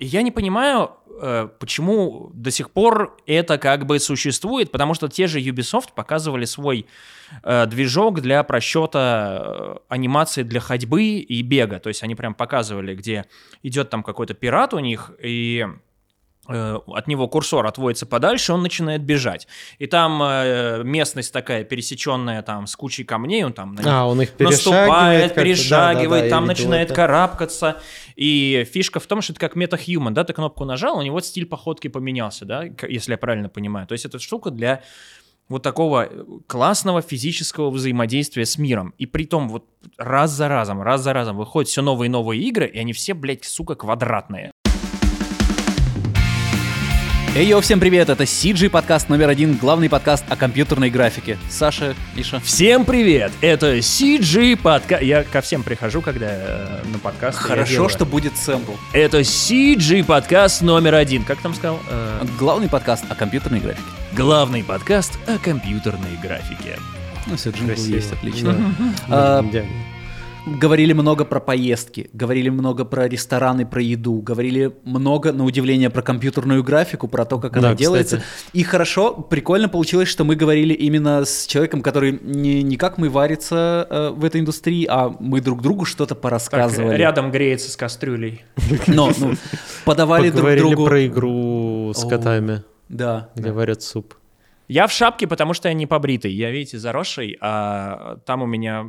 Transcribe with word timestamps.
Я 0.00 0.22
не 0.22 0.30
понимаю, 0.30 0.92
э, 1.20 1.48
почему 1.58 2.30
до 2.32 2.52
сих 2.52 2.70
пор 2.70 3.16
это 3.26 3.58
как 3.58 3.84
бы 3.84 3.98
существует, 3.98 4.70
потому 4.70 4.94
что 4.94 5.08
те 5.08 5.26
же 5.26 5.40
Ubisoft 5.40 5.88
показывали 5.96 6.44
свой 6.44 6.86
э, 7.42 7.66
движок 7.66 8.20
для 8.20 8.44
просчета 8.44 9.42
э, 9.42 9.76
анимации 9.88 10.44
для 10.44 10.60
ходьбы 10.60 11.02
и 11.02 11.42
бега. 11.42 11.80
То 11.80 11.88
есть 11.88 12.04
они 12.04 12.14
прям 12.14 12.34
показывали, 12.34 12.94
где 12.94 13.24
идет 13.64 13.90
там 13.90 14.04
какой-то 14.04 14.34
пират 14.34 14.72
у 14.72 14.78
них, 14.78 15.10
и 15.20 15.66
от 16.48 17.06
него 17.06 17.28
курсор 17.28 17.66
отводится 17.66 18.06
подальше, 18.06 18.52
он 18.52 18.62
начинает 18.62 19.02
бежать. 19.02 19.46
И 19.78 19.86
там 19.86 20.22
э, 20.22 20.82
местность 20.82 21.32
такая 21.32 21.62
пересеченная 21.62 22.42
там 22.42 22.66
с 22.66 22.74
кучей 22.74 23.04
камней, 23.04 23.44
он 23.44 23.52
там 23.52 23.76
а, 23.84 24.06
он 24.06 24.22
их 24.22 24.38
наступает, 24.38 25.34
перешагивает, 25.34 26.10
да, 26.10 26.16
да, 26.16 26.22
да, 26.22 26.30
там 26.30 26.46
начинает 26.46 26.88
это. 26.88 26.94
карабкаться. 26.94 27.80
И 28.16 28.66
фишка 28.72 28.98
в 28.98 29.06
том, 29.06 29.20
что 29.20 29.34
это 29.34 29.40
как 29.40 29.56
MetaHuman, 29.56 30.10
да, 30.10 30.24
ты 30.24 30.32
кнопку 30.32 30.64
нажал, 30.64 30.98
у 30.98 31.02
него 31.02 31.20
стиль 31.20 31.46
походки 31.46 31.88
поменялся, 31.88 32.44
да, 32.46 32.64
если 32.88 33.12
я 33.12 33.18
правильно 33.18 33.48
понимаю. 33.48 33.86
То 33.86 33.92
есть 33.92 34.06
это 34.06 34.18
штука 34.18 34.50
для 34.50 34.82
вот 35.48 35.62
такого 35.62 36.08
классного 36.46 37.02
физического 37.02 37.70
взаимодействия 37.70 38.44
с 38.44 38.58
миром. 38.58 38.94
И 38.98 39.06
при 39.06 39.24
том 39.24 39.48
вот 39.48 39.64
раз 39.96 40.30
за 40.30 40.48
разом, 40.48 40.82
раз 40.82 41.02
за 41.02 41.12
разом 41.12 41.36
выходят 41.36 41.68
все 41.68 41.82
новые 41.82 42.08
и 42.08 42.10
новые 42.10 42.42
игры, 42.42 42.66
и 42.66 42.78
они 42.78 42.92
все, 42.92 43.14
блядь, 43.14 43.44
сука, 43.44 43.74
квадратные. 43.74 44.52
Эй, 47.38 47.46
йо, 47.46 47.60
всем 47.60 47.78
привет, 47.78 48.08
это 48.08 48.24
CG 48.24 48.68
подкаст 48.68 49.08
номер 49.08 49.28
один, 49.28 49.54
главный 49.54 49.88
подкаст 49.88 50.24
о 50.28 50.34
компьютерной 50.34 50.90
графике. 50.90 51.38
Саша, 51.48 51.94
Миша. 52.16 52.40
Всем 52.40 52.84
привет, 52.84 53.30
это 53.40 53.78
CG 53.78 54.56
подкаст. 54.56 55.02
Я 55.04 55.22
ко 55.22 55.40
всем 55.40 55.62
прихожу, 55.62 56.02
когда 56.02 56.26
э, 56.28 56.82
на 56.92 56.98
подкаст. 56.98 57.38
Хорошо, 57.38 57.88
что 57.88 58.04
будет 58.04 58.36
сэмпл. 58.36 58.72
Это 58.92 59.20
CG 59.20 60.02
подкаст 60.02 60.62
номер 60.62 60.96
один. 60.96 61.22
Как 61.22 61.40
там 61.40 61.54
сказал? 61.54 61.78
Э... 61.88 62.26
Главный 62.40 62.68
подкаст 62.68 63.04
о 63.08 63.14
компьютерной 63.14 63.60
графике. 63.60 63.86
Главный 64.16 64.64
подкаст 64.64 65.16
о 65.28 65.38
компьютерной 65.38 66.16
графике. 66.20 66.76
Ну, 67.28 67.36
все, 67.36 67.50
джингл 67.50 67.80
есть, 67.80 68.12
отлично. 68.12 68.74
Да. 69.06 69.38
А, 69.38 69.42
говорили 70.56 70.92
много 70.92 71.24
про 71.24 71.40
поездки, 71.40 72.10
говорили 72.12 72.48
много 72.48 72.84
про 72.84 73.08
рестораны, 73.08 73.66
про 73.66 73.82
еду, 73.82 74.20
говорили 74.20 74.72
много, 74.84 75.32
на 75.32 75.44
удивление, 75.44 75.90
про 75.90 76.02
компьютерную 76.02 76.62
графику, 76.62 77.08
про 77.08 77.24
то, 77.24 77.38
как 77.38 77.52
да, 77.52 77.58
она 77.58 77.68
кстати. 77.68 77.82
делается. 77.82 78.22
И 78.52 78.62
хорошо, 78.62 79.14
прикольно 79.14 79.68
получилось, 79.68 80.08
что 80.08 80.24
мы 80.24 80.36
говорили 80.36 80.74
именно 80.74 81.24
с 81.24 81.46
человеком, 81.46 81.82
который 81.82 82.18
не, 82.22 82.62
не 82.62 82.76
как 82.76 82.98
мы 82.98 83.08
варится 83.08 83.86
э, 83.88 84.10
в 84.10 84.24
этой 84.24 84.40
индустрии, 84.40 84.86
а 84.88 85.14
мы 85.20 85.40
друг 85.40 85.62
другу 85.62 85.84
что-то 85.84 86.14
порассказывали. 86.14 86.90
Так, 86.90 86.98
рядом 86.98 87.30
греется 87.30 87.70
с 87.70 87.76
кастрюлей. 87.76 88.44
Но, 88.86 89.12
ну, 89.18 89.34
подавали 89.84 90.30
друг 90.30 90.56
другу... 90.56 90.86
про 90.86 91.06
игру 91.06 91.92
с 91.94 92.04
котами. 92.08 92.62
Да. 92.88 93.30
Где 93.34 93.52
варят 93.52 93.82
суп. 93.82 94.14
Я 94.68 94.86
в 94.86 94.92
шапке, 94.92 95.26
потому 95.26 95.54
что 95.54 95.68
я 95.68 95.74
не 95.74 95.86
побритый. 95.86 96.32
Я, 96.32 96.50
видите, 96.50 96.78
заросший, 96.78 97.38
а 97.40 98.18
там 98.26 98.42
у 98.42 98.46
меня 98.46 98.84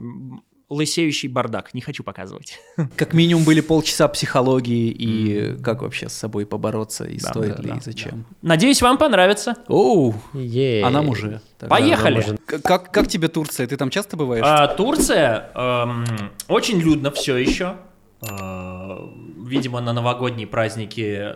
лысеющий 0.69 1.27
бардак, 1.27 1.73
не 1.73 1.81
хочу 1.81 2.03
показывать. 2.03 2.59
Как 2.95 3.13
минимум 3.13 3.43
были 3.43 3.61
полчаса 3.61 4.07
психологии 4.07 4.89
и 4.89 5.33
mm. 5.33 5.61
как 5.63 5.81
вообще 5.81 6.09
с 6.09 6.13
собой 6.13 6.45
побороться 6.45 7.05
и 7.05 7.19
да, 7.19 7.29
стоит 7.29 7.55
да, 7.57 7.63
ли 7.63 7.69
да, 7.69 7.77
и 7.77 7.79
зачем. 7.81 8.25
Да. 8.41 8.49
Надеюсь, 8.49 8.81
вам 8.81 8.97
понравится. 8.97 9.55
Оу, 9.67 10.13
yeah. 10.33 10.81
а 10.83 10.89
нам 10.89 11.09
уже. 11.09 11.41
Тогда 11.57 11.75
Поехали. 11.75 12.37
Как, 12.45 12.91
как 12.91 13.07
тебе 13.07 13.27
Турция? 13.27 13.67
Ты 13.67 13.77
там 13.77 13.89
часто 13.89 14.15
бываешь? 14.15 14.43
А, 14.45 14.67
Турция 14.67 15.51
эм, 15.55 16.05
очень 16.47 16.79
людно 16.79 17.11
все 17.11 17.37
еще. 17.37 17.75
Э, 18.21 18.97
видимо, 19.45 19.81
на 19.81 19.93
новогодние 19.93 20.47
праздники 20.47 21.35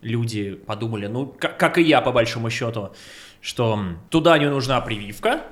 люди 0.00 0.54
подумали, 0.54 1.06
ну, 1.06 1.26
как, 1.26 1.58
как 1.58 1.78
и 1.78 1.82
я 1.82 2.00
по 2.00 2.12
большому 2.12 2.50
счету, 2.50 2.92
что 3.40 3.78
туда 4.10 4.38
не 4.38 4.48
нужна 4.48 4.80
прививка, 4.80 5.42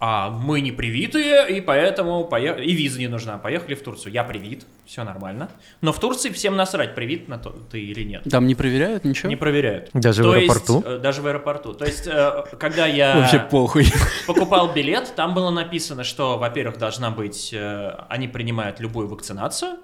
а 0.00 0.30
мы 0.30 0.60
не 0.60 0.70
привитые, 0.70 1.48
и 1.56 1.60
поэтому 1.60 2.24
поех... 2.24 2.58
и 2.58 2.72
виза 2.72 3.00
не 3.00 3.08
нужна. 3.08 3.38
Поехали 3.38 3.74
в 3.74 3.82
Турцию. 3.82 4.12
Я 4.12 4.22
привит, 4.22 4.64
все 4.86 5.02
нормально. 5.02 5.50
Но 5.80 5.92
в 5.92 5.98
Турции 5.98 6.30
всем 6.30 6.56
насрать, 6.56 6.94
привит 6.94 7.28
на 7.28 7.38
то 7.38 7.50
ты 7.50 7.80
или 7.80 8.04
нет. 8.04 8.22
Там 8.30 8.46
не 8.46 8.54
проверяют 8.54 9.04
ничего? 9.04 9.28
Не 9.28 9.36
проверяют. 9.36 9.90
Даже 9.92 10.22
то 10.22 10.30
в 10.30 10.32
аэропорту? 10.32 10.74
Есть, 10.74 10.86
э, 10.86 10.98
даже 10.98 11.22
в 11.22 11.26
аэропорту. 11.26 11.74
То 11.74 11.84
есть, 11.84 12.06
э, 12.06 12.44
когда 12.58 12.86
я 12.86 13.16
Вообще 13.16 13.40
похуй. 13.40 13.86
покупал 14.26 14.72
билет, 14.72 15.12
там 15.16 15.34
было 15.34 15.50
написано, 15.50 16.04
что, 16.04 16.38
во-первых, 16.38 16.78
должна 16.78 17.10
быть, 17.10 17.52
э, 17.52 17.90
они 18.08 18.28
принимают 18.28 18.78
любую 18.78 19.08
вакцинацию, 19.08 19.78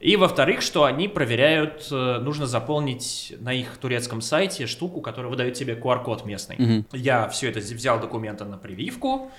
и 0.00 0.16
во-вторых, 0.16 0.62
что 0.62 0.84
они 0.84 1.08
проверяют, 1.08 1.88
э, 1.90 2.18
нужно 2.20 2.46
заполнить 2.46 3.36
на 3.38 3.52
их 3.52 3.76
турецком 3.76 4.22
сайте 4.22 4.66
штуку, 4.66 5.02
которая 5.02 5.30
выдает 5.30 5.54
тебе 5.54 5.74
QR-код 5.74 6.24
местный. 6.24 6.56
Угу. 6.56 6.96
Я 6.96 7.28
все 7.28 7.50
это 7.50 7.60
взял 7.60 8.00
документы 8.00 8.46
на 8.46 8.56
прививку, 8.56 9.30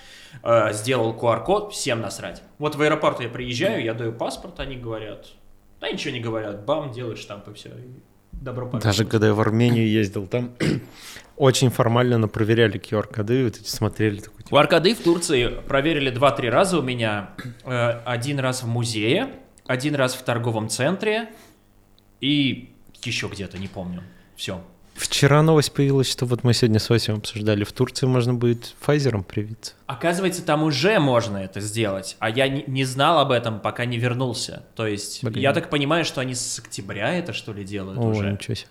э, 0.44 0.72
сделал 0.72 1.14
QR-код, 1.14 1.72
всем 1.72 2.00
насрать. 2.00 2.44
Вот 2.58 2.76
в 2.76 2.82
аэропорт 2.82 3.20
я 3.20 3.28
приезжаю, 3.28 3.82
я 3.82 3.92
даю 3.92 4.12
паспорт, 4.12 4.60
они 4.60 4.76
говорят, 4.76 5.26
да 5.80 5.90
ничего 5.90 6.14
не 6.14 6.20
говорят, 6.20 6.64
бам, 6.64 6.92
делаешь 6.92 7.18
штамп 7.18 7.48
и 7.48 7.54
все. 7.54 7.70
добро 8.30 8.66
пожаловать. 8.66 8.84
Даже 8.84 9.04
когда 9.04 9.26
я 9.26 9.34
в 9.34 9.40
Армению 9.40 9.88
ездил, 9.88 10.28
там 10.28 10.52
очень 11.36 11.70
формально 11.70 12.28
проверяли 12.28 12.78
QR-коды, 12.78 13.46
вот 13.46 13.56
эти 13.56 13.68
смотрели. 13.68 14.20
Такой, 14.20 14.44
типа... 14.44 14.54
QR-коды 14.54 14.94
в 14.94 15.02
Турции 15.02 15.48
проверили 15.66 16.12
2-3 16.12 16.50
раза 16.50 16.78
у 16.78 16.82
меня. 16.82 17.30
Э, 17.64 18.00
один 18.04 18.38
раз 18.38 18.62
в 18.62 18.68
музее, 18.68 19.28
один 19.66 19.94
раз 19.94 20.14
в 20.14 20.22
торговом 20.22 20.68
центре 20.68 21.30
и 22.20 22.74
еще 23.04 23.28
где-то, 23.28 23.58
не 23.58 23.68
помню. 23.68 24.02
Все. 24.36 24.62
Вчера 24.94 25.42
новость 25.42 25.72
появилась, 25.72 26.10
что 26.10 26.26
вот 26.26 26.44
мы 26.44 26.52
сегодня 26.52 26.78
с 26.78 26.90
Васем 26.90 27.16
обсуждали, 27.16 27.64
в 27.64 27.72
Турции 27.72 28.06
можно 28.06 28.34
будет 28.34 28.74
Pfizer 28.86 29.22
привиться. 29.22 29.72
Оказывается, 29.86 30.44
там 30.44 30.62
уже 30.62 30.98
можно 30.98 31.38
это 31.38 31.60
сделать, 31.60 32.16
а 32.18 32.28
я 32.28 32.46
не, 32.48 32.64
не 32.66 32.84
знал 32.84 33.18
об 33.18 33.30
этом, 33.30 33.60
пока 33.60 33.86
не 33.86 33.96
вернулся. 33.96 34.64
То 34.76 34.86
есть, 34.86 35.24
Блин. 35.24 35.38
я 35.38 35.52
так 35.54 35.70
понимаю, 35.70 36.04
что 36.04 36.20
они 36.20 36.34
с 36.34 36.58
октября 36.58 37.14
это 37.14 37.32
что 37.32 37.52
ли 37.52 37.64
делают 37.64 37.98
О, 37.98 38.02
уже. 38.02 38.32
ничего 38.32 38.54
себе. 38.54 38.68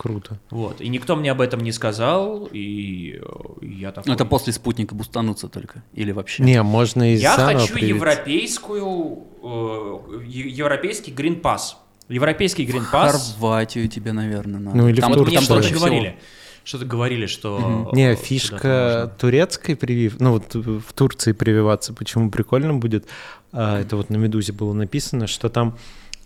Круто. 0.00 0.38
Вот. 0.48 0.80
И 0.80 0.88
никто 0.88 1.14
мне 1.14 1.30
об 1.30 1.42
этом 1.42 1.60
не 1.60 1.72
сказал, 1.72 2.48
и 2.50 3.20
я 3.60 3.92
такой... 3.92 4.14
Это 4.14 4.24
после 4.24 4.54
спутника 4.54 4.94
бустануться 4.94 5.46
только? 5.48 5.82
Или 5.92 6.10
вообще? 6.12 6.42
Не, 6.42 6.62
можно 6.62 7.12
и 7.12 7.16
Я 7.16 7.32
хочу 7.32 7.74
привиться. 7.74 7.96
европейскую, 7.96 9.24
э, 9.42 10.22
европейский 10.24 11.12
Green 11.12 11.42
Pass. 11.42 11.74
Европейский 12.08 12.64
Green 12.64 12.86
Pass. 12.90 13.10
Хорватию 13.10 13.88
тебе, 13.90 14.12
наверное, 14.12 14.58
надо. 14.58 14.74
Ну 14.74 14.88
или 14.88 15.02
там, 15.02 15.12
в 15.12 15.16
Турцию. 15.16 15.36
Мне 15.36 15.44
что-то 15.44 15.74
говорили. 15.74 16.16
Что-то 16.64 16.84
говорили, 16.86 17.26
что... 17.26 17.56
Угу. 17.58 17.94
Не, 17.94 18.14
фишка 18.14 19.14
турецкой 19.18 19.76
привив... 19.76 20.18
Ну 20.18 20.32
вот 20.32 20.54
в 20.54 20.94
Турции 20.94 21.32
прививаться, 21.32 21.92
почему 21.92 22.30
прикольно 22.30 22.72
будет, 22.72 23.04
а, 23.52 23.78
это 23.78 23.96
вот 23.96 24.08
на 24.08 24.16
«Медузе» 24.16 24.54
было 24.54 24.72
написано, 24.72 25.26
что 25.26 25.50
там 25.50 25.76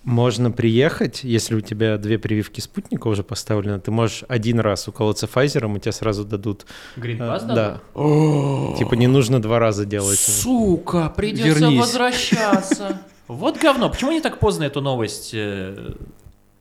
можно 0.04 0.50
приехать, 0.50 1.24
если 1.24 1.54
у 1.54 1.60
тебя 1.60 1.96
две 1.96 2.18
прививки 2.18 2.60
спутника 2.60 3.08
уже 3.08 3.22
поставлены, 3.22 3.80
ты 3.80 3.90
можешь 3.90 4.24
один 4.28 4.60
раз 4.60 4.86
уколоться 4.86 5.26
Pfizer, 5.26 5.76
и 5.76 5.80
тебе 5.80 5.92
сразу 5.92 6.24
дадут... 6.24 6.66
Green 6.96 7.18
Pass 7.18 7.44
э, 7.44 7.54
Да. 7.54 8.76
Типа 8.78 8.94
не 8.94 9.06
нужно 9.06 9.40
два 9.40 9.58
раза 9.58 9.86
делать. 9.86 10.18
Сука, 10.18 11.08
придется 11.08 11.60
Вернись. 11.60 11.80
возвращаться. 11.80 13.02
Вот 13.26 13.58
говно. 13.58 13.88
Почему 13.88 14.12
не 14.12 14.20
так 14.20 14.38
поздно 14.38 14.64
эту 14.64 14.82
новость 14.82 15.30
э, 15.32 15.94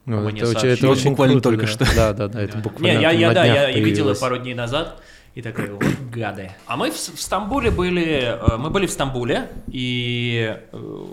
ну, 0.06 0.30
это, 0.30 0.48
очень, 0.48 0.68
это 0.70 0.90
очень 0.90 1.10
буквально 1.10 1.34
круто, 1.36 1.50
только 1.50 1.68
что. 1.68 1.86
Да, 1.94 2.14
да, 2.14 2.30
да, 2.30 2.42
это 2.42 2.58
буквально. 2.58 2.98
Не, 2.98 3.02
я, 3.02 3.12
я, 3.12 3.34
да, 3.34 3.46
я 3.46 3.80
видел 3.80 4.08
ее 4.08 4.16
пару 4.16 4.38
дней 4.38 4.54
назад. 4.54 5.02
И 5.36 5.42
такой, 5.42 5.70
вот 5.72 5.84
гады. 6.10 6.52
А 6.68 6.78
мы 6.78 6.92
в, 6.92 6.96
в 6.96 7.20
Стамбуле 7.20 7.72
были, 7.72 8.38
э, 8.40 8.58
мы 8.58 8.70
были 8.70 8.86
в 8.86 8.92
Стамбуле, 8.92 9.50
и 9.68 10.58
э, 10.72 11.04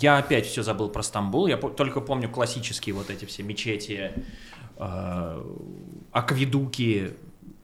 я 0.00 0.18
опять 0.18 0.46
все 0.46 0.62
забыл 0.62 0.88
про 0.88 1.02
Стамбул. 1.02 1.46
Я 1.46 1.56
только 1.56 2.00
помню 2.00 2.28
классические 2.28 2.94
вот 2.94 3.10
эти 3.10 3.24
все 3.24 3.42
мечети, 3.42 4.12
э, 4.76 5.42
акведуки 6.12 7.14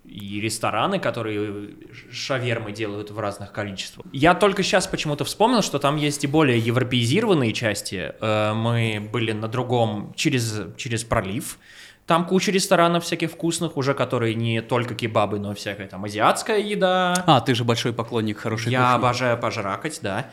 и 0.04 0.40
рестораны, 0.40 0.98
которые 0.98 1.70
шавермы 2.10 2.72
делают 2.72 3.10
в 3.10 3.18
разных 3.18 3.52
количествах. 3.52 4.06
Я 4.12 4.34
только 4.34 4.62
сейчас 4.62 4.86
почему-то 4.86 5.24
вспомнил, 5.24 5.62
что 5.62 5.78
там 5.78 5.96
есть 5.96 6.24
и 6.24 6.26
более 6.26 6.58
европеизированные 6.58 7.52
части. 7.52 8.12
Э, 8.20 8.52
мы 8.52 9.08
были 9.12 9.32
на 9.32 9.48
другом, 9.48 10.12
через, 10.14 10.60
через 10.76 11.04
пролив, 11.04 11.58
там 12.06 12.26
куча 12.26 12.50
ресторанов 12.50 13.04
всяких 13.04 13.30
вкусных, 13.30 13.76
уже 13.76 13.94
которые 13.94 14.34
не 14.34 14.60
только 14.60 14.94
кебабы, 14.94 15.38
но 15.38 15.54
всякая 15.54 15.86
там 15.86 16.04
азиатская 16.04 16.58
еда. 16.58 17.14
А, 17.26 17.40
ты 17.40 17.54
же 17.54 17.64
большой 17.64 17.92
поклонник 17.92 18.38
хорошей 18.38 18.72
Я 18.72 18.80
кухни. 18.82 18.94
обожаю 18.96 19.38
пожракать, 19.38 20.00
да. 20.02 20.30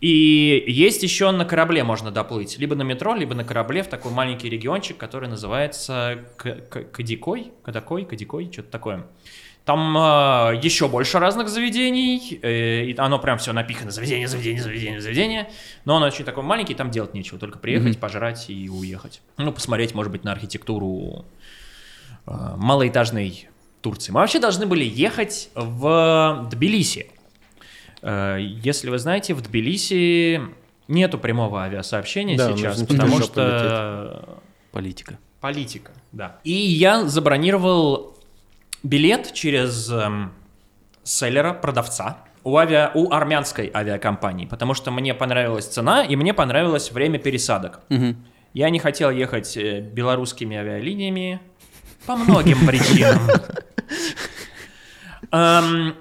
И 0.00 0.64
есть 0.66 1.02
еще 1.02 1.30
на 1.30 1.44
корабле 1.44 1.84
можно 1.84 2.10
доплыть. 2.10 2.58
Либо 2.58 2.74
на 2.74 2.82
метро, 2.82 3.14
либо 3.14 3.34
на 3.34 3.44
корабле 3.44 3.82
в 3.82 3.86
такой 3.88 4.10
маленький 4.10 4.48
региончик, 4.48 4.96
который 4.96 5.28
называется 5.28 6.18
Кадикой, 6.36 7.52
Кадакой, 7.62 8.04
Кадикой, 8.04 8.50
что-то 8.50 8.70
такое. 8.70 9.06
Там 9.64 9.96
э, 9.96 10.60
еще 10.60 10.88
больше 10.88 11.20
разных 11.20 11.48
заведений, 11.48 12.40
э, 12.42 12.84
и 12.86 12.96
оно 12.98 13.20
прям 13.20 13.38
все 13.38 13.52
напихано, 13.52 13.92
заведение, 13.92 14.26
заведение, 14.26 14.62
заведение, 14.62 15.00
заведение, 15.00 15.50
но 15.84 15.96
оно 15.96 16.06
очень 16.06 16.24
такой 16.24 16.42
маленький, 16.42 16.74
там 16.74 16.90
делать 16.90 17.14
нечего, 17.14 17.38
только 17.38 17.58
приехать, 17.58 17.96
mm-hmm. 17.96 18.00
пожрать 18.00 18.50
и 18.50 18.68
уехать. 18.68 19.22
Ну, 19.36 19.52
посмотреть, 19.52 19.94
может 19.94 20.10
быть, 20.10 20.24
на 20.24 20.32
архитектуру 20.32 21.24
э, 22.26 22.32
малоэтажной 22.56 23.48
Турции. 23.82 24.10
Мы 24.10 24.20
вообще 24.20 24.40
должны 24.40 24.66
были 24.66 24.84
ехать 24.84 25.50
в 25.54 26.48
Тбилиси. 26.50 27.06
Э, 28.02 28.38
если 28.40 28.90
вы 28.90 28.98
знаете, 28.98 29.32
в 29.32 29.42
Тбилиси 29.42 30.40
нету 30.88 31.18
прямого 31.18 31.62
авиасообщения 31.62 32.36
да, 32.36 32.56
сейчас, 32.56 32.82
потому 32.82 33.20
что... 33.20 34.40
Политика. 34.72 35.18
Политика, 35.40 35.92
да. 36.12 36.40
И 36.44 36.52
я 36.52 37.04
забронировал 37.04 38.11
билет 38.82 39.32
через 39.32 39.90
эм, 39.90 40.32
селлера, 41.04 41.52
продавца, 41.52 42.18
у, 42.44 42.56
авиа, 42.56 42.90
у 42.94 43.12
армянской 43.12 43.70
авиакомпании, 43.72 44.46
потому 44.46 44.74
что 44.74 44.90
мне 44.90 45.14
понравилась 45.14 45.66
цена 45.66 46.04
и 46.04 46.16
мне 46.16 46.34
понравилось 46.34 46.90
время 46.90 47.18
пересадок. 47.18 47.80
Угу. 47.90 48.16
Я 48.54 48.70
не 48.70 48.78
хотел 48.78 49.10
ехать 49.10 49.56
э, 49.56 49.80
белорусскими 49.80 50.56
авиалиниями 50.56 51.40
по 52.06 52.16
многим 52.16 52.66
причинам. 52.66 53.20
Эм, 55.30 55.94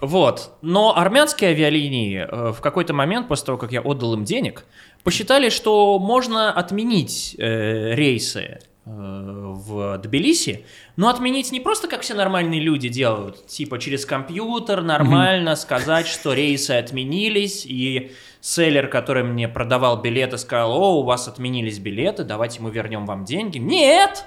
вот. 0.00 0.58
Но 0.62 0.96
армянские 0.96 1.50
авиалинии 1.50 2.26
э, 2.28 2.52
в 2.52 2.60
какой-то 2.60 2.92
момент, 2.94 3.28
после 3.28 3.46
того, 3.46 3.58
как 3.58 3.70
я 3.70 3.80
отдал 3.80 4.14
им 4.14 4.24
денег, 4.24 4.64
посчитали, 5.04 5.48
что 5.48 5.98
можно 6.00 6.52
отменить 6.52 7.36
э, 7.38 7.94
рейсы 7.94 8.58
в 8.84 9.98
Тбилиси, 9.98 10.64
но 10.96 11.08
отменить 11.08 11.52
не 11.52 11.60
просто 11.60 11.86
как 11.86 12.00
все 12.00 12.14
нормальные 12.14 12.60
люди 12.60 12.88
делают, 12.88 13.46
типа 13.46 13.78
через 13.78 14.04
компьютер 14.04 14.82
нормально 14.82 15.50
mm-hmm. 15.50 15.56
сказать, 15.56 16.08
что 16.08 16.32
рейсы 16.32 16.72
отменились, 16.72 17.64
и 17.64 18.10
селлер, 18.40 18.88
который 18.88 19.22
мне 19.22 19.48
продавал 19.48 20.02
билеты, 20.02 20.36
сказал, 20.36 20.72
о, 20.72 21.00
у 21.00 21.02
вас 21.04 21.28
отменились 21.28 21.78
билеты, 21.78 22.24
давайте 22.24 22.60
мы 22.60 22.72
вернем 22.72 23.06
вам 23.06 23.24
деньги. 23.24 23.58
Нет! 23.58 24.24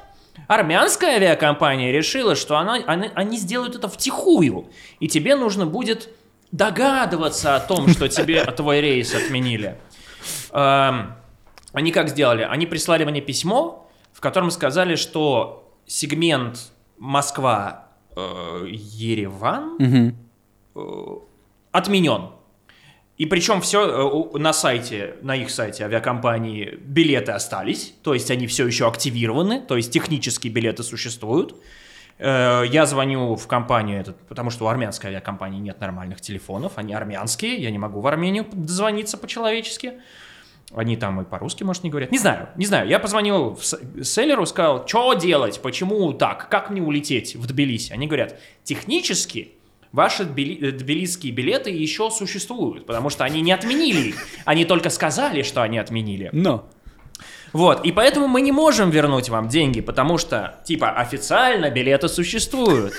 Армянская 0.47 1.15
авиакомпания 1.15 1.91
решила, 1.91 2.35
что 2.35 2.57
она, 2.57 2.75
они, 2.75 3.09
они 3.13 3.37
сделают 3.37 3.75
это 3.75 3.89
втихую, 3.89 4.69
и 5.01 5.07
тебе 5.09 5.35
нужно 5.35 5.65
будет 5.65 6.09
догадываться 6.51 7.55
о 7.55 7.59
том, 7.59 7.89
что 7.89 8.07
тебе 8.07 8.43
твой 8.57 8.79
рейс 8.79 9.13
отменили. 9.13 9.77
Эм, 10.51 11.13
они 11.73 11.91
как 11.91 12.09
сделали? 12.09 12.43
Они 12.43 12.65
прислали 12.65 13.03
мне 13.03 13.21
письмо, 13.21 13.84
в 14.15 14.21
котором 14.21 14.49
сказали, 14.49 14.95
что 14.95 15.69
сегмент 15.85 16.71
Москва-Ереван 16.97 19.77
э, 19.77 20.11
э, 20.73 20.79
отменен. 21.73 22.29
И 23.17 23.25
причем 23.25 23.59
все 23.59 23.85
э, 23.85 24.37
на 24.39 24.53
сайте, 24.53 25.17
на 25.21 25.35
их 25.35 25.49
сайте 25.49 25.83
авиакомпании 25.83 26.79
билеты 26.81 27.33
остались, 27.33 27.93
то 28.03 28.13
есть 28.13 28.31
они 28.31 28.47
все 28.47 28.65
еще 28.65 28.87
активированы, 28.87 29.59
то 29.59 29.75
есть 29.75 29.91
технические 29.91 30.53
билеты 30.53 30.83
существуют. 30.83 31.53
Я 32.17 32.85
звоню 32.85 33.35
в 33.35 33.45
компанию, 33.45 33.99
этот, 33.99 34.17
потому 34.29 34.49
что 34.49 34.63
у 34.63 34.69
армянской 34.69 35.09
авиакомпании 35.09 35.59
нет 35.59 35.81
нормальных 35.81 36.21
телефонов, 36.21 36.77
они 36.77 36.93
армянские, 36.93 37.57
я 37.57 37.69
не 37.71 37.77
могу 37.77 37.99
в 37.99 38.07
Армению 38.07 38.45
дозвониться 38.53 39.17
по-человечески. 39.17 39.95
Они 40.73 40.97
там 40.97 41.21
и 41.21 41.25
по-русски, 41.25 41.63
может, 41.63 41.83
не 41.83 41.89
говорят. 41.89 42.11
Не 42.11 42.17
знаю, 42.17 42.49
не 42.55 42.65
знаю. 42.65 42.87
Я 42.87 42.99
позвонил 42.99 43.57
селлеру, 44.03 44.45
сказал, 44.45 44.87
что 44.87 45.13
делать, 45.13 45.61
почему 45.61 46.11
так, 46.13 46.49
как 46.49 46.69
мне 46.69 46.81
улететь 46.81 47.35
в 47.35 47.45
Тбилиси. 47.45 47.93
Они 47.93 48.07
говорят, 48.07 48.39
технически 48.63 49.51
ваши 49.91 50.23
э, 50.23 50.25
тбилисские 50.25 51.31
билеты 51.31 51.69
еще 51.69 52.11
существуют, 52.11 52.85
потому 52.85 53.09
что 53.09 53.23
они 53.23 53.41
не 53.41 53.53
отменили 53.53 54.09
их. 54.09 54.27
Они 54.43 54.65
только 54.65 54.89
сказали, 54.89 55.41
что 55.43 55.61
они 55.61 55.77
отменили. 55.77 56.29
Но. 56.33 56.67
Вот, 57.53 57.85
и 57.85 57.93
поэтому 57.93 58.27
мы 58.27 58.41
не 58.41 58.51
можем 58.51 58.89
вернуть 58.89 59.29
вам 59.29 59.47
деньги, 59.47 59.79
потому 59.79 60.17
что, 60.17 60.59
типа, 60.65 60.89
официально 60.89 61.69
билеты 61.69 62.09
существуют. 62.09 62.93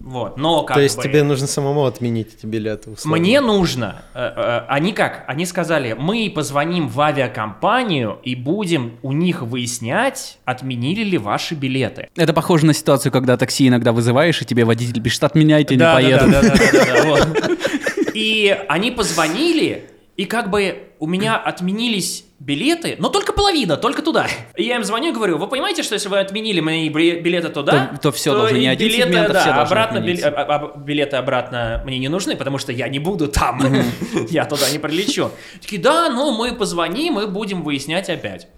Вот, 0.00 0.36
но 0.36 0.64
как 0.64 0.76
То 0.76 0.82
есть 0.82 0.96
бы, 0.96 1.02
тебе 1.02 1.22
нужно 1.22 1.46
самому 1.46 1.86
отменить 1.86 2.34
эти 2.34 2.46
билеты? 2.46 2.90
Условно. 2.90 3.18
Мне 3.18 3.40
нужно. 3.40 4.02
Э, 4.14 4.32
э, 4.36 4.64
они 4.68 4.92
как? 4.92 5.24
Они 5.26 5.46
сказали, 5.46 5.94
мы 5.98 6.30
позвоним 6.34 6.88
в 6.88 7.00
авиакомпанию 7.00 8.18
и 8.22 8.34
будем 8.34 8.98
у 9.02 9.12
них 9.12 9.42
выяснять, 9.42 10.38
отменили 10.44 11.02
ли 11.02 11.18
ваши 11.18 11.54
билеты. 11.54 12.08
Это 12.16 12.32
похоже 12.32 12.66
на 12.66 12.74
ситуацию, 12.74 13.12
когда 13.12 13.36
такси 13.36 13.68
иногда 13.68 13.92
вызываешь, 13.92 14.40
и 14.42 14.44
тебе 14.44 14.64
водитель 14.64 15.02
пишет, 15.02 15.24
отменяйте, 15.24 15.76
не 15.76 15.82
поеду. 15.82 16.30
Да, 16.30 16.42
да, 16.42 16.54
да, 16.54 17.26
да, 17.34 17.56
И 18.14 18.56
они 18.68 18.90
позвонили, 18.90 19.90
и 20.16 20.24
как 20.24 20.50
бы 20.50 20.88
у 20.98 21.06
меня 21.06 21.36
отменились 21.36 22.24
билеты, 22.40 22.96
но 22.98 23.10
только 23.10 23.34
половина, 23.34 23.76
только 23.76 24.00
туда. 24.00 24.26
И 24.56 24.64
я 24.64 24.76
им 24.76 24.84
звоню 24.84 25.10
и 25.10 25.12
говорю, 25.12 25.36
вы 25.36 25.46
понимаете, 25.46 25.82
что 25.82 25.94
если 25.94 26.08
вы 26.08 26.18
отменили 26.18 26.60
мои 26.60 26.88
билеты 26.88 27.50
туда, 27.50 27.90
то, 27.92 28.00
то 28.00 28.12
все 28.12 28.32
то 28.32 28.38
должны 28.38 28.58
не 28.58 28.66
один 28.66 28.88
билеты, 28.88 29.10
сегмент, 29.10 29.30
а 29.30 29.32
да, 29.34 29.40
все 29.40 29.50
обратно 29.50 30.00
били, 30.00 30.22
а, 30.22 30.28
а, 30.28 30.78
билеты 30.78 31.16
обратно 31.16 31.82
мне 31.84 31.98
не 31.98 32.08
нужны, 32.08 32.36
потому 32.36 32.56
что 32.56 32.72
я 32.72 32.88
не 32.88 32.98
буду 32.98 33.28
там, 33.28 33.60
я 34.30 34.46
туда 34.46 34.70
не 34.70 34.78
прилечу. 34.78 35.30
Такие, 35.60 35.80
да, 35.80 36.08
ну 36.08 36.32
мы 36.32 36.54
позвоним 36.54 37.20
и 37.20 37.26
будем 37.26 37.62
выяснять 37.62 38.08
опять. 38.08 38.48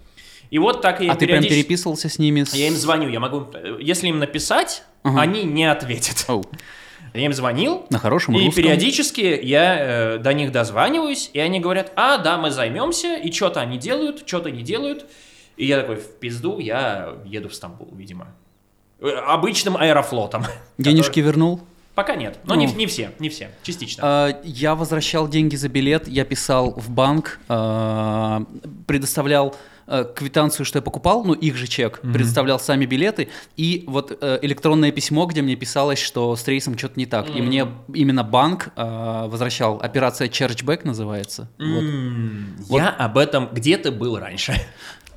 И 0.49 0.59
вот 0.59 0.81
так 0.81 1.01
я 1.01 1.11
А 1.11 1.15
ты 1.15 1.25
прям 1.25 1.43
переписывался 1.43 2.07
с 2.07 2.17
ними? 2.17 2.45
Я 2.53 2.67
им 2.67 2.75
звоню, 2.75 3.09
я 3.09 3.19
могу, 3.19 3.47
если 3.81 4.07
им 4.07 4.19
написать, 4.19 4.83
они 5.03 5.43
не 5.43 5.69
ответят. 5.69 6.25
Я 7.13 7.25
им 7.25 7.33
звонил. 7.33 7.85
На 7.89 7.99
хорошем 7.99 8.35
И 8.35 8.45
русском. 8.45 8.63
периодически 8.63 9.39
я 9.43 9.77
э, 9.79 10.17
до 10.17 10.33
них 10.33 10.51
дозваниваюсь, 10.51 11.29
и 11.33 11.39
они 11.39 11.59
говорят, 11.59 11.91
а, 11.95 12.17
да, 12.17 12.37
мы 12.37 12.49
займемся, 12.49 13.15
и 13.15 13.31
что-то 13.31 13.61
они 13.61 13.77
делают, 13.77 14.27
что-то 14.27 14.49
не 14.49 14.63
делают. 14.63 15.05
И 15.55 15.65
я 15.65 15.79
такой, 15.81 15.97
в 15.97 16.07
пизду, 16.19 16.59
я 16.59 17.13
еду 17.25 17.49
в 17.49 17.53
Стамбул, 17.53 17.89
видимо. 17.93 18.27
Э, 18.99 19.09
обычным 19.09 19.77
аэрофлотом. 19.77 20.45
Денежки 20.77 21.09
который... 21.09 21.23
вернул? 21.25 21.61
Пока 21.93 22.15
нет, 22.15 22.39
но 22.45 22.55
ну. 22.55 22.61
не, 22.61 22.73
не 22.73 22.87
все, 22.87 23.11
не 23.19 23.29
все, 23.29 23.51
частично. 23.61 24.01
А, 24.03 24.41
я 24.43 24.73
возвращал 24.73 25.27
деньги 25.27 25.55
за 25.55 25.69
билет, 25.69 26.07
я 26.07 26.25
писал 26.25 26.71
в 26.71 26.89
банк, 26.89 27.39
а, 27.47 28.43
предоставлял 28.87 29.55
Э, 29.85 30.05
квитанцию, 30.15 30.65
что 30.65 30.77
я 30.77 30.81
покупал, 30.81 31.23
ну, 31.25 31.33
их 31.33 31.57
же 31.57 31.67
чек, 31.67 31.99
mm-hmm. 31.99 32.13
предоставлял 32.13 32.59
сами 32.59 32.85
билеты, 32.85 33.27
и 33.57 33.83
вот 33.87 34.17
э, 34.21 34.39
электронное 34.41 34.91
письмо, 34.91 35.25
где 35.25 35.41
мне 35.41 35.57
писалось, 35.57 35.99
что 35.99 36.35
с 36.35 36.47
рейсом 36.47 36.77
что-то 36.77 36.97
не 36.97 37.05
так. 37.05 37.27
Mm-hmm. 37.27 37.37
И 37.37 37.41
мне 37.41 37.67
именно 37.93 38.23
банк 38.23 38.69
э, 38.75 39.25
возвращал. 39.27 39.79
Операция 39.81 40.29
Chargeback 40.29 40.81
называется. 40.85 41.49
Mm-hmm. 41.57 42.43
Вот. 42.69 42.77
Я 42.77 42.89
об 42.89 43.17
этом 43.17 43.49
где-то 43.51 43.91
был 43.91 44.17
раньше. 44.17 44.55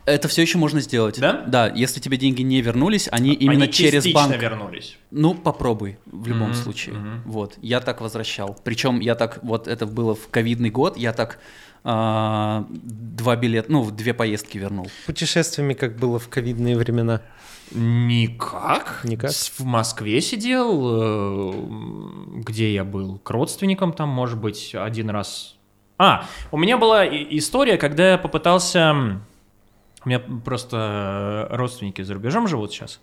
Это 0.05 0.29
все 0.29 0.43
еще 0.43 0.59
можно 0.59 0.81
сделать. 0.81 1.21
Да? 1.21 1.45
Да, 1.47 1.69
если 1.69 2.01
тебе 2.01 2.17
деньги 2.17 2.43
не 2.43 2.61
вернулись, 2.61 3.09
они 3.11 3.35
именно 3.35 3.65
они 3.65 3.73
через 3.73 4.07
банк. 4.13 4.37
вернулись. 4.37 4.99
Ну, 5.11 5.35
попробуй 5.35 5.99
в 6.07 6.27
любом 6.29 6.51
mm-hmm. 6.51 6.55
случае. 6.55 6.95
Mm-hmm. 6.95 7.21
Вот, 7.25 7.55
я 7.61 7.81
так 7.81 8.01
возвращал. 8.01 8.57
Причем 8.63 9.01
я 9.01 9.17
так, 9.17 9.41
вот 9.43 9.67
это 9.67 9.85
было 9.87 10.15
в 10.15 10.29
ковидный 10.29 10.71
год, 10.71 10.97
я 10.97 11.13
так 11.13 11.39
два 11.85 13.37
билета, 13.37 13.71
ну, 13.71 13.91
две 13.91 14.15
поездки 14.15 14.59
вернул. 14.59 14.91
Путешествиями 15.07 15.75
как 15.75 15.97
было 15.97 16.19
в 16.19 16.29
ковидные 16.29 16.77
времена? 16.77 17.23
Никак. 17.73 19.01
Никак. 19.05 19.33
В 19.33 19.65
Москве 19.65 20.21
сидел, 20.21 21.53
э, 21.53 21.53
где 22.37 22.73
я 22.73 22.85
был, 22.85 23.19
к 23.19 23.31
родственникам 23.31 23.93
там, 23.93 24.09
может 24.09 24.39
быть, 24.39 24.75
один 24.75 25.11
раз. 25.11 25.57
А, 25.99 26.27
у 26.53 26.59
меня 26.59 26.77
была 26.79 27.07
история, 27.07 27.77
когда 27.77 28.13
я 28.13 28.19
попытался... 28.19 29.21
У 30.05 30.09
меня 30.09 30.21
просто 30.21 31.49
родственники 31.51 32.03
за 32.03 32.15
рубежом 32.15 32.47
живут 32.47 32.71
сейчас. 32.73 33.01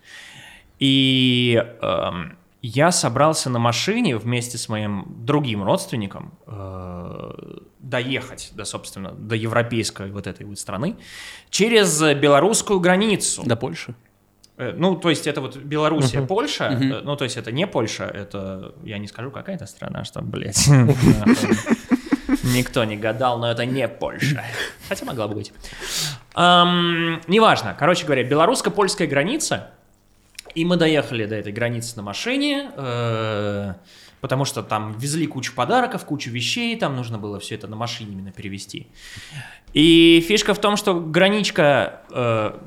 И 0.79 1.61
эм, 1.81 2.37
я 2.63 2.93
собрался 2.93 3.49
на 3.49 3.59
машине 3.59 4.15
вместе 4.15 4.57
с 4.57 4.69
моим 4.69 5.05
другим 5.19 5.63
родственником 5.63 6.33
э, 6.47 7.31
доехать, 7.79 8.51
до, 8.55 8.63
собственно, 8.63 9.11
до 9.11 9.35
европейской 9.35 10.09
вот 10.09 10.27
этой 10.27 10.45
вот 10.45 10.57
страны 10.57 10.95
через 11.49 12.01
белорусскую 12.01 12.79
границу. 12.79 13.43
До 13.45 13.57
Польши? 13.57 13.95
Э, 14.55 14.73
ну, 14.77 14.95
то 14.95 15.09
есть 15.09 15.27
это 15.27 15.41
вот 15.41 15.57
Белоруссия, 15.57 16.19
uh-huh. 16.19 16.27
Польша, 16.27 16.69
uh-huh. 16.71 17.01
ну, 17.03 17.17
то 17.17 17.25
есть 17.25 17.35
это 17.35 17.51
не 17.51 17.67
Польша, 17.67 18.05
это, 18.05 18.73
я 18.83 18.97
не 18.97 19.09
скажу, 19.09 19.29
какая 19.29 19.57
это 19.57 19.65
страна, 19.65 20.05
что, 20.05 20.21
блядь, 20.21 20.65
никто 22.55 22.85
не 22.85 22.95
гадал, 22.95 23.39
но 23.39 23.51
это 23.51 23.65
не 23.65 23.85
Польша. 23.89 24.41
Хотя 24.87 25.05
могла 25.05 25.27
бы 25.27 25.35
быть. 25.35 25.51
Неважно, 26.33 27.75
короче 27.77 28.05
говоря, 28.05 28.23
белорусско-польская 28.23 29.07
граница– 29.07 29.71
и 30.55 30.65
мы 30.65 30.77
доехали 30.77 31.25
до 31.25 31.35
этой 31.35 31.51
границы 31.51 31.95
на 31.97 32.03
машине, 32.03 32.71
э, 32.75 33.73
потому 34.21 34.45
что 34.45 34.63
там 34.63 34.97
везли 34.97 35.27
кучу 35.27 35.53
подарков, 35.53 36.05
кучу 36.05 36.29
вещей, 36.29 36.77
там 36.77 36.95
нужно 36.95 37.17
было 37.17 37.39
все 37.39 37.55
это 37.55 37.67
на 37.67 37.75
машине 37.75 38.13
именно 38.13 38.31
перевести. 38.31 38.87
И 39.73 40.23
фишка 40.27 40.53
в 40.53 40.59
том, 40.59 40.77
что 40.77 40.99
граничка, 40.99 42.01
э, 42.11 42.57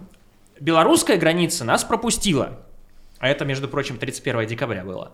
белорусская 0.61 1.17
граница 1.17 1.65
нас 1.65 1.85
пропустила. 1.85 2.59
А 3.19 3.29
это, 3.29 3.45
между 3.45 3.69
прочим, 3.69 3.97
31 3.97 4.47
декабря 4.47 4.85
было. 4.85 5.13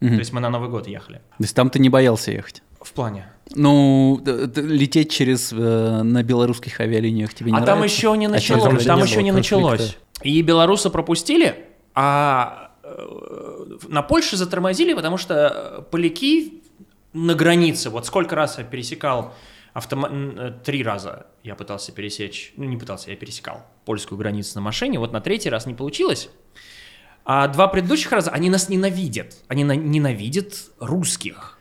Угу. 0.00 0.10
То 0.10 0.18
есть 0.18 0.32
мы 0.32 0.40
на 0.40 0.50
Новый 0.50 0.68
год 0.68 0.86
ехали. 0.86 1.18
То 1.18 1.44
есть 1.44 1.54
там 1.54 1.70
ты 1.70 1.78
не 1.78 1.88
боялся 1.88 2.32
ехать? 2.32 2.62
В 2.80 2.92
плане? 2.92 3.26
Ну, 3.54 4.20
лететь 4.24 5.10
через 5.10 5.52
э, 5.52 5.56
на 6.02 6.22
белорусских 6.22 6.80
авиалиниях 6.80 7.34
тебе 7.34 7.52
не 7.52 7.56
а 7.56 7.60
нравится? 7.60 7.74
там 7.74 7.84
еще 7.84 8.16
не 8.18 8.28
началось. 8.28 8.64
А 8.64 8.68
там, 8.68 8.78
там 8.78 9.02
еще 9.02 9.22
не 9.22 9.32
началось. 9.32 9.96
И 10.22 10.40
белорусы 10.42 10.90
пропустили, 10.90 11.66
а 11.94 12.72
э, 12.82 13.66
на 13.88 14.02
Польше 14.02 14.36
затормозили, 14.36 14.94
потому 14.94 15.16
что 15.16 15.86
поляки 15.90 16.62
на 17.12 17.34
границе, 17.34 17.90
вот 17.90 18.06
сколько 18.06 18.34
раз 18.34 18.58
я 18.58 18.64
пересекал 18.64 19.34
автома... 19.72 20.08
Э, 20.10 20.52
три 20.64 20.82
раза 20.82 21.26
я 21.42 21.54
пытался 21.54 21.92
пересечь, 21.92 22.52
ну 22.56 22.64
не 22.64 22.76
пытался, 22.76 23.10
я 23.10 23.16
пересекал 23.16 23.66
польскую 23.84 24.18
границу 24.18 24.52
на 24.56 24.60
машине, 24.62 24.98
вот 24.98 25.12
на 25.12 25.20
третий 25.20 25.50
раз 25.50 25.66
не 25.66 25.74
получилось. 25.74 26.28
А 27.24 27.46
два 27.48 27.68
предыдущих 27.68 28.10
раза 28.10 28.30
они 28.30 28.50
нас 28.50 28.68
ненавидят. 28.68 29.36
Они 29.46 29.64
на... 29.64 29.76
ненавидят 29.76 30.54
русских. 30.80 31.58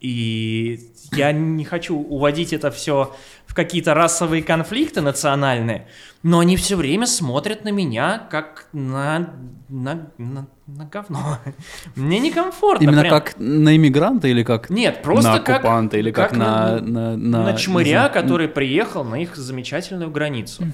И 0.00 0.80
я 1.12 1.32
не 1.32 1.64
хочу 1.64 1.96
уводить 1.96 2.52
это 2.52 2.70
все 2.70 3.14
в 3.46 3.54
какие-то 3.54 3.94
расовые 3.94 4.42
конфликты 4.42 5.00
национальные, 5.00 5.86
но 6.22 6.40
они 6.40 6.56
все 6.56 6.76
время 6.76 7.06
смотрят 7.06 7.64
на 7.64 7.70
меня 7.70 8.26
как 8.30 8.66
на, 8.72 9.30
на, 9.68 10.10
на, 10.18 10.46
на 10.66 10.84
говно. 10.84 11.38
Мне 11.96 12.18
некомфортно. 12.18 12.84
Именно 12.84 13.00
прям. 13.02 13.14
как 13.14 13.38
на 13.38 13.74
иммигранта 13.74 14.28
или 14.28 14.42
как 14.42 14.68
Нет, 14.68 15.02
просто 15.02 15.30
на 15.30 15.36
оккупанта 15.36 15.92
как, 15.92 16.00
или 16.00 16.10
как, 16.10 16.30
как 16.30 16.38
на, 16.38 16.80
на, 16.80 17.16
на, 17.16 17.44
на 17.44 17.56
чмыря, 17.56 18.08
который 18.08 18.48
приехал 18.48 19.04
на 19.04 19.22
их 19.22 19.36
замечательную 19.36 20.10
границу. 20.10 20.64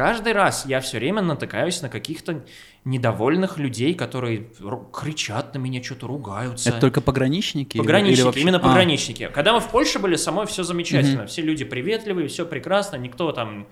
Каждый 0.00 0.32
раз 0.32 0.64
я 0.64 0.80
все 0.80 0.96
время 0.96 1.20
натыкаюсь 1.20 1.82
на 1.82 1.90
каких-то 1.90 2.42
недовольных 2.86 3.58
людей, 3.58 3.92
которые 3.92 4.46
кричат 4.94 5.52
на 5.52 5.58
меня, 5.58 5.82
что-то 5.82 6.06
ругаются. 6.06 6.70
Это 6.70 6.80
только 6.80 7.02
пограничники? 7.02 7.76
Пограничники, 7.76 8.20
или 8.20 8.24
вообще... 8.24 8.40
именно 8.40 8.56
а. 8.56 8.60
пограничники. 8.60 9.28
Когда 9.30 9.52
мы 9.52 9.60
в 9.60 9.68
Польше 9.68 9.98
были, 9.98 10.16
самой 10.16 10.46
все 10.46 10.62
замечательно. 10.62 11.24
Угу. 11.24 11.28
Все 11.28 11.42
люди 11.42 11.66
приветливые, 11.66 12.28
все 12.28 12.46
прекрасно, 12.46 12.96
никто 12.96 13.30
там 13.32 13.66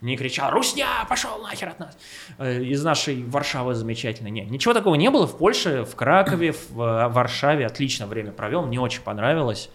не 0.00 0.16
кричал 0.16 0.50
«Русня, 0.50 0.86
пошел 1.10 1.42
нахер 1.42 1.68
от 1.68 1.78
нас!» 1.78 1.98
э, 2.38 2.64
Из 2.64 2.82
нашей 2.82 3.22
Варшавы 3.24 3.74
замечательно. 3.74 4.28
Нет, 4.28 4.50
ничего 4.50 4.72
такого 4.72 4.94
не 4.94 5.10
было. 5.10 5.26
В 5.26 5.36
Польше, 5.36 5.84
в 5.84 5.94
Кракове, 5.94 6.54
в 6.70 7.08
Варшаве 7.08 7.66
отлично 7.66 8.06
время 8.06 8.32
провел, 8.32 8.64
мне 8.64 8.80
очень 8.80 9.02
понравилось 9.02 9.68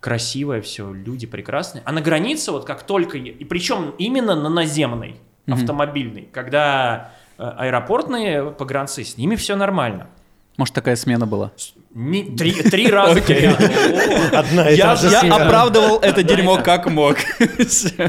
красивое 0.00 0.62
все, 0.62 0.90
люди 0.90 1.26
прекрасные. 1.26 1.82
А 1.84 1.92
на 1.92 2.00
границе 2.00 2.50
вот 2.50 2.64
как 2.64 2.86
только, 2.86 3.18
и 3.18 3.44
причем 3.44 3.94
именно 3.98 4.34
на 4.34 4.48
наземной, 4.48 5.16
автомобильной, 5.46 6.28
когда 6.32 7.12
э, 7.38 7.42
аэропортные 7.44 8.50
погранцы, 8.50 9.04
с 9.04 9.16
ними 9.16 9.36
все 9.36 9.56
нормально. 9.56 10.08
Может, 10.56 10.74
такая 10.74 10.94
смена 10.94 11.26
была? 11.26 11.50
Не, 11.94 12.24
три, 12.24 12.52
три 12.52 12.86
раза. 12.90 13.20
Одна 14.32 14.70
и 14.70 14.76
я, 14.76 14.94
я 14.94 15.34
оправдывал 15.34 15.98
это 15.98 16.22
дерьмо 16.22 16.58
как 16.58 16.88
мог. 16.88 17.16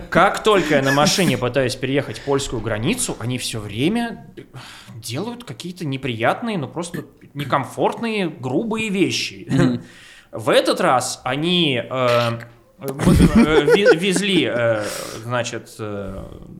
Как 0.09 0.43
только 0.43 0.75
я 0.75 0.81
на 0.81 0.91
машине 0.91 1.37
пытаюсь 1.37 1.75
переехать 1.75 2.21
польскую 2.21 2.61
границу, 2.61 3.17
они 3.19 3.37
все 3.37 3.59
время 3.59 4.27
делают 4.95 5.43
какие-то 5.43 5.85
неприятные, 5.85 6.57
но 6.57 6.67
просто 6.67 7.05
некомфортные, 7.33 8.29
грубые 8.29 8.89
вещи. 8.89 9.81
В 10.31 10.49
этот 10.49 10.81
раз 10.81 11.21
они 11.23 11.81
э, 11.81 12.39
везли, 12.79 14.49
э, 14.51 14.83
значит, 15.23 15.75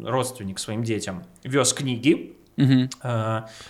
родственник 0.04 0.60
своим 0.60 0.84
детям 0.84 1.24
вез 1.44 1.74
книги. 1.74 2.36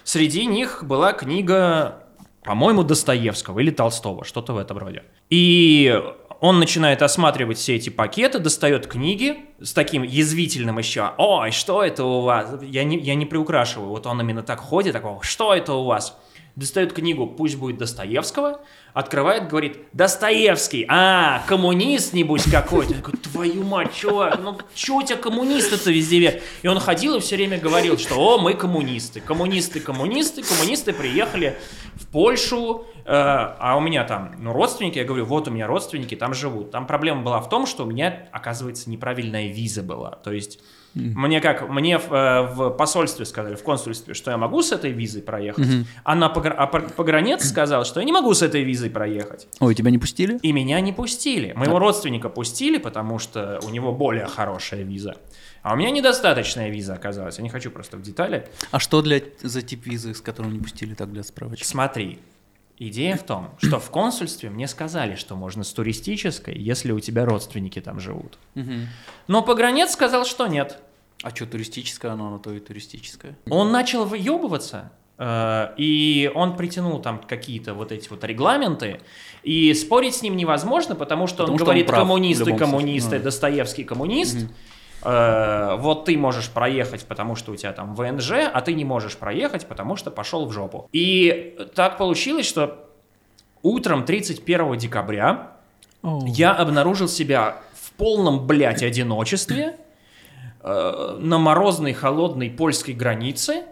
Среди 0.04 0.46
них 0.46 0.84
была 0.84 1.14
книга, 1.14 2.04
по-моему, 2.44 2.84
Достоевского 2.84 3.60
или 3.60 3.72
Толстого, 3.72 4.24
что-то 4.24 4.54
в 4.54 4.58
этом 4.58 4.78
роде. 4.78 5.04
И 5.30 6.00
он 6.40 6.60
начинает 6.60 7.02
осматривать 7.02 7.58
все 7.58 7.76
эти 7.76 7.90
пакеты, 7.90 8.40
достает 8.40 8.86
книги 8.88 9.38
с 9.60 9.74
таким 9.74 10.04
язвительным 10.04 10.78
еще. 10.78 11.14
Ой, 11.18 11.52
что 11.52 11.82
это 11.82 12.04
у 12.04 12.22
вас? 12.22 12.62
Я 12.62 12.84
не, 12.84 13.00
я 13.00 13.16
не 13.16 13.26
приукрашиваю. 13.26 13.90
Вот 13.90 14.06
он 14.06 14.22
именно 14.22 14.44
так 14.44 14.60
ходит, 14.60 14.94
такого, 14.94 15.24
что 15.24 15.54
это 15.54 15.74
у 15.74 15.86
вас? 15.86 16.18
достает 16.56 16.94
книгу 16.94 17.28
«Пусть 17.28 17.58
будет 17.58 17.78
Достоевского», 17.78 18.62
открывает, 18.96 19.50
говорит, 19.50 19.78
Достоевский, 19.92 20.86
а, 20.88 21.44
коммунист, 21.48 22.14
небось, 22.14 22.50
какой-то. 22.50 22.94
Я 22.94 23.02
говорю, 23.02 23.18
твою 23.18 23.64
мать, 23.64 23.94
чувак, 23.94 24.40
ну 24.42 24.58
что 24.74 24.96
у 24.96 25.04
тебя 25.04 25.18
коммунисты-то 25.18 25.92
везде 25.92 26.20
вверх? 26.20 26.42
И 26.62 26.68
он 26.70 26.80
ходил 26.80 27.18
и 27.18 27.20
все 27.20 27.36
время 27.36 27.60
говорил, 27.60 27.98
что, 27.98 28.16
о, 28.16 28.38
мы 28.38 28.54
коммунисты, 28.54 29.20
коммунисты, 29.20 29.82
коммунисты, 29.82 30.44
коммунисты 30.44 30.94
приехали 30.94 31.58
в 31.96 32.08
Польшу, 32.08 32.86
э, 33.04 33.12
а 33.12 33.76
у 33.78 33.82
меня 33.82 34.06
там, 34.06 34.34
ну, 34.40 34.54
родственники, 34.54 34.98
я 34.98 35.04
говорю, 35.04 35.26
вот 35.26 35.50
у 35.50 35.52
меня 35.52 35.68
родственники 35.68 36.16
там 36.16 36.34
живут. 36.34 36.72
Там 36.72 36.88
проблема 36.88 37.22
была 37.22 37.42
в 37.42 37.50
том, 37.50 37.66
что 37.66 37.84
у 37.84 37.88
меня, 37.88 38.30
оказывается, 38.32 38.90
неправильная 38.90 39.48
виза 39.48 39.84
была, 39.84 40.12
то 40.12 40.32
есть 40.32 40.62
мне 40.96 41.42
как, 41.42 41.70
мне 41.70 41.98
в, 41.98 42.12
э, 42.12 42.42
в 42.54 42.70
посольстве 42.72 43.26
сказали, 43.26 43.56
в 43.56 43.64
консульстве, 43.64 44.14
что 44.14 44.32
я 44.32 44.38
могу 44.38 44.62
с 44.62 44.72
этой 44.72 44.92
визой 44.92 45.22
проехать, 45.22 45.66
mm-hmm. 45.66 45.86
а 46.04 46.16
на 46.16 46.30
погр... 46.30 46.56
а 46.58 46.68
погранец 46.68 47.48
сказал, 47.48 47.84
что 47.84 48.00
я 48.00 48.06
не 48.06 48.14
могу 48.14 48.34
с 48.34 48.42
этой 48.42 48.64
визой 48.64 48.90
проехать. 48.90 49.48
Ой, 49.60 49.76
тебя 49.76 49.92
не 49.92 49.98
пустили? 49.98 50.40
И 50.42 50.54
меня 50.54 50.80
не 50.80 50.94
пустили. 50.94 51.54
Моего 51.54 51.78
а. 51.78 51.80
родственника 51.80 52.30
пустили, 52.30 52.78
потому 52.78 53.20
что 53.20 53.60
у 53.66 53.70
него 53.70 53.92
более 53.92 54.28
хорошая 54.28 54.84
виза. 54.84 55.16
А 55.64 55.74
у 55.74 55.76
меня 55.76 55.92
недостаточная 55.92 56.70
виза 56.70 56.94
оказалась. 56.94 57.38
Я 57.38 57.44
не 57.44 57.50
хочу 57.50 57.72
просто 57.72 57.98
в 57.98 58.02
детали. 58.02 58.48
А 58.72 58.80
что 58.80 59.02
для 59.02 59.22
за 59.42 59.62
тип 59.62 59.86
визы, 59.86 60.14
с 60.14 60.22
которым 60.22 60.54
не 60.54 60.60
пустили, 60.60 60.94
так 60.94 61.12
для 61.12 61.24
справочки? 61.24 61.66
Смотри, 61.66 62.20
Идея 62.78 63.16
в 63.16 63.24
том, 63.24 63.56
что 63.60 63.80
в 63.80 63.90
консульстве 63.90 64.50
мне 64.50 64.68
сказали, 64.68 65.16
что 65.16 65.38
можно 65.38 65.64
с 65.64 65.72
туристической, 65.72 66.58
если 66.58 66.92
у 66.92 67.00
тебя 67.00 67.24
родственники 67.24 67.80
там 67.80 68.02
живут. 68.02 68.38
Угу. 68.56 68.74
Но 69.28 69.42
погранец 69.44 69.94
сказал, 69.94 70.26
что 70.26 70.48
нет. 70.48 70.82
А 71.26 71.32
что, 71.32 71.48
туристическое 71.48 72.12
оно, 72.12 72.28
оно 72.28 72.38
то 72.38 72.54
и 72.54 72.60
туристическое? 72.60 73.36
Он 73.50 73.72
начал 73.72 74.06
выебываться, 74.06 74.92
э, 75.18 75.70
и 75.76 76.32
он 76.36 76.56
притянул 76.56 77.02
там 77.02 77.20
какие-то 77.20 77.74
вот 77.74 77.92
эти 77.92 78.10
вот 78.10 78.24
регламенты, 78.24 79.02
и 79.42 79.74
спорить 79.74 80.14
с 80.14 80.22
ним 80.22 80.38
невозможно, 80.38 80.94
потому 80.94 81.26
что 81.26 81.38
потому 81.38 81.54
он 81.54 81.58
что 81.58 81.66
говорит, 81.66 81.86
он 81.86 81.88
прав, 81.88 82.02
коммунисты, 82.02 82.56
коммунисты, 82.56 83.18
ну. 83.18 83.24
Достоевский 83.24 83.84
коммунист, 83.84 84.44
угу. 84.44 84.54
Вот 85.02 86.06
ты 86.06 86.16
можешь 86.18 86.50
проехать, 86.50 87.06
потому 87.06 87.36
что 87.36 87.52
у 87.52 87.56
тебя 87.56 87.74
там 87.74 87.96
ВНЖ, 87.96 88.34
а 88.52 88.62
ты 88.62 88.74
не 88.74 88.86
можешь 88.86 89.18
проехать, 89.18 89.68
потому 89.68 89.96
что 89.96 90.12
пошел 90.12 90.46
в 90.46 90.52
жопу. 90.52 90.90
И 90.94 91.58
так 91.76 91.98
получилось, 91.98 92.48
что 92.48 92.90
утром 93.64 94.06
31 94.06 94.78
декабря 94.78 95.54
oh. 96.02 96.22
я 96.28 96.54
обнаружил 96.54 97.08
себя 97.08 97.62
в 97.74 97.92
полном, 97.94 98.48
блядь, 98.48 98.82
одиночестве 98.82 99.78
на 100.66 101.38
морозной, 101.38 101.94
холодной 101.94 102.50
польской 102.50 102.94
границе, 102.94 103.64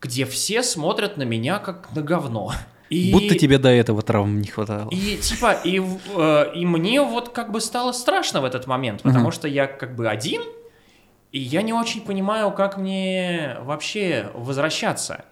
где 0.00 0.24
все 0.24 0.62
смотрят 0.62 1.16
на 1.16 1.22
меня 1.22 1.58
как 1.58 1.94
на 1.94 2.02
говно. 2.02 2.52
И, 2.88 3.12
Будто 3.12 3.36
тебе 3.36 3.58
до 3.58 3.68
этого 3.68 4.02
травм 4.02 4.40
не 4.40 4.48
хватало. 4.48 4.90
И 4.90 5.16
типа, 5.18 5.52
и, 5.62 5.80
э, 5.80 6.52
и 6.56 6.66
мне 6.66 7.00
вот 7.02 7.28
как 7.28 7.52
бы 7.52 7.60
стало 7.60 7.92
страшно 7.92 8.40
в 8.40 8.44
этот 8.44 8.66
момент, 8.66 9.02
потому 9.02 9.28
uh-huh. 9.28 9.32
что 9.32 9.46
я 9.46 9.68
как 9.68 9.94
бы 9.94 10.08
один, 10.08 10.42
и 11.30 11.38
я 11.38 11.62
не 11.62 11.72
очень 11.72 12.00
понимаю, 12.00 12.50
как 12.50 12.76
мне 12.76 13.58
вообще 13.60 14.32
возвращаться. 14.34 15.24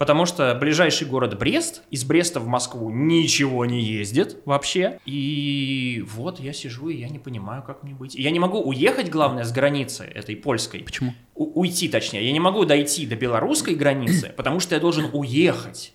Потому 0.00 0.24
что 0.24 0.54
ближайший 0.54 1.06
город 1.06 1.38
Брест, 1.38 1.82
из 1.90 2.04
Бреста 2.04 2.40
в 2.40 2.46
Москву 2.46 2.88
ничего 2.88 3.66
не 3.66 3.82
ездит 3.82 4.38
вообще. 4.46 4.98
И 5.04 6.02
вот 6.14 6.40
я 6.40 6.54
сижу, 6.54 6.88
и 6.88 6.96
я 6.96 7.10
не 7.10 7.18
понимаю, 7.18 7.62
как 7.62 7.82
мне 7.82 7.92
быть. 7.92 8.14
Я 8.14 8.30
не 8.30 8.38
могу 8.38 8.62
уехать, 8.62 9.10
главное, 9.10 9.44
с 9.44 9.52
границы 9.52 10.04
этой 10.04 10.36
польской. 10.36 10.80
Почему? 10.80 11.12
У- 11.34 11.60
уйти, 11.60 11.86
точнее. 11.86 12.24
Я 12.24 12.32
не 12.32 12.40
могу 12.40 12.64
дойти 12.64 13.04
до 13.04 13.14
белорусской 13.14 13.74
границы, 13.74 14.32
потому 14.38 14.58
что 14.58 14.74
я 14.74 14.80
должен 14.80 15.10
уехать. 15.12 15.92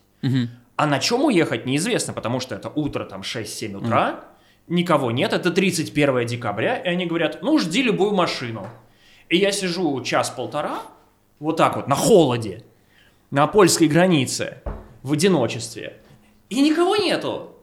А 0.75 0.85
на 0.85 0.99
чем 0.99 1.25
уехать, 1.25 1.65
неизвестно, 1.65 2.13
потому 2.13 2.39
что 2.39 2.53
это 2.53 2.69
утро, 2.69 3.05
там, 3.05 3.21
6-7 3.21 3.75
утра, 3.75 4.23
никого 4.67 5.09
нет, 5.09 5.33
это 5.33 5.49
31 5.49 6.27
декабря, 6.27 6.77
и 6.77 6.89
они 6.89 7.07
говорят, 7.07 7.39
ну, 7.41 7.57
жди 7.57 7.81
любую 7.81 8.13
машину. 8.13 8.67
И 9.29 9.37
я 9.37 9.51
сижу 9.51 9.99
час-полтора, 10.03 10.81
вот 11.39 11.57
так 11.57 11.75
вот, 11.75 11.87
на 11.87 11.95
холоде, 11.95 12.65
на 13.31 13.47
польской 13.47 13.87
границе, 13.87 14.61
в 15.03 15.13
одиночестве, 15.13 15.97
и 16.49 16.61
никого 16.61 16.95
нету. 16.95 17.55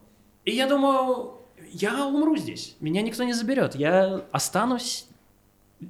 И 0.45 0.53
я 0.53 0.67
думаю, 0.67 1.35
я 1.73 2.07
умру 2.07 2.37
здесь, 2.37 2.77
меня 2.81 3.03
никто 3.03 3.25
не 3.25 3.33
заберет, 3.33 3.75
я 3.75 4.25
останусь 4.33 5.07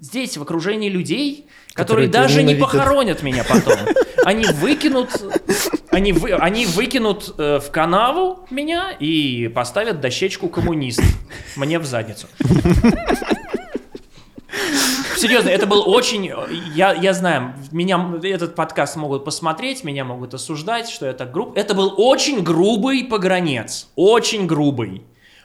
здесь, 0.00 0.36
в 0.36 0.42
окружении 0.42 0.88
людей, 0.88 1.46
которые, 1.74 2.08
которые 2.08 2.28
даже 2.28 2.42
не 2.42 2.54
похоронят 2.54 3.22
меня 3.22 3.44
потом. 3.44 3.78
Они 4.24 4.44
выкинут, 4.44 5.10
они, 5.90 6.12
вы, 6.12 6.32
они 6.34 6.64
выкинут 6.64 7.34
э, 7.38 7.58
в 7.58 7.72
канаву 7.72 8.46
меня 8.50 8.92
и 8.92 9.48
поставят 9.48 10.00
дощечку 10.00 10.48
коммунист 10.48 11.02
мне 11.56 11.80
в 11.80 11.84
задницу. 11.84 12.28
Серьезно, 15.16 15.50
это 15.50 15.66
был 15.66 15.88
очень... 15.88 16.30
Я, 16.74 16.92
я 16.92 17.12
знаю, 17.12 17.54
меня 17.70 18.18
этот 18.22 18.54
подкаст 18.54 18.96
могут 18.96 19.24
посмотреть, 19.24 19.84
меня 19.84 20.04
могут 20.04 20.34
осуждать, 20.34 20.88
что 20.88 21.06
это 21.06 21.26
груб. 21.26 21.56
Это 21.56 21.74
был 21.74 21.94
очень 21.96 22.42
грубый 22.42 23.04
погранец. 23.04 23.88
Очень 23.94 24.46
грубый. 24.46 25.02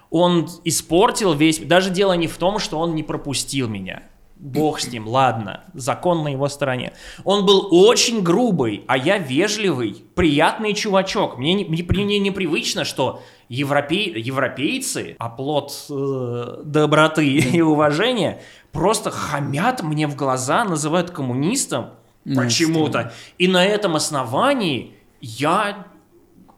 Он 0.09 0.49
испортил 0.63 1.33
весь... 1.33 1.59
Даже 1.59 1.89
дело 1.89 2.13
не 2.13 2.27
в 2.27 2.37
том, 2.37 2.59
что 2.59 2.79
он 2.79 2.95
не 2.95 3.03
пропустил 3.03 3.67
меня. 3.67 4.03
Бог 4.39 4.79
с 4.79 4.87
ним, 4.87 5.07
ладно, 5.07 5.63
закон 5.73 6.23
на 6.23 6.27
его 6.27 6.47
стороне. 6.47 6.93
Он 7.23 7.45
был 7.45 7.67
очень 7.71 8.21
грубый, 8.21 8.83
а 8.87 8.95
я 8.95 9.17
вежливый, 9.17 10.03
приятный 10.13 10.73
чувачок. 10.73 11.37
Мне, 11.39 11.53
не, 11.55 11.65
мне 11.65 12.19
непривычно, 12.19 12.85
что 12.85 13.21
европей, 13.49 14.13
европейцы, 14.19 15.15
оплот 15.19 15.85
э, 15.89 16.61
доброты 16.63 17.27
и 17.27 17.61
уважения, 17.61 18.41
просто 18.71 19.11
хамят 19.11 19.83
мне 19.83 20.07
в 20.07 20.15
глаза, 20.15 20.63
называют 20.63 21.11
коммунистом 21.11 21.91
почему-то. 22.23 23.13
И 23.37 23.47
на 23.47 23.65
этом 23.65 23.95
основании 23.95 24.95
я 25.21 25.87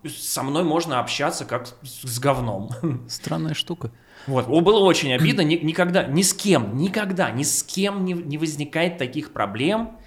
со 0.08 0.44
мной 0.44 0.64
можно 0.64 1.00
общаться 1.00 1.46
как 1.46 1.68
с 1.84 2.20
говном. 2.20 2.72
Странная 3.10 3.54
штука. 3.54 3.92
Вот, 4.28 4.48
было 4.48 4.80
очень 4.80 5.14
обидно, 5.14 5.42
ни, 5.42 5.56
никогда, 5.56 6.04
ни 6.04 6.22
с 6.22 6.34
кем, 6.34 6.78
никогда, 6.78 7.32
ни 7.32 7.44
с 7.44 7.64
кем 7.64 8.06
не, 8.06 8.14
не 8.14 8.38
возникает 8.38 8.98
таких 8.98 9.32
проблем 9.32 9.98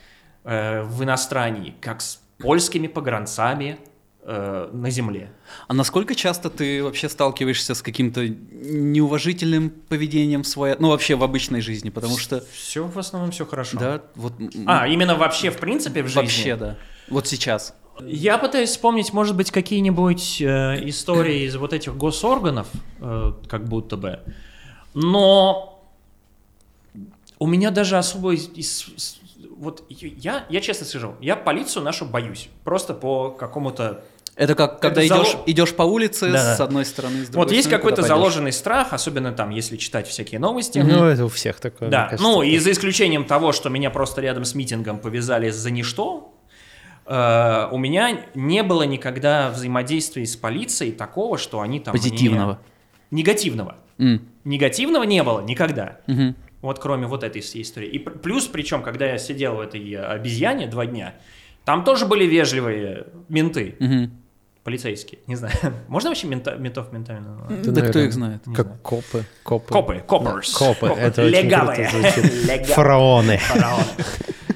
э, 0.45 0.83
в 0.83 1.03
инострании, 1.03 1.75
как 1.81 2.03
с 2.03 2.21
польскими 2.39 2.89
погранцами 2.89 3.79
э, 4.23 4.71
на 4.73 4.91
земле. 4.91 5.33
А 5.69 5.75
насколько 5.75 6.15
часто 6.15 6.51
ты 6.51 6.83
вообще 6.83 7.09
сталкиваешься 7.09 7.75
с 7.75 7.83
каким-то 7.83 8.27
неуважительным 8.29 9.71
поведением 9.71 10.43
в 10.43 10.47
своей, 10.47 10.77
ну 10.79 10.91
вообще 10.91 11.15
в 11.15 11.23
обычной 11.23 11.61
жизни, 11.61 11.91
потому 11.91 12.19
что... 12.19 12.45
Все 12.53 12.87
в 12.87 12.99
основном 12.99 13.31
все 13.31 13.47
хорошо. 13.47 13.79
Да, 13.79 14.03
вот... 14.15 14.35
А, 14.67 14.89
именно 14.89 15.15
вообще 15.15 15.51
в 15.51 15.59
принципе 15.59 16.03
в 16.03 16.07
жизни? 16.07 16.21
Вообще, 16.21 16.57
да. 16.57 16.79
Вот 17.09 17.27
сейчас. 17.27 17.75
Я 18.01 18.39
пытаюсь 18.39 18.71
вспомнить, 18.71 19.13
может 19.13 19.37
быть, 19.37 19.51
какие-нибудь 19.51 20.41
э, 20.41 20.89
истории 20.89 21.47
из 21.47 21.57
вот 21.57 21.73
этих 21.73 21.97
госорганов, 21.97 22.69
э, 23.01 23.33
как 23.49 23.69
будто 23.69 23.97
бы. 23.97 24.21
Но 24.95 25.85
у 27.39 27.47
меня 27.47 27.71
даже 27.71 27.99
особо 27.99 28.35
из, 28.35 28.49
из, 28.55 29.19
вот 29.57 29.85
я, 29.89 30.47
я 30.49 30.61
честно 30.61 30.87
скажу, 30.87 31.15
я 31.21 31.37
полицию 31.37 31.85
нашу 31.85 32.05
боюсь. 32.05 32.49
Просто 32.65 32.95
по 32.95 33.31
какому-то 33.31 34.05
это 34.35 34.55
как 34.55 34.81
когда 34.81 35.03
это 35.03 35.15
идешь, 35.15 35.33
зало... 35.33 35.45
идешь 35.47 35.75
по 35.75 35.83
улице 35.83 36.33
да, 36.33 36.57
с 36.57 36.61
одной 36.61 36.87
стороны, 36.87 37.25
с 37.25 37.29
другой 37.29 37.45
Вот 37.45 37.53
есть 37.53 37.69
какой-то 37.69 38.03
заложенный 38.03 38.53
страх, 38.53 38.93
особенно 38.93 39.33
там, 39.33 39.51
если 39.51 39.77
читать 39.77 40.09
всякие 40.09 40.41
новости. 40.41 40.79
Ну, 40.79 41.05
это 41.05 41.27
у 41.27 41.29
всех 41.29 41.61
такое. 41.61 41.91
Да, 41.91 42.05
кажется, 42.05 42.23
ну, 42.23 42.43
и 42.43 42.57
за 42.59 42.73
исключением 42.73 43.25
того, 43.25 43.53
что 43.53 43.69
меня 43.69 43.91
просто 43.91 44.23
рядом 44.23 44.45
с 44.45 44.55
митингом 44.55 44.99
повязали 44.99 45.51
за 45.51 45.71
ничто, 45.71 46.35
э, 47.05 47.69
у 47.71 47.77
меня 47.77 48.25
не 48.35 48.63
было 48.63 48.85
никогда 48.85 49.51
взаимодействия 49.51 50.25
с 50.25 50.37
полицией 50.37 50.93
такого, 50.93 51.37
что 51.37 51.61
они 51.61 51.81
там... 51.81 51.93
Позитивного. 51.93 52.59
Не... 53.11 53.19
Негативного. 53.19 53.77
Mm. 53.99 54.21
Негативного 54.45 55.03
не 55.03 55.23
было 55.23 55.43
никогда. 55.43 55.99
Mm-hmm. 56.07 56.35
Вот 56.63 56.79
кроме 56.79 57.07
вот 57.07 57.23
этой 57.23 57.43
всей 57.43 57.63
истории. 57.63 57.89
И 57.89 57.99
плюс, 57.99 58.47
причем, 58.47 58.83
когда 58.83 59.07
я 59.07 59.19
сидел 59.19 59.57
в 59.57 59.61
этой 59.61 59.95
обезьяне 59.97 60.69
два 60.69 60.87
дня, 60.87 61.15
там 61.65 61.85
тоже 61.85 62.07
были 62.07 62.25
вежливые 62.25 63.09
менты. 63.29 63.77
Mm-hmm. 63.79 64.11
Полицейские, 64.65 65.21
не 65.27 65.35
знаю. 65.35 65.55
Можно 65.89 66.11
вообще 66.11 66.29
мента, 66.29 66.55
ментов 66.55 66.93
ментами 66.93 67.19
называть? 67.19 67.63
Да, 67.63 67.73
да 67.73 67.89
кто 67.89 67.99
их 67.99 68.13
знает? 68.13 68.43
Как 68.55 68.67
знаю. 68.67 68.81
копы. 68.83 69.25
Копы. 69.43 69.73
Копы, 69.73 70.05
копперс. 70.07 70.55
Копы, 70.55 70.87
это 70.87 71.27
Легавые. 71.27 71.89
очень 71.89 72.13
круто 72.13 72.65
Фараоны. 72.75 73.39
Фараоны. 73.39 73.85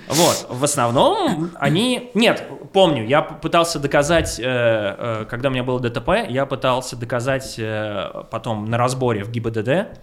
Вот, 0.09 0.47
в 0.49 0.63
основном 0.63 1.51
они... 1.57 2.11
Нет, 2.15 2.45
помню, 2.73 3.05
я 3.05 3.23
пытался 3.23 3.81
доказать, 3.81 4.39
э, 4.39 4.45
э, 4.45 5.25
когда 5.29 5.49
у 5.49 5.53
меня 5.53 5.65
было 5.65 5.81
ДТП, 5.81 6.11
я 6.29 6.47
пытался 6.47 6.97
доказать 6.97 7.57
э, 7.59 8.23
потом 8.31 8.71
на 8.71 8.79
разборе 8.79 9.25
в 9.25 9.31
ГИБДД, 9.31 9.99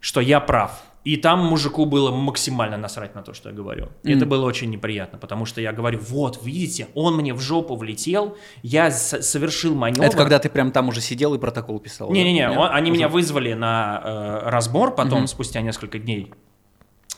что 0.00 0.20
я 0.20 0.40
прав. 0.40 0.82
И 1.06 1.16
там 1.16 1.38
мужику 1.38 1.84
было 1.84 2.10
максимально 2.10 2.76
насрать 2.76 3.14
на 3.14 3.22
то, 3.22 3.32
что 3.32 3.50
я 3.50 3.54
говорю. 3.54 3.90
И 4.02 4.10
mm. 4.10 4.16
это 4.16 4.26
было 4.26 4.44
очень 4.44 4.70
неприятно, 4.70 5.18
потому 5.18 5.46
что 5.46 5.60
я 5.60 5.72
говорю, 5.72 6.00
вот, 6.00 6.44
видите, 6.44 6.88
он 6.94 7.16
мне 7.16 7.32
в 7.32 7.38
жопу 7.38 7.76
влетел, 7.76 8.36
я 8.64 8.90
совершил 8.90 9.76
маневр. 9.76 10.04
Это 10.04 10.16
когда 10.16 10.40
ты 10.40 10.48
прям 10.48 10.72
там 10.72 10.88
уже 10.88 11.00
сидел 11.00 11.32
и 11.34 11.38
протокол 11.38 11.78
писал? 11.78 12.10
Не-не-не, 12.10 12.48
да? 12.48 12.70
они 12.70 12.90
уже... 12.90 12.98
меня 12.98 13.08
вызвали 13.08 13.52
на 13.52 14.02
э, 14.04 14.50
разбор 14.50 14.96
потом, 14.96 15.22
mm-hmm. 15.22 15.26
спустя 15.28 15.60
несколько 15.60 16.00
дней. 16.00 16.32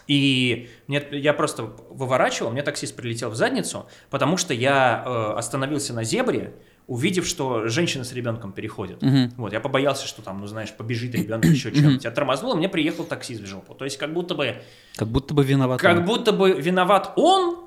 И 0.06 0.68
мне, 0.86 1.02
я 1.12 1.32
просто 1.32 1.72
выворачивал, 1.88 2.50
мне 2.50 2.62
таксист 2.62 2.94
прилетел 2.94 3.30
в 3.30 3.36
задницу, 3.36 3.86
потому 4.10 4.36
что 4.36 4.52
я 4.52 5.02
э, 5.06 5.38
остановился 5.38 5.94
на 5.94 6.04
зебре, 6.04 6.52
увидев, 6.88 7.26
что 7.26 7.68
женщина 7.68 8.02
с 8.02 8.12
ребенком 8.12 8.52
переходит. 8.52 9.02
Угу. 9.02 9.34
Вот, 9.36 9.52
я 9.52 9.60
побоялся, 9.60 10.06
что 10.08 10.22
там, 10.22 10.40
ну 10.40 10.46
знаешь, 10.46 10.72
побежит 10.72 11.14
ребенок 11.14 11.44
еще 11.44 11.70
чем-нибудь. 11.70 12.02
Я 12.02 12.10
тормознул, 12.10 12.54
и 12.54 12.56
мне 12.56 12.68
приехал 12.68 13.04
таксист 13.04 13.42
в 13.42 13.46
жопу. 13.46 13.74
То 13.74 13.84
есть 13.84 13.98
как 13.98 14.12
будто 14.12 14.34
бы... 14.34 14.56
Как 14.96 15.06
будто 15.06 15.34
бы 15.34 15.44
виноват 15.44 15.80
Как 15.80 15.98
он. 15.98 16.04
будто 16.06 16.32
бы 16.32 16.52
виноват 16.52 17.12
он, 17.16 17.58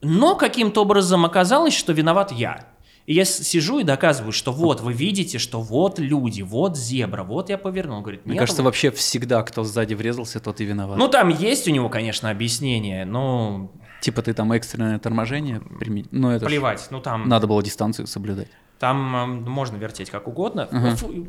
но 0.00 0.34
каким-то 0.34 0.82
образом 0.82 1.24
оказалось, 1.26 1.74
что 1.74 1.92
виноват 1.92 2.32
я. 2.32 2.66
И 3.04 3.12
я 3.12 3.26
сижу 3.26 3.80
и 3.80 3.84
доказываю, 3.84 4.32
что 4.32 4.50
вот, 4.50 4.80
вы 4.80 4.94
видите, 4.94 5.38
что 5.38 5.60
вот 5.60 5.98
люди, 5.98 6.40
вот 6.40 6.78
зебра, 6.78 7.22
вот 7.22 7.50
я 7.50 7.58
повернул. 7.58 8.00
Говорит, 8.00 8.24
Мне 8.24 8.38
кажется, 8.38 8.62
вообще 8.62 8.90
всегда, 8.90 9.42
кто 9.42 9.62
сзади 9.62 9.92
врезался, 9.92 10.40
тот 10.40 10.62
и 10.62 10.64
виноват. 10.64 10.96
Ну, 10.96 11.08
там 11.08 11.28
есть 11.28 11.68
у 11.68 11.70
него, 11.70 11.90
конечно, 11.90 12.30
объяснение, 12.30 13.04
но... 13.04 13.70
Типа 14.04 14.20
ты 14.20 14.34
там 14.34 14.52
экстренное 14.52 14.98
торможение 14.98 15.60
применил? 15.60 16.08
Ну, 16.10 16.28
это 16.28 16.44
Плевать, 16.44 16.88
ну 16.90 17.00
там... 17.00 17.26
Надо 17.26 17.46
было 17.46 17.62
дистанцию 17.62 18.06
соблюдать. 18.06 18.48
Там 18.78 19.42
можно 19.44 19.78
вертеть 19.78 20.10
как 20.10 20.28
угодно. 20.28 20.68
Uh-huh. 20.70 20.96
Фу, 20.96 21.26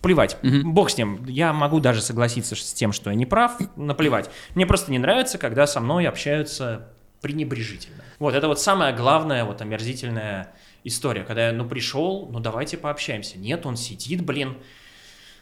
плевать. 0.00 0.38
Uh-huh. 0.40 0.62
Бог 0.62 0.88
с 0.88 0.96
ним. 0.96 1.22
Я 1.26 1.52
могу 1.52 1.80
даже 1.80 2.00
согласиться 2.00 2.56
с 2.56 2.72
тем, 2.72 2.92
что 2.92 3.10
я 3.10 3.16
не 3.16 3.26
прав. 3.26 3.58
Наплевать. 3.76 4.30
Мне 4.54 4.64
просто 4.64 4.90
не 4.90 4.98
нравится, 4.98 5.36
когда 5.36 5.66
со 5.66 5.80
мной 5.80 6.06
общаются 6.08 6.88
пренебрежительно. 7.20 8.02
Вот 8.18 8.32
это 8.34 8.48
вот 8.48 8.58
самое 8.58 8.96
главное, 8.96 9.44
вот 9.44 9.60
омерзительное 9.60 10.54
история, 10.84 11.24
когда 11.24 11.48
я, 11.48 11.52
ну, 11.52 11.68
пришел, 11.68 12.26
ну, 12.32 12.40
давайте 12.40 12.78
пообщаемся. 12.78 13.38
Нет, 13.38 13.66
он 13.66 13.76
сидит, 13.76 14.24
блин. 14.24 14.56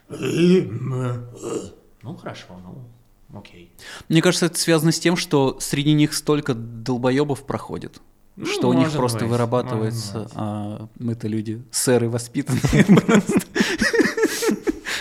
Ну, 0.08 1.22
хорошо, 2.20 2.60
ну, 2.60 2.88
окей. 3.32 3.72
Мне 4.08 4.22
кажется, 4.22 4.46
это 4.46 4.58
связано 4.58 4.92
с 4.92 4.98
тем, 4.98 5.16
что 5.16 5.58
среди 5.60 5.92
них 5.92 6.14
столько 6.14 6.54
долбоебов 6.54 7.44
проходит. 7.46 8.00
Ну, 8.36 8.44
что 8.44 8.68
у 8.68 8.74
них 8.74 8.90
просто 8.92 9.20
быть, 9.20 9.30
вырабатывается, 9.30 10.28
а 10.34 10.88
мы-то 10.98 11.26
люди 11.26 11.62
сэры 11.70 12.10
воспитанные 12.10 12.84
просто. 13.00 13.40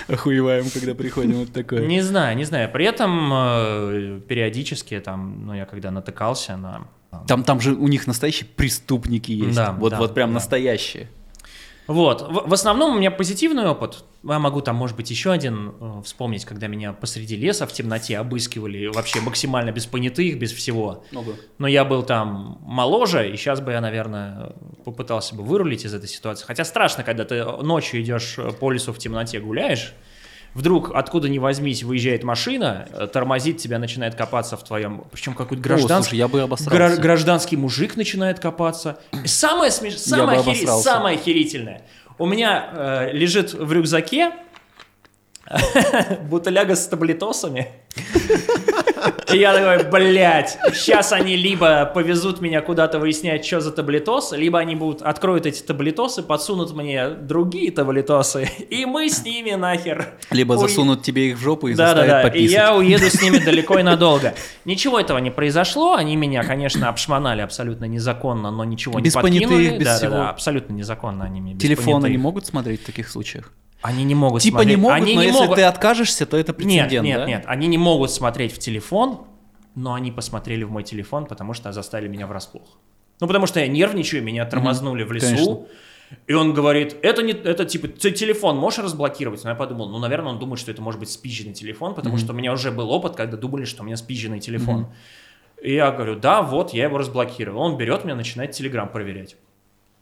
Охуеваем, 0.08 0.70
когда 0.70 0.94
приходим 0.94 1.40
вот 1.40 1.52
такое. 1.52 1.86
Не 1.86 2.02
знаю, 2.02 2.38
не 2.38 2.46
знаю. 2.46 2.72
При 2.72 2.86
этом 2.86 3.32
э, 3.34 4.22
периодически 4.28 5.00
там, 5.00 5.48
ну 5.48 5.54
я 5.54 5.66
когда 5.66 5.92
натыкался 5.92 6.56
на 6.56 6.88
там, 7.28 7.44
там 7.44 7.60
же 7.60 7.74
у 7.74 7.88
них 7.88 8.08
настоящие 8.08 8.48
преступники 8.48 9.32
есть. 9.32 9.56
Да, 9.56 9.72
вот, 9.74 9.92
да, 9.92 9.98
вот 9.98 10.14
прям 10.14 10.30
да. 10.30 10.36
настоящие. 10.36 11.10
Вот. 11.88 12.22
В, 12.22 12.50
в 12.50 12.54
основном 12.54 12.96
у 12.96 12.98
меня 12.98 13.12
позитивный 13.12 13.68
опыт. 13.68 14.04
Я 14.24 14.40
могу 14.40 14.62
там, 14.62 14.76
может 14.76 14.98
быть, 14.98 15.12
еще 15.12 15.32
один 15.32 15.74
э, 15.80 16.02
вспомнить, 16.04 16.46
когда 16.46 16.68
меня 16.68 16.94
посреди 16.94 17.36
леса 17.36 17.68
в 17.68 17.74
темноте 17.74 18.18
обыскивали, 18.18 18.88
вообще 18.88 19.22
максимально 19.22 19.72
без 19.72 19.86
понятых, 19.86 20.40
без 20.40 20.52
всего. 20.52 21.04
Ого. 21.14 21.34
Но 21.58 21.68
я 21.68 21.86
был 21.86 22.04
там 22.04 22.58
моложе, 22.62 23.32
и 23.32 23.38
сейчас 23.38 23.62
бы 23.62 23.72
я, 23.72 23.82
наверное, 23.82 24.54
попытался 24.84 25.36
бы 25.36 25.44
вырулить 25.44 25.86
из 25.86 25.94
этой 25.94 26.10
ситуации. 26.10 26.46
Хотя 26.46 26.66
страшно, 26.66 27.04
когда 27.04 27.24
ты 27.24 27.44
ночью 27.44 28.02
идешь 28.02 28.38
по 28.60 28.72
лесу 28.72 28.92
в 28.92 28.98
темноте 28.98 29.40
гуляешь, 29.40 29.94
вдруг 30.56 30.92
откуда 30.96 31.30
ни 31.30 31.38
возьмись 31.38 31.84
выезжает 31.84 32.24
машина, 32.24 32.88
э, 32.92 33.08
тормозит 33.08 33.58
тебя, 33.58 33.78
начинает 33.78 34.16
копаться 34.16 34.58
в 34.58 34.64
твоем, 34.64 35.04
причем 35.12 35.36
какой-то 35.36 35.62
гражданский, 35.62 36.18
я 36.18 36.28
бы 36.28 36.42
обосрался. 36.42 37.00
гражданский 37.00 37.58
мужик 37.58 37.96
начинает 37.96 38.40
копаться. 38.40 38.98
Самое, 39.26 39.70
смеш... 39.70 39.98
самое, 39.98 40.40
охер... 40.40 40.68
самое 40.68 41.20
охерительное. 41.20 41.84
У 42.18 42.26
меня 42.26 42.70
э, 42.72 43.12
лежит 43.12 43.54
в 43.54 43.72
рюкзаке 43.72 44.32
бутыляга 46.30 46.76
с 46.76 46.88
таблетосами. 46.88 47.68
И 49.32 49.38
я 49.38 49.54
такой, 49.54 49.90
блядь, 49.90 50.58
сейчас 50.74 51.12
они 51.12 51.36
либо 51.36 51.86
повезут 51.86 52.42
меня 52.42 52.62
куда-то 52.62 53.00
выяснять, 53.00 53.46
что 53.46 53.62
за 53.62 53.72
таблетосы, 53.72 54.38
либо 54.38 54.60
они 54.60 54.76
будут 54.76 55.02
откроют 55.02 55.46
эти 55.46 55.62
таблетосы, 55.62 56.24
подсунут 56.24 56.74
мне 56.74 57.10
другие 57.10 57.72
таблетосы, 57.72 58.50
и 58.70 58.86
мы 58.86 59.10
с 59.10 59.24
ними 59.24 59.52
нахер. 59.52 60.14
Либо 60.32 60.54
уй... 60.54 60.60
засунут 60.60 61.04
тебе 61.04 61.30
их 61.30 61.38
в 61.38 61.42
жопу 61.42 61.68
и 61.68 61.74
да, 61.74 61.88
заставят 61.88 62.10
да, 62.10 62.24
да. 62.24 62.30
пописать. 62.30 62.50
И 62.50 62.54
я 62.54 62.76
уеду 62.76 63.06
с 63.06 63.22
ними 63.22 63.38
далеко 63.38 63.80
и 63.80 63.84
надолго. 63.84 64.36
Ничего 64.66 65.00
этого 65.00 65.18
не 65.18 65.32
произошло, 65.32 65.96
они 65.96 66.16
меня, 66.16 66.44
конечно, 66.44 66.90
обшмонали 66.90 67.42
абсолютно 67.42 67.86
незаконно, 67.86 68.52
но 68.52 68.64
ничего 68.64 69.00
без 69.00 69.16
не 69.16 69.22
подкинули. 69.22 69.56
Понятых, 69.56 69.80
без 69.80 69.86
да, 69.86 69.98
всего. 69.98 70.12
Да, 70.12 70.18
да, 70.18 70.30
абсолютно 70.30 70.74
незаконно 70.74 71.26
они 71.26 71.42
мне. 71.42 71.56
Телефоны 71.56 72.08
не 72.08 72.18
могут 72.18 72.46
смотреть 72.46 72.82
в 72.84 72.86
таких 72.86 73.10
случаях? 73.10 73.52
Они 73.82 74.04
не 74.04 74.16
могут 74.16 74.42
типа 74.42 74.60
смотреть. 74.60 74.78
не 74.78 74.82
могут, 74.82 74.98
они 74.98 75.16
но 75.16 75.22
не 75.22 75.28
если 75.28 75.42
могут... 75.42 75.56
ты 75.58 75.64
откажешься, 75.64 76.26
то 76.26 76.38
это 76.38 76.54
прецедент, 76.54 76.92
Нет, 76.92 77.04
нет, 77.04 77.20
да? 77.20 77.26
нет. 77.26 77.44
Они 77.46 77.68
не 77.68 77.78
могут 77.78 78.12
смотреть 78.12 78.54
в 78.54 78.60
телефон, 78.60 79.28
но 79.76 79.94
они 79.94 80.12
посмотрели 80.12 80.64
в 80.64 80.72
мой 80.72 80.84
телефон, 80.84 81.26
потому 81.26 81.54
что 81.54 81.72
заставили 81.72 82.08
меня 82.08 82.26
врасплох. 82.28 82.78
Ну, 83.20 83.28
потому 83.28 83.46
что 83.46 83.60
я 83.60 83.68
нервничаю, 83.68 84.24
меня 84.24 84.46
тормознули 84.46 85.04
mm-hmm. 85.04 85.08
в 85.08 85.12
лесу. 85.12 85.28
Конечно. 85.36 85.68
И 86.28 86.34
он 86.34 86.54
говорит, 86.54 86.96
это 87.02 87.24
не, 87.24 87.34
это 87.34 87.66
типа, 87.66 87.88
телефон 87.88 88.58
можешь 88.58 88.84
разблокировать? 88.84 89.44
Но 89.44 89.52
я 89.52 89.56
подумал, 89.56 89.90
ну, 89.90 90.00
наверное, 90.00 90.34
он 90.34 90.40
думает, 90.40 90.60
что 90.60 90.72
это 90.72 90.82
может 90.82 91.00
быть 91.00 91.10
спизженный 91.10 91.54
телефон, 91.54 91.96
потому 91.96 92.16
mm-hmm. 92.16 92.20
что 92.20 92.34
у 92.34 92.36
меня 92.36 92.54
уже 92.54 92.72
был 92.72 92.90
опыт, 92.92 93.16
когда 93.16 93.38
думали, 93.38 93.66
что 93.66 93.84
у 93.84 93.86
меня 93.86 93.98
спизженный 93.98 94.40
телефон. 94.40 94.82
Mm-hmm. 94.82 95.66
И 95.66 95.74
я 95.74 95.92
говорю, 95.92 96.16
да, 96.16 96.42
вот, 96.42 96.74
я 96.74 96.84
его 96.84 96.98
разблокировал. 96.98 97.62
Он 97.62 97.78
берет 97.78 98.04
меня, 98.04 98.16
начинает 98.16 98.52
Телеграм 98.52 98.88
проверять. 98.88 99.36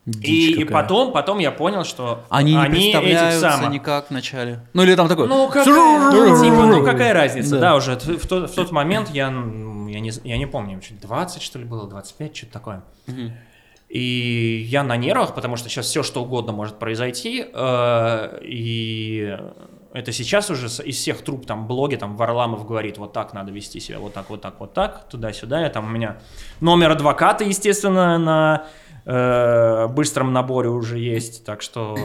И, 0.06 0.62
и 0.62 0.66
потом, 0.66 1.14
потом 1.14 1.40
я 1.40 1.52
понял, 1.52 1.86
что 1.86 2.26
они, 2.30 2.58
они 2.58 2.88
не 2.88 2.92
представляются 2.92 3.52
самых... 3.52 3.72
никак 3.72 4.10
вначале. 4.10 4.60
Ну 4.74 4.84
или 4.84 4.96
там 4.96 5.08
такой. 5.08 5.30
Ну 5.30 5.48
какая, 5.48 5.64
типа, 5.64 6.66
ну, 6.66 6.84
какая 6.84 7.14
разница? 7.14 7.52
Да, 7.52 7.60
да 7.60 7.76
уже 7.76 7.96
в 7.96 8.28
тот, 8.28 8.52
в 8.52 8.54
тот 8.54 8.72
момент 8.72 9.10
я, 9.12 9.28
я 9.28 10.00
не, 10.00 10.12
я 10.24 10.38
не 10.38 10.46
помню, 10.46 10.82
20 11.02 11.42
что 11.42 11.60
ли 11.60 11.64
было, 11.64 11.88
25, 11.88 12.36
что-то 12.36 12.52
такое. 12.52 12.84
Угу. 13.08 13.32
И 13.88 14.66
я 14.68 14.84
на 14.84 14.98
нервах, 14.98 15.36
потому 15.36 15.56
что 15.56 15.70
сейчас 15.70 15.86
все 15.86 16.04
что 16.04 16.24
угодно 16.24 16.52
может 16.52 16.80
произойти. 16.80 17.46
Э, 17.54 18.40
и 18.42 19.38
это 19.94 20.12
сейчас 20.12 20.50
уже 20.50 20.66
из 20.66 20.98
всех 20.98 21.22
труб 21.22 21.46
там 21.46 21.68
блоги, 21.68 21.96
там 21.96 22.18
Варламов 22.18 22.68
говорит, 22.68 22.98
вот 22.98 23.14
так 23.14 23.34
надо 23.34 23.52
вести 23.52 23.80
себя, 23.80 24.00
вот 24.00 24.14
так, 24.14 24.30
вот 24.32 24.42
так, 24.42 24.60
вот 24.60 24.74
так, 24.74 25.08
туда-сюда. 25.10 25.62
Я 25.62 25.70
там 25.70 25.86
у 25.86 25.90
меня 25.90 26.18
номер 26.60 26.92
адвоката, 26.92 27.44
естественно, 27.44 28.18
на 28.18 28.66
э, 29.06 29.88
быстром 29.88 30.34
наборе 30.34 30.70
уже 30.70 31.00
есть, 31.00 31.46
так 31.46 31.62
что 31.62 31.98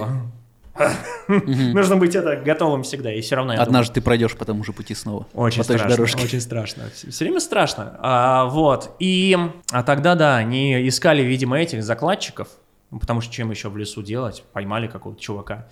нужно 1.29 1.97
быть 1.97 2.15
это 2.15 2.37
готовым 2.37 2.83
всегда, 2.83 3.13
и 3.13 3.21
все 3.21 3.37
равно. 3.37 3.55
Однажды 3.59 3.95
ты 3.95 4.01
пройдешь 4.01 4.37
по 4.37 4.45
тому 4.45 4.65
же 4.65 4.73
пути 4.73 4.95
снова. 4.95 5.27
Очень 5.35 5.65
страшно, 5.65 6.05
очень 6.05 6.41
страшно. 6.41 6.85
Все 6.95 7.25
время 7.25 7.41
страшно. 7.41 7.99
А, 8.01 8.47
вот, 8.47 8.95
и, 8.99 9.37
а 9.71 9.83
тогда, 9.83 10.15
да, 10.15 10.37
они 10.37 10.89
искали, 10.89 11.23
видимо, 11.23 11.59
этих 11.59 11.83
закладчиков, 11.83 12.49
потому 12.91 13.21
что 13.21 13.33
чем 13.33 13.51
еще 13.51 13.69
в 13.69 13.77
лесу 13.77 14.03
делать, 14.03 14.45
поймали 14.53 14.87
какого-то 14.87 15.21
чувака 15.21 15.69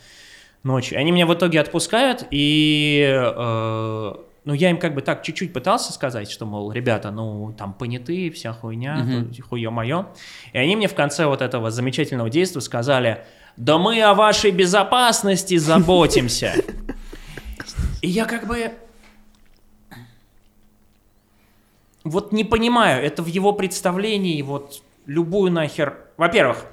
ночью. 0.62 0.98
Они 0.98 1.12
меня 1.12 1.26
в 1.26 1.34
итоге 1.34 1.60
отпускают, 1.60 2.26
и 2.30 3.06
э, 3.08 4.14
ну, 4.46 4.54
я 4.54 4.70
им 4.70 4.78
как 4.78 4.94
бы 4.94 5.02
так 5.02 5.24
чуть-чуть 5.24 5.52
пытался 5.52 5.92
сказать, 5.92 6.30
что, 6.30 6.46
мол, 6.46 6.70
ребята, 6.70 7.10
ну, 7.10 7.52
там 7.58 7.74
понятые, 7.74 8.30
вся 8.30 8.52
хуйня, 8.52 9.04
uh-huh. 9.04 9.40
хуе 9.42 9.70
мое. 9.70 10.06
И 10.52 10.58
они 10.58 10.76
мне 10.76 10.86
в 10.86 10.94
конце 10.94 11.26
вот 11.26 11.42
этого 11.42 11.72
замечательного 11.72 12.30
действия 12.30 12.60
сказали, 12.60 13.24
да 13.56 13.76
мы 13.76 14.00
о 14.02 14.14
вашей 14.14 14.52
безопасности 14.52 15.56
заботимся. 15.56 16.54
И 18.02 18.08
я 18.08 18.24
как 18.24 18.46
бы... 18.46 18.70
Вот 22.04 22.30
не 22.30 22.44
понимаю, 22.44 23.04
это 23.04 23.24
в 23.24 23.26
его 23.26 23.52
представлении, 23.52 24.40
вот 24.42 24.80
любую 25.06 25.50
нахер... 25.50 25.98
Во-первых, 26.16 26.66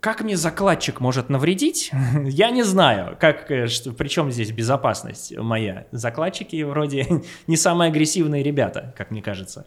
как 0.00 0.22
мне 0.22 0.36
закладчик 0.36 1.00
может 1.00 1.28
навредить? 1.28 1.90
Я 2.24 2.50
не 2.50 2.62
знаю. 2.62 3.16
Как, 3.20 3.50
э, 3.50 3.66
что, 3.66 3.92
причем 3.92 4.30
здесь 4.30 4.50
безопасность 4.50 5.36
моя? 5.36 5.86
Закладчики 5.92 6.62
вроде 6.62 7.22
не 7.46 7.56
самые 7.56 7.88
агрессивные 7.88 8.42
ребята, 8.42 8.94
как 8.96 9.10
мне 9.10 9.22
кажется. 9.22 9.66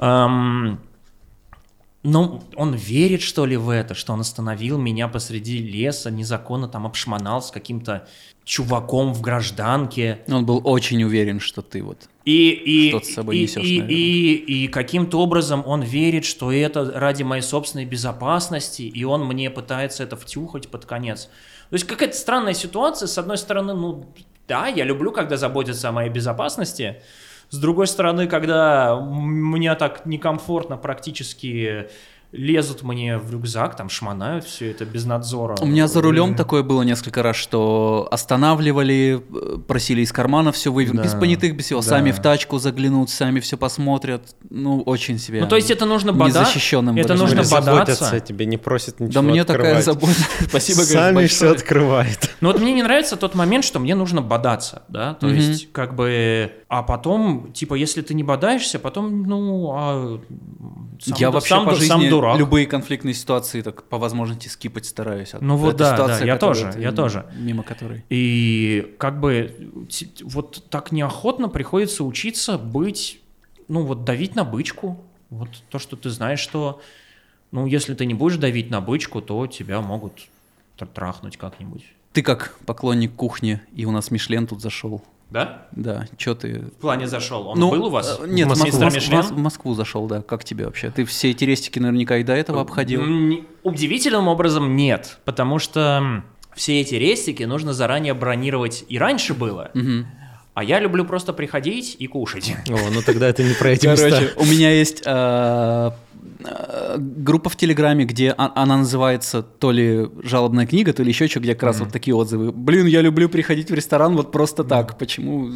Эм, 0.00 0.80
ну, 2.10 2.42
он 2.56 2.74
верит, 2.74 3.22
что 3.22 3.46
ли, 3.46 3.56
в 3.56 3.70
это, 3.70 3.94
что 3.94 4.12
он 4.12 4.20
остановил 4.20 4.78
меня 4.78 5.08
посреди 5.08 5.58
леса, 5.58 6.10
незаконно 6.10 6.68
там 6.68 6.86
обшмонал 6.86 7.42
с 7.42 7.50
каким-то 7.50 8.08
чуваком 8.44 9.12
в 9.12 9.20
гражданке. 9.20 10.20
Он 10.28 10.46
был 10.46 10.60
очень 10.64 11.02
уверен, 11.04 11.38
что 11.38 11.62
ты 11.62 11.82
вот 11.82 12.08
и, 12.24 12.50
и, 12.50 12.88
что-то 12.90 13.06
с 13.06 13.14
собой 13.14 13.38
и, 13.38 13.42
несешь, 13.42 13.64
и, 13.64 13.78
и, 13.78 14.34
и, 14.34 14.64
и 14.64 14.68
каким-то 14.68 15.18
образом 15.20 15.62
он 15.66 15.82
верит, 15.82 16.24
что 16.24 16.52
это 16.52 16.92
ради 16.92 17.22
моей 17.22 17.42
собственной 17.42 17.86
безопасности, 17.86 18.82
и 18.82 19.04
он 19.04 19.26
мне 19.26 19.50
пытается 19.50 20.02
это 20.02 20.16
втюхать 20.16 20.68
под 20.68 20.84
конец. 20.84 21.30
То 21.70 21.74
есть 21.74 21.86
какая-то 21.86 22.16
странная 22.16 22.54
ситуация. 22.54 23.06
С 23.06 23.16
одной 23.18 23.38
стороны, 23.38 23.74
ну 23.74 24.06
да, 24.46 24.66
я 24.66 24.84
люблю, 24.84 25.12
когда 25.12 25.36
заботятся 25.36 25.88
о 25.88 25.92
моей 25.92 26.10
безопасности. 26.10 27.02
С 27.50 27.58
другой 27.58 27.86
стороны, 27.86 28.26
когда 28.26 28.96
мне 29.00 29.74
так 29.74 30.04
некомфортно 30.04 30.76
практически 30.76 31.88
лезут 32.30 32.82
мне 32.82 33.16
в 33.16 33.30
рюкзак, 33.30 33.74
там 33.74 33.88
шмонают 33.88 34.44
все 34.44 34.70
это 34.70 34.84
без 34.84 35.06
надзора. 35.06 35.56
У 35.60 35.66
меня 35.66 35.88
за 35.88 36.02
рулем 36.02 36.34
такое 36.34 36.62
было 36.62 36.82
несколько 36.82 37.22
раз, 37.22 37.36
что 37.36 38.06
останавливали, 38.10 39.22
просили 39.66 40.02
из 40.02 40.12
кармана 40.12 40.52
все 40.52 40.70
вывести, 40.70 40.96
да, 40.96 41.04
без 41.04 41.14
понятых, 41.14 41.56
без 41.56 41.66
всего, 41.66 41.80
да. 41.80 41.86
сами 41.86 42.10
в 42.10 42.20
тачку 42.20 42.58
заглянут, 42.58 43.08
сами 43.08 43.40
все 43.40 43.56
посмотрят, 43.56 44.36
ну 44.50 44.82
очень 44.82 45.18
себе. 45.18 45.40
Ну 45.40 45.48
то 45.48 45.56
есть 45.56 45.70
это 45.70 45.86
нужно 45.86 46.12
бода... 46.12 46.40
незащищенным. 46.40 46.96
Это 46.96 47.14
нужно 47.14 47.42
бодаться. 47.44 48.20
тебе 48.20 48.44
не 48.44 48.58
просят 48.58 49.00
ничего 49.00 49.14
Да 49.14 49.22
мне 49.22 49.40
открывать. 49.40 49.66
такая 49.66 49.82
забота. 49.82 50.12
Спасибо, 50.48 50.80
Сами 50.82 51.26
все 51.26 51.50
открывает. 51.52 52.30
Ну 52.40 52.52
вот 52.52 52.60
мне 52.60 52.74
не 52.74 52.82
нравится 52.82 53.16
тот 53.16 53.34
момент, 53.34 53.64
что 53.64 53.78
мне 53.78 53.94
нужно 53.94 54.20
бодаться, 54.20 54.82
да, 54.88 55.14
то 55.14 55.28
есть 55.28 55.72
как 55.72 55.94
бы, 55.94 56.52
а 56.68 56.82
потом, 56.82 57.52
типа, 57.52 57.74
если 57.74 58.02
ты 58.02 58.12
не 58.12 58.22
бодаешься, 58.22 58.78
потом, 58.78 59.22
ну, 59.22 59.72
а 59.74 60.20
я 61.16 61.30
вообще 61.30 61.54
сам, 61.54 61.64
по 61.64 61.74
жизни 61.74 61.88
сам 61.88 62.08
дурак. 62.20 62.38
любые 62.38 62.66
конфликтные 62.66 63.14
ситуации 63.14 63.62
так 63.62 63.84
по 63.84 63.98
возможности 63.98 64.48
скипать 64.48 64.86
стараюсь. 64.86 65.32
Ну 65.40 65.56
вот 65.56 65.76
да, 65.76 65.96
да, 65.96 66.18
я 66.24 66.36
тоже, 66.36 66.72
я 66.78 66.92
тоже. 66.92 67.26
Мимо 67.36 67.62
которой. 67.62 68.04
И 68.08 68.94
как 68.98 69.20
бы 69.20 69.86
вот 70.22 70.64
так 70.70 70.92
неохотно 70.92 71.48
приходится 71.48 72.04
учиться 72.04 72.58
быть, 72.58 73.20
ну 73.68 73.82
вот 73.82 74.04
давить 74.04 74.34
на 74.34 74.44
бычку. 74.44 75.02
Вот 75.30 75.48
то, 75.70 75.78
что 75.78 75.96
ты 75.96 76.10
знаешь, 76.10 76.40
что, 76.40 76.80
ну 77.50 77.66
если 77.66 77.94
ты 77.94 78.06
не 78.06 78.14
будешь 78.14 78.36
давить 78.36 78.70
на 78.70 78.80
бычку, 78.80 79.20
то 79.20 79.46
тебя 79.46 79.80
могут 79.80 80.28
трахнуть 80.94 81.36
как-нибудь. 81.36 81.84
Ты 82.12 82.22
как 82.22 82.56
поклонник 82.66 83.14
кухни, 83.14 83.60
и 83.74 83.84
у 83.84 83.90
нас 83.90 84.10
Мишлен 84.10 84.46
тут 84.46 84.60
зашел. 84.60 85.02
Да? 85.30 85.66
Да, 85.72 86.06
что 86.16 86.34
ты... 86.34 86.60
В 86.60 86.80
плане 86.80 87.06
зашел. 87.06 87.48
Он 87.48 87.58
ну, 87.58 87.70
был 87.70 87.86
у 87.86 87.90
вас? 87.90 88.18
Э, 88.20 88.26
нет, 88.26 88.46
в 88.46 88.50
Москву, 88.50 88.80
Москву, 88.80 89.22
в 89.22 89.38
Москву 89.38 89.74
зашел, 89.74 90.06
да. 90.06 90.22
Как 90.22 90.42
тебе 90.42 90.64
вообще? 90.64 90.90
Ты 90.90 91.04
все 91.04 91.30
эти 91.30 91.44
рестики 91.44 91.78
наверняка 91.78 92.16
и 92.16 92.22
до 92.22 92.32
этого 92.32 92.62
обходил? 92.62 93.02
Удивительным 93.62 94.28
образом 94.28 94.74
нет, 94.74 95.18
потому 95.24 95.58
что 95.58 96.22
все 96.54 96.80
эти 96.80 96.94
рестики 96.94 97.42
нужно 97.42 97.74
заранее 97.74 98.14
бронировать. 98.14 98.84
И 98.88 98.98
раньше 98.98 99.34
было. 99.34 99.70
Угу. 99.74 100.06
А 100.54 100.64
я 100.64 100.80
люблю 100.80 101.04
просто 101.04 101.32
приходить 101.32 101.94
и 101.98 102.06
кушать. 102.06 102.52
О, 102.68 102.90
ну 102.92 103.02
тогда 103.02 103.28
это 103.28 103.44
не 103.44 103.54
про 103.54 103.70
эти 103.70 103.86
Короче, 103.86 104.22
места. 104.22 104.40
у 104.40 104.44
меня 104.44 104.72
есть 104.72 105.02
Э, 105.04 105.92
группа 106.38 107.50
в 107.50 107.56
Телеграме, 107.56 108.04
где 108.04 108.34
она 108.36 108.76
называется 108.76 109.42
то 109.42 109.70
ли 109.70 110.08
жалобная 110.22 110.66
книга, 110.66 110.92
то 110.92 111.02
ли 111.02 111.08
еще 111.08 111.26
что, 111.26 111.40
где 111.40 111.54
как 111.54 111.64
раз 111.64 111.76
mm-hmm. 111.76 111.84
вот 111.84 111.92
такие 111.92 112.14
отзывы. 112.14 112.52
Блин, 112.52 112.86
я 112.86 113.00
люблю 113.00 113.28
приходить 113.28 113.70
в 113.70 113.74
ресторан 113.74 114.16
вот 114.16 114.30
просто 114.30 114.64
так. 114.64 114.92
Mm-hmm. 114.92 114.98
Почему 114.98 115.50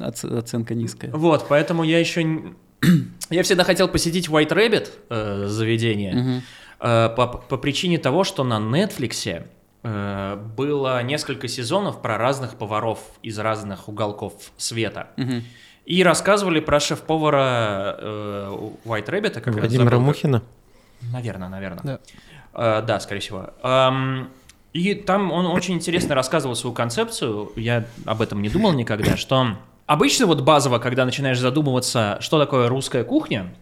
оценка 0.00 0.74
низкая? 0.74 1.10
Вот, 1.12 1.46
поэтому 1.48 1.84
я 1.84 1.98
еще... 1.98 2.52
я 3.30 3.42
всегда 3.42 3.64
хотел 3.64 3.88
посетить 3.88 4.28
White 4.28 4.50
Rabbit 4.50 4.88
э, 5.08 5.46
заведение 5.46 6.14
mm-hmm. 6.14 6.40
э, 6.80 7.14
по, 7.16 7.26
по 7.26 7.56
причине 7.56 7.98
того, 7.98 8.24
что 8.24 8.44
на 8.44 8.58
Netflix 8.58 9.44
э, 9.82 10.36
было 10.56 11.02
несколько 11.02 11.48
сезонов 11.48 12.02
про 12.02 12.18
разных 12.18 12.56
поваров 12.56 13.00
из 13.22 13.38
разных 13.38 13.88
уголков 13.88 14.34
света. 14.56 15.08
Mm-hmm. 15.16 15.42
И 15.90 16.04
рассказывали 16.04 16.60
про 16.60 16.78
шеф-повара 16.78 17.96
э, 17.98 18.58
White 18.84 19.06
Rabbit. 19.06 19.40
Как 19.40 19.52
Владимира 19.54 19.98
Мухина? 19.98 20.40
Наверное, 21.12 21.48
наверное. 21.48 21.82
Да, 21.82 21.98
э, 22.78 22.82
да 22.86 23.00
скорее 23.00 23.20
всего. 23.20 23.50
Эм, 23.64 24.28
и 24.72 24.94
там 24.94 25.32
он 25.32 25.46
очень 25.46 25.74
интересно 25.74 26.14
рассказывал 26.14 26.54
свою 26.54 26.74
концепцию. 26.74 27.50
Я 27.56 27.86
об 28.06 28.22
этом 28.22 28.40
не 28.40 28.48
думал 28.48 28.72
никогда, 28.72 29.16
что 29.16 29.56
обычно 29.86 30.26
вот 30.26 30.42
базово, 30.42 30.78
когда 30.78 31.04
начинаешь 31.04 31.40
задумываться, 31.40 32.18
что 32.20 32.38
такое 32.38 32.68
русская 32.68 33.02
кухня, 33.02 33.52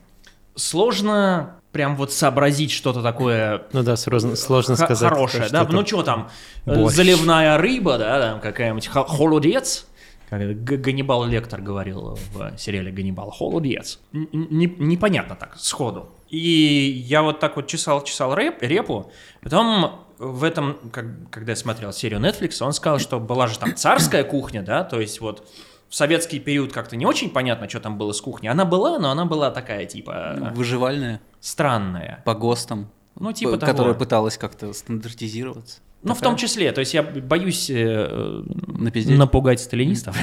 сложно 0.55 1.55
прям 1.73 1.97
вот 1.97 2.13
сообразить 2.13 2.73
что-то 2.73 3.03
такое. 3.03 3.63
Ну 3.73 3.83
да, 3.83 3.97
сложно, 3.97 4.37
сложно 4.37 4.77
сказать. 4.77 5.09
Хорошее, 5.09 5.49
да. 5.51 5.67
Ну 5.67 5.87
что 5.87 6.03
там, 6.03 6.29
борщ. 6.67 6.95
заливная 6.95 7.57
рыба, 7.57 7.97
да, 7.97 8.21
там 8.21 8.41
какая-нибудь 8.41 8.89
холодец 8.89 9.87
как 10.29 10.41
Ганнибал 10.81 11.25
Лектор 11.25 11.61
говорил 11.61 12.19
в 12.33 12.57
сериале 12.59 12.93
«Ганнибал», 12.93 13.31
холодец. 13.31 14.01
Непонятно 14.13 15.37
так, 15.37 15.57
сходу. 15.59 16.11
И 16.29 16.39
я 17.07 17.23
вот 17.23 17.41
так 17.41 17.57
вот 17.57 17.67
чесал, 17.67 18.05
чесал 18.05 18.35
реп, 18.35 18.63
репу, 18.63 19.11
потом 19.41 20.05
в 20.19 20.45
этом, 20.45 20.77
как, 20.93 21.07
когда 21.31 21.53
я 21.53 21.57
смотрел 21.57 21.93
серию 21.93 22.21
Netflix, 22.21 22.63
он 22.63 22.73
сказал, 22.73 22.99
что 22.99 23.19
была 23.21 23.47
же 23.47 23.59
там 23.59 23.75
царская 23.75 24.25
кухня, 24.25 24.63
да, 24.63 24.85
то 24.85 25.01
есть 25.01 25.21
вот 25.21 25.49
в 25.89 25.95
советский 25.95 26.39
период 26.39 26.73
как-то 26.73 26.97
не 26.97 27.07
очень 27.07 27.31
понятно, 27.31 27.69
что 27.69 27.81
там 27.81 27.97
было 27.97 28.13
с 28.13 28.21
кухней. 28.21 28.51
Она 28.51 28.65
была, 28.65 28.99
но 28.99 29.11
она 29.11 29.25
была 29.25 29.51
такая, 29.51 29.87
типа... 29.87 30.53
Выживальная. 30.55 31.21
Странная. 31.41 32.23
По 32.27 32.35
ГОСТам. 32.35 32.91
Ну, 33.19 33.33
типа 33.33 33.57
того. 33.57 33.73
Которая 33.73 33.95
пыталась 33.95 34.37
как-то 34.37 34.73
стандартизироваться. 34.73 35.81
Ну, 36.03 36.15
в 36.15 36.21
том 36.21 36.37
числе. 36.37 36.73
То 36.73 36.81
есть 36.81 36.95
я 36.95 37.03
боюсь 37.03 37.71
э, 37.71 38.43
напугать 39.07 39.61
сталинистов. 39.61 40.17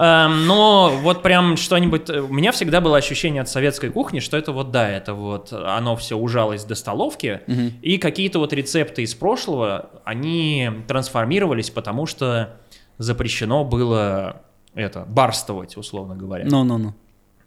Эм, 0.00 0.46
но 0.46 0.98
вот 1.02 1.22
прям 1.22 1.58
что-нибудь... 1.58 2.08
Э, 2.08 2.20
у 2.20 2.32
меня 2.32 2.52
всегда 2.52 2.80
было 2.80 2.96
ощущение 2.96 3.42
от 3.42 3.50
советской 3.50 3.90
кухни, 3.90 4.20
что 4.20 4.38
это 4.38 4.50
вот, 4.50 4.70
да, 4.70 4.88
это 4.88 5.12
вот 5.12 5.52
оно 5.52 5.94
все 5.96 6.16
ужалось 6.16 6.64
до 6.64 6.74
столовки, 6.74 7.42
угу. 7.46 7.72
и 7.82 7.98
какие-то 7.98 8.38
вот 8.38 8.54
рецепты 8.54 9.02
из 9.02 9.14
прошлого, 9.14 9.90
они 10.04 10.70
трансформировались, 10.88 11.68
потому 11.68 12.06
что 12.06 12.56
запрещено 12.96 13.62
было 13.62 14.40
это, 14.74 15.04
барствовать, 15.06 15.76
условно 15.76 16.16
говоря. 16.16 16.46
Ну-ну-ну. 16.48 16.94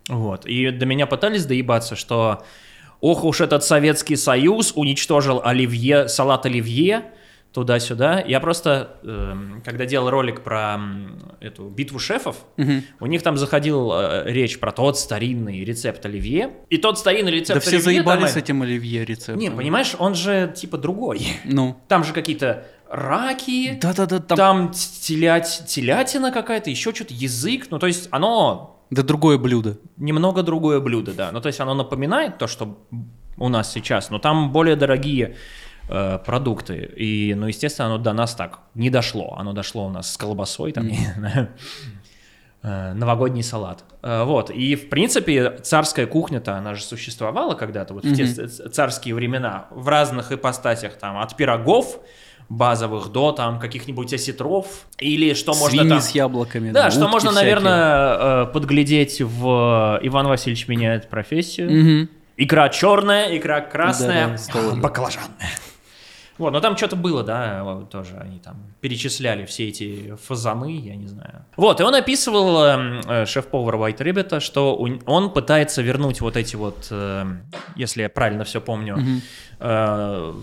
Вот. 0.10 0.46
И 0.46 0.70
до 0.70 0.86
меня 0.86 1.08
пытались 1.08 1.46
доебаться, 1.46 1.96
что 1.96 2.44
ох 3.04 3.26
уж 3.26 3.42
этот 3.42 3.66
Советский 3.66 4.16
Союз 4.16 4.72
уничтожил 4.76 5.42
оливье, 5.44 6.08
салат 6.08 6.46
оливье, 6.46 7.12
туда-сюда. 7.52 8.24
Я 8.26 8.40
просто, 8.40 8.98
э, 9.04 9.36
когда 9.66 9.86
делал 9.86 10.10
ролик 10.10 10.42
про 10.42 10.80
эту 11.42 11.68
битву 11.70 12.00
шефов, 12.00 12.38
угу. 12.58 12.72
у 13.02 13.06
них 13.06 13.22
там 13.22 13.36
заходил 13.36 13.92
э, 13.94 14.24
речь 14.28 14.58
про 14.58 14.72
тот 14.72 14.98
старинный 14.98 15.66
рецепт 15.66 16.06
оливье. 16.06 16.52
И 16.70 16.78
тот 16.78 16.98
старинный 16.98 17.32
рецепт 17.34 17.62
да 17.62 17.70
оливье... 17.70 17.80
все 17.82 17.92
заебались 17.92 18.32
там, 18.32 18.32
с 18.32 18.38
этим 18.38 18.62
оливье 18.62 19.04
рецептом. 19.04 19.38
Не, 19.38 19.52
понимаешь, 19.52 19.96
он 20.00 20.16
же 20.16 20.54
типа 20.56 20.78
другой. 20.78 21.28
Ну. 21.44 21.76
Там 21.90 22.06
же 22.06 22.14
какие-то 22.14 22.66
раки, 22.90 23.78
да-да-да, 23.82 24.20
там, 24.20 24.38
там 24.38 24.72
телять, 24.72 25.64
телятина 25.68 26.32
какая-то, 26.32 26.70
еще 26.70 26.94
что-то, 26.96 27.14
язык. 27.14 27.68
Ну, 27.70 27.80
то 27.80 27.88
есть 27.88 28.08
оно... 28.12 28.70
Да 28.94 29.04
другое 29.04 29.38
блюдо. 29.38 29.78
Немного 29.98 30.44
другое 30.44 30.80
блюдо, 30.80 31.14
да. 31.14 31.32
Ну, 31.32 31.42
то 31.42 31.48
есть 31.48 31.60
оно 31.60 31.74
напоминает 31.74 32.38
то, 32.38 32.48
что 32.48 32.78
у 33.38 33.50
нас 33.50 33.72
сейчас, 33.72 34.10
но 34.10 34.20
там 34.20 34.52
более 34.52 34.76
дорогие 34.76 35.36
э, 35.90 36.20
продукты. 36.26 36.92
И, 36.96 37.34
ну, 37.36 37.48
естественно, 37.48 37.88
оно 37.88 37.98
до 37.98 38.14
нас 38.14 38.36
так 38.36 38.60
не 38.76 38.90
дошло. 38.90 39.36
Оно 39.38 39.54
дошло 39.54 39.88
у 39.88 39.90
нас 39.90 40.14
с 40.14 40.18
колбасой, 40.18 40.72
там, 40.72 40.88
э, 42.62 42.94
новогодний 42.94 43.44
салат. 43.44 43.84
Э, 44.04 44.24
вот. 44.24 44.52
И, 44.52 44.76
в 44.76 44.90
принципе, 44.90 45.58
царская 45.64 46.06
кухня-то, 46.06 46.56
она 46.56 46.76
же 46.76 46.84
существовала 46.84 47.56
когда-то, 47.56 47.96
вот 47.96 48.06
mm-hmm. 48.06 48.12
в 48.12 48.62
те 48.62 48.70
царские 48.70 49.16
времена, 49.16 49.68
в 49.72 49.88
разных 49.88 50.32
ипостасях, 50.32 50.94
там, 50.98 51.18
от 51.18 51.36
пирогов 51.36 52.00
базовых 52.50 53.10
до 53.10 53.32
там 53.32 53.60
каких-нибудь 53.60 54.14
осетров 54.14 54.66
или 55.00 55.34
что 55.34 55.54
Свиньи 55.54 55.78
можно 55.78 55.96
там... 55.96 56.02
с 56.02 56.10
яблоками. 56.12 56.72
Да, 56.72 56.84
да 56.84 56.92
что 56.92 57.08
можно, 57.08 57.32
всякие. 57.32 57.56
наверное, 57.56 58.44
э, 58.44 58.46
подглядеть 58.48 59.22
в 59.22 60.00
Иван 60.02 60.28
Васильевич 60.28 60.68
меняет 60.68 61.10
профессию. 61.10 61.68
Угу. 62.04 62.10
Икра 62.38 62.70
черная, 62.70 63.38
икра 63.38 63.62
красная, 63.62 64.38
да, 64.54 64.62
да, 64.62 64.76
баклажанная. 64.82 65.50
Вот, 66.38 66.52
но 66.52 66.60
там 66.60 66.76
что-то 66.76 66.96
было, 66.96 67.24
да, 67.24 67.84
тоже 67.92 68.18
они 68.18 68.40
там 68.40 68.58
перечисляли 68.82 69.46
все 69.46 69.70
эти 69.70 70.16
фазаны, 70.16 70.80
я 70.80 70.96
не 70.96 71.08
знаю. 71.08 71.46
Вот, 71.58 71.80
и 71.80 71.84
он 71.84 71.94
описывал, 71.94 72.64
эм, 72.64 73.02
э, 73.08 73.26
шеф-повар 73.26 73.76
White 73.76 74.00
Rabbit, 74.00 74.40
что 74.40 74.76
он 75.06 75.30
пытается 75.32 75.82
вернуть 75.84 76.22
вот 76.22 76.36
эти 76.36 76.56
вот, 76.56 76.88
э, 76.90 77.26
если 77.76 78.02
я 78.02 78.10
правильно 78.10 78.44
все 78.46 78.62
помню, 78.62 78.98
mm-hmm. 78.98 79.22
э, 79.60 80.34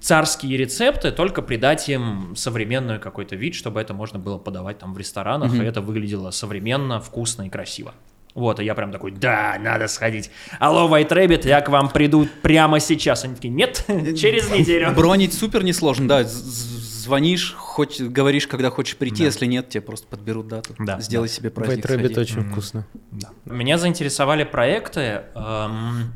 царские 0.00 0.56
рецепты, 0.56 1.12
только 1.12 1.40
придать 1.40 1.88
им 1.88 2.34
современный 2.34 2.98
какой-то 2.98 3.36
вид, 3.36 3.54
чтобы 3.54 3.80
это 3.80 3.94
можно 3.94 4.18
было 4.18 4.38
подавать 4.38 4.78
там 4.78 4.92
в 4.92 4.98
ресторанах, 4.98 5.52
mm-hmm. 5.52 5.64
и 5.64 5.66
это 5.66 5.80
выглядело 5.80 6.32
современно, 6.32 7.00
вкусно 7.00 7.44
и 7.44 7.48
красиво. 7.48 7.94
Вот, 8.38 8.60
и 8.60 8.64
я 8.64 8.76
прям 8.76 8.92
такой, 8.92 9.10
да, 9.10 9.56
надо 9.58 9.88
сходить. 9.88 10.30
Алло, 10.60 10.88
White 10.88 11.08
Rabbit, 11.08 11.48
я 11.48 11.60
к 11.60 11.68
вам 11.68 11.90
приду 11.90 12.28
прямо 12.40 12.78
сейчас. 12.78 13.24
Они 13.24 13.34
такие, 13.34 13.52
нет, 13.52 13.84
через 14.16 14.48
неделю. 14.48 14.92
Бронить 14.96 15.34
супер 15.34 15.64
несложно, 15.64 16.06
да, 16.06 16.22
звонишь, 16.22 17.52
хоть 17.58 18.00
говоришь, 18.00 18.46
когда 18.46 18.70
хочешь 18.70 18.96
прийти, 18.96 19.18
да. 19.18 19.24
если 19.24 19.46
нет, 19.46 19.70
тебе 19.70 19.80
просто 19.80 20.06
подберут 20.06 20.46
дату. 20.46 20.76
Да. 20.78 21.00
Сделай 21.00 21.26
да. 21.26 21.34
себе 21.34 21.50
праздник. 21.50 21.84
White 21.84 21.96
Rabbit 21.96 22.20
очень 22.20 22.36
mm-hmm. 22.38 22.50
вкусно. 22.52 22.86
Да. 23.10 23.30
Меня 23.44 23.76
заинтересовали 23.76 24.44
проекты, 24.44 25.22
эм, 25.34 26.12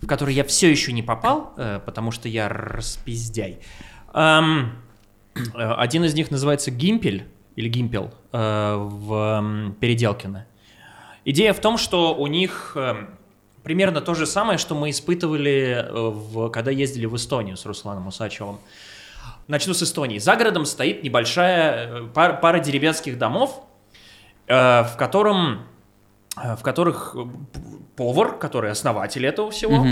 в 0.00 0.06
которые 0.06 0.34
я 0.34 0.44
все 0.44 0.70
еще 0.70 0.92
не 0.92 1.02
попал, 1.02 1.52
э, 1.58 1.80
потому 1.84 2.10
что 2.10 2.30
я 2.30 2.48
распиздяй. 2.48 3.58
Эм, 4.14 4.72
э, 5.34 5.40
один 5.58 6.04
из 6.04 6.14
них 6.14 6.30
называется 6.30 6.70
Гимпель, 6.70 7.26
или 7.54 7.68
Гимпел, 7.68 8.14
э, 8.32 8.76
в 8.78 9.12
э, 9.12 9.72
Переделкино. 9.78 10.46
Идея 11.28 11.52
в 11.52 11.58
том, 11.58 11.76
что 11.76 12.14
у 12.14 12.28
них 12.28 12.76
эм, 12.76 13.10
примерно 13.64 14.00
то 14.00 14.14
же 14.14 14.26
самое, 14.26 14.58
что 14.58 14.76
мы 14.76 14.90
испытывали, 14.90 15.84
э, 15.84 15.92
в, 15.92 16.50
когда 16.50 16.70
ездили 16.70 17.06
в 17.06 17.16
Эстонию 17.16 17.56
с 17.56 17.66
Русланом 17.66 18.06
Усачевым. 18.06 18.60
Начну 19.48 19.74
с 19.74 19.82
Эстонии. 19.82 20.18
За 20.18 20.36
городом 20.36 20.64
стоит 20.64 21.02
небольшая 21.02 21.88
э, 21.88 22.06
пара, 22.14 22.34
пара 22.34 22.60
деревенских 22.60 23.18
домов, 23.18 23.60
э, 24.46 24.84
в 24.84 24.96
котором 24.96 25.66
в 26.36 26.62
которых 26.62 27.16
повар, 27.96 28.36
который 28.38 28.70
основатель 28.70 29.24
этого 29.26 29.50
всего, 29.50 29.76
угу. 29.76 29.88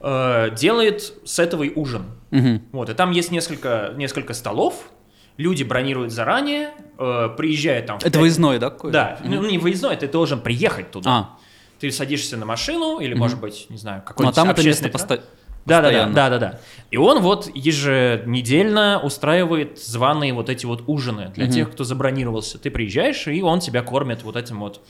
э, 0.00 0.50
делает 0.56 1.14
сетовый 1.24 1.72
ужин. 1.74 2.06
Угу. 2.32 2.62
Вот, 2.72 2.90
и 2.90 2.94
там 2.94 3.12
есть 3.12 3.30
несколько, 3.30 3.92
несколько 3.96 4.34
столов, 4.34 4.90
люди 5.36 5.62
бронируют 5.62 6.12
заранее, 6.12 6.70
э, 6.98 7.28
приезжают 7.36 7.86
там... 7.86 7.96
Это 7.98 8.10
5... 8.10 8.16
выездной, 8.16 8.58
да? 8.58 8.70
Какой? 8.70 8.92
Да, 8.92 9.18
mm-hmm. 9.22 9.28
ну 9.28 9.48
не 9.48 9.58
выездной, 9.58 9.96
ты 9.96 10.08
должен 10.08 10.40
приехать 10.40 10.90
туда. 10.90 11.10
А. 11.10 11.38
Ты 11.80 11.90
садишься 11.90 12.36
на 12.36 12.46
машину 12.46 13.00
или, 13.00 13.14
mm-hmm. 13.14 13.18
может 13.18 13.40
быть, 13.40 13.66
не 13.68 13.76
знаю, 13.76 14.02
какой-нибудь 14.04 14.36
Ну 14.36 14.42
а 14.42 14.44
там 14.44 14.50
это 14.52 14.62
место 14.62 14.88
поста... 14.88 15.20
Да, 15.66 15.80
да, 15.80 15.90
да, 15.90 16.06
да, 16.08 16.28
да, 16.28 16.38
да. 16.38 16.60
И 16.90 16.98
он 16.98 17.22
вот 17.22 17.50
еженедельно 17.54 19.00
устраивает 19.02 19.78
званые 19.78 20.34
вот 20.34 20.50
эти 20.50 20.66
вот 20.66 20.84
ужины 20.86 21.32
для 21.34 21.46
mm-hmm. 21.46 21.52
тех, 21.52 21.72
кто 21.72 21.84
забронировался. 21.84 22.58
Ты 22.58 22.70
приезжаешь, 22.70 23.26
и 23.28 23.42
он 23.42 23.60
тебя 23.60 23.82
кормит 23.82 24.22
вот 24.24 24.36
этим 24.36 24.60
вот 24.60 24.82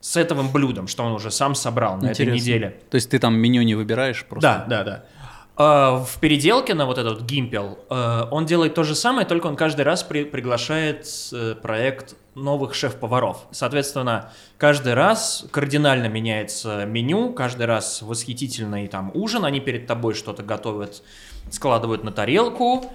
сетовым 0.00 0.50
блюдом, 0.50 0.86
что 0.86 1.04
он 1.04 1.12
уже 1.12 1.30
сам 1.30 1.54
собрал 1.54 1.96
на 1.96 2.10
Интересно. 2.10 2.22
этой 2.22 2.34
неделе. 2.34 2.80
То 2.90 2.96
есть 2.96 3.10
ты 3.10 3.18
там 3.18 3.34
меню 3.34 3.62
не 3.62 3.74
выбираешь 3.74 4.24
просто? 4.24 4.64
Да, 4.68 4.84
да, 4.84 4.84
да. 4.84 5.04
Uh, 5.62 6.04
в 6.04 6.18
переделке 6.18 6.74
на 6.74 6.86
вот 6.86 6.98
этот 6.98 7.22
гимпел 7.22 7.78
uh, 7.88 8.26
он 8.32 8.46
делает 8.46 8.74
то 8.74 8.82
же 8.82 8.96
самое, 8.96 9.24
только 9.24 9.46
он 9.46 9.54
каждый 9.54 9.82
раз 9.82 10.02
при 10.02 10.24
приглашает 10.24 11.04
uh, 11.04 11.54
проект 11.54 12.16
новых 12.34 12.74
шеф-поваров. 12.74 13.46
Соответственно, 13.52 14.32
каждый 14.58 14.94
раз 14.94 15.44
кардинально 15.52 16.06
меняется 16.06 16.84
меню, 16.84 17.32
каждый 17.32 17.66
раз 17.66 18.02
восхитительный 18.02 18.88
там 18.88 19.12
ужин, 19.14 19.44
они 19.44 19.60
перед 19.60 19.86
тобой 19.86 20.14
что-то 20.14 20.42
готовят, 20.42 21.02
складывают 21.52 22.02
на 22.02 22.10
тарелку, 22.10 22.90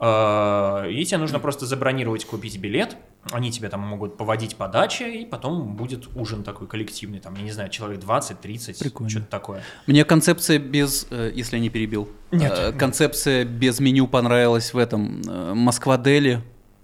и 0.00 1.04
тебе 1.04 1.18
нужно 1.18 1.38
просто 1.38 1.66
забронировать, 1.66 2.24
купить 2.24 2.56
билет, 2.58 2.96
они 3.32 3.50
тебе 3.50 3.68
там 3.68 3.80
могут 3.80 4.16
поводить 4.16 4.56
по 4.56 4.66
даче, 4.66 5.20
и 5.20 5.26
потом 5.26 5.76
будет 5.76 6.08
ужин 6.16 6.42
такой 6.42 6.66
коллективный, 6.66 7.20
там, 7.20 7.34
я 7.34 7.42
не 7.42 7.50
знаю, 7.50 7.68
человек 7.68 8.00
20-30, 8.00 9.08
что-то 9.08 9.26
такое. 9.26 9.62
Мне 9.86 10.04
концепция 10.04 10.58
без, 10.58 11.06
э, 11.10 11.30
если 11.34 11.56
я 11.56 11.62
не 11.62 11.68
перебил, 11.68 12.08
нет, 12.30 12.52
э, 12.56 12.72
концепция 12.72 13.44
без 13.44 13.78
меню 13.80 14.06
понравилась 14.06 14.72
в 14.72 14.78
этом 14.78 15.20
э, 15.20 15.54
Москва-Дели, 15.54 16.42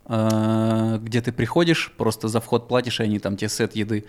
где 0.09 1.20
ты 1.20 1.33
приходишь, 1.33 1.92
просто 1.96 2.29
за 2.29 2.40
вход 2.40 2.68
платишь, 2.68 3.00
и 3.00 3.02
они 3.02 3.18
там 3.18 3.37
тебе 3.37 3.48
сет 3.48 3.74
еды. 3.74 4.05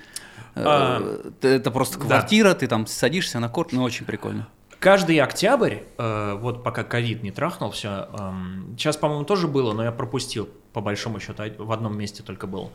А, 0.54 1.02
это 1.42 1.72
просто 1.72 1.98
квартира, 1.98 2.50
да. 2.50 2.54
ты 2.54 2.68
там 2.68 2.86
садишься 2.86 3.40
на 3.40 3.50
корт, 3.50 3.72
ну 3.72 3.82
очень 3.82 4.06
прикольно. 4.06 4.48
Каждый 4.80 5.20
октябрь, 5.20 5.78
э, 5.98 6.38
вот 6.40 6.64
пока 6.64 6.84
ковид 6.84 7.24
не 7.24 7.32
трахнул 7.32 7.72
все, 7.72 8.10
э, 8.14 8.32
сейчас, 8.78 8.98
по-моему, 8.98 9.26
тоже 9.26 9.48
было, 9.48 9.74
но 9.74 9.84
я 9.84 9.92
пропустил, 9.92 10.50
по 10.74 10.82
большому 10.82 11.20
счету, 11.20 11.44
в 11.58 11.72
одном 11.72 11.98
месте 11.98 12.22
только 12.24 12.46
был. 12.46 12.72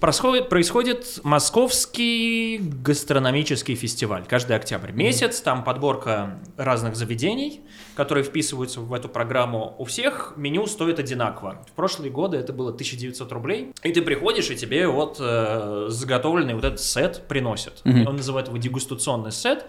Происходит, 0.00 0.48
происходит 0.48 1.20
московский 1.24 2.58
гастрономический 2.58 3.74
фестиваль 3.74 4.24
каждый 4.26 4.56
октябрь. 4.56 4.92
Месяц, 4.92 5.42
там 5.42 5.62
подборка 5.62 6.40
разных 6.56 6.96
заведений, 6.96 7.60
которые 7.96 8.24
вписываются 8.24 8.80
в 8.80 8.94
эту 8.94 9.10
программу. 9.10 9.74
У 9.78 9.84
всех 9.84 10.32
меню 10.36 10.66
стоит 10.66 10.98
одинаково. 10.98 11.62
В 11.68 11.72
прошлые 11.72 12.10
годы 12.10 12.38
это 12.38 12.54
было 12.54 12.70
1900 12.70 13.30
рублей. 13.32 13.74
И 13.82 13.92
ты 13.92 14.00
приходишь, 14.00 14.50
и 14.50 14.56
тебе 14.56 14.88
вот 14.88 15.18
э, 15.20 15.88
заготовленный 15.90 16.54
вот 16.54 16.64
этот 16.64 16.80
сет 16.80 17.26
приносят. 17.28 17.82
Mm-hmm. 17.84 18.08
Он 18.08 18.16
называет 18.16 18.48
его 18.48 18.56
дегустационный 18.56 19.32
сет. 19.32 19.66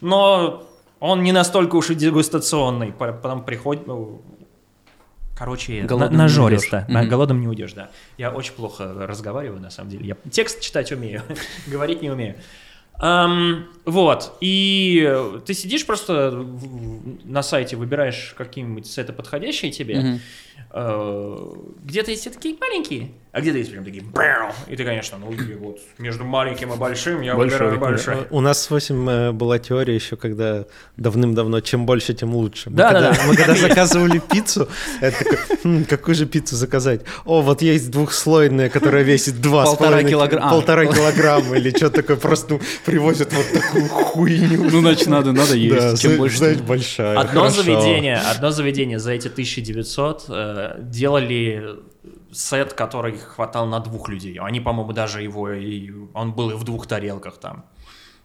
Но 0.00 0.66
он 1.04 1.22
не 1.22 1.32
настолько 1.32 1.76
уж 1.76 1.90
и 1.90 1.94
дегустационный, 1.94 2.90
потом 2.92 3.44
приходит, 3.44 3.86
ну, 3.86 4.22
короче, 5.36 5.82
голодным 5.82 6.18
нажористо. 6.18 6.86
На, 6.88 7.02
mm-hmm. 7.04 7.08
Голодным 7.08 7.40
не 7.40 7.48
уйдешь, 7.48 7.74
да. 7.74 7.90
Я 8.16 8.30
очень 8.30 8.54
плохо 8.54 8.94
разговариваю, 9.06 9.60
на 9.60 9.70
самом 9.70 9.90
деле. 9.90 10.06
Я 10.06 10.16
текст 10.30 10.62
читать 10.62 10.92
умею, 10.92 11.22
говорить 11.66 12.00
не 12.00 12.10
умею. 12.10 12.36
Um, 13.02 13.64
вот, 13.84 14.38
и 14.40 15.14
ты 15.44 15.52
сидишь 15.52 15.84
просто 15.84 16.46
на 17.24 17.42
сайте, 17.42 17.76
выбираешь 17.76 18.34
какие-нибудь 18.38 18.86
сеты 18.86 19.12
подходящие 19.12 19.72
тебе, 19.72 19.96
mm-hmm. 19.96 20.20
uh, 20.72 21.74
где-то 21.82 22.12
есть 22.12 22.32
такие 22.32 22.56
маленькие, 22.58 23.10
а 23.34 23.40
где-то 23.40 23.58
есть 23.58 23.72
прям 23.72 23.84
такие 23.84 24.04
и 24.68 24.76
ты, 24.76 24.84
конечно, 24.84 25.18
ну 25.18 25.34
вот 25.58 25.80
между 25.98 26.24
маленьким 26.24 26.72
и 26.72 26.76
большим 26.76 27.20
я 27.20 27.34
Большой, 27.34 27.68
выбираю 27.68 27.80
большой. 27.80 28.26
У 28.30 28.40
нас 28.40 28.70
8 28.70 29.10
э, 29.10 29.32
была 29.32 29.58
теория 29.58 29.92
еще, 29.92 30.14
когда 30.16 30.66
давным-давно, 30.96 31.60
чем 31.60 31.84
больше, 31.84 32.14
тем 32.14 32.32
лучше. 32.32 32.70
Мы 32.70 32.76
да, 32.76 32.92
когда, 32.92 33.10
да, 33.10 33.18
Мы 33.26 33.34
когда 33.34 33.56
заказывали 33.56 34.20
пиццу, 34.20 34.68
это 35.00 35.24
такой, 35.24 35.38
хм, 35.64 35.84
какую 35.84 36.14
же 36.14 36.26
пиццу 36.26 36.54
заказать? 36.54 37.00
О, 37.24 37.42
вот 37.42 37.60
есть 37.60 37.90
двухслойная, 37.90 38.68
которая 38.68 39.02
весит 39.02 39.34
2,5 39.34 39.64
полтора 39.64 40.04
килограмма, 40.04 40.50
полтора 40.50 40.86
килограмма 40.86 41.56
или 41.56 41.70
что 41.76 41.90
такое, 41.90 42.16
просто 42.16 42.54
ну, 42.54 42.60
привозят 42.86 43.32
вот 43.32 43.46
такую 43.52 43.88
хуйню. 43.88 44.70
Ну, 44.70 44.80
значит, 44.80 45.08
надо, 45.08 45.32
надо 45.32 45.56
есть. 45.56 45.76
Да, 45.76 45.96
чем 45.96 46.18
больше, 46.18 46.38
знаешь, 46.38 46.58
большая. 46.58 47.18
Одно 47.18 47.48
заведение, 47.48 48.18
одно 48.18 48.52
заведение 48.52 49.00
за 49.00 49.10
эти 49.10 49.26
1900 49.26 50.24
э, 50.28 50.76
делали 50.82 51.80
сет, 52.34 52.74
который 52.74 53.16
хватал 53.16 53.66
на 53.66 53.80
двух 53.80 54.08
людей. 54.08 54.38
Они, 54.38 54.60
по-моему, 54.60 54.92
даже 54.92 55.22
его, 55.22 55.50
и 55.50 55.90
он 56.12 56.32
был 56.32 56.50
и 56.50 56.54
в 56.54 56.64
двух 56.64 56.86
тарелках 56.86 57.38
там. 57.38 57.64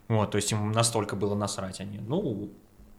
Вот, 0.08 0.32
то 0.32 0.36
есть 0.36 0.52
им 0.52 0.72
настолько 0.72 1.16
было 1.16 1.34
насрать 1.34 1.80
они. 1.80 1.98
Ну, 1.98 2.50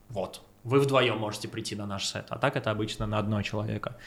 вот. 0.09 0.41
Вы 0.63 0.79
вдвоем 0.79 1.17
можете 1.17 1.47
прийти 1.47 1.75
на 1.75 1.87
наш 1.87 2.05
сет, 2.05 2.27
а 2.29 2.37
так 2.37 2.55
это 2.55 2.69
обычно 2.69 3.07
на 3.07 3.17
одного 3.17 3.41
человека. 3.41 3.97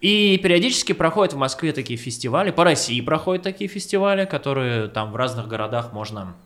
И 0.00 0.38
периодически 0.38 0.92
проходят 0.92 1.34
в 1.34 1.36
Москве 1.36 1.72
такие 1.72 1.98
фестивали, 1.98 2.52
по 2.52 2.62
России 2.62 3.00
проходят 3.00 3.42
такие 3.42 3.68
фестивали, 3.68 4.24
которые 4.24 4.86
там 4.86 5.10
в 5.10 5.16
разных 5.16 5.48
городах 5.48 5.92
можно 5.92 6.36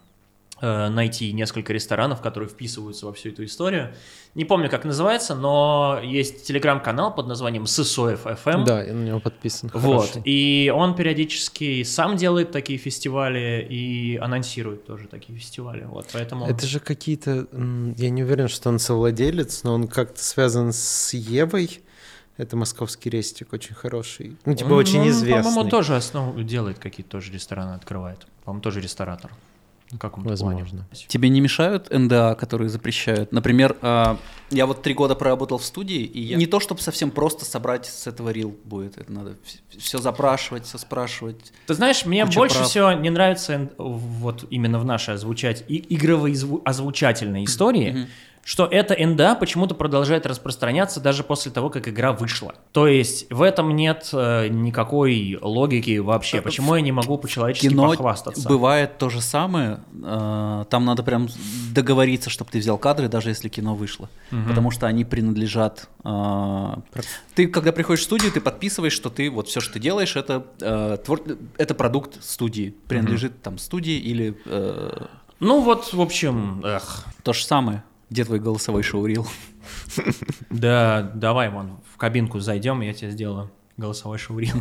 найти 0.60 1.32
несколько 1.32 1.72
ресторанов, 1.72 2.20
которые 2.20 2.48
вписываются 2.48 3.06
во 3.06 3.12
всю 3.12 3.30
эту 3.30 3.44
историю. 3.44 3.94
Не 4.34 4.44
помню, 4.44 4.70
как 4.70 4.84
называется, 4.84 5.34
но 5.34 6.00
есть 6.02 6.46
телеграм-канал 6.46 7.14
под 7.14 7.26
названием 7.26 7.66
Сысоев 7.66 8.26
FM. 8.26 8.64
Да, 8.64 8.82
я 8.82 8.92
на 8.92 9.02
него 9.04 9.20
подписан. 9.20 9.70
Вот. 9.74 10.10
Хорошо. 10.10 10.22
И 10.24 10.72
он 10.74 10.94
периодически 10.94 11.82
сам 11.82 12.16
делает 12.16 12.52
такие 12.52 12.78
фестивали 12.78 13.66
и 13.68 14.16
анонсирует 14.16 14.86
тоже 14.86 15.08
такие 15.08 15.36
фестивали. 15.38 15.84
Вот, 15.84 16.08
поэтому... 16.12 16.46
Это 16.46 16.66
же 16.66 16.78
какие-то... 16.78 17.48
Я 17.96 18.10
не 18.10 18.22
уверен, 18.22 18.48
что 18.48 18.68
он 18.68 18.78
совладелец, 18.78 19.64
но 19.64 19.74
он 19.74 19.88
как-то 19.88 20.22
связан 20.22 20.72
с 20.72 21.12
Евой. 21.14 21.80
Это 22.36 22.56
московский 22.56 23.10
рестик, 23.10 23.52
очень 23.52 23.74
хороший. 23.74 24.36
Ну, 24.46 24.54
типа, 24.54 24.68
он, 24.68 24.78
очень 24.78 25.06
известный. 25.08 25.42
По-моему, 25.42 25.68
тоже 25.68 25.96
основу 25.96 26.42
делает 26.42 26.78
какие-то 26.78 27.10
тоже 27.10 27.32
рестораны, 27.32 27.74
открывает. 27.74 28.26
По-моему, 28.44 28.62
тоже 28.62 28.80
ресторатор. 28.80 29.30
В 29.90 29.98
каком 29.98 30.22
Возможно. 30.22 30.86
Плане. 30.88 31.06
Тебе 31.08 31.28
не 31.28 31.40
мешают 31.40 31.90
НДА, 31.90 32.36
которые 32.36 32.68
запрещают? 32.68 33.32
Например, 33.32 33.76
э, 33.82 34.16
я 34.50 34.66
вот 34.66 34.82
три 34.82 34.94
года 34.94 35.16
проработал 35.16 35.58
в 35.58 35.64
студии, 35.64 36.02
и 36.02 36.20
я... 36.20 36.36
не 36.36 36.46
то, 36.46 36.60
чтобы 36.60 36.80
совсем 36.80 37.10
просто 37.10 37.44
собрать 37.44 37.86
с 37.86 38.06
этого 38.06 38.30
рил 38.30 38.56
будет. 38.64 38.98
Это 38.98 39.10
надо 39.10 39.36
все 39.76 39.98
запрашивать, 39.98 40.64
все 40.64 40.78
спрашивать. 40.78 41.52
Ты 41.66 41.74
знаешь, 41.74 42.04
мне 42.06 42.24
больше 42.24 42.56
прав. 42.56 42.68
всего 42.68 42.92
не 42.92 43.10
нравится 43.10 43.70
вот 43.78 44.44
именно 44.50 44.78
в 44.78 44.84
нашей 44.84 45.14
озвучать 45.14 45.64
и 45.66 45.84
игровые 45.94 46.36
озвучательные 46.64 47.44
истории. 47.44 47.92
Mm-hmm 47.92 48.06
что 48.44 48.66
эта 48.66 48.96
НДА 48.98 49.34
почему-то 49.34 49.74
продолжает 49.74 50.26
распространяться 50.26 51.00
даже 51.00 51.22
после 51.22 51.52
того, 51.52 51.70
как 51.70 51.88
игра 51.88 52.12
вышла. 52.12 52.54
То 52.72 52.86
есть 52.86 53.30
в 53.30 53.42
этом 53.42 53.76
нет 53.76 54.08
э, 54.12 54.48
никакой 54.48 55.38
логики 55.40 55.98
вообще. 55.98 56.38
Э, 56.38 56.42
Почему 56.42 56.74
я 56.74 56.80
не 56.80 56.92
могу 56.92 57.18
по-человечески 57.18 57.68
Кино 57.68 57.90
похвастаться? 57.90 58.48
бывает 58.48 58.98
то 58.98 59.10
же 59.10 59.20
самое. 59.20 59.80
Э, 60.02 60.64
там 60.70 60.84
надо 60.84 61.02
прям 61.02 61.28
договориться, 61.72 62.30
чтобы 62.30 62.50
ты 62.50 62.58
взял 62.58 62.78
кадры, 62.78 63.08
даже 63.08 63.28
если 63.28 63.48
кино 63.48 63.74
вышло. 63.74 64.08
Угу. 64.32 64.48
Потому 64.48 64.70
что 64.70 64.86
они 64.86 65.04
принадлежат... 65.04 65.88
Э, 66.04 66.76
ты, 67.34 67.46
когда 67.46 67.72
приходишь 67.72 68.00
в 68.00 68.04
студию, 68.04 68.32
ты 68.32 68.40
подписываешь, 68.40 68.94
что 68.94 69.10
ты 69.10 69.30
вот 69.30 69.48
все, 69.48 69.60
что 69.60 69.74
ты 69.74 69.80
делаешь, 69.80 70.16
это, 70.16 70.46
э, 70.60 70.96
твор... 71.04 71.20
это 71.58 71.74
продукт 71.74 72.22
студии. 72.24 72.74
Принадлежит 72.88 73.32
угу. 73.32 73.40
там 73.42 73.58
студии 73.58 73.98
или... 73.98 74.36
Э... 74.46 75.06
Ну 75.40 75.60
вот, 75.60 75.92
в 75.92 76.00
общем, 76.00 76.62
эх. 76.64 77.04
То 77.22 77.32
же 77.32 77.44
самое. 77.44 77.82
Где 78.10 78.24
твой 78.24 78.40
голосовой 78.40 78.82
шоурил? 78.82 79.26
Да, 80.50 81.12
давай, 81.14 81.48
вон, 81.48 81.78
в 81.92 81.96
кабинку 81.96 82.40
зайдем, 82.40 82.80
я 82.80 82.92
тебе 82.92 83.10
сделаю 83.10 83.50
голосовой 83.76 84.18
шоурил. 84.18 84.56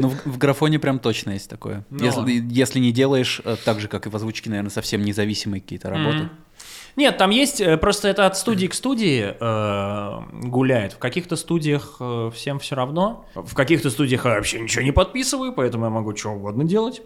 Ну, 0.00 0.10
в, 0.10 0.26
в 0.26 0.38
графоне 0.38 0.78
прям 0.78 0.98
точно 0.98 1.32
есть 1.32 1.50
такое. 1.50 1.84
Но... 1.90 2.04
Если, 2.04 2.44
если 2.50 2.78
не 2.78 2.92
делаешь 2.92 3.40
э, 3.44 3.56
так 3.64 3.80
же, 3.80 3.88
как 3.88 4.06
и 4.06 4.10
в 4.10 4.14
озвучке, 4.14 4.50
наверное, 4.50 4.70
совсем 4.70 5.02
независимые 5.02 5.60
какие-то 5.60 5.90
работы. 5.90 6.18
Mm-hmm. 6.18 6.30
Нет, 6.96 7.16
там 7.16 7.30
есть, 7.30 7.60
э, 7.60 7.76
просто 7.76 8.08
это 8.08 8.26
от 8.26 8.36
студии 8.36 8.66
к 8.66 8.74
студии 8.74 9.34
э, 9.38 10.46
гуляет. 10.46 10.94
В 10.94 10.98
каких-то 10.98 11.36
студиях 11.36 11.96
э, 12.00 12.30
всем 12.34 12.58
все 12.58 12.76
равно. 12.76 13.24
В 13.34 13.54
каких-то 13.54 13.90
студиях 13.90 14.24
я 14.24 14.32
вообще 14.32 14.60
ничего 14.60 14.82
не 14.82 14.92
подписываю, 14.92 15.52
поэтому 15.52 15.84
я 15.84 15.90
могу 15.90 16.14
что 16.16 16.30
угодно 16.30 16.64
делать. 16.64 17.02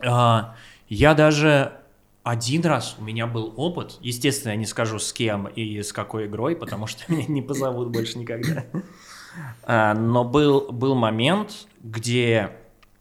Э, 0.00 0.52
я 0.88 1.14
даже 1.14 1.79
один 2.22 2.62
раз 2.64 2.96
у 2.98 3.02
меня 3.02 3.26
был 3.26 3.54
опыт, 3.56 3.98
естественно, 4.00 4.52
я 4.52 4.56
не 4.56 4.66
скажу 4.66 4.98
с 4.98 5.12
кем 5.12 5.46
и 5.46 5.82
с 5.82 5.92
какой 5.92 6.26
игрой, 6.26 6.54
потому 6.56 6.86
что 6.86 7.02
меня 7.12 7.26
не 7.26 7.42
позовут 7.42 7.88
больше 7.88 8.18
никогда. 8.18 8.64
А, 9.62 9.94
но 9.94 10.24
был, 10.24 10.72
был 10.72 10.94
момент, 10.94 11.66
где 11.82 12.50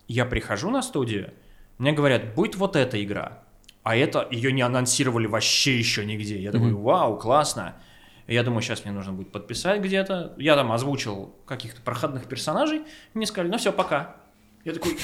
я 0.08 0.26
прихожу 0.26 0.70
на 0.70 0.82
студию, 0.82 1.34
мне 1.78 1.92
говорят, 1.92 2.34
будет 2.34 2.56
вот 2.56 2.76
эта 2.76 3.02
игра, 3.04 3.44
а 3.84 3.96
это 3.96 4.28
ее 4.30 4.52
не 4.52 4.62
анонсировали 4.62 5.28
вообще 5.28 5.78
еще 5.78 6.06
нигде. 6.06 6.40
Я 6.40 6.52
такой, 6.52 6.74
вау, 6.74 7.18
классно. 7.18 7.76
Я 8.28 8.44
думаю, 8.44 8.62
сейчас 8.62 8.86
мне 8.86 8.94
нужно 8.94 9.14
будет 9.14 9.32
подписать 9.32 9.82
где-то. 9.82 10.34
Я 10.38 10.56
там 10.56 10.72
озвучил 10.72 11.34
каких-то 11.48 11.82
проходных 11.82 12.26
персонажей. 12.28 12.84
Мне 13.16 13.26
сказали, 13.26 13.50
ну 13.50 13.58
все, 13.58 13.74
пока. 13.74 14.18
Я 14.66 14.74
такой... 14.74 14.98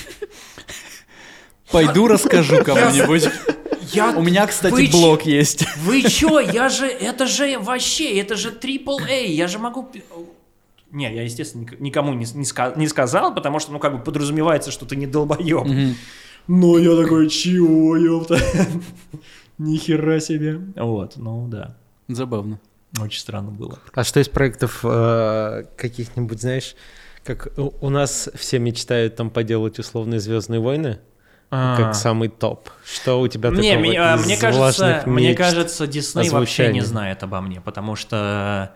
Пойду 1.71 2.07
расскажу 2.07 2.63
кому-нибудь. 2.63 3.27
Я... 3.91 4.11
У 4.11 4.21
меня, 4.21 4.47
кстати, 4.47 4.73
вы 4.73 4.87
блог 4.91 5.23
ч... 5.23 5.31
есть. 5.31 5.65
Вы 5.77 6.01
чё? 6.03 6.39
Я 6.53 6.69
же... 6.69 6.87
Это 6.87 7.27
же 7.27 7.59
вообще... 7.59 8.19
Это 8.19 8.35
же 8.35 8.51
AAA. 8.51 9.27
Я 9.27 9.47
же 9.47 9.59
могу... 9.59 9.89
Не, 10.91 11.13
я, 11.13 11.23
естественно, 11.23 11.65
никому 11.79 12.13
не, 12.13 12.25
не, 12.35 12.43
ска- 12.43 12.77
не 12.77 12.87
сказал, 12.87 13.35
потому 13.35 13.59
что, 13.59 13.73
ну, 13.73 13.79
как 13.79 13.97
бы 13.97 14.03
подразумевается, 14.03 14.71
что 14.71 14.85
ты 14.85 14.95
не 14.95 15.07
долбоеб. 15.07 15.65
Mm-hmm. 15.65 15.93
Но 16.47 16.77
я 16.77 16.95
такой, 16.95 17.27
чего, 17.29 17.97
ёпта? 17.97 18.39
Нихера 19.57 20.21
себе. 20.21 20.61
Вот, 20.75 21.17
ну 21.17 21.47
да. 21.49 21.75
Забавно. 22.07 22.59
Очень 23.01 23.19
странно 23.19 23.51
было. 23.51 23.79
А 23.93 24.03
что 24.03 24.21
из 24.21 24.29
проектов 24.29 24.81
э, 24.83 25.63
каких-нибудь, 25.75 26.39
знаешь, 26.39 26.75
как 27.23 27.49
у 27.57 27.89
нас 27.89 28.29
все 28.35 28.59
мечтают 28.59 29.15
там 29.15 29.29
поделать 29.31 29.79
условные 29.79 30.19
Звездные 30.19 30.61
войны? 30.61 30.99
А. 31.51 31.77
как 31.77 31.95
самый 31.95 32.29
топ. 32.29 32.69
Что 32.85 33.19
у 33.19 33.27
тебя 33.27 33.49
не, 33.49 33.71
такого 33.71 33.79
мне, 33.79 34.25
мне 34.25 34.37
кажется, 34.37 35.03
мне 35.05 35.35
кажется, 35.35 35.87
Дисней 35.87 36.29
вообще 36.29 36.71
не 36.71 36.81
знает 36.81 37.23
обо 37.23 37.41
мне, 37.41 37.61
потому 37.61 37.95
что 37.95 38.71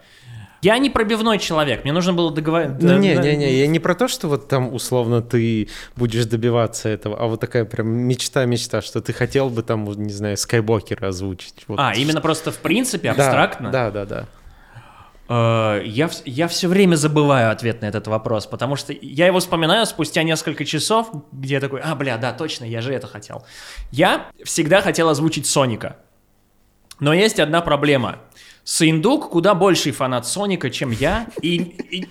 я 0.62 0.78
не 0.78 0.90
пробивной 0.90 1.40
человек, 1.40 1.84
мне 1.84 1.94
нужно 1.94 2.14
было 2.14 2.32
договориться. 2.32 2.86
Ну, 2.86 2.98
не, 2.98 3.16
не, 3.16 3.36
не, 3.38 3.60
я 3.60 3.68
не 3.68 3.80
про 3.80 3.96
то, 3.96 4.08
что 4.08 4.28
вот 4.28 4.50
там 4.50 4.74
условно 4.74 5.22
ты 5.22 5.70
будешь 5.96 6.26
добиваться 6.26 6.90
этого, 6.90 7.18
а 7.18 7.28
вот 7.28 7.40
такая 7.40 7.64
прям 7.66 7.88
мечта-мечта, 7.88 8.82
что 8.82 9.02
ты 9.02 9.14
хотел 9.14 9.50
бы 9.50 9.64
там, 9.64 9.86
не 9.86 10.12
знаю, 10.12 10.36
Скайбокера 10.36 11.08
озвучить. 11.08 11.64
Вот. 11.68 11.80
А, 11.80 11.94
именно 11.94 12.20
просто 12.20 12.52
в 12.52 12.58
принципе 12.58 13.12
абстрактно? 13.12 13.72
Да, 13.72 13.90
да, 13.90 14.06
да. 14.06 14.22
да. 14.22 14.28
Э, 15.30 15.82
я, 15.86 16.10
я 16.26 16.48
все 16.48 16.68
время 16.68 16.96
забываю 16.96 17.52
ответ 17.52 17.82
на 17.82 17.86
этот 17.86 18.08
вопрос, 18.08 18.48
потому 18.48 18.76
что 18.76 18.94
я 19.00 19.28
его 19.28 19.40
вспоминаю 19.40 19.86
спустя 19.86 20.24
несколько 20.24 20.66
часов, 20.66 21.10
где 21.32 21.56
я 21.56 21.60
такой, 21.60 21.82
а, 21.82 21.96
бля, 21.96 22.18
да, 22.18 22.34
точно, 22.34 22.66
я 22.66 22.82
же 22.82 22.94
это 22.94 23.08
хотел. 23.08 23.46
Я 23.92 24.32
всегда 24.44 24.82
хотел 24.82 25.08
озвучить 25.08 25.46
Соника. 25.46 25.98
Но 27.00 27.14
есть 27.14 27.40
одна 27.40 27.62
проблема. 27.62 28.18
Сындук 28.66 29.30
куда 29.30 29.56
больший 29.56 29.94
фанат 29.94 30.28
Соника, 30.28 30.70
чем 30.70 30.92
я, 30.92 31.28
и, 31.42 31.56
и 31.56 32.08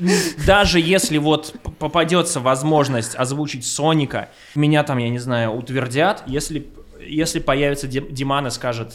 даже 0.46 0.80
если 0.80 1.18
вот 1.18 1.54
попадется 1.78 2.40
возможность 2.40 3.14
озвучить 3.14 3.66
Соника, 3.66 4.30
меня 4.54 4.82
там, 4.82 4.98
я 4.98 5.08
не 5.08 5.18
знаю, 5.18 5.52
утвердят, 5.52 6.22
если, 6.26 6.66
если 7.00 7.38
появится 7.38 7.86
Диман 7.86 8.46
и 8.46 8.50
скажет, 8.50 8.94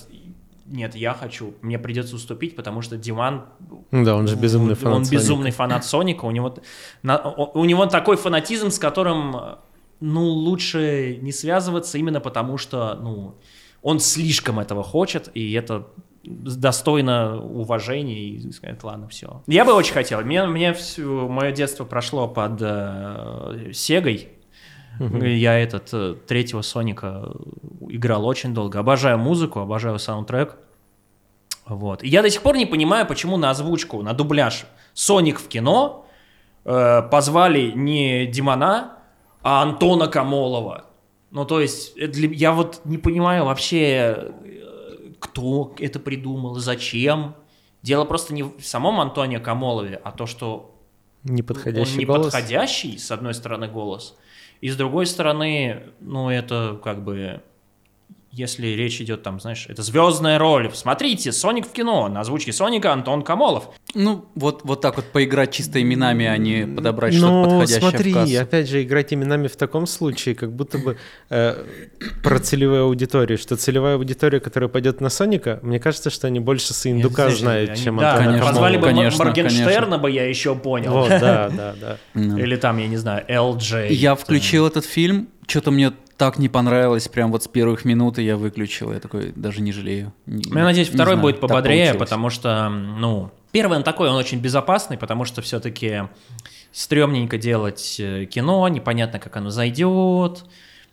нет, 0.65 0.95
я 0.95 1.13
хочу, 1.13 1.53
мне 1.61 1.77
придется 1.77 2.15
уступить, 2.15 2.55
потому 2.55 2.81
что 2.81 2.97
Диман... 2.97 3.45
Да, 3.91 4.15
он 4.15 4.27
же 4.27 4.35
безумный 4.35 4.75
фанат 4.75 4.97
Он 4.97 5.09
безумный 5.09 5.51
фанат 5.51 5.85
Соника, 5.85 6.25
у 6.25 6.31
него, 6.31 6.55
у 7.03 7.65
него 7.65 7.85
такой 7.85 8.17
фанатизм, 8.17 8.69
с 8.69 8.79
которым, 8.79 9.35
ну, 9.99 10.23
лучше 10.25 11.19
не 11.21 11.31
связываться 11.31 11.97
именно 11.97 12.19
потому, 12.19 12.57
что, 12.57 12.95
ну, 12.95 13.35
он 13.81 13.99
слишком 13.99 14.59
этого 14.59 14.83
хочет, 14.83 15.29
и 15.33 15.53
это 15.53 15.87
достойно 16.23 17.41
уважения 17.41 18.29
и 18.29 18.51
сказать, 18.51 18.81
ладно, 18.83 19.09
все. 19.09 19.43
Я 19.47 19.65
бы 19.65 19.73
очень 19.73 19.93
хотел. 19.93 20.21
Мне, 20.21 20.45
мне 20.45 20.73
все, 20.73 21.27
мое 21.27 21.51
детство 21.51 21.83
прошло 21.83 22.29
под 22.29 22.61
э, 22.61 23.71
Сегой, 23.73 24.29
Угу. 24.99 25.23
Я 25.23 25.59
этот 25.59 25.89
э, 25.93 26.15
третьего 26.27 26.61
Соника 26.61 27.31
играл 27.89 28.25
очень 28.25 28.53
долго. 28.53 28.79
Обожаю 28.79 29.17
музыку, 29.17 29.59
обожаю 29.59 29.99
саундтрек. 29.99 30.57
Вот. 31.65 32.03
И 32.03 32.07
я 32.07 32.21
до 32.21 32.29
сих 32.29 32.41
пор 32.41 32.57
не 32.57 32.65
понимаю, 32.65 33.07
почему 33.07 33.37
на 33.37 33.49
озвучку, 33.49 34.01
на 34.01 34.13
дубляж 34.13 34.65
Соник 34.93 35.39
в 35.39 35.47
кино 35.47 36.05
э, 36.65 37.01
позвали 37.09 37.71
не 37.71 38.25
Димона, 38.27 38.97
а 39.41 39.61
Антона 39.61 40.07
Камолова. 40.07 40.85
Ну, 41.31 41.45
то 41.45 41.59
есть, 41.59 41.95
для, 41.95 42.29
я 42.29 42.51
вот 42.51 42.81
не 42.85 42.97
понимаю 42.97 43.45
вообще, 43.45 43.77
э, 43.85 44.31
кто 45.19 45.73
это 45.79 45.99
придумал, 45.99 46.55
зачем. 46.55 47.35
Дело 47.81 48.05
просто 48.05 48.33
не 48.33 48.43
в 48.43 48.61
самом 48.61 49.01
Антоне 49.01 49.39
Камолове, 49.39 49.99
а 50.03 50.11
то, 50.11 50.25
что 50.25 50.75
неподходящий 51.23 51.93
он 51.93 51.99
неподходящий, 51.99 52.97
с 52.97 53.11
одной 53.11 53.33
стороны, 53.33 53.67
голос, 53.67 54.15
и 54.63 54.69
с 54.69 54.77
другой 54.77 55.07
стороны, 55.07 55.93
ну, 55.99 56.29
это 56.29 56.79
как 56.81 57.03
бы 57.03 57.43
если 58.33 58.67
речь 58.67 58.99
идет 58.99 59.21
там, 59.21 59.39
знаешь, 59.39 59.67
это 59.69 59.83
звездная 59.83 60.39
роль. 60.39 60.71
Смотрите, 60.73 61.31
Соник 61.31 61.67
в 61.67 61.71
кино, 61.71 62.07
на 62.07 62.21
озвучке 62.21 62.51
Соника 62.51 62.91
Антон 62.91 63.21
Камолов. 63.21 63.69
Ну, 63.93 64.25
вот, 64.33 64.61
вот 64.63 64.81
так 64.81 64.95
вот 64.95 65.05
поиграть 65.05 65.51
чисто 65.51 65.79
именами, 65.79 66.25
а 66.25 66.35
не 66.37 66.65
подобрать 66.65 67.13
что-то 67.13 67.31
ну, 67.31 67.43
подходящее 67.43 67.89
смотри, 67.91 68.11
в 68.11 68.15
кассу. 68.15 68.41
опять 68.41 68.67
же, 68.67 68.81
играть 68.81 69.13
именами 69.13 69.47
в 69.47 69.55
таком 69.55 69.85
случае, 69.85 70.33
как 70.33 70.51
будто 70.51 70.79
бы 70.79 70.97
э, 71.29 71.63
про 72.23 72.39
целевую 72.39 72.85
аудиторию, 72.85 73.37
что 73.37 73.55
целевая 73.55 73.97
аудитория, 73.97 74.39
которая 74.39 74.67
пойдет 74.67 74.99
на 74.99 75.09
Соника, 75.09 75.59
мне 75.61 75.79
кажется, 75.79 76.09
что 76.09 76.25
они 76.25 76.39
больше 76.39 76.73
Сындука 76.73 77.29
знают, 77.29 77.69
они, 77.69 77.83
чем 77.83 77.97
да, 77.97 78.13
Антона 78.13 78.25
конечно, 78.25 78.39
Камолова. 78.39 78.53
Позвали 78.53 78.77
бы 78.77 78.87
конечно, 78.87 79.25
Моргенштерна 79.25 79.73
конечно. 79.73 79.97
бы 79.99 80.11
я 80.11 80.27
еще 80.27 80.55
понял. 80.55 80.91
Вот, 80.91 81.09
да, 81.09 81.49
да, 81.49 81.75
да. 81.79 81.97
Или 82.19 82.55
там, 82.55 82.79
я 82.79 82.87
не 82.87 82.97
знаю, 82.97 83.23
LJ. 83.27 83.93
Я 83.93 84.15
включил 84.15 84.65
этот 84.65 84.85
фильм, 84.85 85.29
что-то 85.45 85.69
мне 85.69 85.93
так 86.17 86.37
не 86.37 86.49
понравилось, 86.49 87.07
прям 87.07 87.31
вот 87.31 87.43
с 87.43 87.47
первых 87.47 87.85
минут 87.85 88.17
я 88.17 88.37
выключил, 88.37 88.91
я 88.91 88.99
такой 88.99 89.31
даже 89.35 89.61
не 89.61 89.71
жалею. 89.71 90.13
Не, 90.25 90.43
я 90.49 90.63
надеюсь, 90.63 90.89
второй 90.89 91.15
знаю, 91.15 91.21
будет 91.21 91.39
пободрее, 91.39 91.93
потому 91.95 92.29
что, 92.29 92.69
ну, 92.69 93.31
первый 93.51 93.77
он 93.77 93.83
такой, 93.83 94.09
он 94.09 94.15
очень 94.15 94.39
безопасный, 94.39 94.97
потому 94.97 95.25
что 95.25 95.41
все-таки 95.41 96.03
стрёмненько 96.71 97.37
делать 97.37 97.97
э, 97.99 98.25
кино, 98.25 98.67
непонятно, 98.67 99.19
как 99.19 99.35
оно 99.37 99.49
зайдет, 99.49 100.45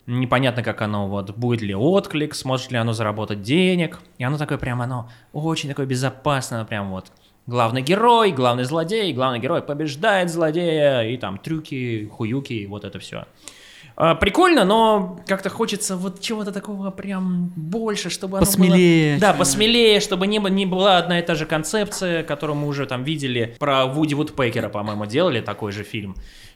непонятно, 0.05 0.63
как 0.63 0.81
оно, 0.81 1.07
вот, 1.07 1.35
будет 1.37 1.61
ли 1.61 1.75
отклик, 1.75 2.35
сможет 2.35 2.71
ли 2.71 2.77
оно 2.77 2.93
заработать 2.93 3.41
денег, 3.41 3.99
и 4.17 4.23
оно 4.23 4.37
такое 4.37 4.57
прям, 4.57 4.81
оно 4.81 5.09
очень 5.33 5.69
такое 5.69 5.85
безопасное, 5.85 6.65
прям 6.65 6.91
вот, 6.91 7.11
главный 7.47 7.81
герой, 7.81 8.31
главный 8.31 8.63
злодей, 8.63 9.13
главный 9.13 9.39
герой 9.39 9.61
побеждает 9.61 10.29
злодея, 10.29 11.03
и 11.03 11.17
там 11.17 11.37
трюки, 11.37 12.09
хуюки, 12.11 12.65
вот 12.67 12.85
это 12.85 12.99
все. 12.99 13.25
А, 14.03 14.15
прикольно, 14.15 14.65
но 14.65 15.19
как-то 15.27 15.51
хочется 15.51 15.95
вот 15.95 16.21
чего-то 16.21 16.51
такого 16.51 16.89
прям 16.89 17.51
больше, 17.55 18.09
чтобы 18.09 18.39
посмелее. 18.39 19.11
оно 19.11 19.19
было... 19.19 19.31
Да, 19.31 19.37
посмелее, 19.37 19.99
чтобы 19.99 20.25
не, 20.25 20.39
не 20.39 20.65
была 20.65 20.97
одна 20.97 21.19
и 21.19 21.21
та 21.21 21.35
же 21.35 21.45
концепция, 21.45 22.23
которую 22.23 22.57
мы 22.57 22.67
уже 22.67 22.87
там 22.87 23.03
видели. 23.03 23.55
Про 23.59 23.85
Вуди 23.85 24.15
Вудпекера, 24.15 24.69
по-моему, 24.69 25.05
делали 25.05 25.39
такой 25.39 25.71
же 25.71 25.83
фильм 25.83 26.15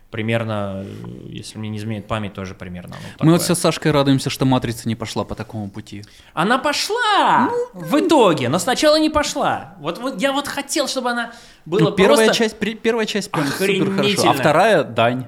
примерно, 0.09 0.85
если 1.27 1.57
мне 1.57 1.67
не 1.67 1.77
изменяет 1.77 2.07
память, 2.07 2.33
тоже 2.33 2.55
примерно. 2.55 2.95
Ну, 3.19 3.25
Мы 3.25 3.33
вот 3.33 3.41
все 3.41 3.53
с 3.53 3.59
Сашкой 3.59 3.91
радуемся, 3.91 4.29
что 4.29 4.45
«Матрица» 4.45 4.87
не 4.87 4.95
пошла 4.95 5.25
по 5.25 5.35
такому 5.35 5.69
пути. 5.69 6.03
Она 6.33 6.57
пошла 6.57 7.49
ну, 7.73 7.81
в 7.81 7.99
итоге, 7.99 8.47
но 8.47 8.57
сначала 8.57 8.97
не 8.97 9.09
пошла. 9.09 9.75
Вот, 9.79 9.99
вот 9.99 10.21
я 10.21 10.31
вот 10.31 10.47
хотел, 10.47 10.87
чтобы 10.87 11.09
она 11.09 11.33
была 11.65 11.89
ну, 11.89 11.91
первая 11.91 12.27
просто... 12.27 12.43
часть, 12.43 12.57
первая 12.81 13.05
часть 13.05 13.29
прям 13.29 13.45
супер 13.47 13.91
хорошо, 13.93 14.29
а 14.29 14.33
вторая— 14.33 14.83
дань. 14.85 15.27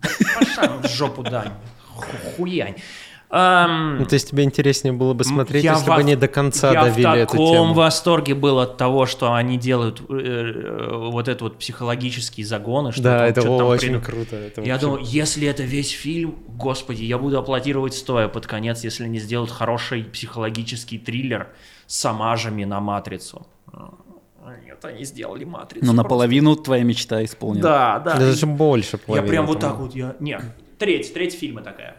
Пошла 0.00 0.78
в 0.82 0.88
жопу, 0.88 1.22
Дань. 1.22 1.52
Хуянь. 2.36 2.76
Ну, 3.32 4.06
то 4.06 4.14
есть 4.14 4.30
тебе 4.30 4.42
интереснее 4.42 4.92
было 4.92 5.14
бы 5.14 5.22
смотреть, 5.22 5.62
если 5.62 5.86
бы 5.86 5.94
они 5.94 6.16
до 6.16 6.26
конца 6.26 6.72
я 6.72 6.84
довели 6.86 7.20
эту 7.20 7.36
тему. 7.36 7.44
Я 7.44 7.50
в 7.50 7.52
таком 7.52 7.74
восторге 7.74 8.34
был 8.34 8.58
от 8.58 8.76
того, 8.76 9.06
что 9.06 9.34
они 9.34 9.56
делают 9.56 10.00
э, 10.08 10.12
э, 10.12 10.96
вот 10.96 11.28
это 11.28 11.44
вот 11.44 11.56
психологические 11.58 12.44
загоны. 12.44 12.90
Что 12.90 13.02
да, 13.02 13.18
там, 13.18 13.28
это 13.28 13.40
что 13.42 13.66
очень 13.68 14.00
круто. 14.00 14.34
Это 14.34 14.62
я 14.62 14.72
вообще... 14.72 14.86
думаю, 14.86 15.04
если 15.04 15.46
это 15.46 15.62
весь 15.62 15.90
фильм, 15.90 16.40
господи, 16.48 17.04
я 17.04 17.18
буду 17.18 17.38
аплодировать 17.38 17.94
стоя 17.94 18.26
под 18.26 18.48
конец, 18.48 18.82
если 18.82 19.04
они 19.04 19.20
сделают 19.20 19.52
хороший 19.52 20.02
психологический 20.02 20.98
триллер 20.98 21.50
с 21.86 22.04
амажами 22.04 22.64
на 22.64 22.80
«Матрицу». 22.80 23.46
Нет, 24.64 24.84
они 24.84 25.04
сделали 25.04 25.44
матрицу. 25.44 25.86
Но 25.86 25.92
наполовину 25.92 26.56
твоя 26.56 26.84
мечта 26.84 27.24
исполнена. 27.24 27.62
Да, 27.62 27.98
да. 28.00 28.16
Даже 28.16 28.46
больше 28.46 28.98
половины. 28.98 29.24
Я 29.24 29.30
прям 29.30 29.46
вот 29.46 29.60
так 29.60 29.76
вот, 29.76 29.94
я... 29.94 30.16
Нет, 30.20 30.42
треть, 30.78 31.12
треть 31.12 31.34
фильма 31.34 31.62
такая. 31.62 31.96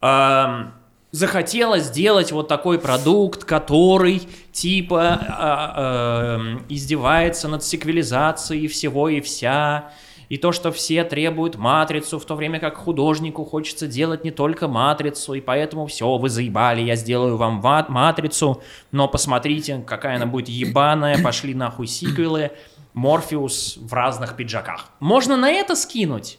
Эм, 0.00 0.72
захотела 1.10 1.78
сделать 1.78 2.32
вот 2.32 2.48
такой 2.48 2.78
продукт, 2.78 3.44
который 3.44 4.28
типа 4.52 5.20
а, 5.28 6.38
э, 6.38 6.58
издевается 6.68 7.48
над 7.48 7.64
секвелизацией 7.64 8.68
всего 8.68 9.08
и 9.08 9.20
вся, 9.20 9.90
и 10.28 10.36
то, 10.36 10.52
что 10.52 10.70
все 10.70 11.04
требуют 11.04 11.56
матрицу, 11.56 12.18
в 12.18 12.24
то 12.26 12.34
время 12.34 12.60
как 12.60 12.76
художнику 12.76 13.46
хочется 13.46 13.86
делать 13.86 14.24
не 14.24 14.30
только 14.30 14.68
матрицу, 14.68 15.32
и 15.32 15.40
поэтому 15.40 15.86
все, 15.86 16.18
вы 16.18 16.28
заебали, 16.28 16.82
я 16.82 16.96
сделаю 16.96 17.38
вам 17.38 17.62
матрицу, 17.88 18.62
но 18.92 19.08
посмотрите, 19.08 19.82
какая 19.86 20.16
она 20.16 20.26
будет 20.26 20.50
ебаная, 20.50 21.22
пошли 21.22 21.54
нахуй 21.54 21.86
сиквелы, 21.86 22.50
Морфеус 22.94 23.78
в 23.80 23.92
разных 23.92 24.34
пиджаках. 24.34 24.90
Можно 24.98 25.36
на 25.36 25.50
это 25.50 25.76
скинуть, 25.76 26.38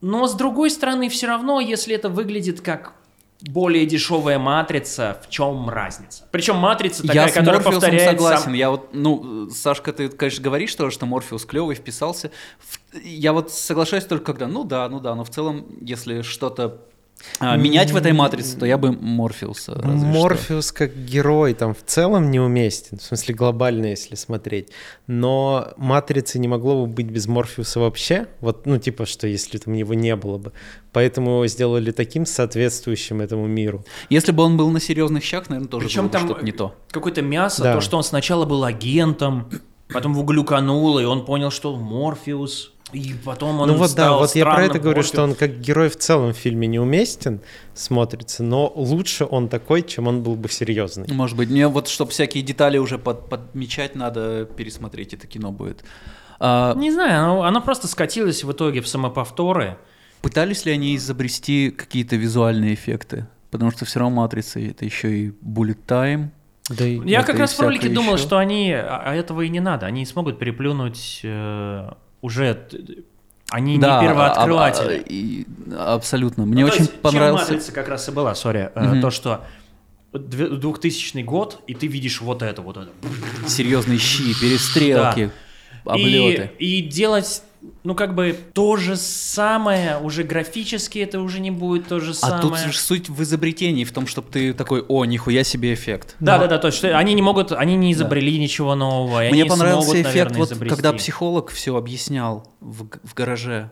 но 0.00 0.26
с 0.26 0.34
другой 0.34 0.70
стороны, 0.70 1.08
все 1.08 1.28
равно, 1.28 1.60
если 1.60 1.94
это 1.94 2.08
выглядит 2.08 2.60
как 2.60 2.94
более 3.40 3.86
дешевая 3.86 4.38
матрица, 4.38 5.20
в 5.26 5.30
чем 5.30 5.68
разница? 5.68 6.24
Причем 6.30 6.56
матрица 6.56 7.06
такая, 7.06 7.26
я 7.26 7.32
которая 7.32 7.60
с 7.60 7.64
повторяет 7.64 8.10
согласен. 8.10 8.44
Сам... 8.44 8.52
Я 8.54 8.70
вот, 8.70 8.90
ну, 8.92 9.50
Сашка, 9.50 9.92
ты, 9.92 10.08
конечно, 10.08 10.42
говоришь 10.42 10.74
тоже, 10.74 10.94
что 10.94 11.06
Морфеус 11.06 11.44
клевый, 11.44 11.76
вписался. 11.76 12.30
Я 13.02 13.32
вот 13.32 13.50
соглашаюсь 13.50 14.04
только 14.04 14.24
когда, 14.24 14.46
ну 14.46 14.64
да, 14.64 14.88
ну 14.88 15.00
да, 15.00 15.14
но 15.14 15.24
в 15.24 15.30
целом, 15.30 15.66
если 15.80 16.22
что-то 16.22 16.80
а, 17.38 17.56
менять 17.56 17.90
в 17.90 17.96
этой 17.96 18.12
матрице, 18.12 18.56
то 18.56 18.66
я 18.66 18.78
бы 18.78 18.92
Морфеуса. 18.92 19.80
Морфеус 19.82 20.66
что. 20.66 20.74
как 20.74 20.96
герой 20.96 21.54
там 21.54 21.74
в 21.74 21.82
целом 21.84 22.30
неуместен, 22.30 22.98
в 22.98 23.02
смысле 23.02 23.34
глобально, 23.34 23.86
если 23.86 24.14
смотреть. 24.14 24.68
Но 25.06 25.68
матрицы 25.76 26.38
не 26.38 26.48
могло 26.48 26.86
бы 26.86 26.92
быть 26.92 27.06
без 27.06 27.26
Морфеуса 27.26 27.80
вообще. 27.80 28.26
Вот, 28.40 28.66
ну, 28.66 28.78
типа, 28.78 29.06
что 29.06 29.26
если 29.26 29.58
там 29.58 29.74
его 29.74 29.94
не 29.94 30.14
было 30.16 30.38
бы. 30.38 30.52
Поэтому 30.92 31.30
его 31.30 31.46
сделали 31.46 31.90
таким 31.90 32.24
соответствующим 32.26 33.20
этому 33.20 33.46
миру. 33.46 33.84
Если 34.10 34.32
бы 34.32 34.42
он 34.42 34.56
был 34.56 34.70
на 34.70 34.80
серьезных 34.80 35.24
щах, 35.24 35.48
наверное, 35.48 35.68
тоже 35.68 35.86
Причем 35.86 36.02
было 36.02 36.12
там 36.12 36.26
что-то 36.26 36.44
не 36.44 36.52
то. 36.52 36.74
Какое-то 36.90 37.22
мясо, 37.22 37.62
да. 37.62 37.74
то, 37.74 37.80
что 37.80 37.96
он 37.96 38.04
сначала 38.04 38.44
был 38.44 38.64
агентом, 38.64 39.48
потом 39.92 40.14
в 40.14 40.20
углюканул, 40.20 40.98
и 40.98 41.04
он 41.04 41.24
понял, 41.24 41.50
что 41.50 41.74
Морфеус 41.74 42.73
и 42.94 43.14
потом 43.24 43.60
он 43.60 43.68
Ну 43.68 43.74
вот 43.74 43.94
да, 43.94 44.12
вот 44.12 44.34
я 44.34 44.44
про 44.44 44.64
это 44.64 44.78
говорю, 44.78 45.02
что 45.02 45.22
он 45.22 45.34
как 45.34 45.58
герой 45.60 45.88
в 45.88 45.96
целом 45.96 46.32
в 46.32 46.36
фильме 46.36 46.66
неуместен 46.66 47.40
смотрится, 47.74 48.42
но 48.42 48.72
лучше 48.74 49.26
он 49.28 49.48
такой, 49.48 49.82
чем 49.82 50.06
он 50.06 50.22
был 50.22 50.36
бы 50.36 50.48
серьезный. 50.48 51.12
Может 51.12 51.36
быть, 51.36 51.50
мне 51.50 51.66
вот, 51.66 51.88
чтобы 51.88 52.12
всякие 52.12 52.44
детали 52.44 52.78
уже 52.78 52.98
под, 52.98 53.28
подмечать, 53.28 53.96
надо 53.96 54.44
пересмотреть 54.44 55.12
это 55.14 55.26
кино 55.26 55.50
будет. 55.50 55.84
А... 56.38 56.74
Не 56.76 56.92
знаю, 56.92 57.24
оно, 57.24 57.42
оно 57.42 57.60
просто 57.60 57.88
скатилось 57.88 58.44
в 58.44 58.52
итоге 58.52 58.80
в 58.80 58.88
самоповторы. 58.88 59.76
Пытались 60.22 60.64
ли 60.64 60.72
они 60.72 60.96
изобрести 60.96 61.70
какие-то 61.70 62.16
визуальные 62.16 62.74
эффекты? 62.74 63.26
Потому 63.50 63.70
что 63.70 63.84
все 63.84 64.00
равно 64.00 64.22
«Матрица»— 64.22 64.60
это 64.60 64.84
еще 64.84 65.16
и 65.16 65.30
bullet 65.30 65.78
time, 65.86 66.30
да 66.70 66.84
я 66.86 67.22
как 67.22 67.38
раз 67.38 67.58
в 67.58 67.60
ролике 67.60 67.90
думал, 67.90 68.16
что 68.16 68.38
они, 68.38 68.72
а, 68.72 69.02
а 69.04 69.14
этого 69.14 69.42
и 69.42 69.50
не 69.50 69.60
надо, 69.60 69.84
они 69.84 70.06
смогут 70.06 70.38
переплюнуть 70.38 71.20
э, 71.22 71.90
уже 72.24 72.66
они 73.50 73.78
да, 73.78 74.00
не 74.00 74.08
первооткрыватели. 74.08 74.96
А, 74.96 75.00
а, 75.00 75.04
и, 75.06 75.46
абсолютно. 75.78 76.46
Мне 76.46 76.62
ну, 76.62 76.68
очень 76.68 76.86
есть, 76.86 77.00
понравился. 77.02 77.44
Чем 77.44 77.54
матрица 77.56 77.72
как 77.72 77.88
раз 77.88 78.08
и 78.08 78.12
была, 78.12 78.34
сори, 78.34 78.72
mm-hmm. 78.74 79.00
то 79.02 79.10
что 79.10 79.44
2000 80.14 81.22
год, 81.22 81.60
и 81.66 81.74
ты 81.74 81.86
видишь 81.86 82.22
вот 82.22 82.40
это, 82.42 82.62
вот 82.62 82.78
это. 82.78 82.90
Серьезные 83.46 83.98
щи, 83.98 84.32
перестрелки, 84.40 85.30
да. 85.84 85.92
облеты. 85.92 86.50
И, 86.58 86.78
и 86.78 86.88
делать 86.88 87.42
ну, 87.82 87.94
как 87.94 88.14
бы 88.14 88.36
то 88.52 88.76
же 88.76 88.96
самое, 88.96 89.98
уже 89.98 90.22
графически 90.22 90.98
это 90.98 91.20
уже 91.20 91.40
не 91.40 91.50
будет 91.50 91.88
то 91.88 92.00
же 92.00 92.14
самое. 92.14 92.38
А 92.38 92.42
тут 92.42 92.58
же 92.58 92.78
суть 92.78 93.08
в 93.08 93.22
изобретении, 93.22 93.84
в 93.84 93.92
том, 93.92 94.06
чтобы 94.06 94.28
ты 94.30 94.52
такой, 94.54 94.82
о, 94.82 95.04
нихуя 95.04 95.44
себе 95.44 95.74
эффект. 95.74 96.16
Да, 96.20 96.38
да, 96.38 96.46
да, 96.46 96.58
то 96.58 96.68
есть 96.68 96.84
они 96.84 97.14
не 97.14 97.22
могут, 97.22 97.52
они 97.52 97.76
не 97.76 97.92
изобрели 97.92 98.36
да. 98.36 98.42
ничего 98.42 98.74
нового. 98.74 99.18
Мне 99.20 99.42
они 99.42 99.44
понравился 99.44 99.90
смогут, 99.90 100.02
эффект, 100.02 100.14
наверное, 100.14 100.38
вот 100.38 100.48
изобрести. 100.52 100.74
когда 100.74 100.92
психолог 100.92 101.50
все 101.50 101.76
объяснял 101.76 102.46
в, 102.60 102.88
в 103.02 103.14
гараже. 103.14 103.70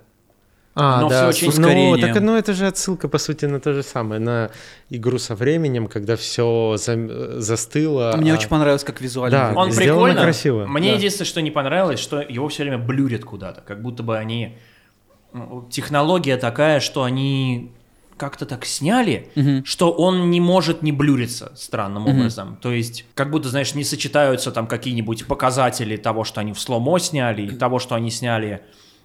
А, 0.74 1.02
Но 1.02 1.08
да, 1.10 1.30
всё 1.30 1.46
очень 1.48 1.52
с- 1.52 1.58
ну, 1.58 1.98
так, 1.98 2.20
ну, 2.22 2.34
это 2.34 2.54
же 2.54 2.66
отсылка, 2.66 3.06
по 3.08 3.18
сути, 3.18 3.44
на 3.44 3.60
то 3.60 3.74
же 3.74 3.82
самое, 3.82 4.20
на 4.20 4.50
игру 4.88 5.18
со 5.18 5.34
временем, 5.34 5.86
когда 5.86 6.16
все 6.16 6.76
застыло. 7.36 8.14
Мне 8.16 8.32
а- 8.32 8.36
очень 8.36 8.48
понравилось, 8.48 8.82
как 8.84 9.00
визуально 9.00 9.52
Да. 9.54 9.60
Он 9.60 9.70
прикольно. 9.70 10.22
красиво, 10.22 10.66
Мне 10.66 10.90
да. 10.92 10.96
единственное, 10.96 11.26
что 11.26 11.42
не 11.42 11.50
понравилось, 11.50 12.00
что 12.00 12.20
его 12.22 12.48
все 12.48 12.62
время 12.62 12.78
блюрят 12.78 13.24
куда-то, 13.24 13.60
как 13.60 13.82
будто 13.82 14.02
бы 14.02 14.16
они 14.16 14.56
ну, 15.34 15.66
технология 15.70 16.36
такая, 16.36 16.80
что 16.80 17.02
они 17.04 17.72
как-то 18.18 18.44
так 18.46 18.64
сняли, 18.66 19.30
Мгм. 19.34 19.64
что 19.64 19.90
он 19.90 20.30
не 20.30 20.40
может 20.42 20.82
не 20.82 20.92
блюриться 20.92 21.52
странным 21.56 22.06
образом. 22.06 22.56
То 22.60 22.70
есть, 22.70 23.06
как 23.14 23.30
будто, 23.30 23.48
знаешь, 23.48 23.74
не 23.74 23.82
сочетаются 23.84 24.52
там 24.52 24.66
какие-нибудь 24.66 25.26
показатели 25.26 25.96
того, 25.96 26.24
что 26.24 26.40
они 26.42 26.52
в 26.52 26.60
сломо 26.60 26.98
сняли, 26.98 27.42
и 27.46 27.50
того, 27.56 27.78
что 27.78 27.94
они 27.94 28.10
сняли 28.10 28.60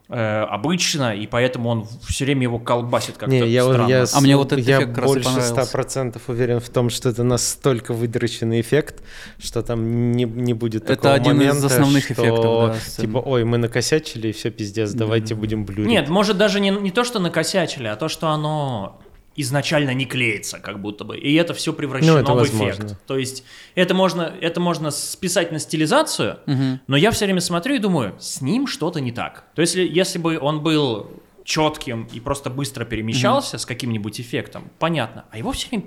э, 0.09 0.41
обычно, 0.43 1.15
и 1.15 1.27
поэтому 1.27 1.69
он 1.69 1.87
все 2.07 2.25
время 2.25 2.43
его 2.43 2.59
колбасит 2.59 3.17
как-то 3.17 3.29
Не, 3.29 3.47
я, 3.47 3.63
странно. 3.63 3.89
я, 3.89 4.05
А 4.13 4.21
мне 4.21 4.37
вот 4.37 4.51
этот 4.51 4.65
я 4.65 4.77
эффект 4.77 4.89
как 4.89 4.97
раз 4.99 5.11
больше 5.11 5.25
понравился. 5.25 5.77
100% 5.77 6.21
уверен 6.27 6.59
в 6.59 6.69
том, 6.69 6.89
что 6.89 7.09
это 7.09 7.23
настолько 7.23 7.93
выдроченный 7.93 8.61
эффект, 8.61 9.03
что 9.39 9.61
там 9.63 10.11
не, 10.11 10.23
не 10.23 10.53
будет 10.53 10.83
Это 10.83 10.95
такого 10.95 11.13
один 11.13 11.33
из 11.33 11.37
момента, 11.37 11.65
основных 11.67 12.03
что, 12.05 12.13
эффектов, 12.13 12.67
да, 12.69 12.75
сцены. 12.75 13.07
Типа, 13.07 13.17
ой, 13.17 13.43
мы 13.43 13.57
накосячили, 13.57 14.29
и 14.29 14.31
все, 14.31 14.49
пиздец, 14.51 14.91
давайте 14.91 15.35
будем 15.35 15.65
блюрить. 15.65 15.87
Нет, 15.89 16.09
может 16.09 16.37
даже 16.37 16.59
не, 16.59 16.69
не 16.69 16.91
то, 16.91 17.03
что 17.03 17.19
накосячили, 17.19 17.87
а 17.87 17.95
то, 17.95 18.07
что 18.07 18.29
оно 18.29 18.99
изначально 19.37 19.93
не 19.93 20.05
клеится, 20.05 20.59
как 20.59 20.81
будто 20.81 21.03
бы. 21.05 21.17
И 21.17 21.33
это 21.35 21.53
все 21.53 21.71
превращено 21.73 22.13
Ну, 22.13 22.19
это 22.19 22.31
в 22.33 22.35
возможно. 22.35 22.85
эффект. 22.85 22.97
То 23.05 23.17
есть 23.17 23.43
это 23.75 23.93
можно, 23.93 24.33
это 24.41 24.59
можно 24.59 24.91
списать 24.91 25.51
на 25.51 25.59
стилизацию, 25.59 26.39
Мгм. 26.45 26.81
но 26.87 26.97
я 26.97 27.11
все 27.11 27.25
время 27.25 27.39
смотрю 27.41 27.75
и 27.75 27.79
думаю, 27.79 28.15
с 28.19 28.41
ним 28.41 28.67
что-то 28.67 28.99
не 28.99 29.11
так. 29.11 29.45
То 29.55 29.61
есть 29.61 29.75
если, 29.75 29.93
если 29.93 30.19
бы 30.19 30.37
он 30.39 30.61
был 30.63 31.09
четким 31.43 32.09
и 32.11 32.19
просто 32.19 32.49
быстро 32.49 32.83
перемещался 32.83 33.57
с 33.57 33.65
каким-нибудь 33.65 34.19
эффектом, 34.19 34.69
понятно. 34.79 35.23
А 35.31 35.37
его 35.37 35.53
все 35.53 35.69
время... 35.69 35.85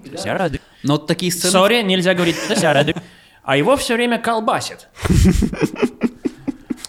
Но 0.82 0.94
вот 0.94 1.07
такие 1.07 1.30
сцены... 1.30 1.51
Сори, 1.53 1.82
нельзя 1.82 2.14
говорить... 2.14 2.36
А 3.42 3.57
его 3.57 3.76
все 3.76 3.94
время 3.94 4.18
колбасит. 4.18 4.88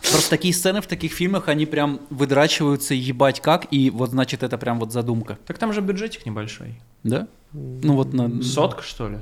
Просто 0.10 0.30
такие 0.30 0.54
сцены 0.54 0.82
в 0.82 0.88
таких 0.88 1.14
фильмах, 1.14 1.47
они 1.47 1.66
прям 1.66 2.02
выдрачиваются 2.10 2.93
ебать 2.93 3.39
как, 3.39 3.68
и 3.72 3.89
вот 3.89 4.12
значит 4.12 4.43
это 4.43 4.58
прям 4.58 4.80
вот 4.80 4.91
задумка. 4.91 5.38
Так 5.45 5.58
там 5.58 5.74
же 5.74 5.82
бюджетик 5.82 6.26
небольшой. 6.26 6.80
Да? 7.04 7.28
Ну 7.54 7.95
вот 7.95 8.14
на... 8.14 8.41
Сотка, 8.41 8.82
что 8.82 9.10
ли? 9.10 9.18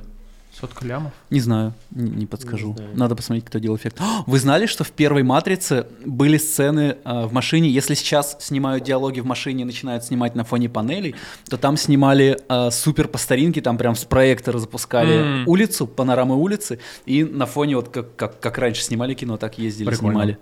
Сотка 0.59 0.86
лямов? 0.86 1.13
Не 1.30 1.39
знаю, 1.39 1.73
не, 1.91 2.09
не 2.09 2.25
подскажу. 2.25 2.69
Не 2.69 2.75
знаю. 2.75 2.97
Надо 2.97 3.15
посмотреть, 3.15 3.45
кто 3.45 3.59
делал 3.59 3.77
эффект. 3.77 3.97
А, 3.99 4.23
Вы 4.27 4.39
знали, 4.39 4.65
что 4.65 4.84
в 4.84 4.91
первой 4.91 5.23
матрице 5.23 5.88
были 6.05 6.38
сцены 6.38 6.97
а, 7.05 7.27
в 7.27 7.34
машине? 7.34 7.69
Если 7.69 7.93
сейчас 7.93 8.36
снимают 8.41 8.84
диалоги 8.84 9.21
в 9.21 9.25
машине 9.25 9.61
и 9.61 9.65
начинают 9.65 10.03
снимать 10.03 10.36
на 10.36 10.43
фоне 10.43 10.67
панелей, 10.67 11.15
то 11.49 11.57
там 11.57 11.77
снимали 11.77 12.39
а, 12.49 12.71
супер 12.71 13.07
по 13.07 13.17
старинке, 13.17 13.61
там 13.61 13.77
прям 13.77 13.95
с 13.95 14.03
проектора 14.03 14.57
запускали 14.57 15.13
М. 15.13 15.47
улицу, 15.47 15.88
панорамы 15.88 16.36
улицы, 16.36 16.80
и 17.05 17.23
на 17.23 17.45
фоне 17.45 17.77
вот 17.77 17.89
как, 17.89 18.15
как, 18.15 18.39
как 18.39 18.57
раньше 18.57 18.82
снимали 18.84 19.13
кино, 19.13 19.38
так 19.38 19.57
ездили, 19.59 19.88
Прикольно. 19.88 20.11
снимали. 20.11 20.38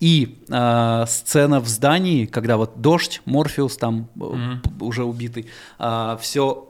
И 0.00 0.38
а, 0.50 1.06
сцена 1.06 1.60
в 1.60 1.68
здании, 1.68 2.26
когда 2.26 2.56
вот 2.56 2.80
дождь, 2.80 3.22
Морфеус 3.24 3.76
там 3.76 4.08
э, 4.20 4.56
п- 4.62 4.84
уже 4.84 5.04
убитый, 5.04 5.46
все 6.20 6.66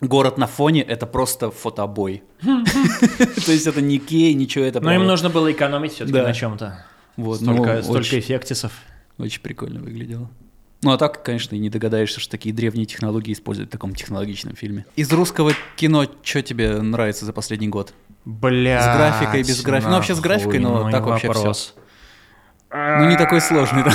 город 0.00 0.38
на 0.38 0.46
фоне 0.46 0.82
это 0.82 1.06
просто 1.06 1.50
фотобой. 1.50 2.22
То 2.42 3.52
есть 3.52 3.66
это 3.66 3.80
не 3.80 3.98
кей, 3.98 4.34
ничего, 4.34 4.64
это 4.64 4.80
Но 4.80 4.92
им 4.92 5.06
нужно 5.06 5.28
было 5.30 5.50
экономить 5.50 5.92
все-таки 5.92 6.18
на 6.20 6.32
чем-то. 6.32 6.84
вот, 7.16 7.40
ну, 7.40 7.54
Столько, 7.54 7.82
столько 7.82 7.98
очень, 8.00 8.18
эффектисов. 8.20 8.72
очень 9.18 9.40
прикольно 9.42 9.80
выглядело. 9.80 10.30
Ну 10.82 10.92
а 10.92 10.96
так, 10.98 11.24
конечно, 11.24 11.56
и 11.56 11.58
не 11.58 11.70
догадаешься, 11.70 12.20
что 12.20 12.30
такие 12.30 12.54
древние 12.54 12.86
технологии 12.86 13.32
используют 13.32 13.70
в 13.70 13.72
таком 13.72 13.96
технологичном 13.96 14.54
фильме. 14.54 14.86
Из 14.94 15.10
русского 15.12 15.52
кино 15.76 16.06
что 16.22 16.40
тебе 16.42 16.80
нравится 16.80 17.24
за 17.24 17.32
последний 17.32 17.66
год? 17.68 17.92
Бля. 18.24 18.82
С 18.82 18.96
графикой, 18.96 19.42
без 19.42 19.62
графики. 19.62 19.88
Ну, 19.88 19.94
вообще 19.96 20.14
с 20.14 20.20
графикой, 20.20 20.58
но 20.58 20.90
так 20.90 21.04
вообще 21.04 21.28
вопрос. 21.28 21.74
Ну 22.70 23.08
не 23.08 23.16
такой 23.16 23.40
сложный, 23.40 23.84
да? 23.84 23.92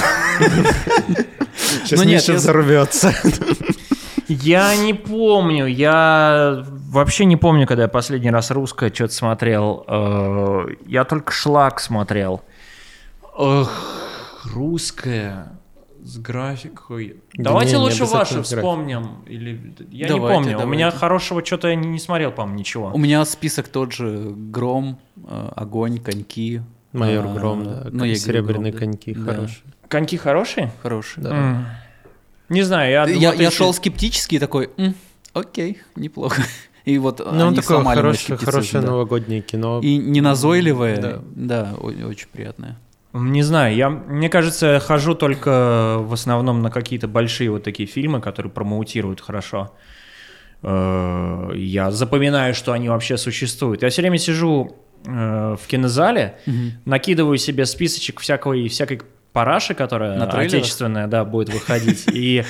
Сейчас 1.83 1.99
Ну 1.99 2.05
нет, 2.05 2.21
Миша 2.21 2.33
взорвется. 2.33 3.13
Я 4.27 4.75
не 4.75 4.93
помню, 4.93 5.67
я 5.67 6.63
вообще 6.65 7.25
не 7.25 7.37
помню, 7.37 7.67
когда 7.67 7.83
я 7.83 7.89
последний 7.89 8.31
раз 8.31 8.49
русское 8.51 8.91
что-то 8.91 9.13
смотрел. 9.13 9.83
Э, 9.87 10.65
Я 10.87 11.03
только 11.03 11.31
шлак 11.31 11.79
смотрел. 11.79 12.41
Эх, 13.37 13.69
русское 14.53 15.51
с 16.03 16.17
графикой. 16.17 17.15
Да 17.33 17.45
Давайте 17.51 17.73
не, 17.73 17.77
лучше 17.77 18.05
ваши 18.05 18.35
графика. 18.35 18.55
вспомним. 18.57 19.23
Или... 19.25 19.73
Я 19.89 20.07
Давайте, 20.09 20.13
не 20.13 20.19
помню. 20.19 20.47
У 20.49 20.59
давайте. 20.59 20.71
меня 20.71 20.91
хорошего 20.91 21.45
что-то 21.45 21.69
я 21.69 21.75
не, 21.75 21.87
не 21.87 21.99
смотрел, 21.99 22.31
по-моему, 22.31 22.59
ничего. 22.59 22.91
У 22.93 22.97
меня 22.97 23.23
список 23.25 23.69
тот 23.69 23.93
же. 23.93 24.33
Гром, 24.35 24.99
э, 25.27 25.49
огонь, 25.55 25.99
коньки. 25.99 26.61
Майор 26.91 27.25
а, 27.25 27.33
Гром, 27.33 27.63
да. 27.63 27.87
Ну, 27.91 28.03
я 28.03 28.15
Серебряные 28.15 28.71
Гром, 28.71 28.79
коньки, 28.79 29.13
Да. 29.13 29.33
хорошие. 29.33 29.63
Коньки 29.87 30.17
хорошие? 30.17 30.71
Хороший. 30.81 31.23
Да. 31.23 31.29
М. 31.31 31.65
Не 32.49 32.61
знаю, 32.63 32.91
я... 32.91 33.05
Я, 33.07 33.31
вот 33.31 33.39
я 33.39 33.49
шел 33.49 33.73
скептически 33.73 34.37
такой, 34.39 34.69
«М, 34.77 34.93
окей, 35.33 35.79
неплохо. 35.95 36.41
И 36.85 36.97
вот 36.97 37.19
Ну, 37.19 37.25
он 37.25 37.41
они 37.41 37.55
такое 37.55 37.77
сломали 37.77 37.95
хорошее, 37.95 38.37
хорошее 38.37 38.81
да. 38.83 38.91
новогоднее 38.91 39.41
кино. 39.41 39.79
И 39.81 39.95
не 39.97 40.19
назойливое, 40.19 40.97
Да. 41.01 41.21
да, 41.33 41.73
очень 41.79 42.27
приятное. 42.31 42.77
Не 43.13 43.43
знаю, 43.43 43.75
я, 43.75 43.89
мне 43.89 44.27
кажется, 44.27 44.79
хожу 44.79 45.13
только 45.13 45.97
в 45.99 46.13
основном 46.13 46.61
на 46.63 46.71
какие-то 46.71 47.07
большие 47.07 47.51
вот 47.51 47.63
такие 47.63 47.87
фильмы, 47.87 48.21
которые 48.21 48.51
промоутируют 48.51 49.21
хорошо. 49.21 49.71
Э, 50.63 51.51
Я 51.55 51.91
запоминаю, 51.91 52.55
что 52.55 52.71
они 52.71 52.89
вообще 52.89 53.17
существуют. 53.17 53.83
Я 53.83 53.89
все 53.89 54.01
время 54.01 54.17
сижу 54.17 54.75
э, 55.05 55.55
в 55.61 55.67
кинозале, 55.67 56.39
накидываю 56.85 57.37
себе 57.37 57.65
списочек 57.65 58.19
всякой, 58.19 58.67
всякой 58.67 59.01
параши, 59.31 59.73
которая 59.73 60.17
отечественная, 60.57 61.07
да, 61.07 61.23
будет 61.25 61.49
выходить. 61.49 62.05
И 62.13 62.43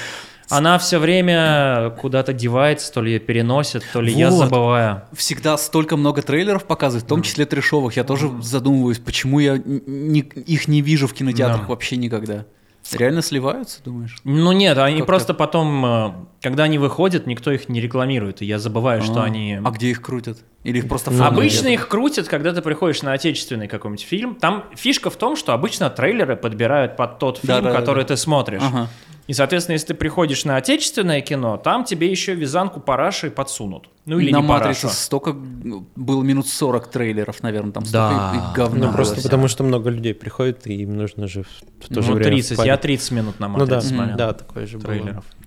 она 0.49 0.77
все 0.77 0.99
время 0.99 1.91
куда-то 1.99 2.33
девается, 2.33 2.91
то 2.93 3.01
ли 3.01 3.13
ее 3.13 3.19
переносит, 3.19 3.83
то 3.93 4.01
ли 4.01 4.11
я 4.13 4.29
Вот. 4.29 4.45
забываю. 4.45 5.03
Всегда 5.13 5.57
столько 5.57 5.97
много 5.97 6.21
трейлеров 6.21 6.65
показывают, 6.65 7.05
в 7.05 7.07
том 7.07 7.21
числе 7.21 7.45
трешовых. 7.45 7.95
Я 7.95 8.03
тоже 8.03 8.31
задумываюсь, 8.41 8.99
почему 8.99 9.39
я 9.39 9.57
не- 9.65 10.19
их 10.21 10.67
не 10.67 10.81
вижу 10.81 11.07
в 11.07 11.13
кинотеатрах 11.13 11.61
Да. 11.61 11.67
вообще 11.67 11.97
никогда. 11.97 12.45
Реально 12.91 13.21
сливаются, 13.21 13.79
думаешь? 13.83 14.17
Ну 14.25 14.51
нет, 14.51 14.77
они 14.77 14.97
Как-то- 14.97 15.05
просто 15.07 15.33
потом, 15.33 15.85
э, 15.85 16.11
когда 16.43 16.63
они 16.63 16.77
выходят, 16.77 17.25
никто 17.25 17.51
их 17.51 17.69
не 17.69 17.79
рекламирует, 17.79 18.41
и 18.41 18.45
я 18.45 18.59
забываю, 18.59 19.01
что 19.01 19.21
А, 19.21 19.23
они... 19.23 19.59
А 19.63 19.71
где 19.71 19.89
их 19.91 20.01
крутят? 20.01 20.37
Или 20.63 20.79
их 20.79 20.87
просто 20.89 21.09
Ну, 21.09 21.17
фоном 21.17 21.33
Обычно 21.33 21.67
их 21.69 21.87
крутят, 21.87 22.27
когда 22.27 22.53
ты 22.53 22.61
приходишь 22.61 23.01
на 23.01 23.13
отечественный 23.13 23.67
какой-нибудь 23.69 24.03
фильм. 24.05 24.35
Там 24.35 24.65
фишка 24.75 25.09
в 25.09 25.15
том, 25.15 25.35
что 25.37 25.53
обычно 25.53 25.89
трейлеры 25.89 26.35
подбирают 26.35 26.97
под 26.97 27.17
тот 27.17 27.37
фильм, 27.37 27.55
Да-да-да. 27.55 27.79
который 27.79 28.03
ты 28.03 28.17
смотришь. 28.17 28.61
Ага. 28.63 28.89
И, 29.25 29.31
соответственно, 29.31 29.73
если 29.75 29.87
ты 29.87 29.93
приходишь 29.93 30.43
на 30.43 30.57
отечественное 30.57 31.21
кино, 31.21 31.55
там 31.55 31.85
тебе 31.85 32.11
еще 32.11 32.35
вязанку 32.35 32.81
параши 32.81 33.31
подсунут. 33.31 33.87
Ну 34.05 34.19
или 34.19 34.31
на 34.33 34.41
не 34.41 34.43
«Матрице» 34.43 34.81
парашу. 34.81 34.97
столько 34.97 35.31
ну, 35.31 35.87
было 35.95 36.21
минут 36.23 36.45
40 36.49 36.91
трейлеров, 36.91 37.41
наверное, 37.41 37.71
там 37.71 37.83
Да. 37.89 38.09
столько 38.09 38.35
и- 38.35 38.51
и 38.51 38.53
говна. 38.53 38.77
Ну, 38.79 38.85
было 38.87 38.91
просто 38.95 39.15
всего. 39.15 39.23
потому 39.29 39.47
что 39.47 39.63
много 39.63 39.89
людей 39.89 40.13
приходит, 40.13 40.67
и 40.67 40.73
им 40.81 40.97
нужно 40.97 41.27
же 41.27 41.43
в, 41.43 41.85
в 41.85 41.93
то 41.93 42.01
же 42.01 42.09
Ну, 42.09 42.15
время 42.15 42.31
30. 42.31 42.53
впарить. 42.55 42.67
Я 42.67 42.75
30 42.77 43.11
минут 43.11 43.39
на 43.39 43.47
Ну 43.47 43.65
да, 43.65 43.75
матрице 43.77 43.95
смотрел. 43.95 44.17
да, 44.17 44.33
такое 44.33 44.67
же 44.67 44.77
было. 44.77 44.87
трейлеров. 44.87 45.23
Про- 45.25 45.42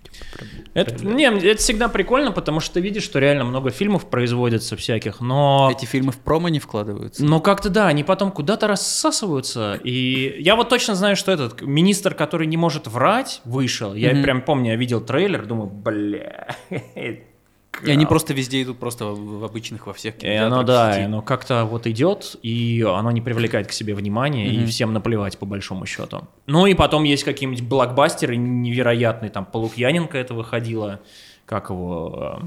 Это, 0.74 1.05
не, 1.05 1.24
это 1.24 1.59
всегда 1.61 1.89
прикольно, 1.89 2.32
потому 2.32 2.61
что 2.61 2.74
ты 2.74 2.80
видишь, 2.80 3.03
что 3.05 3.18
реально 3.18 3.45
много 3.45 3.70
фильмов 3.70 4.09
производится 4.11 4.76
всяких, 4.76 5.20
но... 5.20 5.70
Эти 5.72 5.87
фильмы 5.87 6.12
в 6.12 6.18
промо 6.18 6.49
не 6.49 6.59
вкладываются. 6.59 7.24
Но 7.24 7.41
как-то 7.41 7.70
да, 7.70 7.87
они 7.87 8.05
потом 8.05 8.30
куда-то 8.30 8.66
рассасываются. 8.66 9.80
И 9.82 10.37
я 10.41 10.57
вот 10.57 10.68
точно 10.68 10.95
знаю, 10.95 11.16
что 11.16 11.32
этот 11.32 11.62
министр, 11.62 12.14
который 12.14 12.47
не 12.47 12.57
может 12.57 12.87
врать, 12.87 13.41
вышел. 13.45 13.95
Я 13.95 14.12
Мгм. 14.12 14.22
прям 14.22 14.43
помню, 14.43 14.70
я 14.72 14.76
видел 14.76 15.01
трейлер, 15.01 15.47
думаю, 15.47 15.68
бля. 15.70 16.49
И 17.85 17.91
они 17.91 18.07
просто 18.07 18.33
везде 18.35 18.62
идут, 18.62 18.79
просто 18.79 19.07
в 19.07 19.41
в 19.41 19.45
обычных, 19.45 19.87
во 19.87 19.93
всех 19.93 20.16
И 20.16 20.18
кинотеатрах. 20.20 20.53
оно, 20.53 20.62
да, 20.62 21.01
и 21.01 21.05
оно 21.05 21.22
как-то 21.22 21.64
вот 21.64 21.87
идет, 21.87 22.37
и 22.43 22.85
оно 22.89 23.11
не 23.11 23.20
привлекает 23.20 23.66
к 23.66 23.72
себе 23.72 23.95
внимания, 23.95 24.49
и 24.49 24.59
Мгм. 24.59 24.66
всем 24.68 24.93
наплевать 24.93 25.39
по 25.39 25.47
большому 25.47 25.87
счету. 25.87 26.27
Ну 26.47 26.66
и 26.66 26.74
потом 26.74 27.05
есть 27.05 27.24
какие-нибудь 27.24 27.62
блокбастеры 27.62 28.37
невероятные, 28.37 29.31
там 29.31 29.45
Полукьяненко 29.45 30.16
это 30.18 30.35
выходило, 30.35 31.01
как 31.45 31.70
его, 31.70 32.41
э, 32.43 32.47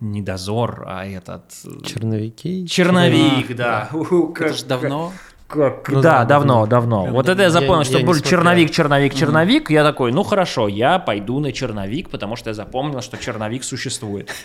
не 0.00 0.22
дозор, 0.22 0.84
а 0.86 1.04
этот... 1.06 1.44
э, 1.64 1.84
Черновики. 1.84 2.66
Черновик, 2.68 3.56
да. 3.56 3.88
Уху, 3.92 4.30
Это 4.30 4.32
как- 4.34 4.54
ж 4.56 4.62
давно. 4.62 5.12
Как? 5.48 5.88
Ну, 5.88 6.02
да, 6.02 6.18
да, 6.20 6.24
давно, 6.26 6.66
давно. 6.66 7.02
Прям 7.04 7.14
вот 7.14 7.24
давно. 7.24 7.32
это 7.32 7.42
я 7.44 7.50
запомнил, 7.50 7.78
я, 7.78 7.84
что 7.84 7.98
я 7.98 8.04
был 8.04 8.20
черновик, 8.20 8.70
черновик, 8.70 9.14
черновик. 9.14 9.70
Mm-hmm. 9.70 9.74
Я 9.74 9.82
такой, 9.82 10.12
ну 10.12 10.22
хорошо, 10.22 10.68
я 10.68 10.98
пойду 10.98 11.40
на 11.40 11.52
черновик, 11.52 12.10
потому 12.10 12.36
что 12.36 12.50
я 12.50 12.54
запомнил, 12.54 13.00
что 13.00 13.16
черновик 13.16 13.64
существует. 13.64 14.30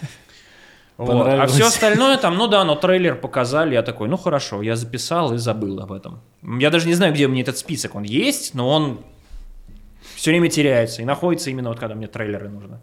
Вот. 0.95 1.27
А 1.27 1.47
все 1.47 1.65
остальное 1.65 2.17
там, 2.17 2.37
ну 2.37 2.47
да, 2.47 2.63
но 2.63 2.75
трейлер 2.75 3.15
показали, 3.15 3.73
я 3.73 3.81
такой, 3.81 4.07
ну 4.07 4.15
хорошо, 4.15 4.61
я 4.61 4.75
записал 4.75 5.33
и 5.33 5.37
забыл 5.37 5.79
об 5.79 5.91
этом. 5.91 6.21
Я 6.43 6.69
даже 6.69 6.85
не 6.85 6.93
знаю, 6.93 7.13
где 7.13 7.25
у 7.25 7.29
меня 7.29 7.41
этот 7.41 7.57
список, 7.57 7.95
он 7.95 8.03
есть, 8.03 8.53
но 8.53 8.69
он 8.69 8.99
все 10.15 10.29
время 10.29 10.49
теряется 10.49 11.01
и 11.01 11.05
находится 11.05 11.49
именно 11.49 11.69
вот 11.69 11.79
когда 11.79 11.95
мне 11.95 12.05
трейлеры 12.05 12.47
нужно 12.47 12.79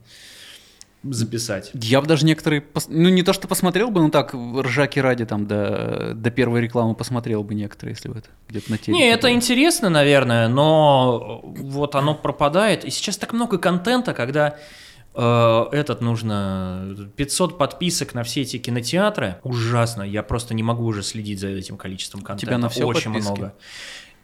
записать. 1.03 1.71
Я 1.75 2.01
бы 2.01 2.07
даже 2.07 2.27
некоторые, 2.27 2.65
ну 2.89 3.09
не 3.09 3.23
то 3.23 3.33
что 3.33 3.49
посмотрел 3.49 3.91
бы, 3.91 4.01
но 4.03 4.11
так 4.11 4.35
ржаки 4.35 4.99
ради 4.99 5.25
там 5.25 5.47
до, 5.47 6.13
до 6.15 6.31
первой 6.31 6.61
рекламы 6.61 6.95
посмотрел 6.95 7.43
бы 7.43 7.55
некоторые, 7.55 7.95
если 7.95 8.09
бы 8.09 8.19
это 8.19 8.29
где-то 8.49 8.71
на 8.71 8.79
телеке. 8.79 8.93
Не, 8.93 9.11
это 9.11 9.29
было. 9.29 9.33
интересно, 9.33 9.89
наверное, 9.89 10.49
но 10.49 11.41
вот 11.43 11.95
оно 11.95 12.15
пропадает. 12.15 12.85
И 12.85 12.91
сейчас 12.91 13.17
так 13.17 13.33
много 13.33 13.57
контента, 13.57 14.13
когда 14.13 14.57
э, 15.15 15.67
этот 15.73 16.03
нужно 16.03 16.95
500 17.17 17.57
подписок 17.57 18.13
на 18.13 18.23
все 18.23 18.43
эти 18.43 18.59
кинотеатры. 18.59 19.37
Ужасно, 19.43 20.03
я 20.03 20.23
просто 20.23 20.53
не 20.53 20.63
могу 20.63 20.85
уже 20.85 21.03
следить 21.03 21.41
за 21.41 21.49
этим 21.49 21.79
количеством 21.79 22.21
контента. 22.21 22.47
Тебя 22.47 22.59
на 22.59 22.69
все 22.69 22.85
Очень 22.85 23.13
подписки? 23.15 23.31
много. 23.31 23.55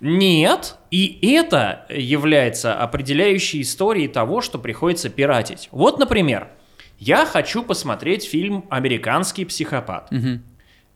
Нет, 0.00 0.76
и 0.90 1.26
это 1.32 1.86
является 1.88 2.74
определяющей 2.74 3.62
историей 3.62 4.08
того, 4.08 4.42
что 4.42 4.58
приходится 4.58 5.08
пиратить. 5.08 5.70
Вот, 5.72 5.98
например, 5.98 6.50
я 6.98 7.26
хочу 7.26 7.62
посмотреть 7.62 8.24
фильм 8.24 8.64
«Американский 8.70 9.44
психопат». 9.44 10.10
Угу. 10.12 10.40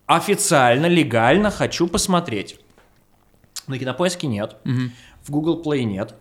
Официально, 0.07 0.87
легально 0.87 1.51
хочу 1.51 1.87
посмотреть. 1.87 2.59
На 3.67 3.79
Кинопоиске 3.79 4.27
нет, 4.27 4.57
угу. 4.65 4.91
в 5.23 5.31
Google 5.31 5.63
Play 5.63 5.85
нет, 5.85 6.15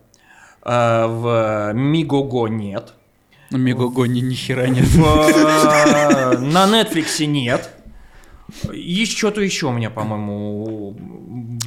э, 0.64 1.06
в 1.08 1.72
Мигого 1.74 2.48
нет. 2.48 2.94
На 3.50 3.58
Мигого 3.58 4.06
ни, 4.06 4.20
ни 4.20 4.36
хера 4.36 4.68
нет. 4.68 4.86
В, 4.86 6.42
на 6.42 6.66
Netflix 6.66 7.26
нет. 7.26 7.72
И 8.74 9.06
что-то 9.06 9.42
еще 9.42 9.68
у 9.68 9.72
меня, 9.72 9.90
по-моему, 9.90 10.96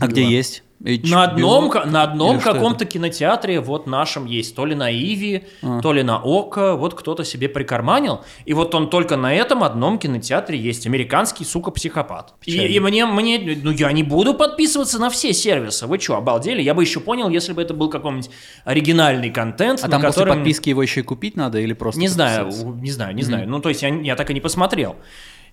А 0.01 0.07
где 0.07 0.25
есть? 0.25 0.63
HBO? 0.83 1.11
На 1.11 1.25
одном, 1.25 1.73
на 1.87 2.03
одном 2.03 2.41
каком-то 2.41 2.85
кинотеатре, 2.85 3.61
вот 3.61 3.87
нашем 3.87 4.27
есть, 4.27 4.55
то 4.57 4.67
ли 4.67 4.75
на 4.75 4.93
Иви, 4.93 5.45
а. 5.63 5.81
то 5.81 5.93
ли 5.93 6.03
на 6.03 6.19
Око, 6.19 6.75
вот 6.75 6.95
кто-то 6.95 7.25
себе 7.25 7.49
прикарманил, 7.49 8.23
и 8.45 8.53
вот 8.53 8.75
он 8.75 8.91
только 8.91 9.17
на 9.17 9.33
этом 9.33 9.63
одном 9.63 9.99
кинотеатре 9.99 10.59
есть, 10.59 10.87
американский, 10.87 11.45
сука, 11.45 11.71
психопат. 11.71 12.35
И, 12.45 12.57
и 12.57 12.81
мне, 12.81 13.07
мне, 13.07 13.59
ну 13.63 13.71
я 13.71 13.93
не 13.93 14.03
буду 14.03 14.35
подписываться 14.35 14.99
на 14.99 15.09
все 15.11 15.33
сервисы, 15.33 15.87
вы 15.87 16.01
что, 16.01 16.17
обалдели? 16.17 16.61
Я 16.61 16.75
бы 16.75 16.83
еще 16.83 16.99
понял, 16.99 17.29
если 17.29 17.53
бы 17.53 17.63
это 17.63 17.75
был 17.75 17.89
какой-нибудь 17.89 18.31
оригинальный 18.65 19.31
контент, 19.31 19.81
А 19.85 19.89
там 19.89 20.01
котором... 20.03 20.29
после 20.29 20.35
подписки 20.35 20.69
его 20.71 20.83
еще 20.83 21.01
и 21.01 21.05
купить 21.05 21.37
надо 21.37 21.61
или 21.61 21.75
просто 21.75 22.01
Не 22.01 22.09
знаю, 22.09 22.47
не 22.47 22.91
знаю, 22.91 23.15
не 23.15 23.23
mm-hmm. 23.23 23.25
знаю, 23.25 23.49
ну 23.49 23.61
то 23.61 23.69
есть 23.69 23.83
я, 23.83 23.89
я 23.89 24.17
так 24.17 24.31
и 24.31 24.35
не 24.35 24.41
посмотрел. 24.41 24.97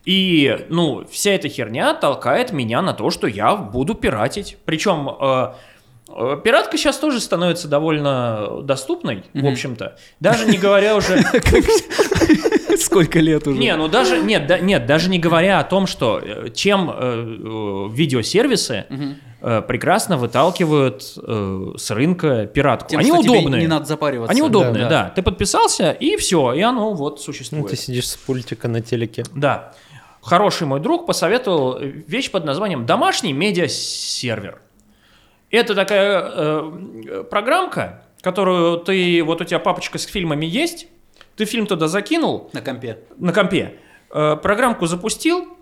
И, 0.05 0.65
ну, 0.69 1.05
вся 1.09 1.31
эта 1.31 1.49
херня 1.49 1.93
толкает 1.93 2.51
меня 2.51 2.81
на 2.81 2.93
то, 2.93 3.09
что 3.09 3.27
я 3.27 3.55
буду 3.55 3.95
пиратить. 3.95 4.57
Причем 4.65 5.09
э, 5.09 5.53
э, 6.07 6.41
пиратка 6.43 6.77
сейчас 6.77 6.97
тоже 6.97 7.19
становится 7.19 7.67
довольно 7.67 8.61
доступной, 8.63 9.23
mm-hmm. 9.33 9.41
в 9.41 9.47
общем-то. 9.47 9.97
Даже 10.19 10.45
не 10.45 10.57
говоря 10.57 10.95
уже... 10.95 11.21
Сколько 12.77 13.19
лет 13.19 13.45
уже? 13.45 13.59
Не, 13.59 13.75
ну 13.75 13.89
даже 13.89 14.19
нет, 14.19 14.47
да, 14.47 14.59
нет, 14.59 14.85
даже 14.85 15.09
не 15.09 15.19
говоря 15.19 15.59
о 15.59 15.63
том, 15.65 15.85
что 15.85 16.19
э, 16.23 16.49
чем 16.53 16.89
э, 16.91 17.89
видеосервисы 17.91 18.85
э, 19.41 19.61
прекрасно 19.67 20.17
выталкивают 20.17 21.13
э, 21.21 21.71
с 21.77 21.91
рынка 21.91 22.45
пиратку. 22.45 22.89
Тем, 22.89 22.99
Они 23.01 23.11
удобные. 23.11 23.61
не 23.61 23.67
надо 23.67 23.85
запариваться. 23.85 24.31
Они 24.31 24.41
удобные, 24.41 24.83
да, 24.85 24.89
да. 24.89 25.03
да. 25.03 25.09
Ты 25.09 25.23
подписался 25.23 25.91
и 25.91 26.15
все, 26.15 26.53
и 26.53 26.61
оно 26.61 26.93
вот 26.93 27.21
существует. 27.21 27.63
Ну, 27.63 27.69
ты 27.69 27.75
сидишь 27.75 28.07
с 28.07 28.15
пультика 28.15 28.69
на 28.69 28.81
телеке. 28.81 29.23
Да 29.35 29.73
хороший 30.21 30.67
мой 30.67 30.79
друг 30.79 31.05
посоветовал 31.05 31.79
вещь 31.79 32.31
под 32.31 32.45
названием 32.45 32.85
«Домашний 32.85 33.33
медиасервер». 33.33 34.61
Это 35.51 35.73
такая 35.73 36.21
э, 36.21 37.23
программка, 37.29 38.03
которую 38.21 38.77
ты, 38.77 39.23
вот 39.23 39.41
у 39.41 39.43
тебя 39.43 39.59
папочка 39.59 39.97
с 39.97 40.05
фильмами 40.05 40.45
есть, 40.45 40.87
ты 41.35 41.45
фильм 41.45 41.65
туда 41.65 41.87
закинул. 41.87 42.49
На 42.53 42.61
компе. 42.61 42.99
На 43.17 43.33
компе. 43.33 43.79
Э, 44.11 44.35
программку 44.41 44.85
запустил, 44.85 45.57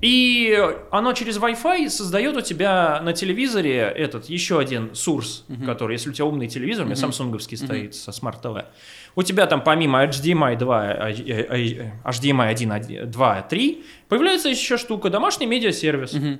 и 0.00 0.58
оно 0.90 1.12
через 1.12 1.38
Wi-Fi 1.38 1.88
создает 1.88 2.36
у 2.36 2.40
тебя 2.40 3.00
на 3.02 3.12
телевизоре 3.12 3.78
этот 3.78 4.28
еще 4.28 4.58
один 4.58 4.94
source, 4.94 5.44
угу. 5.48 5.64
который, 5.64 5.92
если 5.92 6.10
у 6.10 6.12
тебя 6.12 6.24
умный 6.24 6.48
телевизор, 6.48 6.82
uh-huh. 6.82 6.86
у 6.86 6.90
меня 6.90 6.96
самсунговский 6.96 7.56
uh-huh. 7.56 7.64
стоит 7.64 7.94
со 7.94 8.10
Smart 8.10 8.42
TV, 8.42 8.64
у 9.14 9.22
тебя 9.22 9.46
там 9.46 9.62
помимо 9.62 10.04
HDMI 10.04 10.56
2, 10.56 11.10
HDMI 12.04 12.48
1, 12.48 13.10
2, 13.10 13.42
3, 13.42 13.84
появляется 14.08 14.48
еще 14.48 14.76
штука, 14.76 15.08
домашний 15.08 15.46
медиасервис. 15.46 16.14
Uh-huh. 16.14 16.38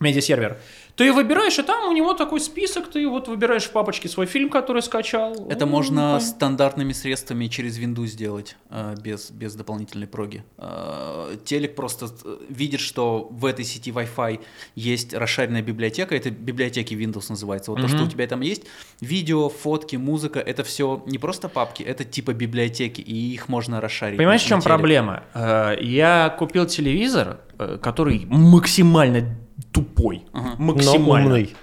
Медиасервер. 0.00 0.58
Ты 0.96 1.12
выбираешь, 1.12 1.58
и 1.58 1.62
там 1.62 1.88
у 1.88 1.92
него 1.92 2.14
такой 2.14 2.40
список, 2.40 2.88
ты 2.88 3.08
вот 3.08 3.26
выбираешь 3.26 3.64
в 3.64 3.70
папочке 3.72 4.08
свой 4.08 4.26
фильм, 4.26 4.48
который 4.48 4.80
скачал. 4.80 5.48
Это 5.50 5.66
можно 5.66 6.12
там. 6.12 6.20
стандартными 6.20 6.92
средствами 6.92 7.48
через 7.48 7.78
Windows 7.78 8.06
сделать, 8.06 8.56
э, 8.70 8.94
без, 9.02 9.32
без 9.32 9.54
дополнительной 9.56 10.06
проги. 10.06 10.44
Э, 10.56 11.36
телек 11.44 11.74
просто 11.74 12.06
э, 12.24 12.36
видит, 12.48 12.78
что 12.78 13.28
в 13.32 13.44
этой 13.44 13.64
сети 13.64 13.90
Wi-Fi 13.90 14.40
есть 14.76 15.14
расширенная 15.14 15.62
библиотека, 15.62 16.14
это 16.14 16.30
библиотеки 16.30 16.94
Windows 16.94 17.26
называется. 17.28 17.72
Вот 17.72 17.80
mm-hmm. 17.80 17.82
то, 17.82 17.88
что 17.88 18.04
у 18.04 18.06
тебя 18.06 18.28
там 18.28 18.42
есть, 18.42 18.62
видео, 19.00 19.48
фотки, 19.48 19.96
музыка, 19.96 20.38
это 20.38 20.62
все 20.62 21.02
не 21.06 21.18
просто 21.18 21.48
папки, 21.48 21.82
это 21.82 22.04
типа 22.04 22.34
библиотеки, 22.34 23.00
и 23.00 23.34
их 23.34 23.48
можно 23.48 23.80
расширить. 23.80 24.16
Понимаешь, 24.16 24.42
в 24.42 24.46
чем 24.46 24.60
телек. 24.60 24.68
проблема? 24.68 25.24
Я 25.34 26.34
купил 26.38 26.66
телевизор, 26.66 27.40
который 27.80 28.26
максимально 28.26 29.36
тупой. 29.74 30.22
Ага. 30.32 30.54
Максимально. 30.58 31.28
Но 31.28 31.34
умный. 31.34 31.56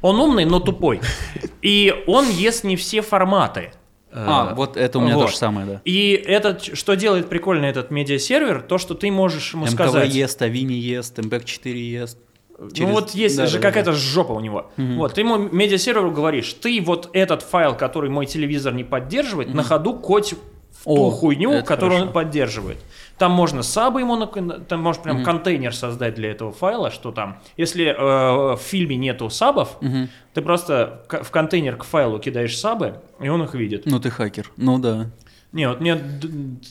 Он 0.00 0.20
умный, 0.20 0.44
но 0.44 0.58
тупой. 0.58 1.00
И 1.62 1.94
он 2.06 2.28
ест 2.30 2.64
не 2.64 2.76
все 2.76 3.02
форматы. 3.02 3.72
А, 4.10 4.54
вот 4.54 4.76
это 4.76 4.98
у 4.98 5.02
меня 5.02 5.16
вот. 5.16 5.26
то 5.26 5.28
же 5.28 5.36
самое, 5.36 5.66
да. 5.66 5.82
И 5.84 6.12
этот, 6.12 6.62
что 6.62 6.94
делает 6.94 7.28
прикольно 7.28 7.66
этот 7.66 7.90
медиасервер, 7.90 8.62
то, 8.62 8.78
что 8.78 8.94
ты 8.94 9.10
можешь 9.10 9.52
ему 9.52 9.66
МКВ 9.66 9.74
сказать... 9.74 10.14
ест, 10.14 10.40
Авини 10.40 10.72
ест, 10.72 11.18
МБЭК-4 11.18 11.72
ест. 11.72 12.18
Ну 12.58 12.70
Через... 12.70 12.88
Ну 12.88 12.94
вот 12.94 13.10
есть 13.10 13.36
да, 13.36 13.46
же 13.46 13.58
да, 13.58 13.62
какая-то 13.68 13.92
да. 13.92 13.96
жопа 13.96 14.32
у 14.32 14.40
него. 14.40 14.70
Угу. 14.78 14.94
Вот, 14.94 15.14
ты 15.14 15.20
ему 15.20 15.36
медиасерверу 15.36 16.10
говоришь, 16.10 16.52
ты 16.54 16.80
вот 16.80 17.10
этот 17.12 17.42
файл, 17.42 17.76
который 17.76 18.10
мой 18.10 18.26
телевизор 18.26 18.72
не 18.72 18.82
поддерживает, 18.82 19.48
угу. 19.48 19.58
на 19.58 19.62
ходу 19.62 19.94
коть 19.94 20.32
в 20.32 20.84
ту 20.84 21.08
О, 21.08 21.10
хуйню, 21.10 21.62
которую 21.62 21.98
хорошо. 21.98 22.06
он 22.06 22.12
поддерживает. 22.12 22.78
Там 23.18 23.32
можно 23.32 23.62
сабы 23.62 24.00
ему, 24.00 24.26
там 24.26 24.80
можно 24.80 25.02
прям 25.02 25.18
mm-hmm. 25.18 25.24
контейнер 25.24 25.74
создать 25.74 26.14
для 26.14 26.30
этого 26.30 26.52
файла, 26.52 26.90
что 26.90 27.10
там, 27.10 27.40
если 27.56 27.86
э, 27.86 28.54
в 28.56 28.60
фильме 28.60 28.96
нету 28.96 29.28
сабов, 29.28 29.76
mm-hmm. 29.80 30.08
ты 30.34 30.42
просто 30.42 31.02
в 31.08 31.30
контейнер 31.30 31.76
к 31.76 31.84
файлу 31.84 32.18
кидаешь 32.18 32.56
сабы, 32.56 33.00
и 33.20 33.28
он 33.28 33.42
их 33.42 33.54
видит. 33.54 33.86
Ну 33.86 33.98
ты 33.98 34.10
хакер, 34.10 34.50
ну 34.56 34.78
да. 34.78 35.10
Не, 35.52 35.68
вот 35.68 35.80
мне 35.80 35.96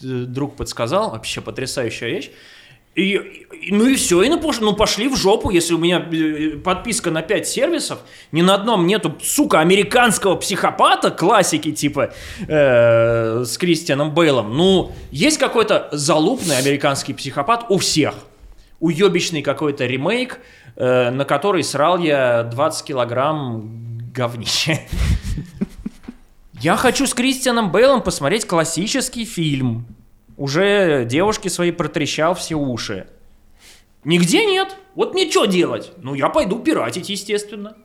друг 0.02 0.56
подсказал, 0.56 1.12
вообще 1.12 1.42
потрясающая 1.42 2.10
вещь. 2.10 2.32
И, 2.98 3.46
ну 3.70 3.86
и 3.86 3.96
все, 3.96 4.24
и 4.24 4.30
ну, 4.30 4.42
ну 4.60 4.74
пошли 4.74 5.08
в 5.08 5.16
жопу, 5.16 5.52
если 5.52 5.76
у 5.76 5.78
меня 5.78 6.00
э, 6.00 6.58
подписка 6.58 7.12
на 7.12 7.22
5 7.22 7.48
сервисов, 7.48 8.00
ни 8.32 8.42
на 8.42 8.56
одном 8.56 8.88
нету, 8.88 9.16
сука, 9.22 9.60
американского 9.60 10.36
психопата, 10.36 11.12
классики 11.12 11.72
типа 11.72 12.12
э, 12.48 13.44
с 13.46 13.56
Кристианом 13.60 14.16
Бейлом. 14.16 14.58
Ну, 14.58 14.94
есть 15.12 15.38
какой-то 15.38 15.90
залупный 15.92 16.58
американский 16.58 17.14
психопат 17.14 17.68
у 17.70 17.78
всех. 17.78 18.16
Уебищный 18.80 19.44
какой-то 19.44 19.86
ремейк, 19.86 20.40
э, 20.76 21.12
на 21.12 21.24
который 21.24 21.64
срал 21.64 22.00
я 22.00 22.42
20 22.46 22.84
килограмм 22.84 24.02
говнища. 24.12 24.80
Я 26.60 26.76
хочу 26.76 27.06
с 27.06 27.14
Кристианом 27.14 27.72
Бейлом 27.72 28.02
посмотреть 28.02 28.48
классический 28.48 29.26
фильм 29.26 29.86
уже 30.38 31.06
девушке 31.06 31.50
своей 31.50 31.72
протрещал 31.72 32.36
все 32.36 32.56
уши. 32.56 33.08
Нигде 34.04 34.46
нет. 34.46 34.78
Вот 34.96 35.14
мне 35.14 35.30
что 35.30 35.46
делать? 35.46 35.92
Ну, 35.98 36.14
я 36.14 36.30
пойду 36.30 36.60
пиратить, 36.60 37.10
естественно. 37.10 37.76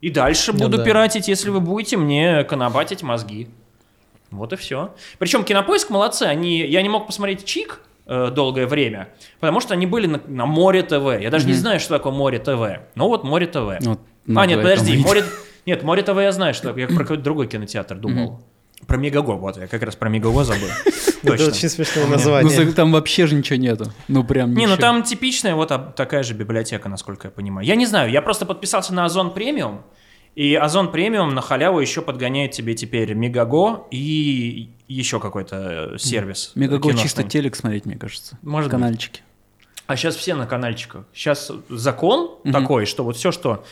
И 0.00 0.10
дальше 0.10 0.52
ну, 0.52 0.60
буду 0.60 0.78
да. 0.78 0.84
пиратить, 0.84 1.28
если 1.28 1.50
вы 1.50 1.60
будете 1.60 1.96
мне 1.96 2.44
конобатить 2.44 3.02
мозги. 3.02 3.48
Вот 4.30 4.52
и 4.52 4.56
все. 4.56 4.94
Причем 5.18 5.44
Кинопоиск 5.44 5.90
молодцы. 5.90 6.24
Они, 6.24 6.58
я 6.58 6.82
не 6.82 6.88
мог 6.88 7.06
посмотреть 7.06 7.44
Чик 7.44 7.80
э, 8.06 8.30
долгое 8.30 8.66
время, 8.66 9.08
потому 9.40 9.60
что 9.60 9.74
они 9.74 9.86
были 9.86 10.06
на, 10.06 10.20
на 10.26 10.46
Море 10.46 10.82
ТВ. 10.82 11.20
Я 11.20 11.30
даже 11.30 11.46
mm-hmm. 11.46 11.48
не 11.48 11.54
знаю, 11.54 11.80
что 11.80 11.96
такое 11.96 12.12
Море 12.12 12.38
ТВ. 12.38 12.82
Ну 12.94 13.08
вот 13.08 13.24
Море 13.24 13.46
ТВ. 13.46 13.78
Вот, 13.80 14.00
а, 14.34 14.46
нет, 14.46 14.62
подожди. 14.62 14.96
Море... 14.98 15.24
Нет, 15.64 15.84
Море 15.84 16.02
ТВ 16.02 16.16
я 16.16 16.32
знаю, 16.32 16.54
что 16.54 16.76
я 16.76 16.88
про 16.88 16.98
какой-то 16.98 17.22
другой 17.22 17.46
кинотеатр 17.46 17.96
думал. 17.96 18.40
Mm-hmm. 18.80 18.86
Про 18.86 18.96
Мегаго, 18.96 19.32
вот 19.32 19.56
я 19.56 19.68
как 19.68 19.82
раз 19.84 19.94
про 19.94 20.08
Мегаго 20.08 20.42
забыл. 20.42 20.68
Это 21.22 21.46
очень 21.46 21.68
смешное 21.68 22.06
название. 22.06 22.64
Ну, 22.64 22.72
там 22.72 22.92
вообще 22.92 23.26
же 23.26 23.34
ничего 23.34 23.58
нету. 23.58 23.92
Ну, 24.08 24.24
прям 24.24 24.54
Не, 24.54 24.66
ну 24.66 24.76
там 24.76 25.02
типичная 25.02 25.54
вот 25.54 25.68
такая 25.96 26.22
же 26.22 26.34
библиотека, 26.34 26.88
насколько 26.88 27.28
я 27.28 27.30
понимаю. 27.30 27.66
Я 27.66 27.76
не 27.76 27.86
знаю, 27.86 28.10
я 28.10 28.22
просто 28.22 28.46
подписался 28.46 28.94
на 28.94 29.04
Озон 29.04 29.32
премиум, 29.32 29.82
и 30.34 30.54
Озон 30.54 30.90
премиум 30.90 31.34
на 31.34 31.42
халяву 31.42 31.80
еще 31.80 32.02
подгоняет 32.02 32.52
тебе 32.52 32.74
теперь 32.74 33.14
Мегаго 33.14 33.84
и 33.90 34.70
еще 34.88 35.20
какой-то 35.20 35.96
сервис. 35.98 36.52
Мегаго 36.54 36.94
чисто 36.94 37.22
телек 37.22 37.56
смотреть, 37.56 37.86
мне 37.86 37.96
кажется. 37.96 38.38
Может 38.42 38.70
Канальчики. 38.70 39.22
А 39.86 39.96
сейчас 39.96 40.16
все 40.16 40.34
на 40.34 40.46
канальчиках. 40.46 41.04
Сейчас 41.12 41.50
закон 41.68 42.30
угу. 42.42 42.52
такой, 42.52 42.86
что 42.86 43.04
вот 43.04 43.16
все, 43.16 43.32
что 43.32 43.64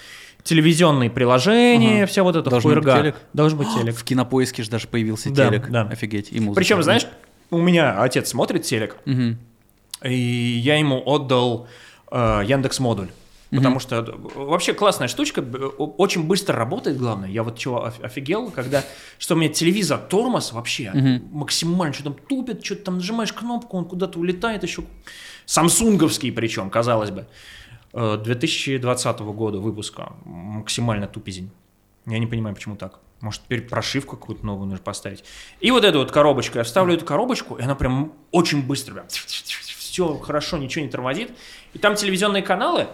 телевизионные 0.42 1.08
приложения, 1.08 2.02
угу. 2.02 2.10
все 2.10 2.22
вот 2.22 2.36
это 2.36 2.50
Должен 2.50 2.70
хуйрга. 2.70 2.92
Быть 2.92 3.00
телек. 3.02 3.16
Должен 3.32 3.58
быть 3.58 3.68
телек. 3.74 3.94
В 3.96 4.04
кинопоиске 4.04 4.62
же 4.62 4.70
даже 4.70 4.88
появился 4.88 5.30
да, 5.30 5.48
телек. 5.48 5.70
Да. 5.70 5.82
Офигеть. 5.82 6.32
И 6.32 6.40
музыка. 6.40 6.56
Причем, 6.56 6.82
знаешь, 6.82 7.06
у 7.50 7.58
меня 7.58 8.00
отец 8.02 8.28
смотрит 8.28 8.62
телек, 8.62 8.96
угу. 9.06 9.36
и 10.04 10.14
я 10.14 10.76
ему 10.76 11.02
отдал 11.04 11.68
э, 12.10 12.42
Яндекс 12.46 12.80
модуль. 12.80 13.08
Потому 13.50 13.76
mm 13.76 13.80
что 13.80 14.02
вообще 14.36 14.74
классная 14.74 15.08
штучка, 15.08 15.40
очень 15.40 16.22
быстро 16.22 16.56
работает, 16.56 16.96
главное. 16.96 17.28
Я 17.28 17.42
вот 17.42 17.58
чего 17.58 17.84
офигел, 17.84 18.52
когда, 18.52 18.84
что 19.18 19.34
у 19.34 19.38
меня 19.38 19.52
телевизор 19.52 19.98
тормоз 19.98 20.52
вообще 20.52 20.92
mm 20.94 21.30
максимально, 21.32 21.92
что 21.92 22.04
там 22.04 22.14
тупит, 22.28 22.64
что-то 22.64 22.84
там 22.84 22.96
нажимаешь 22.96 23.32
кнопку, 23.32 23.76
он 23.76 23.86
куда-то 23.86 24.20
улетает 24.20 24.62
еще. 24.62 24.84
Самсунговский 25.46 26.30
причем, 26.32 26.70
казалось 26.70 27.10
бы. 27.10 27.26
2020 27.92 29.20
э, 29.20 29.24
года 29.24 29.58
выпуска, 29.58 30.12
максимально 30.24 31.08
тупизень. 31.08 31.50
Я 32.06 32.20
не 32.20 32.26
понимаю, 32.28 32.54
почему 32.54 32.76
так. 32.76 33.00
Может, 33.20 33.42
теперь 33.42 33.62
прошивку 33.62 34.16
какую-то 34.16 34.44
новую 34.46 34.68
нужно 34.68 34.82
поставить. 34.82 35.24
И 35.60 35.70
вот 35.70 35.84
эту 35.84 35.98
вот 35.98 36.10
коробочку, 36.10 36.58
я 36.58 36.64
вставлю 36.64 36.94
эту 36.94 37.04
коробочку, 37.04 37.56
и 37.56 37.62
она 37.62 37.74
прям 37.74 38.14
очень 38.30 38.62
быстро, 38.62 38.94
прям, 38.94 39.06
все 39.08 40.16
хорошо, 40.18 40.56
ничего 40.56 40.84
не 40.84 40.90
тормозит. 40.90 41.30
И 41.74 41.78
там 41.78 41.96
телевизионные 41.96 42.42
каналы, 42.42 42.88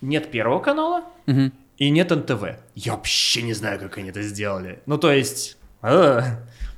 нет 0.00 0.30
Первого 0.30 0.60
канала 0.60 1.04
угу. 1.26 1.52
и 1.76 1.90
нет 1.90 2.10
НТВ. 2.10 2.42
Я 2.74 2.92
вообще 2.92 3.42
не 3.42 3.52
знаю, 3.52 3.78
как 3.78 3.98
они 3.98 4.08
это 4.10 4.22
сделали. 4.22 4.80
Ну, 4.86 4.98
то 4.98 5.12
есть... 5.12 5.56
Э, 5.82 6.22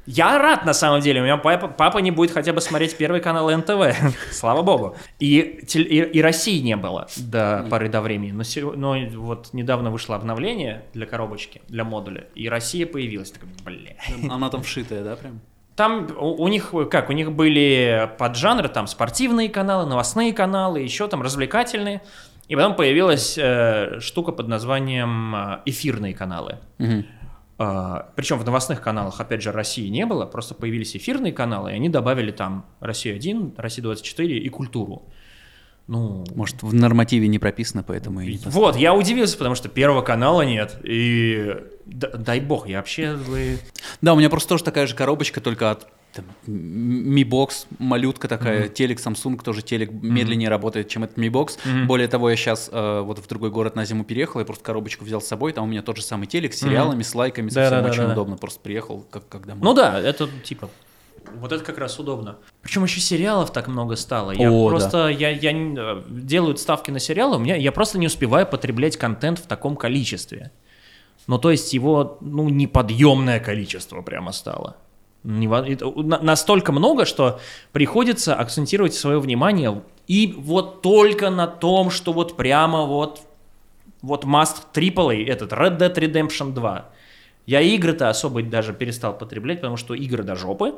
я 0.07 0.39
рад, 0.39 0.65
на 0.65 0.73
самом 0.73 1.01
деле. 1.01 1.21
У 1.21 1.25
меня 1.25 1.37
папа, 1.37 1.69
папа 1.69 1.99
не 1.99 2.11
будет 2.11 2.33
хотя 2.33 2.53
бы 2.53 2.61
смотреть 2.61 2.97
Первый 2.97 3.21
канал 3.21 3.51
НТВ. 3.51 3.97
Слава 4.33 4.63
богу. 4.63 4.97
И, 5.21 5.39
и, 5.75 5.79
и 5.79 6.23
России 6.23 6.61
не 6.61 6.77
было 6.77 7.07
до 7.17 7.67
поры 7.71 7.89
до 7.89 8.01
времени. 8.01 8.33
Но, 8.33 8.73
но 8.75 8.97
вот 9.21 9.51
недавно 9.53 9.91
вышло 9.91 10.17
обновление 10.17 10.85
для 10.93 11.07
коробочки, 11.07 11.63
для 11.69 11.85
модуля. 11.85 12.27
И 12.35 12.49
Россия 12.49 12.87
появилась. 12.87 13.31
Так, 13.31 13.45
бля. 13.65 13.97
Она 14.29 14.51
там 14.51 14.63
вшитая, 14.63 15.05
да, 15.05 15.15
прям? 15.15 15.41
Там 15.77 16.09
у, 16.19 16.43
у 16.43 16.49
них 16.49 16.75
как, 16.91 17.09
у 17.09 17.13
них 17.13 17.33
были 17.33 18.11
поджанры, 18.19 18.69
там 18.69 18.87
спортивные 18.87 19.49
каналы, 19.49 19.89
новостные 19.89 20.33
каналы, 20.33 20.81
еще 20.81 21.07
там 21.09 21.23
развлекательные. 21.23 22.03
И 22.49 22.57
потом 22.57 22.75
появилась 22.75 23.39
э, 23.39 24.01
штука 24.01 24.33
под 24.33 24.49
названием 24.49 25.35
э, 25.35 25.61
эфирные 25.65 26.13
каналы. 26.13 26.59
Угу. 26.79 27.05
Э, 27.63 28.03
причем 28.17 28.39
в 28.39 28.45
новостных 28.45 28.81
каналах, 28.81 29.21
опять 29.21 29.43
же, 29.43 29.53
России 29.53 29.89
не 29.89 30.05
было, 30.05 30.27
просто 30.27 30.55
появились 30.55 30.97
эфирные 30.97 31.33
каналы, 31.33 31.71
и 31.71 31.75
они 31.75 31.89
добавили 31.89 32.33
там 32.33 32.67
Россию-1, 32.81 33.55
Россию-24 33.57 34.27
и 34.27 34.49
культуру. 34.49 35.03
Ну, 35.87 36.25
Может, 36.35 36.63
в 36.63 36.75
нормативе 36.75 37.29
не 37.29 37.39
прописано, 37.39 37.83
поэтому 37.83 38.21
и 38.21 38.33
не 38.33 38.41
Вот, 38.47 38.77
я 38.77 38.95
удивился, 38.95 39.37
потому 39.37 39.55
что 39.55 39.69
первого 39.69 40.03
канала 40.03 40.43
нет. 40.43 40.79
И 40.85 41.57
дай 41.87 42.41
бог, 42.41 42.69
я 42.69 42.79
вообще... 42.79 43.19
Да, 44.01 44.15
у 44.15 44.17
меня 44.17 44.31
просто 44.31 44.51
тоже 44.51 44.65
такая 44.65 44.87
же 44.87 44.95
коробочка, 44.95 45.41
только 45.41 45.71
от 45.71 45.89
там, 46.13 46.25
Mi 46.47 47.23
Box, 47.25 47.67
малютка 47.79 48.29
такая, 48.29 48.65
mm-hmm. 48.65 48.73
телек 48.73 48.99
Samsung, 48.99 49.43
тоже 49.43 49.63
телек 49.63 49.91
mm-hmm. 49.91 50.03
медленнее 50.03 50.49
работает, 50.49 50.89
чем 50.89 51.05
этот 51.05 51.19
Mi 51.19 51.29
Box. 51.29 51.59
Mm-hmm. 51.65 51.85
Более 51.87 52.09
того, 52.09 52.31
я 52.31 52.37
сейчас 52.37 52.69
э, 52.73 53.01
вот 53.01 53.19
в 53.19 53.27
другой 53.27 53.51
город 53.51 53.77
на 53.77 53.85
зиму 53.85 54.05
переехал, 54.05 54.41
я 54.41 54.47
просто 54.47 54.65
коробочку 54.65 55.05
взял 55.05 55.21
с 55.21 55.27
собой, 55.27 55.53
там 55.53 55.65
у 55.65 55.67
меня 55.67 55.83
тот 55.83 55.97
же 55.97 56.03
самый 56.03 56.27
телек 56.27 56.55
с 56.55 56.61
сериалами, 56.61 57.01
mm-hmm. 57.01 57.05
с 57.05 57.15
лайками, 57.15 57.49
да, 57.49 57.69
совсем 57.69 57.85
да, 57.85 57.91
очень 57.91 58.07
да, 58.07 58.13
удобно, 58.13 58.37
просто 58.37 58.61
приехал, 58.61 59.07
как, 59.11 59.29
как 59.29 59.47
домой. 59.47 59.63
Ну 59.65 59.75
да, 59.75 60.01
это 60.01 60.29
типа 60.45 60.69
вот 61.37 61.53
это 61.53 61.65
как 61.65 61.79
раз 61.79 61.99
удобно. 61.99 62.37
Причем 62.63 62.85
еще 62.85 63.01
сериалов 63.01 63.53
так 63.53 63.69
много 63.69 63.97
стало. 63.97 64.33
Я 64.33 64.51
О, 64.51 64.69
просто 64.69 65.05
да. 65.05 65.11
я, 65.11 65.31
я 65.31 65.53
э, 65.53 66.03
делаю 66.09 66.57
ставки 66.57 66.91
на 66.91 66.99
сериалы, 66.99 67.37
у 67.37 67.39
меня 67.39 67.57
я 67.57 67.73
просто 67.73 67.99
не 67.99 68.07
успеваю 68.07 68.47
потреблять 68.47 68.97
контент 68.97 69.39
в 69.39 69.47
таком 69.47 69.77
количестве. 69.77 70.51
Ну, 71.27 71.39
то 71.39 71.51
есть 71.51 71.73
его, 71.73 72.19
ну, 72.21 72.49
неподъемное 72.49 73.39
количество 73.39 74.03
прямо 74.03 74.33
стало. 74.33 74.77
Настолько 75.25 76.73
много, 76.73 77.05
что 77.05 77.41
приходится 77.73 78.35
акцентировать 78.35 78.95
свое 78.95 79.21
внимание 79.21 79.83
и 80.09 80.35
вот 80.37 80.83
только 80.83 81.31
на 81.31 81.47
том, 81.47 81.91
что 81.91 82.13
вот 82.13 82.37
прямо 82.37 82.87
вот 82.87 83.21
вот 84.03 84.25
Must 84.25 84.65
Triple, 84.75 85.25
этот 85.27 85.53
Red 85.53 85.79
Dead 85.79 85.95
Redemption 85.95 86.53
2. 86.53 86.89
Я 87.47 87.61
игры-то 87.61 88.09
особо 88.09 88.43
даже 88.43 88.73
перестал 88.73 89.17
потреблять, 89.17 89.61
потому 89.61 89.77
что 89.77 89.95
игры 89.95 90.23
до 90.23 90.37
жопы. 90.37 90.75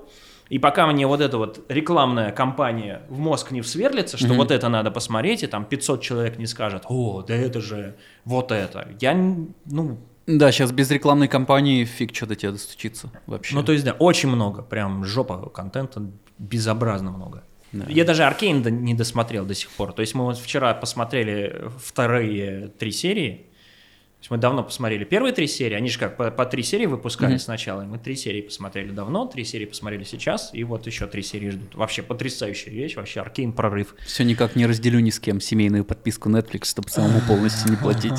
И 0.50 0.58
пока 0.58 0.86
мне 0.86 1.06
вот 1.06 1.20
эта 1.20 1.38
вот 1.38 1.64
рекламная 1.70 2.30
кампания 2.30 3.02
в 3.08 3.18
мозг 3.18 3.50
не 3.50 3.62
всверлится, 3.62 4.18
что 4.18 4.28
mm-hmm. 4.28 4.36
вот 4.36 4.50
это 4.50 4.68
надо 4.68 4.90
посмотреть, 4.90 5.42
и 5.42 5.46
там 5.46 5.64
500 5.64 6.02
человек 6.02 6.38
не 6.38 6.46
скажет, 6.46 6.84
о, 6.86 7.22
да 7.22 7.34
это 7.34 7.60
же 7.60 7.96
вот 8.26 8.52
это. 8.52 8.88
Я, 9.00 9.14
ну, 9.14 9.98
да, 10.26 10.52
сейчас 10.52 10.72
без 10.72 10.90
рекламной 10.90 11.28
кампании 11.28 11.84
фиг 11.84 12.14
что 12.14 12.26
до 12.26 12.36
тебя 12.36 12.52
достучиться 12.52 13.10
вообще. 13.26 13.54
Ну, 13.54 13.62
то 13.62 13.72
есть, 13.72 13.84
да, 13.84 13.92
очень 13.92 14.28
много, 14.28 14.62
прям 14.62 15.04
жопа 15.04 15.50
контента, 15.50 16.02
безобразно 16.38 17.10
много. 17.10 17.44
Да. 17.72 17.86
Я 17.88 18.04
даже 18.04 18.24
Аркейн 18.24 18.62
не 18.84 18.94
досмотрел 18.94 19.44
до 19.44 19.54
сих 19.54 19.68
пор. 19.70 19.92
То 19.92 20.00
есть 20.00 20.14
мы 20.14 20.24
вот 20.24 20.38
вчера 20.38 20.72
посмотрели 20.74 21.64
вторые 21.78 22.68
три 22.68 22.92
серии, 22.92 23.46
есть 24.24 24.30
мы 24.30 24.38
давно 24.38 24.64
посмотрели 24.64 25.04
первые 25.04 25.34
три 25.34 25.46
серии, 25.46 25.74
они 25.74 25.90
же 25.90 25.98
как 25.98 26.16
по, 26.16 26.30
по 26.30 26.46
три 26.46 26.62
серии 26.62 26.86
выпускали 26.86 27.34
mm-hmm. 27.34 27.38
сначала, 27.38 27.82
мы 27.82 27.98
три 27.98 28.16
серии 28.16 28.40
посмотрели 28.40 28.90
давно, 28.90 29.26
три 29.26 29.44
серии 29.44 29.66
посмотрели 29.66 30.04
сейчас, 30.04 30.48
и 30.54 30.64
вот 30.64 30.86
еще 30.86 31.06
три 31.06 31.22
серии 31.22 31.50
ждут. 31.50 31.74
Вообще 31.74 32.02
потрясающая 32.02 32.72
вещь, 32.72 32.96
вообще 32.96 33.20
аркейн 33.20 33.52
прорыв. 33.52 33.94
Все 34.06 34.24
никак 34.24 34.56
не 34.56 34.64
разделю 34.64 35.00
ни 35.00 35.10
с 35.10 35.20
кем 35.20 35.40
семейную 35.42 35.84
подписку 35.84 36.30
Netflix, 36.30 36.70
чтобы 36.70 36.88
самому 36.88 37.20
полностью 37.20 37.70
не 37.70 37.76
платить. 37.76 38.14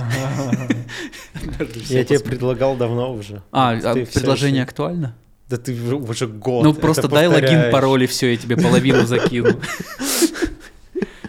Я 1.90 2.06
тебе 2.06 2.20
предлагал 2.20 2.76
давно 2.76 3.12
уже. 3.12 3.42
А, 3.52 3.72
а 3.72 3.94
предложение 3.96 4.62
актуально? 4.62 5.16
Да 5.50 5.58
ты 5.58 5.74
уже 5.74 6.28
год. 6.28 6.64
Ну 6.64 6.74
просто 6.76 7.08
дай 7.08 7.26
логин, 7.28 7.72
пароль 7.72 8.04
и 8.04 8.08
все, 8.08 8.32
я 8.32 8.38
тебе 8.38 8.58
половину 8.58 9.06
закину. 9.08 9.50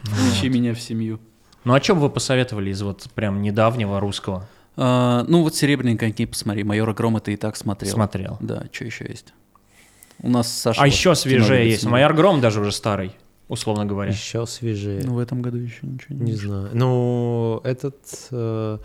Включи 0.02 0.48
меня 0.50 0.74
в 0.74 0.80
семью. 0.80 1.18
Ну 1.64 1.74
а 1.74 1.80
что 1.82 1.94
бы 1.94 2.02
вы 2.02 2.10
посоветовали 2.10 2.70
из 2.70 2.82
вот 2.82 3.08
прям 3.14 3.42
недавнего 3.42 4.00
русского? 4.00 4.46
А, 4.76 5.24
ну 5.26 5.42
вот 5.42 5.54
«Серебряные 5.54 5.96
коньки» 5.96 6.26
посмотри, 6.26 6.64
«Майора 6.64 6.92
Грома» 6.92 7.20
ты 7.20 7.32
и 7.32 7.36
так 7.36 7.56
смотрел. 7.56 7.92
Смотрел. 7.92 8.36
Да, 8.40 8.64
что 8.70 8.84
еще 8.84 9.06
есть? 9.08 9.32
У 10.20 10.28
нас 10.28 10.50
Саша... 10.52 10.82
А 10.82 10.86
еще 10.86 11.14
свежее 11.14 11.68
есть, 11.68 11.84
«Майор 11.84 12.14
Гром» 12.14 12.40
даже 12.40 12.60
уже 12.60 12.72
старый, 12.72 13.12
условно 13.48 13.84
говоря. 13.84 14.10
Еще 14.12 14.46
свежее. 14.46 15.02
Ну 15.04 15.14
в 15.14 15.18
этом 15.18 15.42
году 15.42 15.58
еще 15.58 15.86
ничего 15.86 16.14
не 16.14 16.32
Не 16.32 16.32
знаю. 16.32 16.70
Ну 16.72 17.60
этот 17.64 17.96
э, 18.30 18.78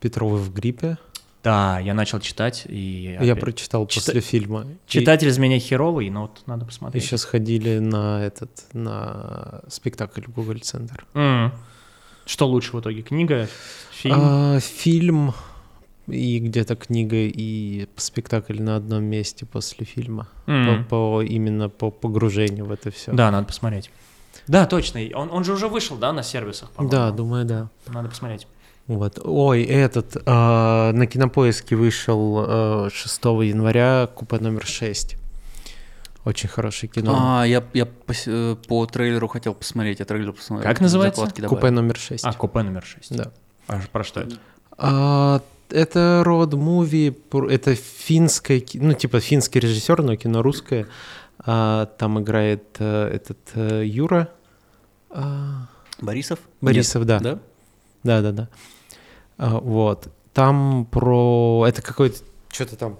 Петров 0.00 0.32
в 0.40 0.52
гриппе. 0.52 0.98
Да, 1.42 1.78
я 1.78 1.92
начал 1.92 2.20
читать 2.20 2.64
и... 2.66 3.18
Я 3.20 3.32
опять... 3.32 3.40
прочитал 3.40 3.86
Чита... 3.86 4.06
после 4.06 4.20
фильма. 4.20 4.66
Читатель 4.86 5.28
и... 5.28 5.30
из 5.30 5.38
меня 5.38 5.58
херовый, 5.58 6.08
но 6.08 6.22
вот 6.22 6.42
надо 6.46 6.64
посмотреть. 6.64 7.02
И 7.02 7.06
сейчас 7.06 7.24
ходили 7.24 7.78
на 7.78 8.24
этот, 8.24 8.50
на 8.72 9.60
спектакль 9.68 10.22
в 10.22 10.32
Google 10.32 10.60
Центр. 10.60 11.04
Mm. 11.12 11.50
Что 12.24 12.48
лучше 12.48 12.74
в 12.74 12.80
итоге, 12.80 13.02
книга, 13.02 13.48
фильм? 14.04 14.18
А, 14.20 14.60
фильм 14.60 15.34
и 16.06 16.38
где-то 16.38 16.76
книга 16.76 17.16
и 17.16 17.88
спектакль 17.96 18.60
на 18.60 18.76
одном 18.76 19.04
месте 19.04 19.46
после 19.46 19.86
фильма. 19.86 20.28
Mm. 20.46 20.84
По, 20.84 20.88
по, 20.88 21.22
именно 21.22 21.68
по 21.68 21.90
погружению 21.90 22.66
в 22.66 22.72
это 22.72 22.90
все. 22.90 23.12
Да, 23.12 23.30
надо 23.30 23.46
посмотреть. 23.46 23.90
Да, 24.46 24.66
точно. 24.66 25.00
Он, 25.14 25.30
он 25.30 25.44
же 25.44 25.54
уже 25.54 25.68
вышел, 25.68 25.96
да, 25.96 26.12
на 26.12 26.22
сервисах, 26.22 26.70
по-моему? 26.70 26.90
Да, 26.92 27.10
думаю, 27.10 27.44
да. 27.44 27.68
Надо 27.86 28.08
посмотреть. 28.10 28.46
Вот. 28.86 29.18
Ой, 29.24 29.62
этот, 29.62 30.16
э, 30.16 30.20
на 30.26 31.06
кинопоиске 31.06 31.74
вышел 31.74 32.44
э, 32.86 32.90
6 32.92 33.24
января 33.24 34.06
купе 34.14 34.36
номер 34.36 34.66
6. 34.66 35.16
Очень 36.26 36.48
хорошее 36.50 36.92
кино. 36.92 37.16
А, 37.18 37.44
я, 37.44 37.64
я 37.72 37.86
по, 37.86 38.12
э, 38.26 38.56
по 38.68 38.84
трейлеру 38.84 39.28
хотел 39.28 39.54
посмотреть, 39.54 40.00
я 40.00 40.04
трейлер 40.04 40.32
посмотрел. 40.32 40.70
Как 40.70 40.82
называется? 40.82 41.26
Купе 41.48 41.70
номер 41.70 41.96
6. 41.96 42.24
А, 42.24 42.32
купе 42.34 42.62
номер 42.62 42.84
6. 42.84 43.16
Да. 43.16 43.32
А 43.66 43.80
про 43.92 44.04
что 44.04 44.20
это? 44.20 44.36
А, 44.76 45.40
это 45.70 46.22
род-муви, 46.24 47.16
это 47.50 47.74
финское, 47.74 48.62
ну, 48.74 48.92
типа 48.92 49.20
финский 49.20 49.60
режиссер, 49.60 50.02
но 50.02 50.16
кино 50.16 50.42
русское. 50.42 50.86
А, 51.38 51.86
там 51.98 52.20
играет 52.20 52.64
а, 52.78 53.10
этот 53.10 53.38
а, 53.54 53.82
Юра. 53.82 54.30
А... 55.10 55.66
Борисов? 56.00 56.38
Борисов, 56.60 57.02
Нет. 57.02 57.06
да. 57.06 57.18
Да? 57.20 57.38
Да, 58.02 58.20
да, 58.20 58.32
да. 58.32 58.48
А, 59.38 59.58
вот. 59.58 60.08
Там 60.32 60.86
про... 60.90 61.64
Это 61.66 61.82
какой-то... 61.82 62.18
Что-то 62.50 62.76
там 62.76 62.98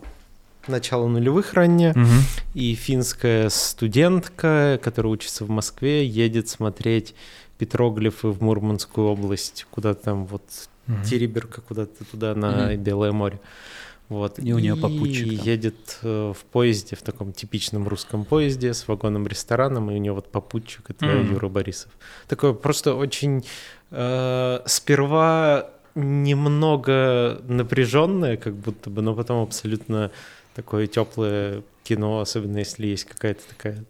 начало 0.69 1.09
нулевых 1.09 1.55
ранее, 1.55 1.93
угу. 1.93 2.09
и 2.55 2.75
финская 2.75 3.49
студентка, 3.51 4.81
которая 4.83 5.13
учится 5.13 5.45
в 5.45 5.51
Москве, 5.51 6.07
едет 6.07 6.49
смотреть 6.49 7.15
петроглифы 7.59 8.29
в 8.29 8.43
Мурманскую 8.43 9.09
область, 9.09 9.67
куда 9.71 9.95
там 9.95 10.27
вот 10.27 10.43
угу. 10.89 10.97
Териберка, 11.05 11.61
куда-то 11.61 12.05
туда 12.05 12.35
на 12.35 12.69
угу. 12.69 12.77
Белое 12.77 13.13
море. 13.13 13.41
Вот. 14.09 14.39
И 14.39 14.53
у 14.53 14.59
нее 14.59 14.77
попутчик. 14.77 15.27
И 15.27 15.35
едет 15.35 15.99
э, 16.03 16.33
в 16.37 16.45
поезде, 16.45 16.95
в 16.95 17.03
таком 17.03 17.33
типичном 17.33 17.89
русском 17.89 18.25
поезде 18.25 18.75
с 18.75 18.87
вагоном-рестораном, 18.87 19.91
и 19.91 19.95
у 19.95 19.97
нее 19.97 20.13
вот 20.13 20.31
попутчик, 20.31 20.91
это 20.91 21.07
mm. 21.07 21.33
Юра 21.33 21.49
Борисов. 21.49 21.91
Такое 22.29 22.53
просто 22.53 22.95
очень 22.95 23.45
э, 23.91 24.61
сперва 24.67 25.71
немного 25.95 27.41
напряженное, 27.49 28.37
как 28.37 28.55
будто 28.55 28.91
бы, 28.91 29.01
но 29.01 29.15
потом 29.15 29.43
абсолютно 29.43 30.11
такое 30.55 30.87
теплое 30.87 31.63
кино, 31.83 32.21
особенно 32.21 32.59
если 32.59 32.87
есть 32.87 33.05
какая-то 33.05 33.43
такая 33.49 33.85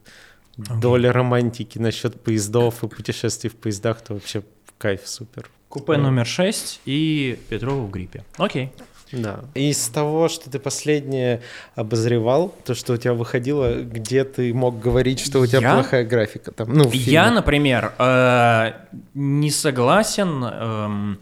okay. 0.59 0.80
доля 0.80 1.12
романтики 1.12 1.78
насчет 1.78 2.20
поездов 2.20 2.84
и 2.84 2.88
путешествий 2.88 3.50
в 3.50 3.57
поездах, 3.57 4.00
то 4.02 4.14
вообще 4.14 4.42
кайф 4.78 5.02
супер. 5.07 5.50
Купе 5.68 5.96
номер 5.96 6.26
6 6.26 6.82
и 6.84 7.38
Петрова 7.48 7.82
в 7.86 7.90
гриппе. 7.90 8.24
Окей. 8.36 8.72
Да. 9.12 9.40
Из 9.55 9.88
того, 9.88 10.28
что 10.28 10.50
ты 10.50 10.59
последнее 10.59 11.40
обозревал, 11.74 12.55
то, 12.64 12.74
что 12.74 12.94
у 12.94 12.96
тебя 12.96 13.14
выходило, 13.14 13.82
где 13.82 14.24
ты 14.24 14.52
мог 14.52 14.80
говорить, 14.80 15.20
что 15.20 15.40
у 15.40 15.46
тебя 15.46 15.61
я? 15.61 15.74
плохая 15.74 16.05
графика 16.05 16.52
там, 16.52 16.72
ну, 16.72 16.90
Я, 16.92 17.30
например, 17.30 17.92
э, 17.98 18.72
не 19.14 19.50
согласен 19.50 20.44
э, 20.44 21.16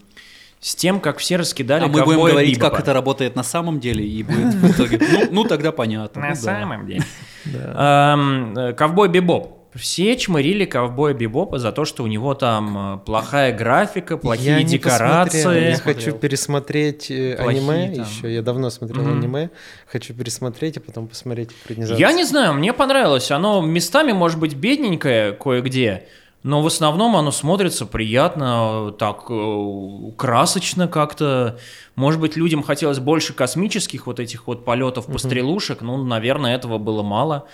с 0.63 0.75
тем, 0.75 1.01
как 1.01 1.17
все 1.17 1.35
раскидали 1.35 1.83
А 1.83 1.87
мы 1.87 2.03
будем 2.05 2.21
говорить, 2.21 2.55
Бибопа. 2.55 2.71
как 2.71 2.79
это 2.79 2.93
работает 2.93 3.35
на 3.35 3.43
самом 3.43 3.81
деле, 3.81 4.07
и 4.07 4.23
будет 4.23 4.53
в 4.53 4.71
итоге, 4.71 4.97
ну, 5.11 5.27
ну 5.29 5.43
тогда 5.43 5.73
понятно. 5.73 6.21
На 6.21 6.29
ну 6.29 6.35
самом 6.35 6.87
деле. 6.87 7.03
Эм, 7.45 8.57
э, 8.57 8.73
ковбой 8.73 9.09
Бибоп. 9.09 9.59
Все 9.75 10.15
чмырили 10.15 10.63
ковбоя 10.63 11.13
Бибопа 11.13 11.59
за 11.59 11.73
то, 11.73 11.83
что 11.83 12.03
у 12.03 12.07
него 12.07 12.33
там 12.33 12.95
э, 12.95 12.97
плохая 13.05 13.51
графика, 13.51 14.17
плохие 14.17 14.59
я 14.59 14.63
декорации. 14.63 15.71
Я 15.71 15.77
хочу 15.77 16.13
пересмотреть 16.13 17.11
э, 17.11 17.35
плохие 17.35 17.59
аниме 17.59 17.95
там. 17.95 18.05
еще. 18.05 18.33
Я 18.33 18.41
давно 18.41 18.69
смотрел 18.69 19.03
mm-hmm. 19.03 19.17
аниме. 19.17 19.49
Хочу 19.91 20.13
пересмотреть, 20.13 20.77
а 20.77 20.79
потом 20.79 21.09
посмотреть 21.09 21.49
экранизацию. 21.65 21.99
Я 21.99 22.13
не 22.13 22.23
знаю, 22.23 22.53
мне 22.53 22.71
понравилось. 22.71 23.31
Оно 23.31 23.61
местами 23.61 24.13
может 24.13 24.39
быть 24.39 24.53
бедненькое 24.53 25.33
кое-где, 25.33 26.07
но 26.43 26.61
в 26.61 26.67
основном 26.67 27.15
оно 27.15 27.31
смотрится 27.31 27.85
приятно, 27.85 28.93
так 28.99 29.25
э, 29.29 30.11
красочно 30.17 30.89
как-то. 30.89 31.57
Может 31.95 32.19
быть, 32.19 32.35
людям 32.35 32.63
хотелось 32.63 32.99
больше 32.99 33.33
космических 33.33 34.07
вот 34.07 34.19
этих 34.19 34.45
вот 34.45 34.65
полетов, 34.65 35.07
пострелушек, 35.07 35.81
mm-hmm. 35.81 35.85
ну, 35.85 36.03
наверное, 36.03 36.55
этого 36.55 36.77
было 36.77 37.01
мало. 37.01 37.47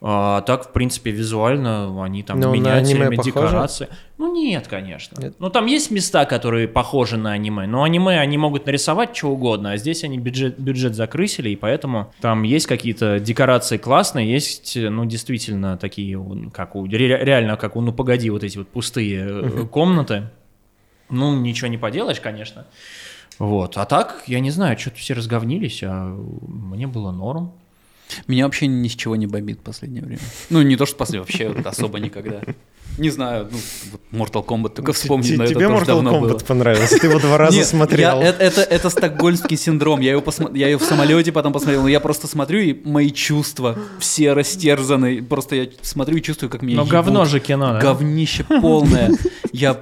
А 0.00 0.42
так, 0.42 0.68
в 0.68 0.72
принципе, 0.72 1.10
визуально 1.10 2.02
они 2.04 2.22
там 2.22 2.38
Но 2.38 2.50
время 2.50 3.16
декорации. 3.16 3.88
Ну 4.18 4.32
нет, 4.32 4.68
конечно. 4.68 5.20
Нет. 5.20 5.36
Ну 5.38 5.48
там 5.48 5.66
есть 5.66 5.90
места, 5.90 6.26
которые 6.26 6.68
похожи 6.68 7.16
на 7.16 7.32
аниме. 7.32 7.66
Но 7.66 7.82
аниме 7.82 8.20
они 8.20 8.36
могут 8.36 8.66
нарисовать 8.66 9.16
что 9.16 9.30
угодно, 9.30 9.72
а 9.72 9.76
здесь 9.78 10.04
они 10.04 10.18
бюджет, 10.18 10.58
бюджет 10.58 10.94
закрысили, 10.94 11.48
и 11.50 11.56
поэтому 11.56 12.12
там 12.20 12.42
есть 12.42 12.66
какие-то 12.66 13.20
декорации 13.20 13.78
классные, 13.78 14.30
есть, 14.30 14.76
ну, 14.76 15.06
действительно, 15.06 15.78
такие, 15.78 16.22
как 16.52 16.76
у, 16.76 16.84
реально, 16.86 17.56
как 17.56 17.76
у 17.76 17.80
«Ну, 17.80 17.92
погоди», 17.92 18.28
вот 18.28 18.44
эти 18.44 18.58
вот 18.58 18.68
пустые 18.68 19.26
uh-huh. 19.26 19.66
комнаты. 19.68 20.30
Ну, 21.08 21.34
ничего 21.36 21.68
не 21.68 21.78
поделаешь, 21.78 22.20
конечно. 22.20 22.66
Вот. 23.38 23.76
А 23.76 23.84
так, 23.84 24.24
я 24.26 24.40
не 24.40 24.50
знаю, 24.50 24.78
что-то 24.78 24.96
все 24.96 25.14
разговнились, 25.14 25.82
а 25.82 26.04
мне 26.46 26.86
было 26.86 27.12
норм. 27.12 27.52
Меня 28.26 28.44
вообще 28.44 28.66
ни 28.66 28.88
с 28.88 28.92
чего 28.94 29.16
не 29.16 29.26
бомбит 29.26 29.58
в 29.58 29.62
последнее 29.62 30.02
время. 30.02 30.20
Ну, 30.50 30.62
не 30.62 30.76
то, 30.76 30.86
что 30.86 30.96
после, 30.96 31.18
вообще 31.20 31.54
особо 31.64 31.98
никогда. 31.98 32.42
Не 32.98 33.10
знаю, 33.10 33.48
ну, 33.50 33.58
вот 33.92 34.00
Mortal 34.10 34.46
Kombat 34.46 34.76
только 34.76 34.92
вспомнил, 34.94 35.36
но 35.36 35.46
Тебе 35.46 35.66
это 35.66 35.74
Mortal 35.74 36.02
Kombat 36.02 36.20
было. 36.20 36.38
понравился? 36.38 36.98
Ты 36.98 37.08
его 37.08 37.18
два 37.18 37.36
раза 37.36 37.56
Нет, 37.56 37.66
смотрел. 37.66 38.20
Я, 38.20 38.28
это, 38.28 38.42
это, 38.42 38.60
это 38.62 38.88
стокгольмский 38.90 39.58
синдром. 39.58 40.00
Я 40.00 40.12
его, 40.12 40.22
посмо... 40.22 40.50
я 40.54 40.68
его 40.68 40.80
в 40.80 40.84
самолете 40.84 41.30
потом 41.30 41.52
посмотрел, 41.52 41.82
но 41.82 41.88
я 41.88 42.00
просто 42.00 42.26
смотрю, 42.26 42.60
и 42.60 42.74
мои 42.88 43.10
чувства 43.10 43.76
все 43.98 44.32
растерзаны. 44.32 45.22
Просто 45.22 45.56
я 45.56 45.68
смотрю 45.82 46.16
и 46.16 46.22
чувствую, 46.22 46.48
как 46.48 46.62
меня 46.62 46.76
Но 46.76 46.82
ебут. 46.82 46.92
говно 46.92 47.24
же 47.26 47.38
кино, 47.38 47.72
да? 47.74 47.80
Говнище 47.80 48.44
полное. 48.44 49.10
Я 49.52 49.78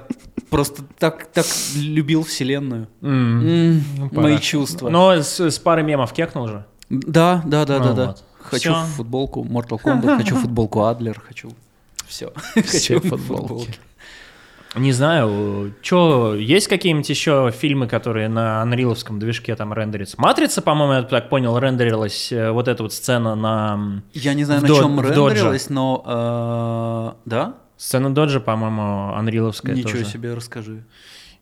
просто 0.49 0.83
так, 0.99 1.27
так 1.31 1.45
любил 1.75 2.23
вселенную. 2.23 2.89
Mm. 3.01 3.41
Mm, 3.41 3.81
ну, 4.11 4.21
мои 4.21 4.39
чувства. 4.39 4.89
Но 4.89 5.13
с, 5.13 5.39
с 5.39 5.59
пары 5.59 5.83
мемов 5.83 6.11
кекнул 6.11 6.47
же. 6.47 6.65
Да, 6.89 7.41
да, 7.45 7.65
да, 7.65 7.79
ну, 7.79 7.85
да, 7.85 7.93
да. 7.93 8.07
Вот. 8.07 8.23
Хочу 8.39 8.73
Всё. 8.73 8.83
футболку 8.95 9.43
Mortal 9.43 9.81
Kombat, 9.81 10.17
хочу 10.17 10.35
футболку 10.35 10.83
Адлер, 10.83 11.19
хочу 11.19 11.51
все. 12.07 12.31
Все 12.63 12.99
футболки. 12.99 13.79
Не 14.75 14.91
знаю, 14.91 15.73
что, 15.81 16.35
есть 16.35 16.67
какие-нибудь 16.67 17.09
еще 17.09 17.51
фильмы, 17.57 17.87
которые 17.87 18.27
на 18.27 18.61
анриловском 18.61 19.19
движке 19.19 19.55
там 19.55 19.71
рендерятся? 19.71 20.19
Матрица, 20.19 20.61
по-моему, 20.61 20.93
я 20.93 21.03
так 21.03 21.29
понял, 21.29 21.57
рендерилась 21.57 22.29
э, 22.33 22.51
вот 22.51 22.67
эта 22.67 22.83
вот 22.83 22.91
сцена 22.91 23.35
на... 23.35 24.01
Я 24.13 24.33
не 24.33 24.43
знаю, 24.43 24.61
на 24.61 24.67
до, 24.67 24.75
чем 24.75 24.99
рендерилась, 24.99 25.69
но... 25.69 27.15
Э, 27.15 27.29
да? 27.29 27.55
Сцена 27.77 28.13
Доджа, 28.13 28.41
по-моему, 28.41 29.13
анриловская 29.15 29.75
Ничего 29.75 29.91
тоже. 29.91 30.05
себе, 30.05 30.33
расскажи. 30.33 30.83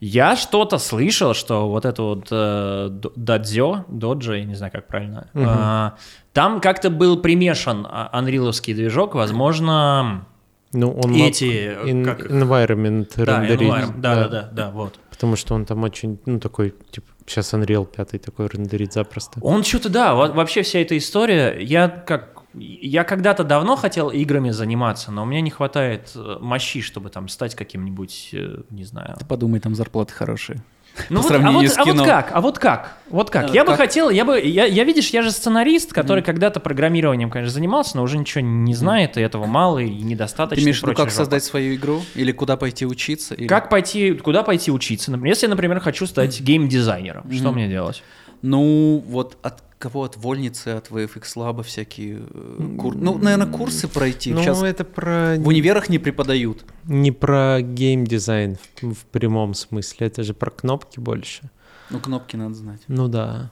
Я 0.06 0.36
что-то 0.36 0.80
слышал, 0.80 1.34
что 1.34 1.70
вот 1.70 1.86
это 1.86 2.02
вот 2.02 2.28
э, 2.30 2.90
дадзё, 3.16 3.86
доджа, 3.88 4.34
я 4.34 4.44
не 4.44 4.54
знаю, 4.54 4.70
как 4.74 4.86
правильно, 4.86 5.30
угу. 5.34 5.46
э, 5.48 5.92
там 6.34 6.60
как-то 6.60 6.90
был 6.90 7.22
примешан 7.22 7.88
а, 7.90 8.10
анриловский 8.12 8.74
движок, 8.74 9.16
возможно, 9.16 10.26
ну, 10.74 10.92
он 10.92 11.14
эти... 11.16 11.46
In, 11.86 12.04
как... 12.04 12.30
Environment 12.30 13.10
да, 13.16 13.46
environment, 13.46 13.94
да, 14.02 14.16
да, 14.16 14.28
да, 14.28 14.50
да, 14.52 14.72
вот. 14.72 15.00
Потому 15.10 15.38
что 15.38 15.56
он 15.56 15.64
там 15.64 15.82
очень, 15.84 16.20
ну, 16.26 16.38
такой, 16.38 16.76
типа, 16.92 17.08
сейчас 17.26 17.54
Unreal 17.54 17.86
5 17.86 18.22
такой 18.22 18.48
рендерит 18.48 18.92
запросто. 18.92 19.40
Он 19.42 19.64
что-то, 19.64 19.88
да, 19.88 20.14
вообще 20.16 20.64
вся 20.64 20.80
эта 20.80 20.98
история, 20.98 21.58
я 21.62 21.88
как 21.88 22.43
я 22.54 23.04
когда-то 23.04 23.44
давно 23.44 23.76
хотел 23.76 24.10
играми 24.10 24.52
заниматься, 24.52 25.12
но 25.12 25.24
у 25.24 25.26
меня 25.26 25.42
не 25.42 25.50
хватает 25.50 26.12
э, 26.16 26.38
мощи, 26.40 26.82
чтобы 26.82 27.10
там 27.10 27.28
стать 27.28 27.56
каким-нибудь, 27.56 28.30
э, 28.34 28.62
не 28.70 28.84
знаю. 28.84 29.16
Ты 29.20 29.26
подумай, 29.26 29.60
там 29.60 29.76
зарплаты 29.76 30.14
хорошие. 30.14 30.64
Ну 31.10 31.22
вот, 31.22 31.32
а, 31.32 31.52
вот, 31.52 31.78
а 31.78 31.86
вот 31.86 32.06
как? 32.06 32.30
А 32.32 32.42
вот 32.42 32.60
как? 32.60 32.98
Вот 33.10 33.30
как? 33.32 33.46
А, 33.46 33.54
я 33.54 33.64
как? 33.64 33.72
бы 33.72 33.78
хотел, 33.78 34.12
я 34.12 34.26
бы, 34.26 34.40
я, 34.40 34.66
я 34.66 34.84
видишь, 34.84 35.10
я 35.10 35.24
же 35.24 35.32
сценарист, 35.32 35.92
который 35.92 36.22
mm. 36.22 36.26
когда-то 36.26 36.60
программированием, 36.60 37.32
конечно, 37.32 37.52
занимался, 37.52 37.98
но 37.98 38.04
уже 38.04 38.18
ничего 38.18 38.42
не 38.42 38.76
знает, 38.76 39.18
и 39.18 39.22
этого 39.22 39.48
мало, 39.48 39.80
и 39.80 39.90
недостаточно. 39.90 40.58
Ты 40.58 40.66
имеешь 40.66 40.80
в 40.80 40.84
виду, 40.84 40.94
как 40.94 41.10
жопа. 41.10 41.16
создать 41.16 41.44
свою 41.44 41.76
игру? 41.76 42.02
Или 42.14 42.32
куда 42.32 42.58
пойти 42.58 42.86
учиться? 42.86 43.34
Или... 43.34 43.48
Как 43.48 43.70
пойти, 43.70 44.14
куда 44.14 44.44
пойти 44.44 44.72
учиться? 44.72 45.10
Например, 45.10 45.32
если 45.32 45.48
я, 45.48 45.50
например, 45.50 45.80
хочу 45.80 46.06
стать 46.06 46.40
mm. 46.40 46.44
гейм-дизайнером, 46.46 47.26
mm. 47.26 47.38
что 47.38 47.52
мне 47.52 47.68
делать? 47.68 48.04
Ну, 48.44 49.04
вот 49.08 49.38
от 49.42 49.64
кого 49.80 50.04
от 50.04 50.18
вольницы, 50.18 50.68
от 50.70 50.90
VFX 50.90 51.24
Lab 51.36 51.64
всякие 51.64 52.22
э, 52.30 52.78
курсы. 52.78 53.00
Ну, 53.02 53.18
наверное, 53.18 53.52
курсы 53.52 53.88
пройти. 53.88 54.34
Ну, 54.34 54.42
Сейчас 54.42 54.62
это 54.62 54.84
про... 54.84 55.36
В 55.38 55.48
универах 55.48 55.90
не 55.90 55.98
преподают. 55.98 56.66
Не 56.86 57.12
про 57.12 57.62
геймдизайн 57.62 58.58
в, 58.82 58.94
в 58.94 59.06
прямом 59.06 59.54
смысле, 59.54 60.08
это 60.08 60.24
же 60.24 60.34
про 60.34 60.52
кнопки 60.52 61.00
больше. 61.00 61.50
Ну, 61.90 62.00
кнопки 62.00 62.36
надо 62.36 62.56
знать. 62.56 62.82
Ну 62.88 63.08
да. 63.08 63.52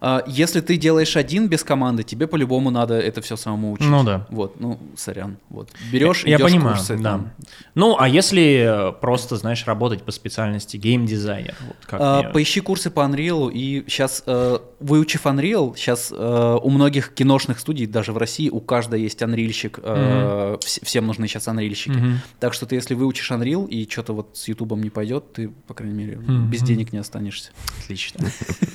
А, 0.00 0.22
если 0.26 0.60
ты 0.60 0.76
делаешь 0.76 1.16
один 1.16 1.48
без 1.48 1.64
команды, 1.64 2.02
тебе 2.02 2.26
по-любому 2.26 2.70
надо 2.70 2.94
это 2.94 3.20
все 3.20 3.36
самому 3.36 3.72
учить. 3.72 3.88
Ну 3.88 4.04
да. 4.04 4.26
Вот, 4.30 4.60
ну, 4.60 4.78
сорян. 4.96 5.36
Вот. 5.48 5.70
Берешь, 5.92 6.24
Я 6.24 6.38
понимаю, 6.38 6.76
курсы, 6.76 6.96
да. 6.96 7.12
Там. 7.12 7.32
Ну, 7.74 7.96
а 7.98 8.08
если 8.08 8.88
э, 8.90 8.92
просто, 8.92 9.36
знаешь, 9.36 9.64
работать 9.66 10.02
по 10.02 10.12
специальности 10.12 10.76
геймдизайнер? 10.76 11.54
Вот 11.66 11.76
как 11.86 12.00
а, 12.02 12.22
мне... 12.22 12.32
Поищи 12.32 12.60
курсы 12.60 12.90
по 12.90 13.00
Unreal, 13.00 13.50
и 13.52 13.84
сейчас, 13.88 14.22
э, 14.26 14.58
выучив 14.80 15.26
Unreal, 15.26 15.76
сейчас 15.76 16.12
э, 16.16 16.58
у 16.62 16.70
многих 16.70 17.14
киношных 17.14 17.58
студий, 17.58 17.86
даже 17.86 18.12
в 18.12 18.18
России, 18.18 18.48
у 18.48 18.60
каждой 18.60 19.02
есть 19.02 19.22
Unrealщик, 19.22 19.80
э, 19.82 20.56
mm-hmm. 20.58 20.84
всем 20.84 21.06
нужны 21.06 21.28
сейчас 21.28 21.48
Unrealщики. 21.48 21.90
Mm-hmm. 21.90 22.16
Так 22.40 22.54
что 22.54 22.66
ты, 22.66 22.74
если 22.74 22.94
выучишь 22.94 23.30
Unreal, 23.30 23.68
и 23.68 23.88
что-то 23.88 24.12
вот 24.12 24.30
с 24.34 24.48
Ютубом 24.48 24.82
не 24.82 24.90
пойдет, 24.90 25.32
ты, 25.32 25.48
по 25.48 25.74
крайней 25.74 25.94
мере, 25.94 26.14
mm-hmm. 26.14 26.48
без 26.48 26.62
денег 26.62 26.92
не 26.92 26.98
останешься. 26.98 27.50
Отлично. 27.82 28.26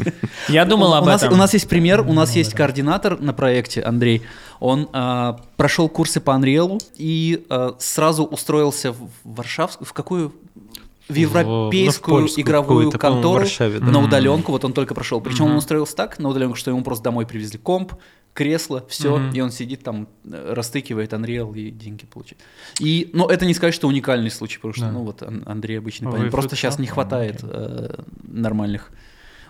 Я 0.49 0.65
думал 0.65 0.93
об 0.93 1.07
этом. 1.07 1.18
У 1.23 1.35
нас 1.35 1.53
есть 1.53 1.67
пример, 1.67 2.01
у 2.01 2.13
нас 2.13 2.35
есть 2.35 2.53
координатор 2.53 3.19
на 3.19 3.33
проекте, 3.33 3.81
Андрей. 3.81 4.23
Он 4.59 4.89
э, 4.91 5.33
прошел 5.57 5.89
курсы 5.89 6.19
по 6.19 6.31
Unreal 6.31 6.81
и 6.95 7.45
э, 7.49 7.71
сразу 7.79 8.23
устроился 8.23 8.91
в 8.91 9.09
Варшавскую, 9.23 9.87
в 9.87 9.93
какую? 9.93 10.33
в 11.09 11.15
европейскую 11.15 12.21
ну, 12.21 12.27
в 12.27 12.37
игровую 12.37 12.91
контору 12.91 13.39
Варшаве, 13.39 13.79
да. 13.79 13.87
на 13.87 13.99
удаленку. 13.99 14.51
Вот 14.51 14.63
он 14.63 14.73
только 14.73 14.93
прошел. 14.93 15.19
Причем 15.19 15.45
mm-hmm. 15.45 15.51
он 15.51 15.57
устроился 15.57 15.95
так 15.95 16.19
на 16.19 16.29
удаленку, 16.29 16.55
что 16.55 16.69
ему 16.69 16.83
просто 16.83 17.03
домой 17.05 17.25
привезли 17.25 17.57
комп, 17.57 17.93
кресло, 18.33 18.85
все, 18.87 19.17
mm-hmm. 19.17 19.33
и 19.33 19.41
он 19.41 19.51
сидит 19.51 19.83
там, 19.83 20.07
э, 20.23 20.53
растыкивает 20.53 21.13
Unreal 21.13 21.57
и 21.57 21.71
деньги 21.71 22.05
получает. 22.05 22.41
И, 22.79 23.09
но 23.13 23.27
это 23.27 23.45
не 23.45 23.55
сказать, 23.55 23.73
что 23.73 23.87
уникальный 23.87 24.29
случай, 24.29 24.57
потому 24.57 24.73
что, 24.73 24.85
да. 24.85 24.91
ну 24.91 25.03
вот 25.03 25.23
Андрей 25.45 25.79
обычный, 25.79 26.09
Ой, 26.09 26.29
просто 26.29 26.55
сейчас 26.55 26.77
не 26.77 26.87
хватает 26.87 27.39
э, 27.41 28.03
нормальных 28.23 28.91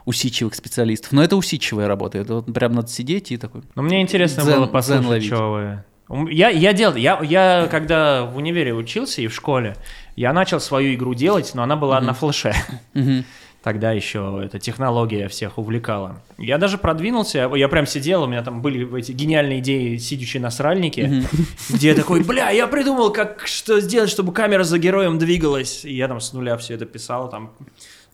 усидчивых 0.10 0.56
специалистов. 0.56 1.12
Но 1.12 1.24
это 1.24 1.36
усидчивая 1.36 1.88
работа. 1.88 2.18
Это 2.18 2.36
вот 2.36 2.52
прям 2.52 2.74
надо 2.74 2.88
сидеть 2.88 3.32
и 3.32 3.38
такой... 3.38 3.62
Но 3.76 3.84
мне 3.84 4.02
интересно 4.02 4.42
дзен, 4.42 4.56
было 4.56 4.66
послушать, 4.66 5.24
что 5.24 5.84
вы... 6.08 6.32
Я, 6.32 6.50
я 6.50 6.74
делал, 6.74 6.96
я, 6.96 7.22
я 7.22 7.68
когда 7.70 8.26
в 8.26 8.36
универе 8.38 8.74
учился 8.74 9.22
и 9.22 9.28
в 9.28 9.36
школе, 9.36 9.76
я 10.16 10.34
начал 10.34 10.60
свою 10.60 10.96
игру 10.96 11.14
делать, 11.14 11.52
но 11.54 11.62
она 11.62 11.76
была 11.76 12.00
mm-hmm. 12.00 12.06
на 12.06 12.14
флеше. 12.16 12.54
Mm-hmm. 12.96 13.24
Тогда 13.62 13.92
еще 13.92 14.42
эта 14.44 14.58
технология 14.58 15.28
всех 15.28 15.60
увлекала. 15.60 16.24
Я 16.40 16.58
даже 16.58 16.80
продвинулся, 16.80 17.48
я 17.54 17.68
прям 17.68 17.86
сидел, 17.86 18.24
у 18.24 18.28
меня 18.28 18.42
там 18.42 18.64
были 18.64 18.98
эти 18.98 19.12
гениальные 19.12 19.60
идеи, 19.60 19.98
сидящие 19.98 20.42
на 20.42 20.50
сральнике, 20.50 21.04
mm-hmm. 21.04 21.76
где 21.76 21.90
я 21.90 21.94
такой, 21.94 22.24
бля, 22.24 22.50
я 22.50 22.66
придумал, 22.66 23.14
как 23.14 23.46
что 23.46 23.80
сделать, 23.80 24.10
чтобы 24.10 24.34
камера 24.34 24.64
за 24.64 24.80
героем 24.80 25.20
двигалась. 25.20 25.86
И 25.86 25.94
я 25.94 26.08
там 26.08 26.20
с 26.20 26.34
нуля 26.34 26.58
все 26.58 26.74
это 26.74 26.88
писал, 26.88 27.30
там 27.30 27.52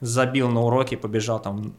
забил 0.02 0.50
на 0.50 0.62
уроки, 0.62 0.96
побежал 0.96 1.40
там 1.42 1.74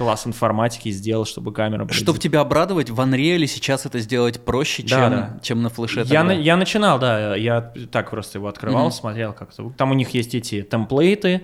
класс 0.00 0.26
информатики, 0.26 0.88
сделал, 0.88 1.26
чтобы 1.26 1.52
камера... 1.52 1.86
Чтобы 1.92 2.18
тебя 2.18 2.40
обрадовать, 2.40 2.88
в 2.88 2.98
Unreal 2.98 3.46
сейчас 3.46 3.84
это 3.84 3.98
сделать 3.98 4.42
проще, 4.42 4.82
да, 4.82 4.88
чем, 4.88 5.10
да. 5.10 5.38
чем 5.42 5.62
на 5.62 5.68
флеше. 5.68 6.06
Я, 6.06 6.24
на, 6.24 6.30
я 6.30 6.56
начинал, 6.56 6.98
да, 6.98 7.36
я 7.36 7.74
так 7.92 8.08
просто 8.08 8.38
его 8.38 8.48
открывал, 8.48 8.88
mm-hmm. 8.88 8.92
смотрел 8.92 9.34
как-то. 9.34 9.70
Там 9.76 9.90
у 9.90 9.94
них 9.94 10.08
есть 10.14 10.34
эти 10.34 10.62
темплейты, 10.62 11.42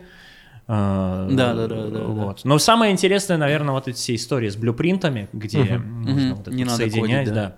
да, 0.67 1.27
да, 1.29 1.55
да, 1.55 1.67
да. 1.67 2.05
Вот. 2.05 2.41
Но 2.45 2.59
самое 2.59 2.93
интересное, 2.93 3.37
наверное, 3.37 3.73
вот 3.73 3.89
эти 3.89 3.97
все 3.97 4.15
истории 4.15 4.49
с 4.49 4.57
блюпринтами, 4.57 5.29
где 5.35 5.61
угу. 5.61 5.87
можно 5.87 6.29
угу. 6.29 6.37
вот 6.37 6.49
это 6.49 6.57
Не 6.57 6.67
соединять, 6.67 7.09
надо 7.09 7.19
кодить, 7.19 7.35
да. 7.35 7.35
да. 7.35 7.57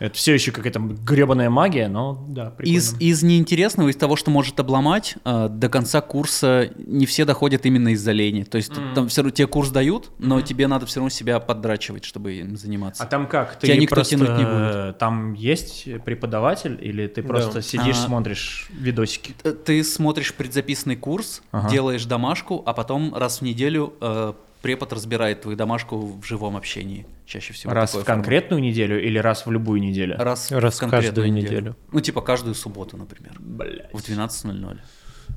Это 0.00 0.16
все 0.16 0.34
еще 0.34 0.50
какая-то 0.50 0.80
гребаная 0.80 1.50
магия, 1.50 1.88
но 1.88 2.24
да, 2.28 2.50
прикольно. 2.50 2.76
Из, 2.76 3.00
из 3.00 3.22
неинтересного, 3.22 3.88
из 3.88 3.96
того, 3.96 4.16
что 4.16 4.30
может 4.30 4.58
обломать, 4.58 5.14
э, 5.24 5.48
до 5.48 5.68
конца 5.68 6.00
курса 6.00 6.70
не 6.76 7.06
все 7.06 7.24
доходят 7.24 7.64
именно 7.64 7.90
из-за 7.90 8.12
лени. 8.12 8.42
То 8.42 8.56
есть 8.56 8.72
mm. 8.72 8.94
там 8.94 9.08
все 9.08 9.22
равно 9.22 9.30
тебе 9.30 9.46
курс 9.46 9.70
дают, 9.70 10.10
но 10.18 10.40
mm. 10.40 10.42
тебе 10.42 10.66
надо 10.66 10.86
все 10.86 11.00
равно 11.00 11.10
себя 11.10 11.38
поддрачивать, 11.38 12.04
чтобы 12.04 12.34
им 12.34 12.56
заниматься. 12.56 13.02
А 13.02 13.06
там 13.06 13.28
как? 13.28 13.56
Ты 13.56 13.68
тебя 13.68 13.76
никто 13.76 13.94
просто, 13.94 14.16
тянуть 14.16 14.36
не 14.36 14.44
будет. 14.44 14.98
Там 14.98 15.34
есть 15.34 15.86
преподаватель 16.04 16.78
или 16.80 17.06
ты 17.06 17.22
просто 17.22 17.54
да. 17.54 17.62
сидишь, 17.62 17.96
а, 17.96 18.06
смотришь 18.06 18.68
видосики? 18.70 19.32
Ты 19.64 19.84
смотришь 19.84 20.34
предзаписанный 20.34 20.96
курс, 20.96 21.42
ага. 21.52 21.70
делаешь 21.70 22.04
домашку, 22.04 22.62
а 22.66 22.72
потом 22.72 23.14
раз 23.14 23.38
в 23.38 23.42
неделю 23.42 23.94
э, 24.00 24.32
препод 24.64 24.94
разбирает 24.94 25.42
твою 25.42 25.58
домашку 25.58 25.98
в 25.98 26.24
живом 26.24 26.56
общении 26.56 27.06
чаще 27.26 27.52
всего. 27.52 27.74
Раз 27.74 27.94
в 27.94 28.02
конкретную 28.02 28.60
формат. 28.60 28.70
неделю 28.70 29.06
или 29.06 29.18
раз 29.18 29.44
в 29.44 29.50
любую 29.50 29.78
неделю? 29.82 30.16
Раз, 30.18 30.50
раз 30.50 30.76
в 30.76 30.80
конкретную 30.80 31.30
неделю. 31.30 31.56
неделю. 31.56 31.76
Ну, 31.92 32.00
типа 32.00 32.22
каждую 32.22 32.54
субботу, 32.54 32.96
например. 32.96 33.32
Блять. 33.38 33.92
В 33.92 33.98
12.00. 33.98 34.78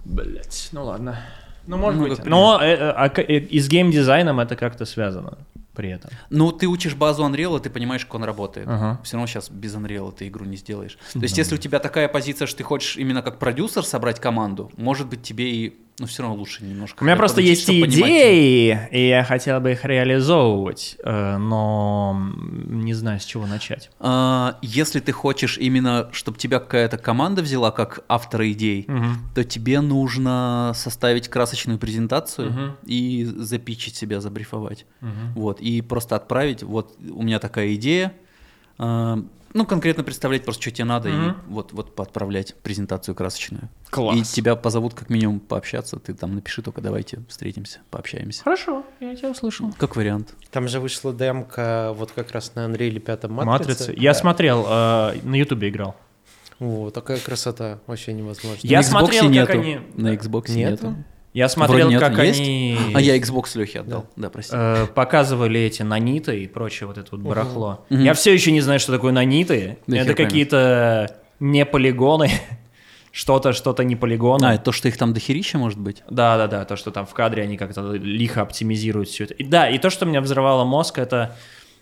Блять, 0.06 0.70
ну 0.72 0.86
ладно. 0.86 1.20
Ну, 1.66 1.76
может 1.76 2.00
ну, 2.00 2.08
быть. 2.08 2.26
Но 2.26 2.58
э, 2.62 2.68
э, 2.68 2.90
а, 2.90 3.12
э, 3.18 3.40
и 3.40 3.60
с 3.60 3.68
геймдизайном 3.68 4.40
это 4.40 4.56
как-то 4.56 4.86
связано 4.86 5.38
при 5.78 5.92
этом. 5.92 6.10
Ну, 6.32 6.52
ты 6.52 6.68
учишь 6.68 6.96
базу 6.96 7.24
Unreal, 7.24 7.60
ты 7.60 7.70
понимаешь, 7.70 8.04
как 8.04 8.16
он 8.16 8.24
работает. 8.24 8.68
Ага. 8.68 9.00
Все 9.04 9.16
равно 9.16 9.28
сейчас 9.28 9.50
без 9.50 9.76
Unreal 9.76 10.12
ты 10.12 10.28
игру 10.28 10.44
не 10.46 10.58
сделаешь. 10.58 10.98
То 11.14 11.20
есть, 11.20 11.38
если 11.38 11.54
у 11.56 11.60
тебя 11.60 11.80
такая 11.80 12.08
позиция, 12.08 12.48
что 12.48 12.58
ты 12.58 12.64
хочешь 12.64 12.98
именно 12.98 13.22
как 13.22 13.38
продюсер 13.38 13.86
собрать 13.86 14.20
команду, 14.20 14.72
может 14.76 15.08
быть, 15.08 15.22
тебе 15.22 15.52
и 15.52 15.88
но 16.00 16.06
все 16.06 16.22
равно 16.22 16.38
лучше 16.38 16.64
немножко. 16.64 17.02
У 17.02 17.06
меня 17.06 17.16
просто 17.16 17.42
есть 17.42 17.68
идеи, 17.68 17.82
понимать. 17.82 18.90
и 18.92 19.08
я 19.08 19.24
хотел 19.24 19.60
бы 19.60 19.72
их 19.72 19.84
реализовывать, 19.84 20.96
э, 21.04 21.38
но 21.38 22.16
не 22.36 22.94
знаю, 22.94 23.20
с 23.20 23.26
чего 23.26 23.48
начать. 23.48 23.90
А, 24.00 24.60
если 24.62 25.00
ты 25.00 25.12
хочешь 25.12 25.58
именно, 25.58 26.08
чтобы 26.12 26.38
тебя 26.38 26.60
какая-то 26.60 27.00
команда 27.00 27.42
взяла 27.42 27.72
как 27.72 28.04
автора 28.08 28.52
идей, 28.52 28.86
угу. 28.88 29.06
то 29.34 29.44
тебе 29.44 29.82
нужно 29.82 30.72
составить 30.76 31.30
красочную 31.30 31.80
презентацию 31.80 32.50
угу. 32.50 32.78
и 32.86 33.24
запичить 33.24 33.96
себя, 33.96 34.22
забрифовать. 34.22 34.86
Угу. 35.02 35.42
Вот, 35.42 35.62
и 35.62 35.67
просто 35.82 36.16
отправить, 36.16 36.64
вот 36.64 36.96
у 37.00 37.24
меня 37.24 37.40
такая 37.40 37.74
идея, 37.76 38.14
а, 38.78 39.20
ну, 39.54 39.66
конкретно 39.66 40.04
представлять 40.04 40.44
просто, 40.44 40.62
что 40.62 40.72
тебе 40.72 40.86
надо, 40.86 41.10
mm-hmm. 41.10 41.32
и 41.32 41.36
вот, 41.48 41.74
вот 41.74 41.96
поотправлять 41.96 42.54
презентацию 42.56 43.16
красочную. 43.16 43.70
Класс. 43.90 44.18
И 44.18 44.24
тебя 44.24 44.56
позовут 44.56 44.94
как 44.94 45.10
минимум 45.10 45.40
пообщаться, 45.40 45.98
ты 45.98 46.14
там 46.14 46.36
напиши 46.36 46.62
только 46.62 46.82
давайте 46.82 47.22
встретимся, 47.28 47.80
пообщаемся. 47.90 48.44
Хорошо, 48.44 48.86
я 49.00 49.16
тебя 49.16 49.32
услышал. 49.32 49.74
Как 49.78 49.96
вариант. 49.96 50.36
Там 50.52 50.68
же 50.68 50.80
вышла 50.80 51.14
демка 51.14 51.94
вот 51.96 52.12
как 52.12 52.32
раз 52.32 52.54
на 52.56 52.68
Unreal 52.68 53.00
5 53.00 53.24
Матрице. 53.24 53.46
Матрицы. 53.46 53.94
Я 53.98 54.14
да. 54.14 54.20
смотрел, 54.20 54.66
э, 54.68 55.20
на 55.24 55.36
Ютубе 55.36 55.70
играл. 55.70 55.96
О, 56.60 56.90
такая 56.90 57.20
красота, 57.20 57.80
вообще 57.88 58.14
невозможно. 58.14 58.60
Я 58.62 58.84
смотрел, 58.84 59.24
как 59.24 59.32
нету. 59.32 59.52
они... 59.54 59.80
На 59.96 60.14
Xbox 60.16 60.52
нету. 60.52 60.88
нету. 60.88 60.96
Я 61.38 61.50
смотрел, 61.50 61.92
нет, 61.92 62.00
как 62.00 62.18
есть? 62.18 62.40
они... 62.40 62.80
А 62.96 63.00
я 63.00 63.16
Xbox 63.16 63.56
Лехе 63.60 63.82
отдал, 63.82 64.08
да, 64.16 64.24
да 64.24 64.30
прости. 64.32 64.56
Э, 64.58 64.88
показывали 64.88 65.60
эти 65.60 65.84
наниты 65.84 66.42
и 66.42 66.48
прочее 66.48 66.88
вот 66.88 66.98
это 66.98 67.10
вот 67.12 67.20
барахло. 67.20 67.86
Угу. 67.92 68.00
Я 68.00 68.16
все 68.16 68.34
еще 68.34 68.52
не 68.52 68.60
знаю, 68.62 68.80
что 68.80 68.92
такое 68.92 69.12
наниты. 69.12 69.78
Да 69.86 69.98
это 69.98 70.16
какие-то 70.16 71.16
не 71.40 71.64
полигоны, 71.64 72.32
что-то, 73.12 73.54
что-то 73.54 73.84
не 73.84 73.96
полигоны. 73.96 74.46
А, 74.46 74.56
это 74.56 74.64
то, 74.64 74.72
что 74.72 74.88
их 74.88 74.98
там 74.98 75.14
дохерища, 75.14 75.60
может 75.60 75.78
быть? 75.78 76.02
Да, 76.10 76.38
да, 76.38 76.48
да, 76.48 76.66
то, 76.66 76.76
что 76.76 76.90
там 76.90 77.06
в 77.06 77.14
кадре 77.14 77.44
они 77.44 77.56
как-то 77.56 77.92
лихо 77.92 78.42
оптимизируют 78.42 79.08
все 79.08 79.26
это. 79.26 79.36
И, 79.36 79.44
да, 79.44 79.70
и 79.70 79.78
то, 79.78 79.92
что 79.92 80.08
меня 80.08 80.22
взрывало 80.22 80.64
мозг, 80.64 80.98
это 80.98 81.36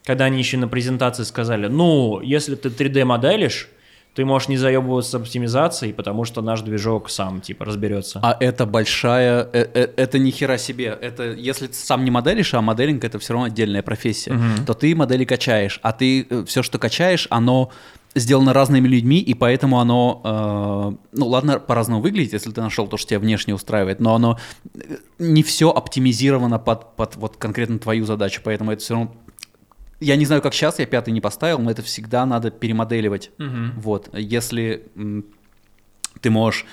когда 0.03 0.25
они 0.25 0.37
еще 0.37 0.57
на 0.57 0.67
презентации 0.67 1.23
сказали, 1.23 1.67
ну, 1.67 2.19
если 2.19 2.55
ты 2.55 2.67
3D 2.67 3.05
моделишь, 3.05 3.69
ты 4.15 4.23
можешь 4.23 4.47
не 4.47 4.57
заебываться 4.57 5.11
с 5.11 5.15
оптимизацией, 5.15 5.93
потому 5.93 6.23
что 6.23 6.41
наш 6.41 6.61
движок 6.61 7.09
сам, 7.09 7.41
типа, 7.41 7.65
разберется. 7.65 8.21
А 8.23 8.37
это 8.39 8.65
большая... 8.65 9.49
Э, 9.51 9.67
э, 9.73 9.89
это 9.97 10.17
ни 10.19 10.31
хера 10.31 10.57
себе. 10.57 10.97
Это 11.01 11.33
если 11.33 11.67
ты 11.67 11.73
сам 11.73 12.05
не 12.05 12.11
моделишь, 12.11 12.53
а 12.53 12.61
моделинг— 12.61 13.03
это 13.05 13.19
все 13.19 13.33
равно 13.33 13.47
отдельная 13.47 13.83
профессия, 13.83 14.31
угу. 14.31 14.65
то 14.65 14.73
ты 14.73 14.95
модели 14.95 15.25
качаешь, 15.25 15.81
а 15.83 15.91
ты 15.91 16.25
э, 16.29 16.45
все, 16.47 16.63
что 16.63 16.79
качаешь, 16.79 17.27
оно 17.29 17.71
сделано 18.15 18.53
разными 18.53 18.87
людьми, 18.87 19.19
и 19.19 19.33
поэтому 19.33 19.81
оно, 19.81 20.21
э, 20.23 21.17
ну 21.17 21.27
ладно, 21.27 21.59
по-разному 21.59 22.01
выглядит, 22.01 22.31
если 22.31 22.51
ты 22.51 22.61
нашел 22.61 22.87
то, 22.87 22.95
что 22.95 23.09
тебя 23.09 23.19
внешне 23.19 23.53
устраивает, 23.53 23.99
но 23.99 24.15
оно 24.15 24.39
не 25.19 25.43
все 25.43 25.69
оптимизировано 25.71 26.57
под, 26.57 26.95
под 26.95 27.17
вот 27.17 27.35
конкретно 27.35 27.79
твою 27.79 28.05
задачу, 28.05 28.39
поэтому 28.45 28.71
это 28.71 28.81
все 28.81 28.93
равно 28.93 29.11
я 29.99 30.15
не 30.15 30.25
знаю, 30.25 30.41
как 30.41 30.53
сейчас, 30.53 30.79
я 30.79 30.85
пятый 30.85 31.11
не 31.11 31.21
поставил, 31.21 31.59
но 31.59 31.71
это 31.71 31.81
всегда 31.81 32.25
надо 32.25 32.51
перемоделивать. 32.51 33.31
Угу. 33.39 33.81
Вот, 33.81 34.09
если 34.13 34.85
ты 36.21 36.29
можешь 36.29 36.65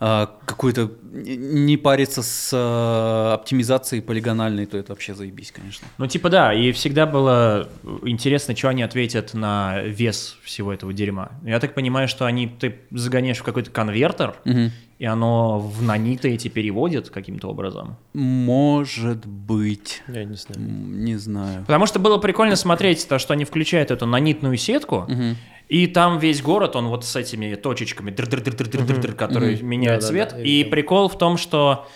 э, 0.00 0.26
какую-то 0.44 0.92
не 1.12 1.76
париться 1.76 2.22
с 2.22 2.50
э, 2.52 3.34
оптимизацией 3.34 4.02
полигональной, 4.02 4.66
то 4.66 4.78
это 4.78 4.92
вообще 4.92 5.14
заебись, 5.14 5.52
конечно. 5.52 5.88
Ну, 5.98 6.06
типа 6.06 6.30
да, 6.30 6.54
и 6.54 6.72
всегда 6.72 7.06
было 7.06 7.68
интересно, 8.02 8.54
что 8.56 8.68
они 8.68 8.82
ответят 8.82 9.34
на 9.34 9.82
вес 9.82 10.38
всего 10.42 10.72
этого 10.72 10.92
дерьма. 10.92 11.32
Я 11.44 11.60
так 11.60 11.74
понимаю, 11.74 12.08
что 12.08 12.26
они 12.26 12.48
ты 12.48 12.76
загоняешь 12.90 13.38
в 13.38 13.42
какой-то 13.42 13.70
конвертер, 13.70 14.36
угу. 14.44 14.70
И 14.98 15.04
оно 15.04 15.60
в 15.60 15.82
наниты 15.82 16.30
эти 16.30 16.48
переводит 16.48 17.10
каким-то 17.10 17.48
образом. 17.48 17.96
Может 18.14 19.26
быть. 19.26 20.02
Я 20.08 20.24
не 20.24 20.34
знаю. 20.34 20.60
Не 20.60 21.16
знаю. 21.16 21.60
Потому 21.62 21.86
что 21.86 21.98
было 21.98 22.18
прикольно 22.18 22.56
смотреть 22.56 23.06
то, 23.08 23.18
что 23.18 23.32
они 23.34 23.44
включают 23.44 23.90
эту 23.90 24.06
нанитную 24.06 24.56
сетку, 24.56 25.06
угу. 25.08 25.36
И 25.68 25.86
там 25.86 26.18
весь 26.18 26.40
город, 26.40 26.76
он 26.76 26.88
вот 26.88 27.04
с 27.04 27.14
этими 27.14 27.54
точечками, 27.54 28.10
которые 28.10 29.62
меняют 29.62 30.02
цвет. 30.02 30.34
И 30.42 30.64
прикол 30.64 31.10
в 31.10 31.18
том, 31.18 31.36
что 31.36 31.86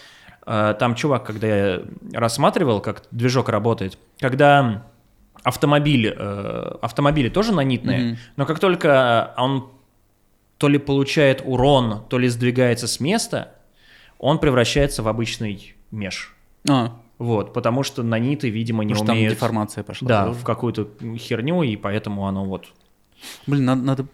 э, 0.47 0.75
там 0.79 0.95
чувак, 0.95 1.25
когда 1.25 1.47
я 1.47 1.83
рассматривал, 2.13 2.81
как 2.81 3.05
движок 3.11 3.49
работает, 3.49 3.99
когда 4.19 4.85
автомобиль, 5.43 6.15
э, 6.15 6.77
автомобили 6.83 7.31
тоже 7.31 7.55
нанитные, 7.55 8.19
но 8.37 8.45
как 8.45 8.59
только 8.59 9.33
он 9.39 9.71
то 10.63 10.69
ли 10.69 10.79
получает 10.79 11.43
урон, 11.45 12.05
то 12.09 12.19
ли 12.19 12.29
сдвигается 12.29 12.87
с 12.87 13.01
места, 13.01 13.55
он 14.21 14.39
превращается 14.39 15.03
в 15.03 15.09
обычный 15.09 15.75
меж. 15.91 16.37
А. 16.71 17.01
Вот, 17.19 17.53
потому 17.53 17.83
что 17.83 18.05
наниты, 18.05 18.49
видимо, 18.49 18.85
не 18.85 18.95
потому 18.95 19.11
умеют... 19.11 19.31
там 19.31 19.35
деформация 19.35 19.83
пошла. 19.83 20.07
Да, 20.07 20.31
в 20.31 20.45
какую-то 20.45 20.89
херню, 21.17 21.65
и 21.65 21.75
поэтому 21.75 22.29
оно 22.29 22.45
вот 22.45 22.69
Блин, 23.47 23.65
надо, 23.65 23.83
надо 23.83 24.07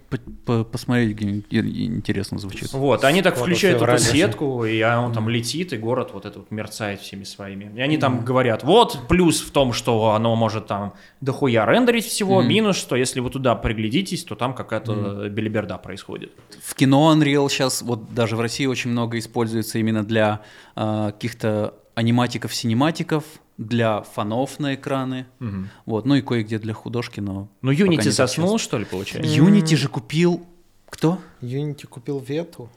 по 0.44 0.64
посмотреть, 0.64 1.16
где 1.16 1.60
интересно 1.60 2.38
звучит. 2.38 2.72
Вот, 2.72 3.04
они 3.04 3.22
так 3.22 3.36
включают 3.36 3.82
эту 3.82 3.98
сетку, 3.98 4.64
и 4.64 4.82
он 4.82 5.12
там 5.12 5.28
летит, 5.28 5.72
и 5.72 5.76
город 5.76 6.10
вот 6.12 6.24
этот 6.24 6.38
вот 6.38 6.50
мерцает 6.50 7.00
всеми 7.00 7.24
своими. 7.24 7.72
И 7.76 7.80
они 7.80 7.98
там 7.98 8.24
говорят, 8.24 8.64
вот 8.64 9.08
плюс 9.08 9.40
в 9.40 9.50
том, 9.50 9.72
что 9.72 10.12
оно 10.12 10.36
может 10.36 10.66
там 10.66 10.94
дохуя 11.20 11.66
рендерить 11.66 12.06
всего, 12.06 12.42
минус, 12.42 12.76
что 12.76 12.96
если 12.96 13.20
вы 13.20 13.30
туда 13.30 13.54
приглядитесь, 13.54 14.24
то 14.24 14.34
там 14.34 14.54
какая-то 14.54 15.28
белиберда 15.28 15.78
происходит. 15.78 16.32
В 16.62 16.74
кино 16.74 17.14
Unreal 17.14 17.48
сейчас, 17.48 17.82
вот 17.82 18.14
даже 18.14 18.36
в 18.36 18.40
России 18.40 18.66
очень 18.66 18.90
много 18.90 19.18
используется 19.18 19.78
именно 19.78 20.04
для 20.04 20.40
э, 20.76 21.10
каких-то 21.12 21.74
аниматиков-синематиков, 21.94 23.24
для 23.58 24.02
фонов 24.02 24.60
на 24.60 24.74
экраны, 24.76 25.26
угу. 25.40 25.66
вот, 25.84 26.06
ну 26.06 26.14
и 26.14 26.22
кое-где 26.22 26.58
для 26.58 26.72
художки, 26.72 27.20
но... 27.20 27.48
Ну 27.60 27.72
Unity 27.72 28.10
соснул, 28.12 28.58
что 28.58 28.78
ли, 28.78 28.84
получается? 28.84 29.30
Unity 29.30 29.76
же 29.76 29.88
купил... 29.88 30.46
Кто? 30.88 31.18
Unity 31.42 31.86
купил 31.86 32.18
Вету. 32.20 32.70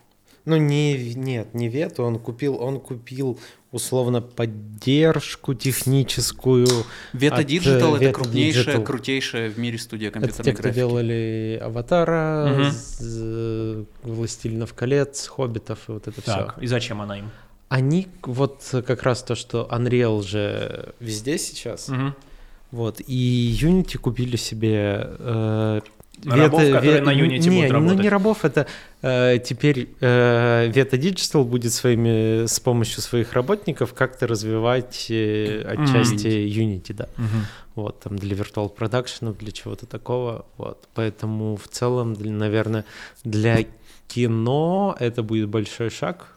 Ну, 0.43 0.57
не, 0.57 1.13
нет, 1.13 1.53
не 1.53 1.69
вету, 1.69 2.03
он 2.03 2.17
купил, 2.17 2.59
он 2.59 2.79
купил 2.79 3.39
условно 3.71 4.21
поддержку 4.21 5.53
техническую. 5.53 6.67
Weta 7.13 7.43
Digital 7.43 7.95
это 7.97 8.11
крупнейшая, 8.11 8.77
Digital. 8.77 8.83
крутейшая 8.83 9.49
в 9.51 9.59
мире 9.59 9.77
студия 9.77 10.09
компьютерной 10.09 10.51
это 10.51 10.51
те, 10.51 10.57
кто 10.57 10.69
делали 10.69 11.59
Аватара, 11.61 12.71
угу. 12.99 13.85
Властелинов 14.01 14.73
колец, 14.73 15.27
Хоббитов 15.27 15.87
и 15.87 15.91
вот 15.91 16.07
это 16.07 16.21
так, 16.21 16.53
все. 16.53 16.61
И 16.61 16.67
зачем 16.67 17.01
она 17.01 17.19
им? 17.19 17.29
Они 17.71 18.09
вот 18.23 18.63
как 18.85 19.03
раз 19.03 19.23
то, 19.23 19.33
что 19.33 19.65
Unreal 19.71 20.21
же 20.23 20.93
везде 20.99 21.37
сейчас. 21.37 21.87
Угу. 21.87 22.13
Вот, 22.71 22.99
и 23.07 23.57
Unity 23.61 23.97
купили 23.97 24.35
себе 24.35 25.07
э, 25.19 25.79
Рабов, 26.25 26.61
Veta, 26.61 26.73
которые 26.73 26.99
Veta, 26.99 27.05
на 27.05 27.13
Unity 27.13 27.49
не, 27.49 27.49
будут 27.49 27.71
работать. 27.71 27.97
Ну, 27.97 28.03
не 28.03 28.09
рабов, 28.09 28.43
это 28.43 28.67
э, 29.01 29.39
теперь 29.41 29.87
э, 30.01 30.69
Veta 30.69 30.99
Digital 30.99 31.45
будет 31.45 31.71
своими, 31.71 32.45
с 32.45 32.59
помощью 32.59 33.01
своих 33.01 33.31
работников 33.31 33.93
как-то 33.93 34.27
развивать 34.27 35.07
э, 35.09 35.61
отчасти 35.61 36.27
mm. 36.27 36.47
Unity, 36.49 36.93
да. 36.93 37.05
Mm-hmm. 37.05 37.43
Вот, 37.75 38.01
там 38.01 38.19
для 38.19 38.35
Virtual 38.35 38.69
Production, 38.75 39.33
для 39.37 39.53
чего-то 39.53 39.85
такого. 39.85 40.45
Вот, 40.57 40.89
поэтому 40.93 41.55
в 41.55 41.69
целом, 41.69 42.15
для, 42.15 42.31
наверное, 42.31 42.83
для 43.23 43.65
кино 44.09 44.93
это 44.99 45.23
будет 45.23 45.47
большой 45.47 45.89
шаг, 45.89 46.35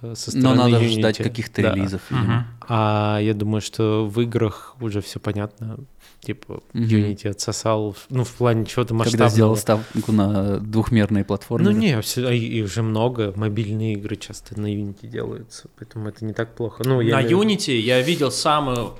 со 0.00 0.30
стороны 0.30 0.48
Но 0.48 0.54
надо 0.54 0.84
Unity. 0.84 0.98
ждать 0.98 1.18
каких-то 1.18 1.62
да. 1.62 1.74
релизов. 1.74 2.02
Угу. 2.10 2.32
А 2.68 3.18
я 3.20 3.34
думаю, 3.34 3.60
что 3.60 4.06
в 4.06 4.20
играх 4.20 4.76
уже 4.80 5.00
все 5.00 5.18
понятно 5.18 5.78
типа 6.20 6.62
mm 6.72 6.82
Unity 6.82 7.28
отсосал, 7.28 7.96
ну, 8.10 8.24
в 8.24 8.32
плане 8.32 8.66
чего-то 8.66 8.94
масштабного. 8.94 9.28
Когда 9.28 9.28
сделал 9.28 9.56
ставку 9.56 10.12
на 10.12 10.58
двухмерные 10.58 11.24
платформы. 11.24 11.70
Ну, 11.70 11.76
не, 11.76 12.00
все, 12.00 12.30
и 12.30 12.62
уже 12.62 12.82
много, 12.82 13.32
мобильные 13.36 13.94
игры 13.94 14.16
часто 14.16 14.58
на 14.60 14.66
Unity 14.66 15.06
делаются, 15.06 15.68
поэтому 15.78 16.08
это 16.08 16.24
не 16.24 16.32
так 16.32 16.54
плохо. 16.54 16.82
Ну, 16.84 17.00
я 17.00 17.16
на 17.16 17.22
имею... 17.22 17.38
Unity 17.40 17.76
я 17.76 18.02
видел 18.02 18.30
самую 18.30 18.94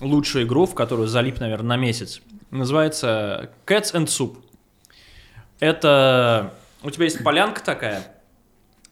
лучшую 0.00 0.46
игру, 0.46 0.66
в 0.66 0.74
которую 0.74 1.08
залип, 1.08 1.40
наверное, 1.40 1.76
на 1.76 1.76
месяц. 1.76 2.20
Называется 2.50 3.50
Cats 3.66 3.94
and 3.94 4.06
Soup. 4.06 4.36
Это... 5.60 6.54
У 6.82 6.90
тебя 6.90 7.04
есть 7.04 7.22
полянка 7.24 7.62
такая, 7.64 8.06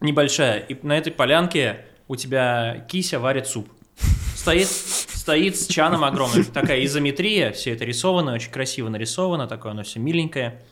небольшая, 0.00 0.58
и 0.60 0.86
на 0.86 0.96
этой 0.96 1.12
полянке 1.12 1.86
у 2.08 2.16
тебя 2.16 2.84
кися 2.88 3.18
варит 3.18 3.46
суп. 3.46 3.68
Стоит 4.34 4.68
стоит 5.26 5.56
с 5.56 5.66
чаном 5.66 6.04
огромным. 6.04 6.44
Такая 6.44 6.84
изометрия, 6.84 7.50
все 7.50 7.72
это 7.72 7.84
рисовано, 7.84 8.32
очень 8.32 8.52
красиво 8.52 8.88
нарисовано, 8.88 9.48
такое 9.48 9.72
оно 9.72 9.82
все 9.82 9.98
миленькое. 9.98 10.62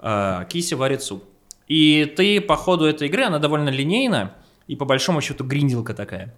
А, 0.00 0.44
Кися 0.46 0.76
варит 0.76 1.00
суп. 1.02 1.22
И 1.68 2.12
ты 2.16 2.40
по 2.40 2.56
ходу 2.56 2.86
этой 2.86 3.06
игры, 3.06 3.22
она 3.22 3.38
довольно 3.38 3.68
линейна, 3.68 4.32
и 4.66 4.74
по 4.74 4.84
большому 4.84 5.20
счету 5.20 5.44
гринделка 5.44 5.94
такая. 5.94 6.34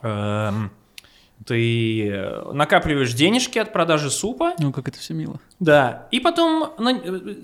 Эм, 0.00 0.70
ты 1.44 2.30
накапливаешь 2.52 3.12
денежки 3.12 3.58
от 3.58 3.72
продажи 3.74 4.10
супа. 4.10 4.54
Ну, 4.58 4.72
как 4.72 4.88
это 4.88 4.98
все 4.98 5.12
мило. 5.12 5.38
Да. 5.60 6.08
И 6.12 6.20
потом 6.20 6.72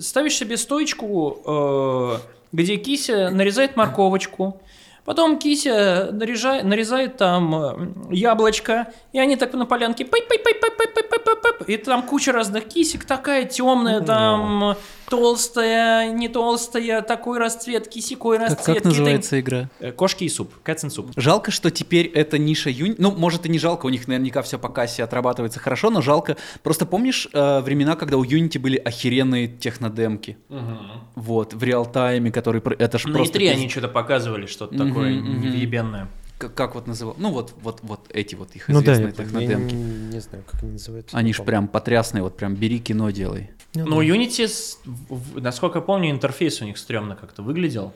ставишь 0.01 0.35
себе 0.35 0.57
стоечку, 0.57 1.43
э, 1.45 2.19
где 2.53 2.77
кися 2.77 3.31
нарезает 3.31 3.77
морковочку, 3.77 4.61
Потом 5.05 5.39
Кися 5.39 6.11
наряжает, 6.13 6.65
нарезает 6.65 7.17
там 7.17 7.55
э, 7.55 8.15
яблочко, 8.15 8.93
и 9.13 9.19
они 9.19 9.37
так 9.37 9.55
на 9.55 9.67
полянке 9.67 10.05
пай 10.05 10.23
пай 10.23 10.39
пай 10.39 10.55
пай 10.55 10.71
пай 10.71 10.87
пай 10.87 11.19
пай 11.19 11.37
пай 11.37 11.75
и 11.75 11.77
там 11.79 12.03
куча 12.03 12.33
разных 12.33 12.69
кисек, 12.69 13.05
такая 13.05 13.45
темная, 13.45 14.03
там 14.03 14.77
толстая, 15.11 16.11
не 16.13 16.29
толстая, 16.29 17.03
такой 17.03 17.39
расцветки, 17.39 17.99
сикой 17.99 18.39
расцветки. 18.39 18.65
Как, 18.65 18.77
как 18.77 18.85
называется 18.85 19.31
ты... 19.31 19.41
игра? 19.41 19.69
Э, 19.81 19.93
Кошки 19.93 20.25
и 20.25 20.29
суп, 20.29 20.55
Cats 20.65 20.85
and 20.85 20.91
Soup. 20.91 21.13
Жалко, 21.17 21.51
что 21.51 21.71
теперь 21.71 22.07
это 22.07 22.39
ниша 22.39 22.71
Юни... 22.71 22.95
Ну, 22.97 23.11
может 23.11 23.45
и 23.45 23.49
не 23.49 23.59
жалко, 23.59 23.87
у 23.87 23.89
них 23.91 24.09
наверняка 24.09 24.41
все 24.43 24.59
по 24.59 24.69
кассе 24.69 25.03
отрабатывается 25.03 25.61
хорошо, 25.61 25.91
но 25.91 26.01
жалко. 26.01 26.37
Просто 26.63 26.87
помнишь 26.87 27.29
э, 27.33 27.61
времена, 27.61 27.97
когда 27.97 28.17
у 28.17 28.25
Unity 28.25 28.59
были 28.59 28.77
охеренные 28.77 29.49
технодемки? 29.49 30.39
Угу. 30.49 30.79
Вот, 31.17 31.55
в 31.55 31.63
реал-тайме, 31.63 32.31
который... 32.31 32.63
Это 32.79 32.99
ж 32.99 33.07
На 33.07 33.15
просто... 33.15 33.39
E3 33.39 33.51
они 33.51 33.69
что-то 33.69 33.89
показывали, 33.89 34.47
что-то 34.47 34.77
угу, 34.77 34.89
такое 34.89 35.21
угу. 35.21 35.31
Как, 36.41 36.55
как 36.55 36.75
вот 36.75 36.87
называл, 36.87 37.15
ну 37.19 37.31
вот, 37.31 37.55
вот, 37.61 37.81
вот 37.83 38.01
эти 38.09 38.35
вот 38.35 38.57
их 38.57 38.71
известные 38.71 39.09
ну, 39.09 39.13
да, 39.13 39.25
технодемки. 39.25 39.75
Я 39.75 39.81
не, 39.81 39.85
не 39.85 40.21
знаю, 40.21 40.43
как 40.51 40.63
они 40.63 40.73
называются. 40.73 41.17
Они 41.17 41.33
ж 41.35 41.45
прям 41.45 41.69
потрясные, 41.69 42.23
вот 42.23 42.37
прям 42.37 42.55
бери 42.55 42.79
кино 42.79 43.11
делай. 43.11 43.51
Ну, 43.75 43.85
ну 43.85 43.97
да. 43.99 44.03
Unity, 44.03 44.49
насколько 45.37 45.79
я 45.79 45.83
помню, 45.83 46.11
интерфейс 46.11 46.63
у 46.63 46.65
них 46.65 46.79
стрёмно 46.79 47.15
как-то 47.15 47.43
выглядел. 47.43 47.93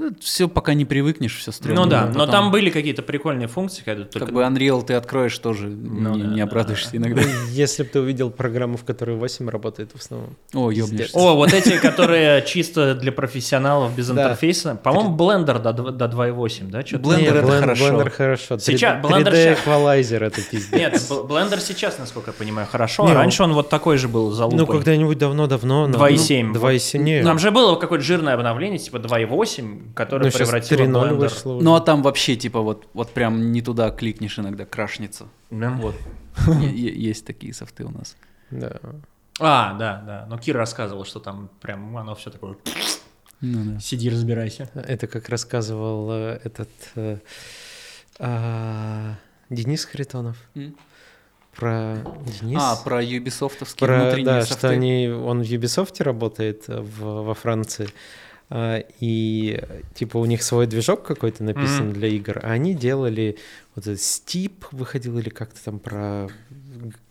Ну, 0.00 0.12
все, 0.20 0.48
пока 0.48 0.74
не 0.74 0.84
привыкнешь, 0.84 1.36
все 1.36 1.50
стрёмно. 1.50 1.82
Ну 1.82 1.90
да, 1.90 2.02
потом... 2.02 2.18
но 2.18 2.26
там 2.28 2.50
были 2.52 2.70
какие-то 2.70 3.02
прикольные 3.02 3.48
функции. 3.48 3.82
Когда 3.82 4.04
только... 4.04 4.26
Как 4.26 4.34
бы 4.34 4.42
Unreal 4.42 4.84
ты 4.84 4.94
откроешь 4.94 5.36
тоже, 5.40 5.66
ну, 5.66 6.14
не, 6.14 6.22
да, 6.22 6.28
не 6.34 6.40
обрадуешься 6.40 6.92
да, 6.92 6.98
иногда. 6.98 7.22
Если 7.50 7.82
бы 7.82 7.88
ты 7.88 7.98
увидел 7.98 8.30
программу, 8.30 8.76
в 8.76 8.84
которой 8.84 9.16
8 9.16 9.48
работает 9.48 9.90
в 9.92 9.96
основном. 9.96 10.36
О, 10.54 10.70
ёбнешься. 10.70 11.18
О, 11.18 11.34
вот 11.34 11.52
эти, 11.52 11.78
которые 11.78 12.44
чисто 12.46 12.94
для 12.94 13.10
профессионалов 13.10 13.96
без 13.96 14.08
интерфейса. 14.08 14.76
По-моему, 14.76 15.16
Blender 15.16 15.58
до 15.60 15.70
2.8, 15.72 16.70
да? 16.70 16.82
Blender 16.82 17.34
это 17.34 17.60
хорошо. 17.60 17.84
Blender 17.88 18.10
хорошо. 18.10 18.58
Сейчас, 18.58 19.04
Blender 19.04 19.32
3D 19.32 19.58
Equalizer 19.64 20.24
это 20.24 20.40
пиздец. 20.42 20.78
Нет, 20.78 20.94
Blender 20.94 21.58
сейчас, 21.60 21.98
насколько 21.98 22.30
я 22.30 22.34
понимаю, 22.34 22.68
хорошо. 22.70 23.12
Раньше 23.12 23.42
он 23.42 23.52
вот 23.52 23.68
такой 23.68 23.98
же 23.98 24.06
был 24.06 24.30
залупой. 24.30 24.58
Ну, 24.60 24.66
когда-нибудь 24.66 25.18
давно-давно. 25.18 25.88
2.7. 25.88 26.52
2.7. 26.52 27.24
Там 27.24 27.40
же 27.40 27.50
было 27.50 27.74
какое-то 27.74 28.04
жирное 28.04 28.34
обновление, 28.34 28.78
типа 28.78 28.98
2.8, 28.98 29.87
которое 29.94 30.30
превратило 30.30 30.80
3.0 30.80 31.14
вышло. 31.14 31.60
Ну 31.60 31.74
а 31.74 31.80
там 31.80 32.02
вообще 32.02 32.36
типа 32.36 32.60
вот, 32.60 32.88
вот 32.94 33.10
прям 33.10 33.52
не 33.52 33.62
туда 33.62 33.90
кликнешь 33.90 34.38
иногда, 34.38 34.64
крашнется. 34.64 35.26
Да. 35.50 35.70
Вот. 35.70 35.94
Есть 36.62 37.26
такие 37.26 37.52
софты 37.54 37.84
у 37.84 37.90
нас. 37.90 38.16
Да. 38.50 38.78
А, 39.40 39.74
да, 39.74 40.02
да. 40.06 40.26
Но 40.28 40.38
Кир 40.38 40.56
рассказывал, 40.56 41.04
что 41.04 41.20
там 41.20 41.50
прям 41.60 41.96
оно 41.96 42.14
все 42.14 42.30
такое... 42.30 42.56
Ну, 43.40 43.74
да. 43.74 43.80
Сиди, 43.80 44.10
разбирайся. 44.10 44.68
Это 44.74 45.06
как 45.06 45.28
рассказывал 45.28 46.10
э, 46.10 46.40
этот 46.42 46.68
э, 46.96 47.18
э, 48.18 49.14
Денис 49.48 49.84
Харитонов. 49.84 50.36
Mm. 50.56 50.76
Про 51.54 51.98
Денис. 52.40 52.60
А, 52.60 52.76
про 52.82 53.02
Ubisoftовские 53.02 53.86
про, 53.86 54.02
внутренние 54.02 54.24
да, 54.24 54.40
софты. 54.42 54.58
что 54.58 54.68
они, 54.70 55.08
он 55.08 55.42
в 55.42 55.46
Ubisoft 55.46 56.02
работает 56.02 56.64
в, 56.66 57.22
во 57.22 57.34
Франции. 57.34 57.88
А, 58.50 58.82
и 59.00 59.62
типа 59.94 60.16
у 60.16 60.24
них 60.24 60.42
свой 60.42 60.66
движок 60.66 61.02
какой-то 61.02 61.44
написан 61.44 61.90
mm-hmm. 61.90 61.92
для 61.92 62.08
игр, 62.08 62.40
а 62.42 62.52
они 62.52 62.74
делали 62.74 63.36
вот 63.74 63.86
этот 63.86 64.00
Steep 64.00 64.52
выходил 64.72 65.18
или 65.18 65.28
как-то 65.28 65.62
там 65.62 65.78
про 65.78 66.28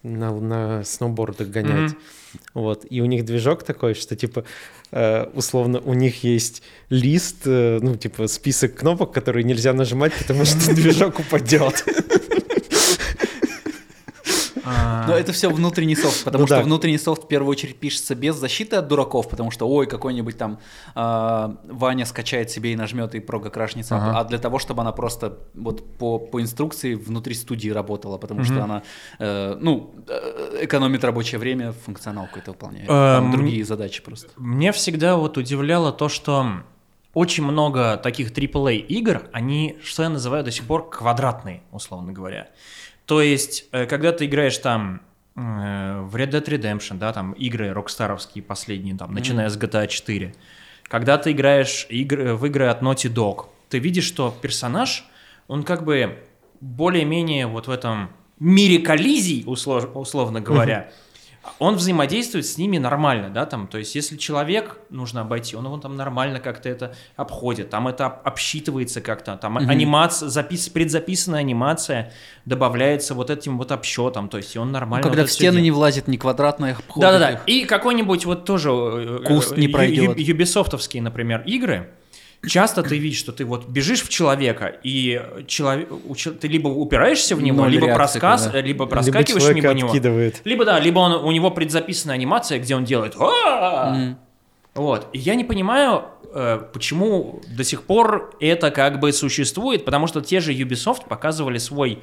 на, 0.01 0.31
на 0.39 0.83
сноубордах 0.83 1.49
гонять. 1.49 1.91
Mm-hmm. 1.91 2.39
Вот. 2.55 2.85
И 2.89 3.01
у 3.01 3.05
них 3.05 3.25
движок 3.25 3.63
такой, 3.63 3.93
что 3.93 4.15
типа 4.15 4.45
э, 4.91 5.25
условно 5.33 5.79
у 5.79 5.93
них 5.93 6.23
есть 6.23 6.63
лист, 6.89 7.43
э, 7.45 7.79
ну 7.81 7.95
типа 7.95 8.27
список 8.27 8.75
кнопок, 8.75 9.13
которые 9.13 9.43
нельзя 9.43 9.73
нажимать, 9.73 10.13
потому 10.17 10.43
что 10.45 10.73
движок 10.75 11.19
упадет. 11.19 11.85
Но 15.07 15.13
это 15.13 15.31
все 15.31 15.49
внутренний 15.49 15.95
софт, 15.95 16.23
потому 16.23 16.43
ну, 16.43 16.47
что 16.47 16.61
внутренний 16.61 16.97
софт 16.97 17.23
в 17.23 17.27
первую 17.27 17.51
очередь 17.51 17.77
пишется 17.79 18.15
без 18.15 18.35
защиты 18.35 18.75
от 18.75 18.87
дураков, 18.87 19.29
потому 19.29 19.51
что, 19.51 19.67
ой, 19.67 19.87
какой-нибудь 19.87 20.37
там 20.37 20.59
э, 20.95 21.55
Ваня 21.65 22.05
скачает 22.05 22.49
себе 22.49 22.73
и 22.73 22.75
нажмет 22.75 23.15
и 23.15 23.19
прога 23.19 23.49
крашнется, 23.49 23.95
а 23.97 24.23
для 24.23 24.37
того, 24.37 24.59
чтобы 24.59 24.81
она 24.81 24.91
просто 24.91 25.37
вот 25.53 25.97
по, 25.97 26.29
инструкции 26.41 26.95
внутри 26.95 27.33
студии 27.33 27.69
работала, 27.69 28.17
потому 28.17 28.43
что 28.43 28.63
она, 28.63 28.83
э, 29.19 29.57
ну, 29.59 29.95
э, 30.07 30.63
экономит 30.63 31.03
рабочее 31.03 31.39
время, 31.39 31.71
функционал 31.71 32.27
какой-то 32.27 32.51
выполняет, 32.51 32.87
там 32.87 33.25
эм, 33.25 33.31
другие 33.31 33.63
задачи 33.65 34.03
просто. 34.03 34.29
Мне 34.37 34.71
всегда 34.71 35.15
вот 35.15 35.37
удивляло 35.37 35.91
то, 35.91 36.09
что 36.09 36.63
очень 37.13 37.43
много 37.43 37.97
таких 37.97 38.31
AAA 38.31 38.77
игр, 38.77 39.23
они, 39.31 39.77
что 39.83 40.03
я 40.03 40.09
называю 40.09 40.43
до 40.43 40.51
сих 40.51 40.65
пор, 40.65 40.89
квадратные, 40.89 41.63
условно 41.71 42.11
говоря. 42.11 42.49
То 43.07 43.21
есть, 43.21 43.65
э, 43.71 43.87
когда 43.87 44.11
ты 44.11 44.25
играешь 44.25 44.57
там 44.57 45.01
э, 45.35 45.39
в 45.39 46.15
Red 46.15 46.29
Dead 46.29 46.45
Redemption, 46.45 46.97
да, 46.97 47.11
там 47.13 47.31
игры 47.31 47.73
рокстаровские 47.73 48.43
последние, 48.43 48.95
там, 48.95 49.13
начиная 49.13 49.47
mm-hmm. 49.47 49.49
с 49.49 49.57
GTA 49.57 49.87
4, 49.87 50.35
когда 50.83 51.17
ты 51.17 51.31
играешь 51.31 51.87
игры, 51.89 52.35
в 52.35 52.45
игры 52.45 52.67
от 52.67 52.83
Naughty 52.83 53.11
Dog, 53.11 53.45
ты 53.69 53.79
видишь, 53.79 54.03
что 54.03 54.35
персонаж, 54.41 55.05
он 55.47 55.63
как 55.63 55.83
бы 55.83 56.19
более-менее 56.61 57.47
вот 57.47 57.67
в 57.67 57.71
этом 57.71 58.09
мире 58.39 58.79
коллизий, 58.79 59.43
услов, 59.47 59.89
условно 59.95 60.41
говоря, 60.41 60.89
mm-hmm 60.89 61.06
он 61.59 61.75
взаимодействует 61.75 62.45
с 62.45 62.57
ними 62.57 62.77
нормально, 62.77 63.29
да, 63.29 63.45
там, 63.45 63.67
то 63.67 63.77
есть 63.77 63.95
если 63.95 64.17
человек 64.17 64.79
нужно 64.89 65.21
обойти, 65.21 65.55
он 65.55 65.65
его 65.65 65.77
там 65.77 65.95
нормально 65.95 66.39
как-то 66.39 66.69
это 66.69 66.95
обходит, 67.15 67.69
там 67.69 67.87
это 67.87 68.05
обсчитывается 68.05 69.01
как-то, 69.01 69.37
там 69.37 69.57
угу. 69.57 69.65
анимация, 69.67 70.29
запис, 70.29 70.69
предзаписанная 70.69 71.39
анимация 71.39 72.11
добавляется 72.45 73.13
вот 73.13 73.29
этим 73.29 73.57
вот 73.57 73.71
обсчетом, 73.71 74.29
то 74.29 74.37
есть 74.37 74.55
и 74.55 74.59
он 74.59 74.71
нормально. 74.71 75.05
Ну, 75.05 75.09
когда 75.09 75.23
вот 75.23 75.29
в 75.29 75.33
стены 75.33 75.59
не 75.59 75.71
влазит, 75.71 76.07
не 76.07 76.17
квадратная 76.17 76.73
обходит 76.73 77.01
Да-да-да, 77.01 77.41
и 77.45 77.65
какой-нибудь 77.65 78.25
вот 78.25 78.45
тоже... 78.45 78.69
Э, 78.69 79.23
Куст 79.25 79.57
не 79.57 79.67
пройдет. 79.67 80.17
Юбисофтовские, 80.17 81.01
например, 81.01 81.43
игры, 81.45 81.89
часто 82.47 82.83
ты 82.83 82.97
видишь, 82.97 83.19
что 83.19 83.31
ты 83.31 83.45
вот 83.45 83.67
бежишь 83.67 84.01
в 84.01 84.09
человека, 84.09 84.73
и 84.83 85.21
человек, 85.47 85.89
ты 86.39 86.47
либо 86.47 86.67
упираешься 86.67 87.35
в 87.35 87.41
него, 87.41 87.65
либо, 87.65 87.93
просказ, 87.93 88.47
да. 88.47 88.61
либо 88.61 88.85
проскакиваешь 88.85 89.47
либо 89.47 89.67
мимо 89.67 89.73
него. 89.73 89.87
Откидывает. 89.89 90.41
Либо 90.43 90.65
да, 90.65 90.79
либо 90.79 90.99
он, 90.99 91.13
у 91.13 91.31
него 91.31 91.51
предзаписанная 91.51 92.15
анимация, 92.15 92.59
где 92.59 92.75
он 92.75 92.85
делает 92.85 93.15
mm. 93.15 94.15
Вот. 94.77 95.07
И 95.11 95.17
я 95.17 95.33
не 95.33 95.43
понимаю, 95.43 96.05
э, 96.33 96.59
почему 96.71 97.41
до 97.47 97.63
сих 97.63 97.83
пор 97.83 98.35
это 98.39 98.69
как 98.69 98.99
бы 98.99 99.11
существует, 99.11 99.85
потому 99.85 100.05
что 100.07 100.21
те 100.21 100.39
же 100.39 100.53
Ubisoft 100.53 101.07
показывали 101.07 101.57
свой 101.57 101.99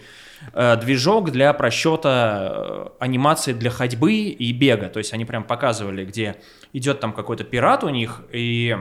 э, 0.53 0.77
движок 0.77 1.31
для 1.31 1.53
просчета 1.53 2.91
э, 2.99 3.05
анимации 3.05 3.53
для 3.53 3.71
ходьбы 3.71 4.15
и 4.15 4.53
бега. 4.53 4.89
То 4.89 4.99
есть 4.99 5.13
они 5.13 5.25
прям 5.25 5.45
показывали, 5.45 6.05
где 6.05 6.37
идет 6.73 6.99
там 6.99 7.13
какой-то 7.13 7.45
пират 7.45 7.85
у 7.85 7.91
них, 7.91 8.23
и 8.33 8.77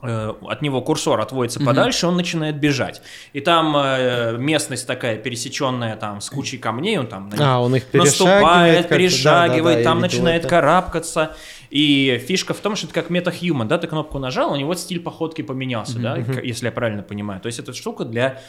от 0.00 0.62
него 0.62 0.80
курсор 0.80 1.20
отводится 1.20 1.58
mm-hmm. 1.58 1.64
подальше, 1.64 2.06
он 2.06 2.16
начинает 2.16 2.60
бежать. 2.60 3.02
И 3.32 3.40
там 3.40 3.76
э, 3.76 4.36
местность 4.38 4.86
такая 4.86 5.16
пересеченная 5.16 5.96
там 5.96 6.20
с 6.20 6.30
кучей 6.30 6.58
камней, 6.58 6.98
он 6.98 7.08
там 7.08 7.30
а, 7.38 7.60
он 7.60 7.74
их 7.74 7.92
наступает, 7.92 8.88
перешагивает, 8.88 9.78
да, 9.78 9.82
да, 9.82 9.90
там 9.90 10.00
начинает 10.00 10.42
это. 10.42 10.48
карабкаться. 10.48 11.36
И 11.70 12.22
фишка 12.26 12.54
в 12.54 12.60
том, 12.60 12.76
что 12.76 12.86
это 12.86 12.94
как 12.94 13.10
MetaHuman, 13.10 13.66
да, 13.66 13.76
ты 13.76 13.88
кнопку 13.88 14.18
нажал, 14.18 14.52
у 14.52 14.56
него 14.56 14.74
стиль 14.74 15.00
походки 15.00 15.42
поменялся, 15.42 15.98
mm-hmm. 15.98 16.34
да, 16.34 16.40
если 16.42 16.66
я 16.66 16.72
правильно 16.72 17.02
понимаю. 17.02 17.40
То 17.40 17.46
есть 17.46 17.58
эта 17.58 17.72
штука 17.72 18.04
для 18.04 18.40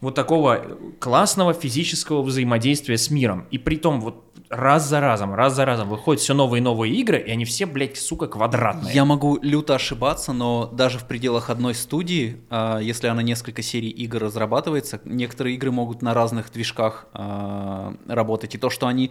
вот 0.00 0.14
такого 0.14 0.78
классного 0.98 1.52
физического 1.52 2.22
взаимодействия 2.22 2.96
с 2.96 3.10
миром. 3.10 3.46
И 3.50 3.58
при 3.58 3.76
том 3.76 4.00
вот 4.00 4.25
раз 4.48 4.88
за 4.88 5.00
разом, 5.00 5.34
раз 5.34 5.54
за 5.54 5.64
разом 5.64 5.88
выходят 5.88 6.22
все 6.22 6.34
новые 6.34 6.60
и 6.60 6.62
новые 6.62 6.94
игры, 6.94 7.18
и 7.18 7.30
они 7.30 7.44
все, 7.44 7.66
блядь, 7.66 7.96
сука, 7.96 8.26
квадратные. 8.26 8.94
Я 8.94 9.04
могу 9.04 9.38
люто 9.42 9.74
ошибаться, 9.74 10.32
но 10.32 10.66
даже 10.66 10.98
в 10.98 11.04
пределах 11.04 11.50
одной 11.50 11.74
студии, 11.74 12.38
а, 12.50 12.78
если 12.78 13.08
она 13.08 13.22
несколько 13.22 13.62
серий 13.62 13.90
игр 13.90 14.18
разрабатывается, 14.18 15.00
некоторые 15.04 15.56
игры 15.56 15.70
могут 15.70 16.02
на 16.02 16.14
разных 16.14 16.52
движках 16.52 17.06
а, 17.12 17.94
работать. 18.06 18.54
И 18.54 18.58
то, 18.58 18.70
что 18.70 18.86
они 18.86 19.10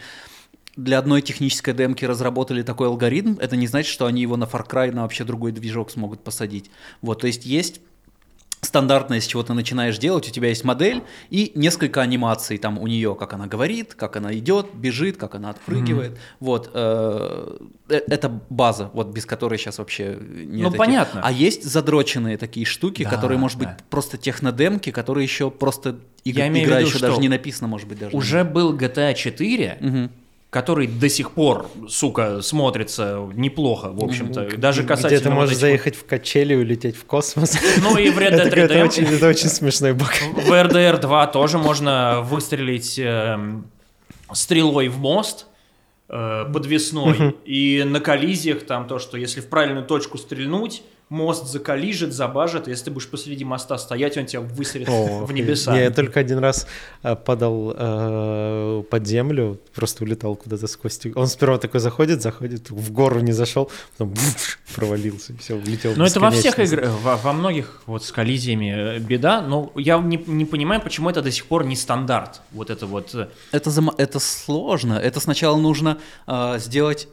для 0.76 1.00
одной 1.00 1.22
технической 1.22 1.74
демки 1.74 2.06
разработали 2.06 2.62
такой 2.62 2.88
алгоритм, 2.88 3.36
это 3.40 3.56
не 3.56 3.68
значит, 3.68 3.92
что 3.92 4.06
они 4.06 4.22
его 4.22 4.38
на 4.38 4.44
Far 4.44 4.68
Cry 4.68 4.92
на 4.92 5.04
вообще 5.04 5.24
другой 5.24 5.52
движок 5.52 5.90
смогут 5.90 6.24
посадить. 6.24 6.70
Вот, 7.02 7.22
то 7.22 7.28
есть 7.28 7.46
есть 7.46 7.82
стандартное, 8.66 9.20
с 9.20 9.28
чего 9.28 9.44
ты 9.44 9.54
начинаешь 9.54 9.98
делать, 9.98 10.28
у 10.28 10.32
тебя 10.32 10.50
есть 10.50 10.64
модель 10.64 11.04
и 11.30 11.52
несколько 11.56 12.02
анимаций 12.02 12.58
там 12.58 12.78
у 12.80 12.88
нее, 12.88 13.16
как 13.16 13.34
она 13.34 13.48
говорит, 13.48 13.94
как 13.94 14.16
она 14.16 14.34
идет, 14.36 14.74
бежит, 14.74 15.18
как 15.18 15.36
она 15.36 15.52
отпрыгивает. 15.52 16.14
Mm-hmm. 16.14 16.38
Вот 16.40 16.72
э, 16.74 17.58
э, 17.90 18.02
это 18.08 18.30
база, 18.50 18.90
вот 18.94 19.08
без 19.08 19.26
которой 19.26 19.58
сейчас 19.58 19.78
вообще 19.78 20.18
нет. 20.20 20.64
Ну 20.64 20.70
этих. 20.70 20.78
понятно. 20.78 21.22
А 21.24 21.32
есть 21.32 21.64
задроченные 21.64 22.38
такие 22.38 22.66
штуки, 22.66 23.04
да, 23.04 23.10
которые, 23.10 23.38
может 23.38 23.60
да. 23.60 23.70
быть, 23.70 23.86
просто 23.90 24.18
технодемки, 24.18 24.92
которые 24.92 25.24
еще 25.24 25.50
просто 25.52 26.00
иг- 26.24 26.36
Я 26.36 26.48
игра 26.48 26.80
виду, 26.80 26.90
еще 26.90 27.00
даже 27.00 27.20
не 27.20 27.30
написана, 27.30 27.68
может 27.68 27.88
быть, 27.88 28.00
даже. 28.00 28.16
Уже 28.16 28.44
был 28.44 28.76
GTA 28.76 29.14
4. 29.14 29.78
Угу 29.82 30.10
который 30.56 30.88
до 30.88 31.10
сих 31.10 31.32
пор, 31.32 31.70
сука, 31.90 32.42
смотрится 32.42 33.30
неплохо, 33.34 33.92
в 33.92 34.02
общем-то. 34.02 34.56
Даже 34.56 34.84
касательно... 34.84 35.18
Где 35.18 35.24
ты 35.26 35.30
можешь 35.30 35.58
заехать 35.58 35.98
в 35.98 36.06
качели 36.06 36.54
и 36.54 36.56
улететь 36.56 36.96
в 36.96 37.04
космос. 37.04 37.60
Ну 37.82 37.98
и 37.98 38.10
в 38.10 38.18
Red 38.18 38.32
Dead 38.32 38.54
Redemption... 38.54 38.64
Это 38.64 38.86
очень, 38.86 39.04
это 39.04 39.28
очень 39.28 39.50
смешной 39.50 39.92
баг. 39.92 40.14
В 40.34 40.50
RDR 40.50 41.02
2 41.02 41.28
тоже 41.28 41.58
можно 41.58 42.22
выстрелить 42.22 42.98
э, 42.98 43.38
стрелой 44.32 44.88
в 44.88 44.98
мост, 44.98 45.48
э, 46.08 46.46
подвесной, 46.46 47.36
и 47.44 47.84
на 47.86 48.00
коллизиях 48.00 48.66
там 48.66 48.88
то, 48.88 48.98
что 48.98 49.18
если 49.18 49.42
в 49.42 49.50
правильную 49.50 49.86
точку 49.86 50.18
стрельнуть, 50.18 50.84
мост 51.10 51.48
закалижет, 51.48 52.14
забажет, 52.14 52.68
если 52.68 52.86
ты 52.86 52.92
будешь 52.92 53.08
посреди 53.08 53.46
моста 53.46 53.78
стоять, 53.78 54.18
он 54.18 54.26
тебя 54.26 54.42
высерет 54.42 54.90
О, 54.90 55.26
в 55.26 55.32
небеса. 55.32 55.74
Не, 55.74 55.84
я 55.84 55.92
только 55.92 56.20
один 56.20 56.40
раз 56.40 56.68
э, 57.04 57.16
падал 57.16 57.74
э, 57.76 58.84
под 58.90 59.08
землю, 59.08 59.60
просто 59.74 60.04
улетал 60.04 60.36
куда-то 60.36 60.68
сквозь. 60.68 61.00
Он 61.16 61.28
сперва 61.28 61.58
такой 61.58 61.80
заходит, 61.80 62.22
заходит, 62.22 62.72
в 62.72 62.92
гору 62.92 63.20
не 63.20 63.34
зашел, 63.34 63.72
потом 63.92 64.10
буф, 64.10 64.60
провалился, 64.76 65.34
и 65.34 65.38
все, 65.38 65.56
улетел. 65.56 65.94
Ну 65.96 66.06
это 66.06 66.20
во 66.20 66.32
всех 66.32 66.58
играх, 66.58 66.92
во, 67.04 67.18
во 67.18 67.34
многих 67.34 67.84
вот 67.86 68.04
с 68.04 68.12
коллизиями 68.12 68.96
э, 68.96 69.00
беда, 69.00 69.42
но 69.42 69.72
я 69.76 70.00
не, 70.00 70.18
не 70.26 70.46
понимаю, 70.46 70.82
почему 70.82 71.10
это 71.10 71.22
до 71.22 71.32
сих 71.32 71.46
пор 71.46 71.66
не 71.66 71.76
стандарт. 71.76 72.42
Вот 72.52 72.70
это 72.72 72.88
вот. 72.88 73.14
Э. 73.14 73.28
Это, 73.52 73.72
это 73.98 74.20
сложно. 74.20 74.94
Это 74.94 75.20
сначала 75.20 75.58
нужно 75.58 76.00
э, 76.26 76.56
сделать 76.58 77.08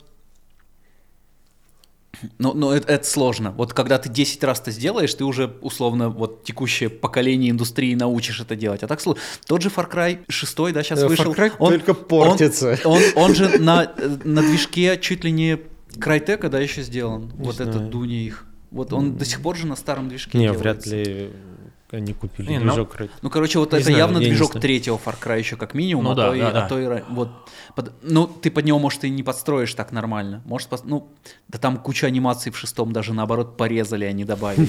ну, 2.39 2.55
ну 2.55 2.71
это, 2.71 2.93
это 2.93 3.07
сложно. 3.07 3.53
Вот 3.53 3.73
когда 3.73 3.99
ты 3.99 4.09
10 4.09 4.43
раз 4.45 4.61
это 4.61 4.71
сделаешь, 4.71 5.13
ты 5.15 5.25
уже 5.25 5.57
условно 5.61 6.09
вот 6.09 6.45
текущее 6.45 6.91
поколение 6.91 7.51
индустрии 7.51 7.95
научишь 7.95 8.41
это 8.41 8.57
делать. 8.57 8.83
А 8.83 8.87
так 8.87 9.01
сложно. 9.01 9.23
Тот 9.47 9.63
же 9.63 9.69
Far 9.69 9.91
Cry 9.91 10.21
6, 10.29 10.73
да, 10.73 10.83
сейчас 10.83 11.01
Far 11.01 11.09
вышел. 11.09 11.33
Far 11.33 11.37
Cry 11.37 11.53
он, 11.59 11.71
только 11.71 11.95
портится. 11.95 12.79
Он, 12.85 12.95
он, 12.95 13.03
он 13.17 13.35
же 13.35 13.59
на, 13.59 13.93
на 14.25 14.43
движке 14.43 14.99
чуть 15.01 15.25
ли 15.25 15.31
не 15.31 15.59
Крайтека, 15.99 16.49
да, 16.49 16.59
еще 16.59 16.83
сделан. 16.83 17.33
Не 17.37 17.45
вот 17.45 17.57
знаю. 17.57 17.71
этот 17.71 17.91
Дуни 17.91 18.25
их. 18.25 18.47
Вот 18.71 18.93
он 18.93 19.11
mm. 19.13 19.19
до 19.19 19.25
сих 19.25 19.43
пор 19.43 19.57
же 19.57 19.67
на 19.67 19.77
старом 19.77 20.09
движке 20.09 20.39
Не, 20.39 20.45
делается. 20.45 20.63
вряд 20.63 20.87
ли 20.87 21.31
они 21.93 22.15
купили 22.15 22.49
не, 22.51 22.59
ну, 22.59 22.73
движок. 22.73 22.97
Ну, 22.99 23.09
ну, 23.23 23.31
короче, 23.31 23.59
вот 23.59 23.73
не 23.73 23.79
это 23.79 23.85
знаю, 23.85 23.99
явно 23.99 24.19
движок 24.21 24.59
третьего 24.59 24.97
Far 24.97 25.17
Cry 25.21 25.39
еще 25.39 25.57
как 25.57 25.75
минимум, 25.75 26.05
ну, 26.05 26.11
а, 26.13 26.15
да, 26.15 26.29
то 26.29 26.35
и, 26.35 26.41
да, 26.41 26.65
а 26.65 26.69
то 26.69 26.79
и 26.81 27.03
вот, 27.11 27.29
под, 27.75 27.93
ну 28.03 28.27
ты 28.27 28.51
под 28.51 28.65
него 28.65 28.79
может 28.79 29.05
и 29.05 29.11
не 29.11 29.23
подстроишь 29.23 29.75
так 29.75 29.93
нормально, 29.93 30.43
может, 30.45 30.69
под, 30.69 30.85
ну 30.85 31.09
да 31.49 31.59
там 31.59 31.77
куча 31.77 32.07
анимаций 32.07 32.51
в 32.51 32.57
шестом 32.57 32.93
даже 32.93 33.13
наоборот 33.13 33.57
порезали, 33.57 34.05
а 34.05 34.13
не 34.13 34.25
добавили. 34.25 34.69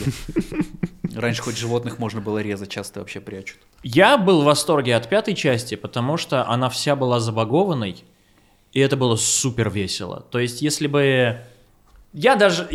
Раньше 1.16 1.44
хоть 1.44 1.58
животных 1.58 2.00
можно 2.00 2.22
было 2.22 2.40
резать, 2.40 2.70
часто 2.70 3.00
вообще 3.00 3.22
прячут. 3.22 3.60
Я 3.84 4.18
был 4.18 4.42
в 4.42 4.46
восторге 4.46 4.96
от 4.96 5.08
пятой 5.08 5.36
части, 5.36 5.76
потому 5.76 6.18
что 6.18 6.48
она 6.48 6.70
вся 6.70 6.96
была 6.96 7.20
забагованной, 7.20 8.04
и 8.72 8.80
это 8.80 8.98
было 8.98 9.16
супер 9.16 9.70
весело. 9.70 10.26
То 10.32 10.40
есть, 10.40 10.62
если 10.62 10.88
бы 10.88 11.40
я 12.14 12.36
даже... 12.36 12.70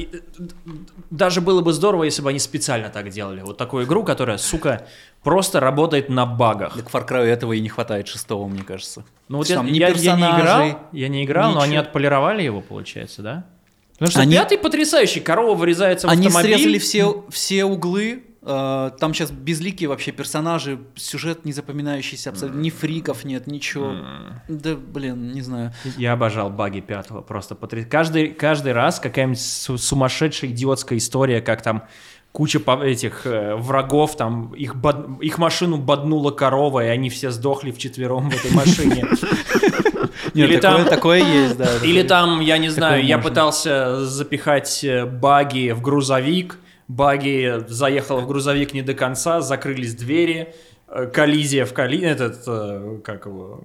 Даже 1.11 1.41
было 1.41 1.63
бы 1.63 1.73
здорово, 1.73 2.05
если 2.05 2.23
бы 2.23 2.31
они 2.31 2.39
специально 2.39 2.91
так 2.91 3.09
делали. 3.11 3.41
Вот 3.41 3.57
такую 3.57 3.87
игру, 3.87 4.05
которая, 4.05 4.37
сука, 4.37 4.87
просто 5.23 5.61
работает 5.61 6.09
на 6.09 6.27
багах. 6.27 6.75
Так 6.75 6.91
Far 6.91 7.09
Cry 7.09 7.25
этого 7.25 7.53
и 7.53 7.61
не 7.61 7.69
хватает 7.69 8.09
шестого, 8.09 8.47
мне 8.49 8.63
кажется. 8.63 9.05
Ну 9.29 9.39
вот 9.39 9.49
я, 9.49 9.63
я, 9.63 9.89
я 9.89 10.17
не 10.17 10.23
играл, 10.23 10.81
я 10.93 11.09
не 11.09 11.25
играл, 11.25 11.51
ничего. 11.51 11.61
но 11.61 11.65
они 11.65 11.77
отполировали 11.77 12.43
его, 12.43 12.61
получается, 12.61 13.23
да? 13.23 13.47
Потому 13.93 14.11
что 14.11 14.21
они... 14.21 14.35
пятый 14.35 14.59
потрясающий, 14.59 15.21
корова 15.21 15.55
вырезается 15.55 16.07
в 16.07 16.11
они 16.11 16.27
автомобиль. 16.27 16.55
Они 16.55 16.63
срезали 16.63 16.79
все, 16.79 17.25
все 17.31 17.65
углы, 17.65 18.25
там 18.49 19.13
сейчас 19.13 19.31
безликие 19.31 19.89
вообще 19.89 20.11
персонажи, 20.11 20.79
сюжет 20.97 21.45
не 21.45 21.53
запоминающийся 21.53 22.31
абсолютно, 22.31 22.61
ни 22.61 22.71
фриков 22.71 23.25
нет, 23.25 23.47
ничего. 23.47 23.93
Mm. 23.93 24.33
Да, 24.49 24.75
блин, 24.75 25.33
не 25.33 25.43
знаю. 25.43 25.73
Я 25.97 26.15
обожал 26.15 26.49
баги 26.49 26.81
пятого, 26.81 27.21
просто 27.21 27.55
потряс... 27.55 27.87
каждый, 27.91 28.29
каждый 28.29 28.73
раз 28.73 29.01
какая-нибудь 29.01 29.41
сумасшедшая 29.41 30.51
идиотская 30.51 30.99
история, 30.99 31.43
как 31.43 31.63
там 31.63 31.85
куча 32.33 32.61
этих 32.83 33.27
э, 33.27 33.55
врагов, 33.57 34.17
там 34.17 34.55
их, 34.55 34.77
бод... 34.77 35.21
их 35.21 35.39
машину 35.39 35.77
боднула 35.77 36.31
корова, 36.31 36.85
и 36.85 36.89
они 36.89 37.11
все 37.11 37.31
сдохли 37.31 37.71
вчетвером 37.71 38.31
в 38.31 38.37
этой 38.37 38.53
машине. 38.53 39.05
Или 40.35 40.59
там 40.59 40.85
такое 40.85 41.19
есть, 41.19 41.57
да. 41.57 41.69
Или 41.83 42.03
там, 42.03 42.41
я 42.41 42.59
не 42.59 42.69
знаю, 42.69 43.05
я 43.05 43.19
пытался 43.19 44.05
запихать 44.05 44.85
э, 44.85 45.05
баги 45.05 45.73
в 45.73 45.83
грузовик, 45.83 46.59
баги 46.89 47.65
заехал 47.69 48.21
в 48.21 48.27
грузовик 48.27 48.73
не 48.73 48.83
до 48.83 48.95
конца, 48.95 49.41
закрылись 49.41 49.95
двери, 49.95 50.55
э, 50.89 51.07
коллизия 51.07 51.67
в 51.67 51.75
коллизии, 51.75 52.07
этот, 52.07 52.43
э, 52.47 53.01
как 53.05 53.27
его, 53.27 53.63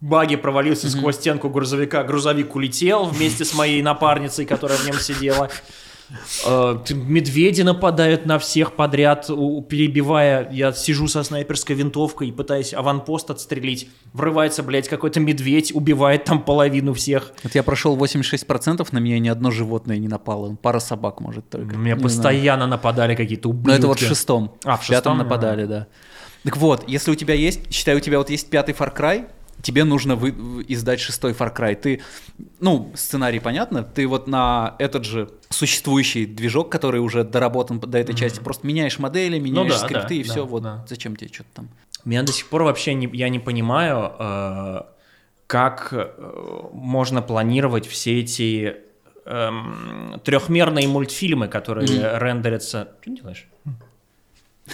баги 0.00 0.36
провалился 0.36 0.86
mm-hmm. 0.86 0.98
сквозь 0.98 1.16
стенку 1.16 1.48
грузовика, 1.48 2.04
грузовик 2.04 2.54
улетел 2.54 3.04
вместе 3.04 3.44
с 3.44 3.54
моей 3.54 3.82
напарницей, 3.82 4.44
которая 4.44 4.78
в 4.78 4.86
нем 4.86 4.96
сидела. 4.96 5.50
Э, 6.44 6.78
медведи 6.90 7.62
нападают 7.62 8.26
на 8.26 8.38
всех 8.38 8.74
подряд, 8.74 9.26
перебивая. 9.26 10.48
Я 10.52 10.72
сижу 10.72 11.08
со 11.08 11.22
снайперской 11.22 11.74
винтовкой 11.74 12.28
и 12.28 12.32
пытаюсь 12.32 12.74
аванпост 12.74 13.30
отстрелить. 13.30 13.88
Врывается, 14.12 14.62
блядь, 14.62 14.88
какой-то 14.88 15.20
медведь, 15.20 15.74
убивает 15.74 16.24
там 16.24 16.42
половину 16.42 16.94
всех. 16.94 17.32
Вот 17.42 17.54
я 17.54 17.62
прошел 17.62 17.96
86%, 17.96 18.86
на 18.92 18.98
меня 18.98 19.18
ни 19.18 19.28
одно 19.28 19.50
животное 19.50 19.98
не 19.98 20.08
напало. 20.08 20.56
Пара 20.60 20.78
собак, 20.78 21.20
может, 21.20 21.48
только. 21.50 21.76
Меня 21.76 21.94
не 21.94 22.02
постоянно 22.02 22.64
знаю. 22.64 22.70
нападали 22.70 23.14
какие-то 23.14 23.48
ублюдки. 23.48 23.68
Но 23.68 23.74
это 23.74 23.86
вот 23.88 24.00
в 24.00 24.06
шестом. 24.06 24.54
А, 24.64 24.76
в, 24.76 24.84
в 24.84 24.88
пятом 24.88 25.18
нападали, 25.18 25.64
да. 25.64 25.86
Так 26.44 26.56
вот, 26.58 26.88
если 26.88 27.10
у 27.10 27.16
тебя 27.16 27.34
есть, 27.34 27.72
считай, 27.72 27.96
у 27.96 28.00
тебя 28.00 28.18
вот 28.18 28.30
есть 28.30 28.48
пятый 28.48 28.72
Far 28.72 28.96
Cry, 28.96 29.26
тебе 29.62 29.84
нужно 29.84 30.16
вы, 30.16 30.30
издать 30.68 31.00
шестой 31.00 31.32
Far 31.32 31.54
Cry. 31.54 31.74
Ты, 31.74 32.02
ну, 32.60 32.92
сценарий 32.94 33.40
понятно, 33.40 33.82
ты 33.82 34.06
вот 34.06 34.26
на 34.26 34.76
этот 34.78 35.04
же 35.04 35.30
существующий 35.50 36.26
движок, 36.26 36.70
который 36.70 37.00
уже 37.00 37.24
доработан 37.24 37.80
до 37.80 37.98
этой 37.98 38.14
mm-hmm. 38.14 38.18
части, 38.18 38.40
просто 38.40 38.66
меняешь 38.66 38.98
модели, 38.98 39.38
меняешь 39.38 39.68
ну, 39.68 39.68
да, 39.68 39.78
скрипты 39.78 40.08
да, 40.08 40.14
и 40.14 40.24
да, 40.24 40.30
все, 40.30 40.40
да, 40.42 40.50
вот 40.50 40.62
да. 40.62 40.84
зачем 40.88 41.16
тебе 41.16 41.32
что-то 41.32 41.50
там. 41.54 41.68
Меня 42.04 42.22
до 42.22 42.32
сих 42.32 42.46
пор 42.48 42.62
вообще 42.62 42.94
не, 42.94 43.08
я 43.12 43.28
не 43.28 43.38
понимаю, 43.38 44.12
э, 44.18 44.82
как 45.46 45.88
э, 45.92 46.08
можно 46.72 47.22
планировать 47.22 47.86
все 47.86 48.20
эти 48.20 48.76
эм, 49.24 50.20
трехмерные 50.24 50.86
мультфильмы, 50.86 51.48
которые 51.48 51.88
mm-hmm. 51.88 52.18
рендерятся. 52.18 52.88
Что 53.00 53.10
ты 53.10 53.16
делаешь? 53.16 53.48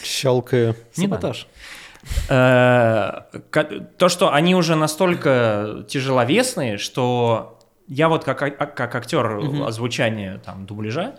Щелкаю. 0.03 0.77
Саботаж. 0.93 1.47
Э, 1.47 1.82
то, 2.27 4.09
что 4.09 4.33
они 4.33 4.55
уже 4.55 4.75
настолько 4.75 5.85
тяжеловесные, 5.89 6.79
что 6.79 7.59
я 7.89 8.09
вот 8.09 8.25
как, 8.25 8.39
как 8.39 8.95
актер 8.95 9.41
озвучания 9.67 10.39
там 10.39 10.67
дубляжа, 10.67 11.15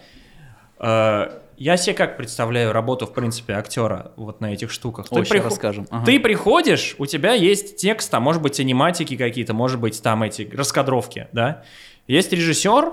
э, 0.80 1.40
я 1.58 1.78
себе 1.78 1.94
как 1.96 2.18
представляю 2.18 2.74
работу, 2.74 3.06
в 3.06 3.14
принципе, 3.14 3.54
актера 3.54 4.12
вот 4.16 4.42
на 4.42 4.54
этих 4.54 4.72
штуках. 4.72 5.06
Ой, 5.12 5.24
ты, 5.24 5.30
приход... 5.30 5.52
расскажем. 5.52 5.88
Ага. 5.90 6.06
ты 6.06 6.20
приходишь, 6.20 6.96
у 6.98 7.06
тебя 7.06 7.34
есть 7.34 7.78
текст, 7.78 8.14
а 8.14 8.20
может 8.20 8.42
быть 8.42 8.60
аниматики 8.60 9.16
какие-то, 9.16 9.54
может 9.54 9.80
быть 9.80 10.02
там 10.02 10.24
эти 10.24 10.50
раскадровки, 10.54 11.28
да? 11.32 11.64
Есть 12.08 12.34
режиссер, 12.34 12.92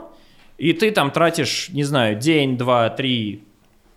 и 0.58 0.72
ты 0.72 0.90
там 0.90 1.10
тратишь, 1.10 1.70
не 1.70 1.84
знаю, 1.84 2.16
день, 2.16 2.56
два, 2.56 2.90
три, 2.90 3.44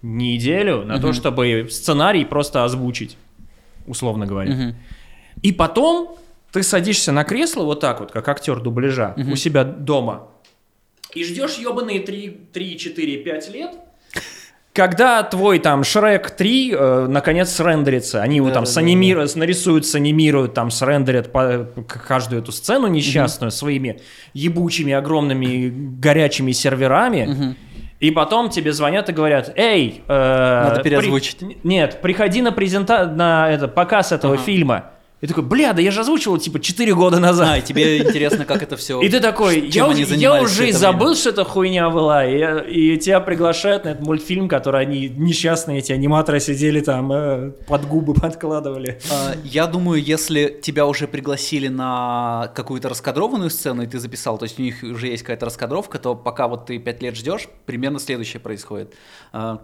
неделю 0.04 0.84
на 0.84 0.96
угу. 0.96 1.02
то, 1.02 1.14
чтобы 1.14 1.68
сценарий 1.72 2.26
просто 2.26 2.64
озвучить, 2.64 3.18
условно 3.88 4.26
говоря. 4.26 4.54
Угу. 4.54 4.76
И 5.42 5.52
потом 5.52 6.18
ты 6.52 6.64
садишься 6.64 7.12
на 7.12 7.24
кресло 7.24 7.64
вот 7.64 7.80
так 7.80 8.00
вот, 8.00 8.12
как 8.12 8.28
актер 8.28 8.60
дубляжа, 8.60 9.14
угу. 9.18 9.32
у 9.32 9.36
себя 9.36 9.64
дома, 9.64 10.30
и 11.14 11.24
ждешь 11.24 11.58
ебаные 11.58 12.00
3, 12.00 12.48
3, 12.52 12.78
4, 12.78 13.18
5 13.18 13.54
лет, 13.54 13.72
когда 14.74 15.22
твой 15.22 15.60
там 15.60 15.84
Шрек 15.84 16.32
3 16.32 16.72
э, 16.72 17.08
наконец 17.08 17.52
срендерится, 17.52 18.24
они 18.24 18.38
его 18.38 18.48
да, 18.48 18.56
там 18.56 18.64
да, 18.64 18.72
санимируют, 18.72 19.32
да. 19.34 19.42
нарисуют, 19.42 19.86
санимируют, 19.86 20.56
там 20.56 20.72
срендерят 20.72 21.32
по, 21.32 21.70
каждую 21.88 22.42
эту 22.42 22.52
сцену 22.52 22.88
несчастную 22.88 23.50
угу. 23.50 23.56
своими 23.56 24.02
ебучими 24.34 24.94
огромными 24.94 25.72
горячими 26.00 26.52
серверами. 26.54 27.28
Угу. 27.32 27.56
И 28.04 28.12
потом 28.12 28.50
тебе 28.50 28.74
звонят 28.74 29.08
и 29.08 29.14
говорят, 29.14 29.54
эй, 29.56 30.04
э, 30.10 30.64
надо 30.68 30.84
переозвучить. 30.84 31.38
При... 31.38 31.58
Нет, 31.64 32.02
приходи 32.02 32.42
на 32.42 32.52
презента 32.52 33.06
на 33.06 33.50
это 33.50 33.70
показ 33.70 34.12
этого 34.12 34.34
ага. 34.34 34.44
фильма. 34.44 34.92
И 35.24 35.28
такой, 35.28 35.46
бля, 35.46 35.72
да 35.72 35.82
я 35.82 35.90
же 35.90 36.02
озвучивал 36.02 36.38
типа 36.38 36.60
4 36.60 36.94
года 36.96 37.18
назад. 37.18 37.48
А, 37.50 37.58
и 37.58 37.62
тебе 37.62 38.00
интересно, 38.00 38.44
как 38.44 38.62
это 38.62 38.76
все. 38.76 39.00
И 39.00 39.08
ты 39.08 39.22
такой, 39.22 39.70
я, 39.70 39.90
я 39.90 40.42
уже 40.42 40.68
и 40.68 40.74
забыл, 40.74 41.16
что 41.16 41.30
это 41.30 41.46
хуйня 41.46 41.90
была. 41.90 42.26
И, 42.26 42.94
и 42.94 42.98
тебя 42.98 43.22
приглашают 43.22 43.86
на 43.86 43.92
этот 43.92 44.06
мультфильм, 44.06 44.50
который 44.50 44.82
они 44.82 45.08
несчастные, 45.08 45.80
эти 45.80 45.94
аниматоры 45.94 46.42
сидели 46.42 46.82
там, 46.82 47.10
э, 47.14 47.52
под 47.66 47.88
губы 47.88 48.14
подкладывали. 48.22 49.00
А, 49.10 49.36
я 49.46 49.66
думаю, 49.66 50.04
если 50.04 50.60
тебя 50.62 50.86
уже 50.86 51.08
пригласили 51.08 51.70
на 51.70 52.52
какую-то 52.54 52.90
раскадрованную 52.90 53.50
сцену, 53.50 53.84
и 53.84 53.88
ты 53.88 54.00
записал, 54.00 54.38
то 54.38 54.44
есть 54.44 54.60
у 54.60 54.62
них 54.62 54.84
уже 54.84 55.08
есть 55.08 55.24
какая-то 55.24 55.46
раскадровка, 55.46 56.00
то 56.00 56.16
пока 56.16 56.50
вот 56.50 56.66
ты 56.66 56.80
5 56.80 57.02
лет 57.02 57.16
ждешь, 57.16 57.48
примерно 57.66 58.00
следующее 58.00 58.42
происходит. 58.42 58.94
А, 59.32 59.62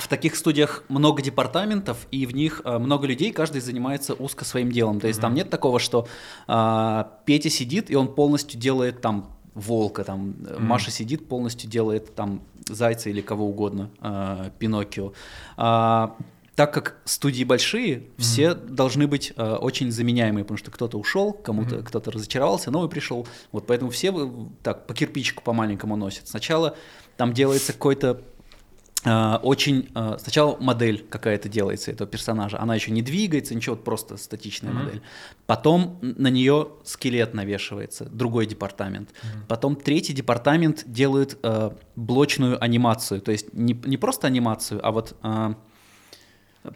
в 0.00 0.08
таких 0.08 0.36
студиях 0.36 0.84
много 0.88 1.22
департаментов, 1.22 2.06
и 2.10 2.26
в 2.26 2.34
них 2.34 2.62
э, 2.64 2.78
много 2.78 3.06
людей, 3.06 3.32
каждый 3.32 3.60
занимается 3.60 4.14
узко 4.14 4.44
своим 4.44 4.70
делом. 4.70 5.00
То 5.00 5.08
есть 5.08 5.18
mm-hmm. 5.18 5.22
там 5.22 5.34
нет 5.34 5.50
такого, 5.50 5.78
что 5.78 6.06
э, 6.46 7.04
Петя 7.24 7.50
сидит, 7.50 7.90
и 7.90 7.96
он 7.96 8.14
полностью 8.14 8.58
делает 8.58 9.00
там 9.00 9.30
волка, 9.54 10.04
там 10.04 10.30
mm-hmm. 10.30 10.60
Маша 10.60 10.90
сидит, 10.90 11.28
полностью 11.28 11.68
делает 11.68 12.14
там 12.14 12.42
зайца 12.66 13.10
или 13.10 13.20
кого 13.20 13.48
угодно, 13.48 13.90
э, 14.00 14.50
Пиноккио. 14.58 15.12
А, 15.56 16.16
так 16.54 16.74
как 16.74 16.96
студии 17.04 17.44
большие, 17.44 17.96
mm-hmm. 17.96 18.12
все 18.18 18.54
должны 18.54 19.06
быть 19.06 19.32
э, 19.36 19.54
очень 19.54 19.90
заменяемые, 19.90 20.44
потому 20.44 20.58
что 20.58 20.70
кто-то 20.70 20.98
ушел, 20.98 21.32
кому-то 21.32 21.76
mm-hmm. 21.76 21.84
кто-то 21.84 22.10
разочаровался, 22.10 22.70
новый 22.70 22.88
пришел. 22.88 23.26
Вот 23.52 23.66
поэтому 23.66 23.90
все 23.90 24.12
так 24.62 24.86
по 24.86 24.94
кирпичику 24.94 25.42
по 25.42 25.52
маленькому 25.52 25.96
носят. 25.96 26.28
Сначала 26.28 26.76
там 27.16 27.32
делается 27.32 27.72
какой-то 27.72 28.22
очень 29.04 29.90
а, 29.94 30.18
сначала 30.18 30.56
модель 30.58 31.06
какая-то 31.08 31.48
делается 31.48 31.92
этого 31.92 32.10
персонажа, 32.10 32.60
она 32.60 32.74
еще 32.74 32.90
не 32.90 33.02
двигается, 33.02 33.54
ничего, 33.54 33.76
просто 33.76 34.16
статичная 34.16 34.72
mm-hmm. 34.72 34.84
модель. 34.84 35.02
Потом 35.46 35.98
на 36.02 36.28
нее 36.28 36.68
скелет 36.84 37.32
навешивается, 37.32 38.06
другой 38.06 38.46
департамент. 38.46 39.10
Mm-hmm. 39.10 39.46
Потом 39.46 39.76
третий 39.76 40.12
департамент 40.12 40.82
делает 40.86 41.38
э, 41.42 41.70
блочную 41.94 42.62
анимацию, 42.62 43.20
то 43.20 43.30
есть 43.30 43.52
не, 43.52 43.80
не 43.84 43.96
просто 43.96 44.26
анимацию, 44.26 44.84
а 44.84 44.90
вот 44.90 45.16
э, 45.22 45.54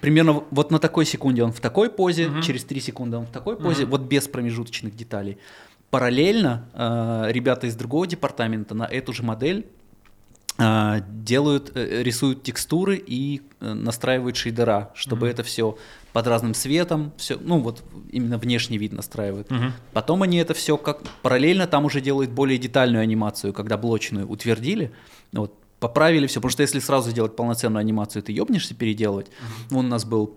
примерно 0.01 0.45
вот 0.51 0.71
на 0.71 0.79
такой 0.79 1.05
секунде 1.05 1.43
он 1.43 1.53
в 1.53 1.61
такой 1.61 1.91
позе, 1.91 2.27
mm-hmm. 2.27 2.43
через 2.43 2.65
три 2.65 2.81
секунды 2.81 3.17
он 3.17 3.27
в 3.27 3.31
такой 3.31 3.57
позе, 3.57 3.83
mm-hmm. 3.83 3.87
вот 3.87 4.01
без 4.03 4.29
промежуточных 4.29 4.95
деталей. 4.95 5.39
Параллельно 5.91 6.69
э, 6.73 7.33
ребята 7.33 7.67
из 7.67 7.75
другого 7.75 8.07
департамента 8.07 8.75
на 8.75 8.85
эту 8.85 9.13
же 9.13 9.25
модель 9.25 9.67
делают, 10.59 11.73
э, 11.75 12.03
рисуют 12.03 12.43
текстуры 12.43 12.97
и 13.05 13.43
э, 13.61 13.73
настраивают 13.73 14.37
шейдера, 14.37 14.91
чтобы 14.95 15.27
mm-hmm. 15.27 15.31
это 15.31 15.43
все 15.43 15.79
под 16.13 16.27
разным 16.27 16.55
светом, 16.55 17.13
все, 17.17 17.39
ну 17.41 17.59
вот 17.59 17.83
именно 18.11 18.39
внешний 18.39 18.77
вид 18.79 18.93
настраивают. 18.93 19.49
Mm-hmm. 19.49 19.73
Потом 19.93 20.23
они 20.23 20.37
это 20.37 20.53
все 20.53 20.77
как 20.77 21.03
параллельно 21.23 21.67
там 21.67 21.87
уже 21.87 22.01
делают 22.01 22.31
более 22.31 22.59
детальную 22.59 23.03
анимацию, 23.03 23.53
когда 23.53 23.79
блочную 23.79 24.29
утвердили, 24.29 24.93
вот 25.33 25.55
поправили 25.81 26.27
все, 26.27 26.41
потому 26.41 26.51
что 26.51 26.63
если 26.63 26.81
сразу 26.81 27.13
делать 27.13 27.35
полноценную 27.35 27.81
анимацию, 27.81 28.23
ты 28.23 28.33
ебнешься 28.33 28.75
переделывать. 28.75 29.29
Mm-hmm. 29.29 29.79
у 29.79 29.83
нас 29.83 30.05
был 30.05 30.37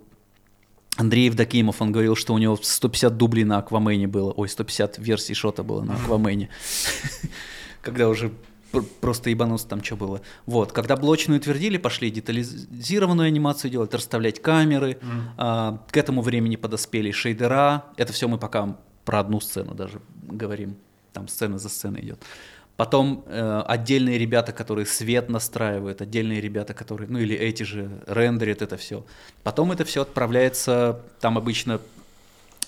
Андрей 0.95 1.25
Евдокимов, 1.25 1.81
он 1.81 1.91
говорил, 1.91 2.15
что 2.15 2.33
у 2.33 2.37
него 2.37 2.55
150 2.55 3.17
дублей 3.17 3.43
на 3.43 3.57
Аквамене 3.57 4.07
было, 4.07 4.31
ой, 4.31 4.47
150 4.47 4.97
версий 4.97 5.33
шота 5.33 5.61
было 5.61 5.81
на 5.81 5.95
Аквамене, 6.01 6.49
когда 7.81 8.07
уже 8.07 8.31
просто 8.84 9.30
ебануться 9.30 9.68
там 9.68 9.84
что 9.84 9.95
было. 9.95 10.22
Вот, 10.45 10.72
когда 10.72 10.95
блочную 10.95 11.39
утвердили, 11.39 11.77
пошли 11.77 12.11
детализированную 12.11 13.27
анимацию 13.27 13.72
делать, 13.72 13.93
расставлять 13.93 14.41
камеры. 14.41 14.93
Mm. 14.93 15.22
А, 15.38 15.84
к 15.89 15.97
этому 15.97 16.22
времени 16.22 16.56
подоспели 16.56 17.11
шейдера. 17.11 17.85
Это 17.97 18.14
все 18.14 18.27
мы 18.27 18.38
пока 18.38 18.77
про 19.06 19.19
одну 19.19 19.39
сцену 19.39 19.73
даже 19.73 20.02
говорим. 20.23 20.77
Там 21.14 21.27
сцена 21.27 21.57
за 21.57 21.69
сценой 21.69 22.02
идет. 22.02 22.23
Потом 22.77 23.23
э, 23.27 23.64
отдельные 23.68 24.18
ребята, 24.18 24.52
которые 24.52 24.85
свет 24.85 25.30
настраивают, 25.30 26.02
отдельные 26.02 26.41
ребята, 26.41 26.73
которые, 26.73 27.07
ну 27.07 27.19
или 27.19 27.34
эти 27.34 27.64
же 27.64 27.89
рендерят 28.06 28.61
это 28.61 28.76
все. 28.76 29.06
Потом 29.43 29.72
это 29.72 29.85
все 29.85 30.02
отправляется, 30.02 30.99
там 31.22 31.38
обычно 31.38 31.80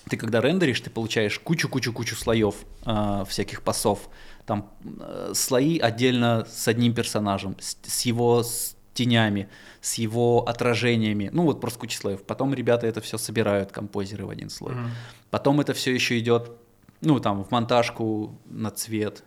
ты 0.09 0.15
когда 0.15 0.39
рендеришь, 0.39 0.79
ты 0.79 0.89
получаешь 0.89 1.37
кучу-кучу-кучу 1.39 2.15
слоев 2.15 2.55
э, 2.85 3.25
всяких 3.27 3.61
пасов 3.61 4.07
там 4.47 4.71
э, 4.83 5.33
слои 5.35 5.77
отдельно 5.77 6.47
с 6.49 6.67
одним 6.67 6.93
персонажем, 6.93 7.57
с, 7.59 7.77
с 7.83 8.01
его 8.03 8.41
с 8.41 8.75
тенями, 8.93 9.49
с 9.81 9.95
его 9.95 10.47
отражениями, 10.47 11.29
ну 11.31 11.43
вот 11.43 11.61
просто 11.61 11.79
куча 11.79 11.97
слоев. 11.97 12.23
Потом 12.23 12.53
ребята 12.53 12.87
это 12.87 13.01
все 13.01 13.17
собирают, 13.17 13.71
композеры 13.71 14.25
в 14.25 14.29
один 14.29 14.49
слой. 14.49 14.73
Mm-hmm. 14.73 14.89
Потом 15.29 15.59
это 15.59 15.73
все 15.73 15.93
еще 15.93 16.17
идет, 16.17 16.51
ну 17.01 17.19
там 17.19 17.43
в 17.43 17.51
монтажку 17.51 18.39
на 18.45 18.71
цвет, 18.71 19.23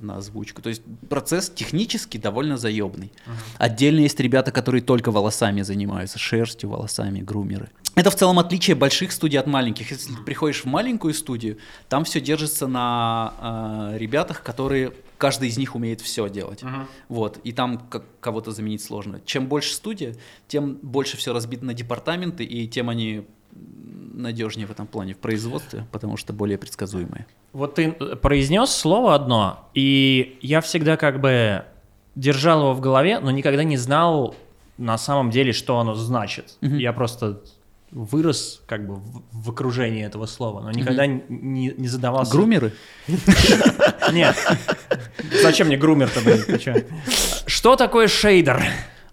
на 0.00 0.16
озвучку. 0.16 0.62
То 0.62 0.70
есть 0.70 0.82
процесс 1.08 1.50
технически 1.50 2.16
довольно 2.16 2.56
заебный. 2.56 3.12
Uh-huh. 3.26 3.32
Отдельно 3.58 4.00
есть 4.00 4.18
ребята, 4.20 4.50
которые 4.50 4.82
только 4.82 5.10
волосами 5.10 5.62
занимаются, 5.62 6.18
шерстью, 6.18 6.70
волосами, 6.70 7.20
грумеры. 7.20 7.70
Это 7.94 8.10
в 8.10 8.16
целом 8.16 8.38
отличие 8.38 8.74
больших 8.74 9.12
студий 9.12 9.38
от 9.38 9.46
маленьких. 9.46 9.90
Если 9.90 10.14
ты 10.14 10.22
приходишь 10.22 10.62
в 10.62 10.66
маленькую 10.66 11.14
студию, 11.14 11.58
там 11.88 12.04
все 12.04 12.20
держится 12.20 12.66
на 12.66 13.92
э, 13.92 13.98
ребятах, 13.98 14.42
которые 14.42 14.92
каждый 15.18 15.48
из 15.48 15.56
них 15.56 15.74
умеет 15.74 16.00
все 16.00 16.28
делать. 16.28 16.62
Uh-huh. 16.62 16.86
Вот, 17.08 17.38
и 17.44 17.52
там 17.52 17.78
как, 17.78 18.04
кого-то 18.20 18.50
заменить 18.50 18.82
сложно. 18.82 19.20
Чем 19.24 19.46
больше 19.46 19.72
студия, 19.74 20.16
тем 20.48 20.74
больше 20.82 21.16
все 21.16 21.32
разбито 21.32 21.64
на 21.64 21.72
департаменты, 21.72 22.44
и 22.44 22.66
тем 22.68 22.90
они 22.90 23.24
надежнее 23.52 24.66
в 24.66 24.70
этом 24.70 24.86
плане 24.86 25.14
в 25.14 25.18
производстве, 25.18 25.86
потому 25.92 26.16
что 26.16 26.32
более 26.32 26.58
предсказуемые. 26.58 27.26
Вот 27.52 27.76
ты 27.76 27.92
произнес 27.92 28.70
слово 28.70 29.14
одно, 29.14 29.68
и 29.74 30.38
я 30.40 30.60
всегда 30.60 30.96
как 30.96 31.20
бы 31.20 31.64
держал 32.14 32.60
его 32.60 32.74
в 32.74 32.80
голове, 32.80 33.20
но 33.20 33.30
никогда 33.30 33.64
не 33.64 33.76
знал 33.76 34.34
на 34.76 34.98
самом 34.98 35.30
деле, 35.30 35.52
что 35.52 35.78
оно 35.78 35.94
значит. 35.94 36.56
Угу. 36.62 36.74
Я 36.74 36.92
просто 36.92 37.40
вырос 37.94 38.62
как 38.66 38.86
бы 38.86 38.96
в, 38.96 39.22
в 39.32 39.50
окружении 39.50 40.04
этого 40.04 40.26
слова, 40.26 40.60
но 40.60 40.70
никогда 40.70 41.04
угу. 41.04 41.22
не, 41.28 41.72
не 41.76 41.88
задавался... 41.88 42.32
Грумеры? 42.32 42.72
Нет. 44.12 44.36
Зачем 45.42 45.68
мне 45.68 45.76
грумер-то, 45.76 46.20
блин? 46.20 46.44
Что 47.46 47.76
такое 47.76 48.08
шейдер? 48.08 48.62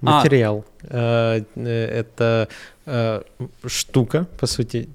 Материал. 0.01 0.65
А. 0.89 1.41
Это 1.55 2.49
Э, 2.85 3.21
штука, 3.65 4.27
по 4.39 4.47
сути. 4.47 4.89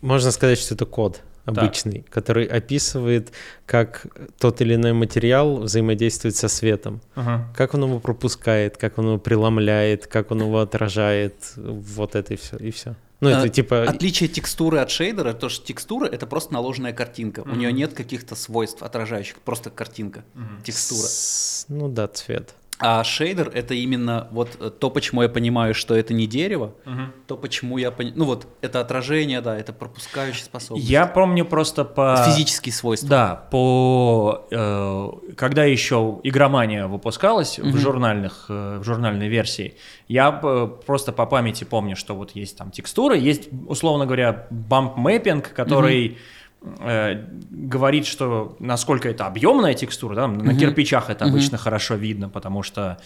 Можно 0.00 0.30
сказать, 0.32 0.58
что 0.58 0.74
это 0.74 0.86
код. 0.86 1.22
обычный, 1.44 2.02
так. 2.02 2.10
который 2.10 2.44
описывает, 2.44 3.32
как 3.64 4.06
тот 4.38 4.60
или 4.60 4.74
иной 4.74 4.92
материал 4.92 5.60
взаимодействует 5.60 6.36
со 6.36 6.48
светом, 6.48 7.00
ага. 7.14 7.48
как 7.56 7.72
он 7.72 7.84
его 7.84 8.00
пропускает, 8.00 8.76
как 8.76 8.98
он 8.98 9.06
его 9.06 9.18
преломляет, 9.18 10.06
как 10.06 10.30
он 10.30 10.42
его 10.42 10.58
отражает, 10.58 11.34
вот 11.56 12.16
это 12.16 12.34
и 12.34 12.36
все, 12.36 12.56
и 12.58 12.70
все. 12.70 12.96
Ну, 13.20 13.28
это 13.28 13.42
а, 13.42 13.48
типа... 13.48 13.82
Отличие 13.82 14.28
текстуры 14.28 14.78
от 14.78 14.90
шейдера, 14.90 15.32
то 15.32 15.48
что 15.48 15.66
текстура— 15.66 16.06
это 16.12 16.26
просто 16.26 16.52
наложенная 16.52 16.92
картинка. 16.92 17.40
Mm-hmm. 17.40 17.52
У 17.52 17.56
нее 17.56 17.72
нет 17.72 17.94
каких-то 17.94 18.36
свойств 18.36 18.82
отражающих, 18.82 19.38
просто 19.40 19.70
картинка, 19.70 20.24
mm-hmm. 20.34 20.62
текстура. 20.64 21.06
С... 21.06 21.64
Ну 21.68 21.88
да, 21.88 22.06
цвет. 22.06 22.54
А 22.80 23.02
шейдер 23.02 23.50
это 23.52 23.74
именно 23.74 24.28
вот 24.30 24.56
э, 24.60 24.70
то, 24.70 24.90
почему 24.90 25.22
я 25.22 25.28
понимаю, 25.28 25.74
что 25.74 25.96
это 25.96 26.14
не 26.14 26.26
дерево, 26.26 26.74
угу. 26.86 27.00
то, 27.26 27.36
почему 27.36 27.76
я 27.76 27.90
понимаю, 27.90 28.18
ну 28.18 28.24
вот 28.24 28.46
это 28.60 28.80
отражение, 28.80 29.40
да, 29.40 29.58
это 29.58 29.72
пропускающая 29.72 30.44
способность. 30.44 30.88
Я 30.88 31.06
помню 31.06 31.44
просто 31.44 31.84
по 31.84 32.24
физические 32.26 32.72
свойства. 32.72 33.08
Да, 33.08 33.34
по 33.50 34.46
э, 34.50 35.08
когда 35.36 35.64
еще 35.64 36.20
игромания 36.22 36.86
выпускалась 36.86 37.58
угу. 37.58 37.70
в 37.70 37.76
журнальных 37.78 38.46
э, 38.48 38.78
в 38.78 38.84
журнальной 38.84 39.28
версии, 39.28 39.74
я 40.06 40.30
просто 40.30 41.12
по 41.12 41.26
памяти 41.26 41.64
помню, 41.64 41.96
что 41.96 42.14
вот 42.14 42.30
есть 42.32 42.56
там 42.56 42.70
текстуры, 42.70 43.18
есть 43.18 43.48
условно 43.66 44.06
говоря 44.06 44.46
бамп 44.50 44.96
мэппинг, 44.96 45.52
который 45.52 46.10
угу 46.10 46.16
э, 46.16 46.18
говорит, 46.60 48.06
что 48.06 48.56
насколько 48.58 49.08
это 49.08 49.26
объемная 49.26 49.74
текстура, 49.74 50.14
да, 50.14 50.26
на 50.26 50.56
кирпичах 50.56 51.10
это 51.10 51.24
обычно 51.24 51.58
хорошо 51.58 51.94
видно, 51.94 52.28
потому 52.28 52.62
что 52.62 52.98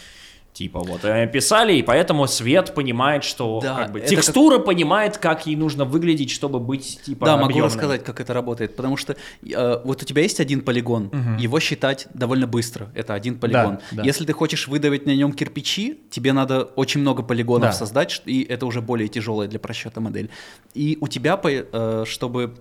Типа 0.53 0.81
вот 0.81 1.03
э, 1.05 1.27
писали, 1.29 1.77
и 1.77 1.83
поэтому 1.83 2.27
свет 2.27 2.75
понимает, 2.75 3.25
что 3.25 3.61
да, 3.63 3.75
как 3.75 3.93
бы, 3.93 4.01
текстура 4.01 4.57
как... 4.57 4.67
понимает, 4.67 5.17
как 5.17 5.47
ей 5.47 5.57
нужно 5.57 5.87
выглядеть, 5.87 6.31
чтобы 6.31 6.61
быть 6.61 7.01
типа. 7.03 7.25
Да, 7.25 7.35
объемной. 7.35 7.55
могу 7.55 7.67
рассказать, 7.67 8.05
как 8.05 8.21
это 8.21 8.35
работает, 8.35 8.77
потому 8.77 8.99
что 8.99 9.17
э, 9.43 9.81
вот 9.83 10.03
у 10.03 10.05
тебя 10.05 10.21
есть 10.21 10.41
один 10.41 10.61
полигон, 10.61 11.07
угу. 11.07 11.41
его 11.41 11.59
считать 11.59 12.07
довольно 12.13 12.47
быстро. 12.47 12.91
Это 12.95 13.15
один 13.15 13.39
полигон. 13.39 13.77
Да, 13.93 13.97
да. 13.97 14.03
Если 14.03 14.27
ты 14.27 14.35
хочешь 14.35 14.69
выдавить 14.69 15.07
на 15.07 15.17
нем 15.17 15.33
кирпичи, 15.33 15.99
тебе 16.11 16.35
надо 16.35 16.65
очень 16.65 17.01
много 17.01 17.23
полигонов 17.23 17.71
да. 17.71 17.73
создать, 17.73 18.21
и 18.27 18.43
это 18.43 18.67
уже 18.67 18.83
более 18.83 19.09
тяжелая 19.09 19.49
для 19.49 19.59
просчета 19.59 20.03
модель. 20.03 20.29
И 20.75 20.99
у 21.01 21.09
тебя, 21.09 21.41
э, 21.43 22.05
чтобы 22.07 22.57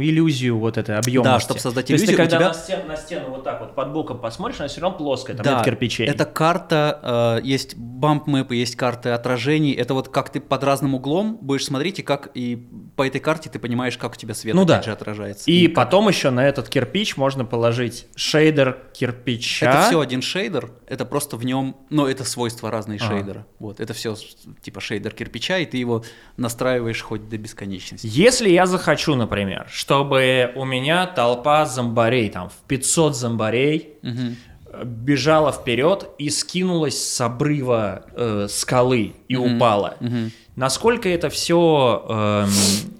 иллюзию 0.00 0.58
вот 0.58 0.78
этой 0.78 0.96
объемности. 0.96 1.34
Да, 1.34 1.40
чтобы 1.40 1.60
создать 1.60 1.90
иллюзию. 1.90 2.06
То 2.06 2.12
есть 2.12 2.30
ты, 2.30 2.36
когда 2.36 2.36
тебя... 2.38 2.48
на, 2.48 2.54
стену, 2.54 2.86
на 2.86 2.96
стену 2.96 3.30
вот 3.30 3.44
так 3.44 3.60
вот 3.60 3.74
под 3.74 3.92
боком 3.92 4.18
посмотришь, 4.18 4.60
она 4.60 4.68
все 4.68 4.80
равно 4.80 4.96
плоская, 4.96 5.36
там 5.36 5.44
да, 5.44 5.56
нет 5.56 5.64
кирпичей. 5.64 6.06
это 6.06 6.24
карта, 6.24 7.40
э, 7.42 7.46
есть 7.46 7.76
бамп 7.76 8.26
мэпы, 8.26 8.56
есть 8.56 8.76
карты 8.76 9.10
отражений, 9.10 9.72
это 9.72 9.92
вот 9.94 10.08
как 10.08 10.30
ты 10.30 10.40
под 10.40 10.64
разным 10.64 10.94
углом 10.94 11.38
будешь 11.42 11.66
смотреть, 11.66 11.98
и 11.98 12.02
как 12.02 12.30
и 12.34 12.66
по 12.96 13.06
этой 13.06 13.20
карте 13.20 13.50
ты 13.50 13.58
понимаешь, 13.58 13.98
как 13.98 14.12
у 14.12 14.16
тебя 14.16 14.34
свет 14.34 14.54
ну, 14.54 14.64
да. 14.64 14.80
же 14.82 14.92
отражается. 14.92 15.50
И, 15.50 15.64
и 15.64 15.68
потом 15.68 16.08
еще 16.08 16.30
на 16.30 16.46
этот 16.46 16.68
кирпич 16.68 17.16
можно 17.16 17.44
положить 17.44 18.06
шейдер 18.16 18.78
кирпича. 18.94 19.66
Это 19.66 19.86
все 19.88 20.00
один 20.00 20.22
шейдер, 20.22 20.70
это 20.86 21.04
просто 21.04 21.36
в 21.36 21.44
нем, 21.44 21.76
ну 21.90 22.06
это 22.06 22.24
свойства 22.24 22.70
разные 22.70 22.98
ага. 22.98 23.14
шейдера. 23.14 23.46
Вот, 23.58 23.80
это 23.80 23.92
все 23.92 24.16
типа 24.62 24.80
шейдер 24.80 25.12
кирпича, 25.12 25.58
и 25.58 25.66
ты 25.66 25.76
его 25.76 26.04
настраиваешь 26.36 27.02
хоть 27.02 27.28
до 27.28 27.36
бесконечности. 27.36 28.08
Если 28.10 28.48
я 28.48 28.66
захочу, 28.66 29.14
например, 29.14 29.68
чтобы 29.82 30.52
у 30.54 30.64
меня 30.64 31.08
толпа 31.08 31.66
зомбарей, 31.66 32.30
там, 32.30 32.50
в 32.50 32.68
500 32.68 33.16
зомбарей, 33.16 33.94
угу. 34.04 34.84
бежала 34.84 35.50
вперед 35.50 36.08
и 36.18 36.30
скинулась 36.30 37.04
с 37.04 37.20
обрыва 37.20 38.04
э, 38.14 38.46
скалы 38.48 39.14
и 39.26 39.34
угу. 39.34 39.56
упала. 39.56 39.96
Угу. 39.98 40.30
Насколько 40.54 41.08
это 41.08 41.30
все 41.30 42.04
э, 42.08 42.44
эм, 42.44 42.50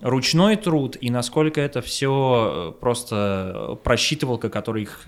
ручной 0.01 0.57
труд 0.57 0.97
и 0.99 1.11
насколько 1.11 1.61
это 1.61 1.83
все 1.83 2.73
э, 2.75 2.81
просто 2.81 3.79
просчитывалка, 3.85 4.49
которая 4.49 4.85
их 4.85 5.05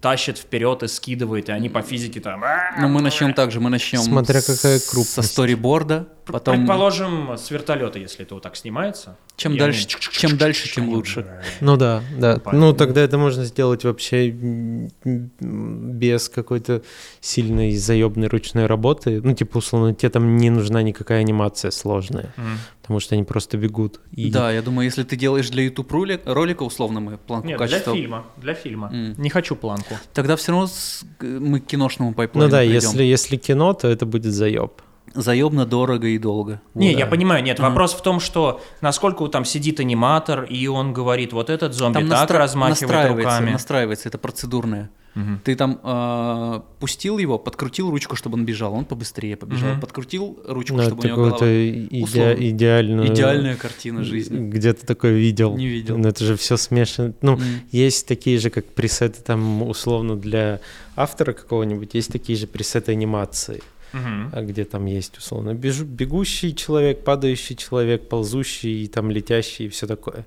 тащит 0.00 0.36
вперед 0.36 0.82
и 0.82 0.88
скидывает, 0.88 1.48
и 1.48 1.52
они 1.52 1.68
по 1.68 1.82
физике 1.82 2.20
там... 2.20 2.42
Ну, 2.80 2.88
мы 2.88 3.02
начнем 3.02 3.34
так 3.34 3.52
же, 3.52 3.60
мы 3.60 3.70
начнем 3.70 4.00
Смотря 4.00 4.40
какая 4.40 4.80
крупность. 4.80 5.12
со 5.12 5.22
сториборда, 5.22 6.08
потом... 6.26 6.56
Предположим, 6.56 7.36
с 7.36 7.50
вертолета, 7.52 8.00
если 8.00 8.24
это 8.24 8.34
вот 8.34 8.42
так 8.42 8.56
снимается. 8.56 9.16
Чем 9.36 9.56
дальше, 9.56 9.86
они... 9.88 10.18
чем 10.18 10.36
дальше, 10.36 10.72
тем 10.72 10.88
лучше. 10.88 11.40
Ну 11.60 11.76
да, 11.76 12.02
да. 12.18 12.40
Ну 12.52 12.72
тогда 12.72 13.00
это 13.00 13.16
можно 13.16 13.44
сделать 13.44 13.84
вообще 13.84 14.30
без 14.30 16.28
какой-то 16.28 16.82
сильной 17.20 17.76
заебной 17.76 18.26
ручной 18.26 18.66
работы. 18.66 19.20
Ну 19.22 19.34
типа, 19.34 19.58
условно, 19.58 19.94
тебе 19.94 20.10
там 20.10 20.36
не 20.36 20.50
нужна 20.50 20.82
никакая 20.82 21.20
анимация 21.20 21.70
сложная, 21.76 22.32
mm. 22.36 22.56
потому 22.82 23.00
что 23.00 23.14
они 23.14 23.24
просто 23.24 23.56
бегут. 23.56 24.00
И... 24.12 24.30
Да, 24.30 24.50
я 24.52 24.62
думаю, 24.62 24.86
если 24.86 25.02
ты 25.02 25.16
делаешь 25.16 25.50
для 25.50 25.62
YouTube 25.62 25.92
ролик, 25.92 26.22
ролика, 26.24 26.62
условно, 26.62 27.00
мы 27.00 27.18
планку 27.18 27.48
Нет, 27.48 27.58
качества... 27.58 27.92
для 27.92 28.02
фильма, 28.02 28.26
для 28.36 28.54
фильма. 28.54 28.90
Mm. 28.92 29.14
Не 29.20 29.30
хочу 29.30 29.56
планку. 29.56 29.94
Тогда 30.12 30.36
все 30.36 30.52
равно 30.52 30.68
мы 31.20 31.60
к 31.60 31.66
киношному 31.66 32.14
пайплайну 32.14 32.48
Ну 32.48 32.50
да, 32.50 32.62
если, 32.62 33.02
если 33.02 33.36
кино, 33.36 33.74
то 33.74 33.88
это 33.88 34.06
будет 34.06 34.32
заеб. 34.32 34.82
Заебно, 35.16 35.66
дорого 35.66 36.06
и 36.08 36.18
долго. 36.18 36.60
Не, 36.74 36.90
вот. 36.90 36.98
я 36.98 37.06
понимаю, 37.06 37.42
нет, 37.42 37.58
mm-hmm. 37.58 37.68
вопрос 37.68 37.94
в 37.94 38.02
том, 38.02 38.20
что 38.20 38.60
насколько 38.80 39.26
там 39.28 39.44
сидит 39.44 39.80
аниматор, 39.80 40.44
и 40.44 40.66
он 40.66 40.92
говорит, 40.92 41.32
вот 41.32 41.50
этот 41.50 41.74
зомби 41.74 41.94
там 41.94 42.08
так 42.08 42.18
настра... 42.20 42.38
размахивает 42.38 42.80
настраивается, 42.82 43.30
руками. 43.30 43.52
Настраивается, 43.52 44.08
это 44.08 44.18
процедурное. 44.18 44.90
Угу. 45.16 45.40
Ты 45.44 45.56
там 45.56 45.80
э, 45.82 46.60
пустил 46.78 47.16
его, 47.16 47.38
подкрутил 47.38 47.90
ручку, 47.90 48.16
чтобы 48.16 48.36
он 48.36 48.44
бежал, 48.44 48.74
он 48.74 48.84
побыстрее 48.84 49.36
побежал. 49.36 49.72
Угу. 49.72 49.80
Подкрутил 49.80 50.38
ручку, 50.46 50.76
ну, 50.76 50.82
чтобы 50.82 51.04
у 51.04 51.06
него 51.06 51.16
голова... 51.16 51.46
иде- 51.46 52.36
идеально... 52.50 53.06
Идеальная 53.06 53.56
картина 53.56 54.04
жизни. 54.04 54.50
Где 54.50 54.74
ты 54.74 54.86
такое 54.86 55.14
видел? 55.14 55.56
Не 55.56 55.66
видел. 55.68 55.96
Ну, 55.96 56.06
это 56.06 56.22
же 56.22 56.36
все 56.36 56.58
смешано. 56.58 57.14
Ну, 57.22 57.36
mm. 57.36 57.42
есть 57.70 58.06
такие 58.06 58.38
же, 58.38 58.50
как 58.50 58.66
пресеты 58.66 59.22
там, 59.22 59.62
условно, 59.62 60.16
для 60.16 60.60
автора 60.96 61.32
какого-нибудь, 61.32 61.94
есть 61.94 62.12
такие 62.12 62.38
же 62.38 62.46
пресеты 62.46 62.92
анимации. 62.92 63.62
Uh-huh. 63.96 64.44
где 64.44 64.64
там 64.64 64.86
есть 64.86 65.16
условно 65.16 65.54
бегущий 65.54 66.54
человек, 66.54 67.04
падающий 67.04 67.56
человек, 67.56 68.08
ползущий, 68.08 68.86
там 68.88 69.10
летящий 69.10 69.66
и 69.66 69.68
все 69.68 69.86
такое. 69.86 70.26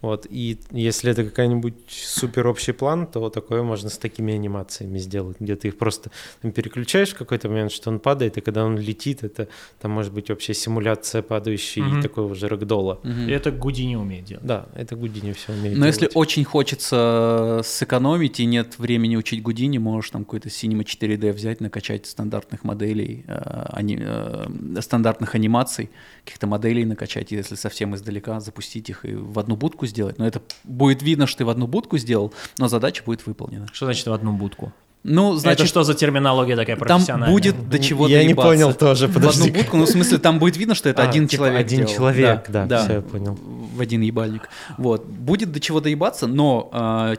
Вот, 0.00 0.26
и 0.30 0.58
если 0.70 1.10
это 1.10 1.24
какой-нибудь 1.24 1.74
супер 1.88 2.46
общий 2.46 2.72
план, 2.72 3.06
то 3.06 3.30
такое 3.30 3.62
можно 3.62 3.90
с 3.90 3.98
такими 3.98 4.32
анимациями 4.32 4.98
сделать, 4.98 5.38
где 5.40 5.56
ты 5.56 5.68
их 5.68 5.78
просто 5.78 6.10
там, 6.40 6.52
переключаешь 6.52 7.10
в 7.10 7.16
какой-то 7.16 7.48
момент, 7.48 7.72
что 7.72 7.90
он 7.90 7.98
падает, 7.98 8.38
и 8.38 8.40
когда 8.40 8.64
он 8.64 8.78
летит, 8.78 9.24
это 9.24 9.48
там 9.80 9.90
может 9.90 10.12
быть 10.12 10.28
вообще 10.28 10.54
симуляция 10.54 11.22
падающей 11.22 11.82
угу. 11.82 12.02
такого 12.02 12.34
же 12.34 12.48
рэгдола. 12.48 13.00
Угу. 13.02 13.28
И 13.28 13.30
это 13.30 13.50
Гудини 13.50 13.96
умеет 13.96 14.24
делать. 14.24 14.46
Да, 14.46 14.66
это 14.74 14.94
Гудини 14.94 15.32
все 15.32 15.52
умеет 15.52 15.76
Но 15.76 15.84
делать. 15.84 16.02
если 16.02 16.10
очень 16.14 16.44
хочется 16.44 17.60
сэкономить 17.64 18.38
и 18.38 18.46
нет 18.46 18.78
времени 18.78 19.16
учить 19.16 19.42
Гудини, 19.42 19.78
можешь 19.78 20.10
там 20.10 20.24
какой-то 20.24 20.48
Cinema 20.48 20.84
4D 20.84 21.32
взять, 21.32 21.60
накачать 21.60 22.06
стандартных 22.06 22.62
моделей, 22.62 23.24
э, 23.26 23.66
ани, 23.70 23.98
э, 24.00 24.80
стандартных 24.80 25.34
анимаций, 25.34 25.90
каких-то 26.24 26.46
моделей 26.46 26.84
накачать, 26.84 27.32
если 27.32 27.56
совсем 27.56 27.94
издалека 27.96 28.38
запустить 28.40 28.90
их 28.90 29.04
и 29.04 29.14
в 29.14 29.38
одну 29.38 29.56
будку 29.56 29.87
сделать. 29.88 30.18
Но 30.18 30.26
это 30.26 30.40
будет 30.64 31.02
видно, 31.02 31.26
что 31.26 31.38
ты 31.38 31.44
в 31.44 31.50
одну 31.50 31.66
будку 31.66 31.98
сделал, 31.98 32.32
но 32.58 32.68
задача 32.68 33.02
будет 33.04 33.26
выполнена. 33.26 33.66
Что 33.72 33.86
значит 33.86 34.06
в 34.06 34.12
одну 34.12 34.32
будку? 34.32 34.72
Ну, 35.04 35.36
значит, 35.36 35.60
это 35.60 35.68
что 35.68 35.84
за 35.84 35.94
терминология 35.94 36.56
такая 36.56 36.76
профессиональная? 36.76 37.26
Там 37.26 37.34
будет 37.34 37.68
до 37.68 37.78
чего 37.78 38.08
Я 38.08 38.24
не 38.24 38.34
понял 38.34 38.74
тоже, 38.74 39.08
подожди. 39.08 39.42
В 39.42 39.46
одну 39.46 39.58
будку, 39.58 39.76
ну, 39.76 39.84
в 39.84 39.88
смысле, 39.88 40.18
там 40.18 40.38
будет 40.38 40.56
видно, 40.56 40.74
что 40.74 40.88
это 40.88 41.02
а, 41.02 41.08
один 41.08 41.28
типа 41.28 41.44
человек 41.44 41.60
Один 41.60 41.78
делал. 41.80 41.92
человек, 41.94 42.44
да, 42.48 42.66
да, 42.66 42.66
да, 42.66 42.84
все, 42.84 42.92
я 42.94 43.00
понял. 43.00 43.38
В 43.74 43.80
один 43.80 44.00
ебальник. 44.00 44.48
Вот. 44.76 45.06
Будет 45.06 45.52
до 45.52 45.60
чего 45.60 45.80
доебаться, 45.80 46.26
но 46.26 46.68
э, 46.72 47.16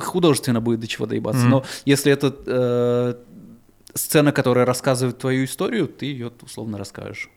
художественно 0.00 0.60
будет 0.60 0.80
до 0.80 0.88
чего 0.88 1.06
доебаться. 1.06 1.46
Mm-hmm. 1.46 1.50
Но 1.50 1.64
если 1.84 2.12
это 2.12 2.34
э, 2.46 3.14
сцена, 3.94 4.32
которая 4.32 4.64
рассказывает 4.66 5.18
твою 5.18 5.44
историю, 5.44 5.86
ты 5.86 6.06
ее 6.06 6.32
условно 6.42 6.76
расскажешь. 6.76 7.30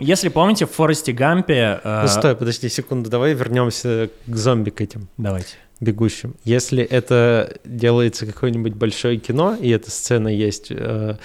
Если 0.00 0.28
помните, 0.28 0.66
в 0.66 0.70
Форесте 0.70 1.12
Гампе... 1.12 1.80
Э... 1.84 2.02
Ну 2.02 2.08
стой, 2.08 2.34
подожди 2.34 2.68
секунду, 2.68 3.10
давай 3.10 3.34
вернемся 3.34 4.10
к 4.26 4.36
зомби 4.36 4.70
к 4.70 4.80
этим. 4.80 5.08
Давайте. 5.16 5.56
Бегущим. 5.80 6.34
Если 6.44 6.82
это 6.82 7.56
делается 7.64 8.26
какое-нибудь 8.26 8.74
большое 8.74 9.18
кино, 9.18 9.56
и 9.58 9.70
эта 9.70 9.90
сцена 9.90 10.28
есть 10.28 10.70
э, 10.70 11.16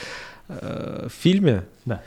э, 0.48 1.08
в 1.10 1.22
фильме, 1.22 1.66
да. 1.84 2.02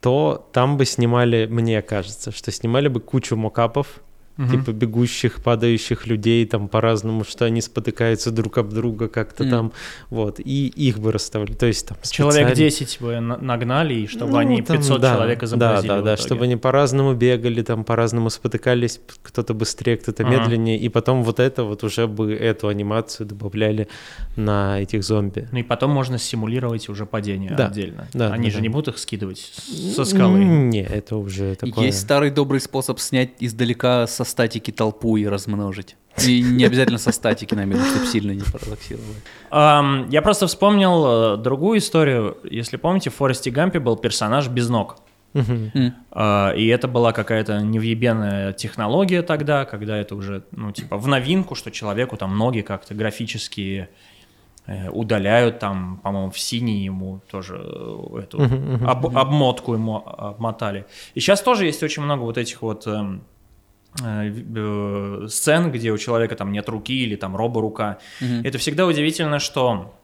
то 0.00 0.48
там 0.52 0.76
бы 0.78 0.86
снимали, 0.86 1.46
мне 1.46 1.82
кажется, 1.82 2.32
что 2.32 2.50
снимали 2.52 2.88
бы 2.88 3.00
кучу 3.00 3.36
мокапов, 3.36 4.00
угу. 4.40 4.50
типа 4.50 4.72
бегущих, 4.72 5.42
падающих 5.42 6.06
людей 6.06 6.46
там 6.46 6.68
по-разному, 6.68 7.24
что 7.24 7.44
они 7.44 7.60
спотыкаются 7.60 8.30
друг 8.30 8.58
об 8.58 8.70
друга 8.70 9.08
как-то 9.08 9.44
mm. 9.44 9.50
там, 9.50 9.72
вот, 10.08 10.40
и 10.40 10.68
их 10.68 10.98
бы 10.98 11.12
расставили, 11.12 11.52
то 11.52 11.66
есть 11.66 11.86
там 11.86 11.98
Человек 12.08 12.54
10 12.54 12.98
бы 13.00 13.20
нагнали, 13.20 13.94
и 13.94 14.06
чтобы 14.06 14.32
ну, 14.32 14.38
они 14.38 14.62
500 14.62 15.00
там, 15.00 15.16
человек 15.16 15.42
изобразили. 15.42 15.88
Да, 15.88 15.96
да, 15.96 16.02
да, 16.02 16.16
чтобы 16.16 16.44
они 16.44 16.56
по-разному 16.56 17.14
бегали, 17.14 17.62
там 17.62 17.84
по-разному 17.84 18.30
спотыкались, 18.30 19.00
кто-то 19.22 19.54
быстрее, 19.54 19.96
кто-то 19.96 20.24
ага. 20.24 20.36
медленнее, 20.36 20.78
и 20.78 20.88
потом 20.88 21.22
вот 21.22 21.40
это 21.40 21.64
вот 21.64 21.84
уже 21.84 22.06
бы 22.06 22.32
эту 22.32 22.68
анимацию 22.68 23.26
добавляли 23.26 23.88
на 24.36 24.80
этих 24.80 25.04
зомби. 25.04 25.48
Ну 25.52 25.58
и 25.58 25.62
потом 25.62 25.90
можно 25.90 26.18
симулировать 26.18 26.88
уже 26.88 27.06
падение 27.06 27.54
да. 27.54 27.66
отдельно. 27.66 28.08
Да, 28.14 28.32
они 28.32 28.44
да, 28.44 28.50
же 28.50 28.56
да. 28.56 28.62
не 28.62 28.68
будут 28.68 28.94
их 28.94 28.98
скидывать 28.98 29.52
со 29.94 30.04
скалы. 30.04 30.44
Не, 30.44 30.82
это 30.82 31.16
уже 31.16 31.54
такое. 31.56 31.86
Есть 31.86 32.00
старый 32.00 32.30
добрый 32.30 32.60
способ 32.60 32.98
снять 33.00 33.30
издалека 33.40 34.06
со 34.06 34.24
статики 34.30 34.70
толпу 34.70 35.16
и 35.16 35.26
размножить. 35.26 35.96
И 36.26 36.42
не 36.42 36.64
обязательно 36.64 36.98
со 36.98 37.12
статики 37.12 37.54
намеренно, 37.54 37.86
чтобы 37.86 38.06
сильно 38.06 38.32
не 38.32 38.42
парадоксировать. 38.42 39.06
Um, 39.50 40.08
я 40.10 40.22
просто 40.22 40.46
вспомнил 40.46 41.34
э, 41.34 41.36
другую 41.36 41.78
историю. 41.78 42.36
Если 42.44 42.76
помните, 42.78 43.10
в 43.10 43.14
Форесте 43.14 43.50
Гампе 43.50 43.78
был 43.78 43.96
персонаж 43.96 44.48
без 44.48 44.68
ног. 44.68 44.96
Uh-huh. 45.32 45.92
Uh, 46.10 46.56
и 46.56 46.66
это 46.66 46.88
была 46.88 47.12
какая-то 47.12 47.60
невъебенная 47.60 48.52
технология 48.52 49.22
тогда, 49.22 49.64
когда 49.64 49.96
это 49.96 50.16
уже, 50.16 50.42
ну, 50.50 50.72
типа, 50.72 50.96
в 50.96 51.06
новинку, 51.06 51.54
что 51.54 51.70
человеку 51.70 52.16
там 52.16 52.36
ноги 52.36 52.62
как-то 52.62 52.94
графически 52.94 53.88
э, 54.66 54.90
удаляют, 54.90 55.60
там, 55.60 56.00
по-моему, 56.02 56.32
в 56.32 56.38
синий 56.38 56.84
ему 56.84 57.20
тоже 57.30 57.60
э, 57.62 58.22
эту 58.24 58.38
uh-huh, 58.38 58.80
uh-huh, 58.80 58.86
об, 58.86 59.16
обмотку 59.16 59.74
ему 59.74 60.02
обмотали. 60.04 60.84
И 61.14 61.20
сейчас 61.20 61.42
тоже 61.42 61.66
есть 61.66 61.82
очень 61.84 62.02
много 62.02 62.22
вот 62.22 62.36
этих 62.36 62.62
вот... 62.62 62.88
Э, 62.88 62.90
э, 62.90 63.18
сцен, 63.96 65.72
где 65.72 65.90
у 65.90 65.98
человека 65.98 66.36
там 66.36 66.52
нет 66.52 66.68
руки 66.68 67.02
или 67.02 67.16
там 67.16 67.36
роборука. 67.36 67.98
Угу. 68.20 68.42
Это 68.44 68.58
всегда 68.58 68.86
удивительно, 68.86 69.38
что 69.38 69.94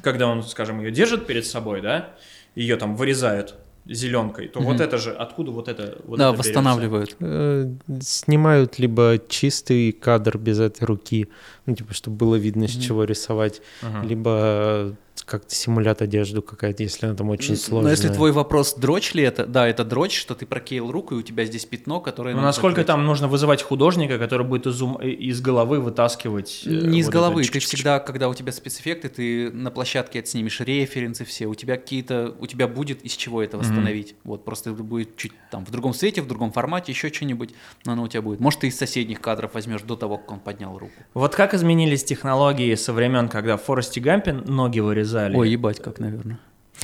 когда 0.00 0.26
он, 0.28 0.42
скажем, 0.42 0.80
ее 0.80 0.90
держит 0.90 1.26
перед 1.26 1.46
собой, 1.46 1.80
да, 1.80 2.10
ее 2.54 2.76
там 2.76 2.96
вырезают 2.96 3.56
зеленкой, 3.86 4.48
то 4.48 4.60
угу. 4.60 4.68
вот 4.68 4.80
это 4.80 4.96
же, 4.96 5.10
откуда 5.12 5.50
вот 5.50 5.68
это 5.68 5.98
вот 6.04 6.18
Да, 6.18 6.30
это 6.30 6.38
восстанавливают. 6.38 7.16
Э, 7.20 7.68
снимают 8.00 8.78
либо 8.78 9.18
чистый 9.28 9.92
кадр 9.92 10.38
без 10.38 10.60
этой 10.60 10.84
руки, 10.84 11.28
ну, 11.66 11.74
типа, 11.74 11.94
чтобы 11.94 12.16
было 12.16 12.36
видно, 12.36 12.66
с 12.66 12.72
чего 12.72 13.04
рисовать, 13.04 13.62
угу. 13.82 14.06
либо 14.06 14.96
как-то 15.24 15.54
симулят 15.54 16.02
одежду 16.02 16.42
какая-то, 16.42 16.82
если 16.82 17.06
она 17.06 17.14
там 17.14 17.30
очень 17.30 17.56
сложная. 17.56 17.84
Но 17.84 17.90
если 17.90 18.08
твой 18.08 18.32
вопрос, 18.32 18.74
дрочь 18.74 19.14
ли 19.14 19.22
это, 19.22 19.46
да, 19.46 19.68
это 19.68 19.84
дрочь, 19.84 20.18
что 20.18 20.34
ты 20.34 20.46
прокеял 20.46 20.90
руку, 20.90 21.14
и 21.14 21.18
у 21.18 21.22
тебя 21.22 21.44
здесь 21.44 21.64
пятно, 21.64 22.00
которое... 22.00 22.34
Ну, 22.34 22.40
насколько 22.40 22.80
закрыть. 22.80 22.86
там 22.88 23.06
нужно 23.06 23.28
вызывать 23.28 23.62
художника, 23.62 24.18
который 24.18 24.46
будет 24.46 24.66
из, 24.66 24.82
ум, 24.82 24.96
из 24.96 25.40
головы 25.40 25.80
вытаскивать... 25.80 26.62
Э, 26.64 26.70
Не 26.70 27.00
из 27.00 27.06
вот 27.06 27.12
головы, 27.12 27.44
ты 27.44 27.58
всегда, 27.60 28.00
когда 28.00 28.28
у 28.28 28.34
тебя 28.34 28.52
спецэффекты, 28.52 29.08
ты 29.08 29.50
на 29.52 29.70
площадке 29.70 30.18
отснимешь 30.20 30.60
референсы 30.60 31.24
все, 31.24 31.46
у 31.46 31.54
тебя 31.54 31.76
какие-то, 31.76 32.34
у 32.40 32.46
тебя 32.46 32.66
будет 32.66 33.02
из 33.02 33.12
чего 33.12 33.42
это 33.42 33.58
восстановить. 33.58 34.12
Mm-hmm. 34.12 34.24
Вот, 34.24 34.44
просто 34.44 34.70
это 34.70 34.82
будет 34.82 35.16
чуть 35.16 35.32
там 35.50 35.64
в 35.64 35.70
другом 35.70 35.94
свете, 35.94 36.22
в 36.22 36.26
другом 36.26 36.52
формате, 36.52 36.92
еще 36.92 37.12
что-нибудь, 37.12 37.50
но 37.84 37.92
оно 37.92 38.04
у 38.04 38.08
тебя 38.08 38.22
будет. 38.22 38.40
Может, 38.40 38.60
ты 38.60 38.68
из 38.68 38.76
соседних 38.76 39.20
кадров 39.20 39.54
возьмешь 39.54 39.82
до 39.82 39.96
того, 39.96 40.18
как 40.18 40.32
он 40.32 40.40
поднял 40.40 40.76
руку. 40.78 40.92
Вот 41.14 41.34
как 41.34 41.51
изменились 41.54 42.04
технологии 42.04 42.74
со 42.74 42.92
времен, 42.92 43.28
когда 43.28 43.56
в 43.56 43.62
Форесте 43.62 44.00
Гампе 44.00 44.32
ноги 44.32 44.80
вырезали. 44.80 45.36
Ой, 45.36 45.50
ебать, 45.50 45.80
как, 45.80 45.98
наверное. 45.98 46.38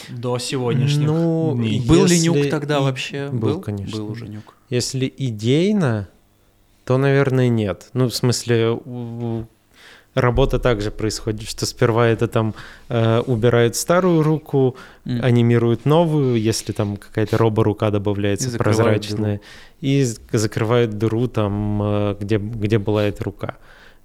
До 0.09 0.39
сегодняшних 0.39 1.07
ну, 1.07 1.55
дней. 1.57 1.85
Был 1.86 2.07
ли 2.07 2.19
нюк 2.20 2.51
тогда 2.51 2.78
и... 2.78 2.81
вообще? 2.81 3.28
Был, 3.28 3.55
был, 3.55 3.61
конечно. 3.61 3.99
Был 3.99 4.11
уже 4.11 4.28
нюк. 4.28 4.55
Если 4.70 5.12
идейно, 5.16 6.09
то, 6.85 6.99
наверное, 6.99 7.49
нет. 7.49 7.89
Ну, 7.93 8.09
в 8.09 8.15
смысле, 8.15 8.78
работа 10.15 10.59
также 10.59 10.90
происходит, 10.90 11.49
что 11.49 11.66
сперва 11.66 12.07
это 12.07 12.28
там 12.28 12.55
э, 12.89 13.20
убирают 13.20 13.77
старую 13.77 14.23
руку, 14.23 14.77
mm. 15.05 15.20
анимируют 15.20 15.85
новую, 15.85 16.40
если 16.40 16.73
там 16.73 16.97
какая-то 16.97 17.39
роборука 17.39 17.90
добавляется 17.90 18.51
и 18.51 18.59
прозрачная, 18.59 19.36
дыру. 19.36 19.43
и 19.81 20.07
закрывают 20.32 20.99
дыру 20.99 21.28
там, 21.28 21.82
э, 21.82 22.16
где, 22.20 22.39
где 22.39 22.78
была 22.78 23.05
эта 23.05 23.24
рука. 23.24 23.57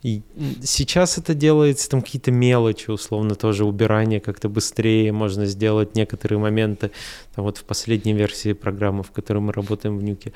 И 0.04 0.22
сейчас 0.62 1.18
это 1.18 1.34
делается, 1.34 1.90
там 1.90 2.02
какие-то 2.02 2.30
мелочи, 2.30 2.92
условно, 2.92 3.36
тоже 3.36 3.64
убирание 3.64 4.20
как-то 4.20 4.50
быстрее 4.50 5.14
можно 5.14 5.46
сделать 5.46 5.96
некоторые 5.96 6.40
моменты. 6.40 6.92
Там 7.34 7.46
вот 7.46 7.58
в 7.58 7.64
последней 7.64 8.14
версии 8.14 8.52
программы, 8.52 9.04
в 9.04 9.12
которой 9.12 9.40
мы 9.40 9.54
работаем 9.54 9.98
в 9.98 10.04
Нюке, 10.04 10.34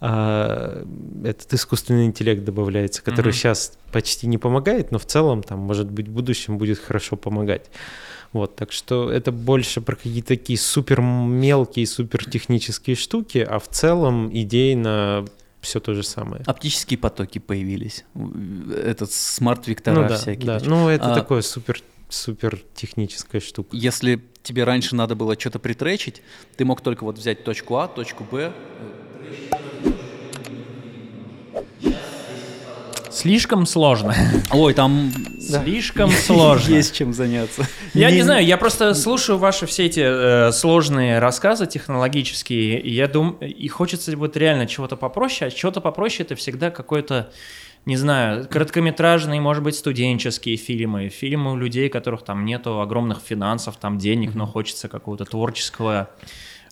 а, 0.00 0.84
этот 1.24 1.54
искусственный 1.54 2.04
интеллект 2.04 2.44
добавляется, 2.44 3.02
который 3.02 3.30
mm-hmm. 3.30 3.34
сейчас 3.34 3.78
почти 3.90 4.26
не 4.26 4.36
помогает, 4.36 4.90
но 4.90 4.98
в 4.98 5.06
целом 5.06 5.42
там, 5.42 5.60
может 5.60 5.90
быть, 5.90 6.08
в 6.08 6.12
будущем 6.12 6.58
будет 6.58 6.78
хорошо 6.78 7.16
помогать. 7.16 7.70
Вот, 8.32 8.54
так 8.56 8.70
что 8.70 9.10
это 9.10 9.32
больше 9.32 9.80
про 9.80 9.96
какие-то 9.96 10.28
такие 10.28 10.58
супер 10.58 11.00
мелкие, 11.00 11.86
супер 11.86 12.28
технические 12.28 12.96
штуки, 12.96 13.38
а 13.38 13.58
в 13.58 13.68
целом 13.68 14.28
идейно 14.30 15.24
все 15.66 15.80
то 15.80 15.94
же 15.94 16.02
самое. 16.02 16.42
Оптические 16.46 16.98
потоки 16.98 17.38
появились. 17.38 18.04
Этот 18.74 19.12
смарт-вектора 19.12 20.02
ну, 20.02 20.08
да, 20.08 20.16
всякие. 20.16 20.46
Да. 20.46 20.60
Ну, 20.64 20.88
это 20.88 21.12
а, 21.12 21.14
такое 21.14 21.42
супер 21.42 21.82
супер 22.08 22.62
техническая 22.74 23.40
штука. 23.40 23.76
Если 23.76 24.22
тебе 24.42 24.62
раньше 24.64 24.94
надо 24.94 25.16
было 25.16 25.38
что-то 25.38 25.58
притречить, 25.58 26.22
ты 26.56 26.64
мог 26.64 26.80
только 26.80 27.04
вот 27.04 27.18
взять 27.18 27.42
точку 27.42 27.76
А, 27.76 27.88
точку 27.88 28.24
Б, 28.24 28.52
Слишком 33.16 33.64
сложно. 33.64 34.14
Ой, 34.52 34.74
там 34.74 35.10
слишком 35.40 36.10
сложно. 36.10 36.74
Есть 36.74 36.94
чем 36.94 37.14
заняться. 37.14 37.66
Я 37.94 38.10
не 38.10 38.20
знаю, 38.20 38.44
я 38.44 38.58
просто 38.58 38.92
слушаю 38.92 39.38
ваши 39.38 39.64
все 39.64 39.86
эти 39.86 40.00
э, 40.04 40.52
сложные 40.52 41.18
рассказы 41.18 41.66
технологические, 41.66 42.78
и 42.78 42.92
я 42.92 43.08
думаю, 43.08 43.38
и 43.40 43.68
хочется 43.68 44.14
вот 44.18 44.36
реально 44.36 44.66
чего-то 44.66 44.96
попроще, 44.96 45.48
а 45.48 45.50
чего-то 45.50 45.80
попроще 45.80 46.26
это 46.26 46.34
всегда 46.34 46.70
какой-то 46.70 47.30
не 47.86 47.96
знаю, 47.96 48.46
короткометражные, 48.50 49.40
может 49.40 49.62
быть, 49.62 49.76
студенческие 49.76 50.56
фильмы, 50.56 51.08
фильмы 51.08 51.52
у 51.52 51.56
людей, 51.56 51.88
у 51.88 51.90
которых 51.90 52.22
там 52.22 52.44
нету 52.44 52.82
огромных 52.82 53.20
финансов, 53.20 53.76
там 53.80 53.96
денег, 53.96 54.34
но 54.34 54.44
хочется 54.44 54.88
какого-то 54.88 55.24
творческого 55.24 56.10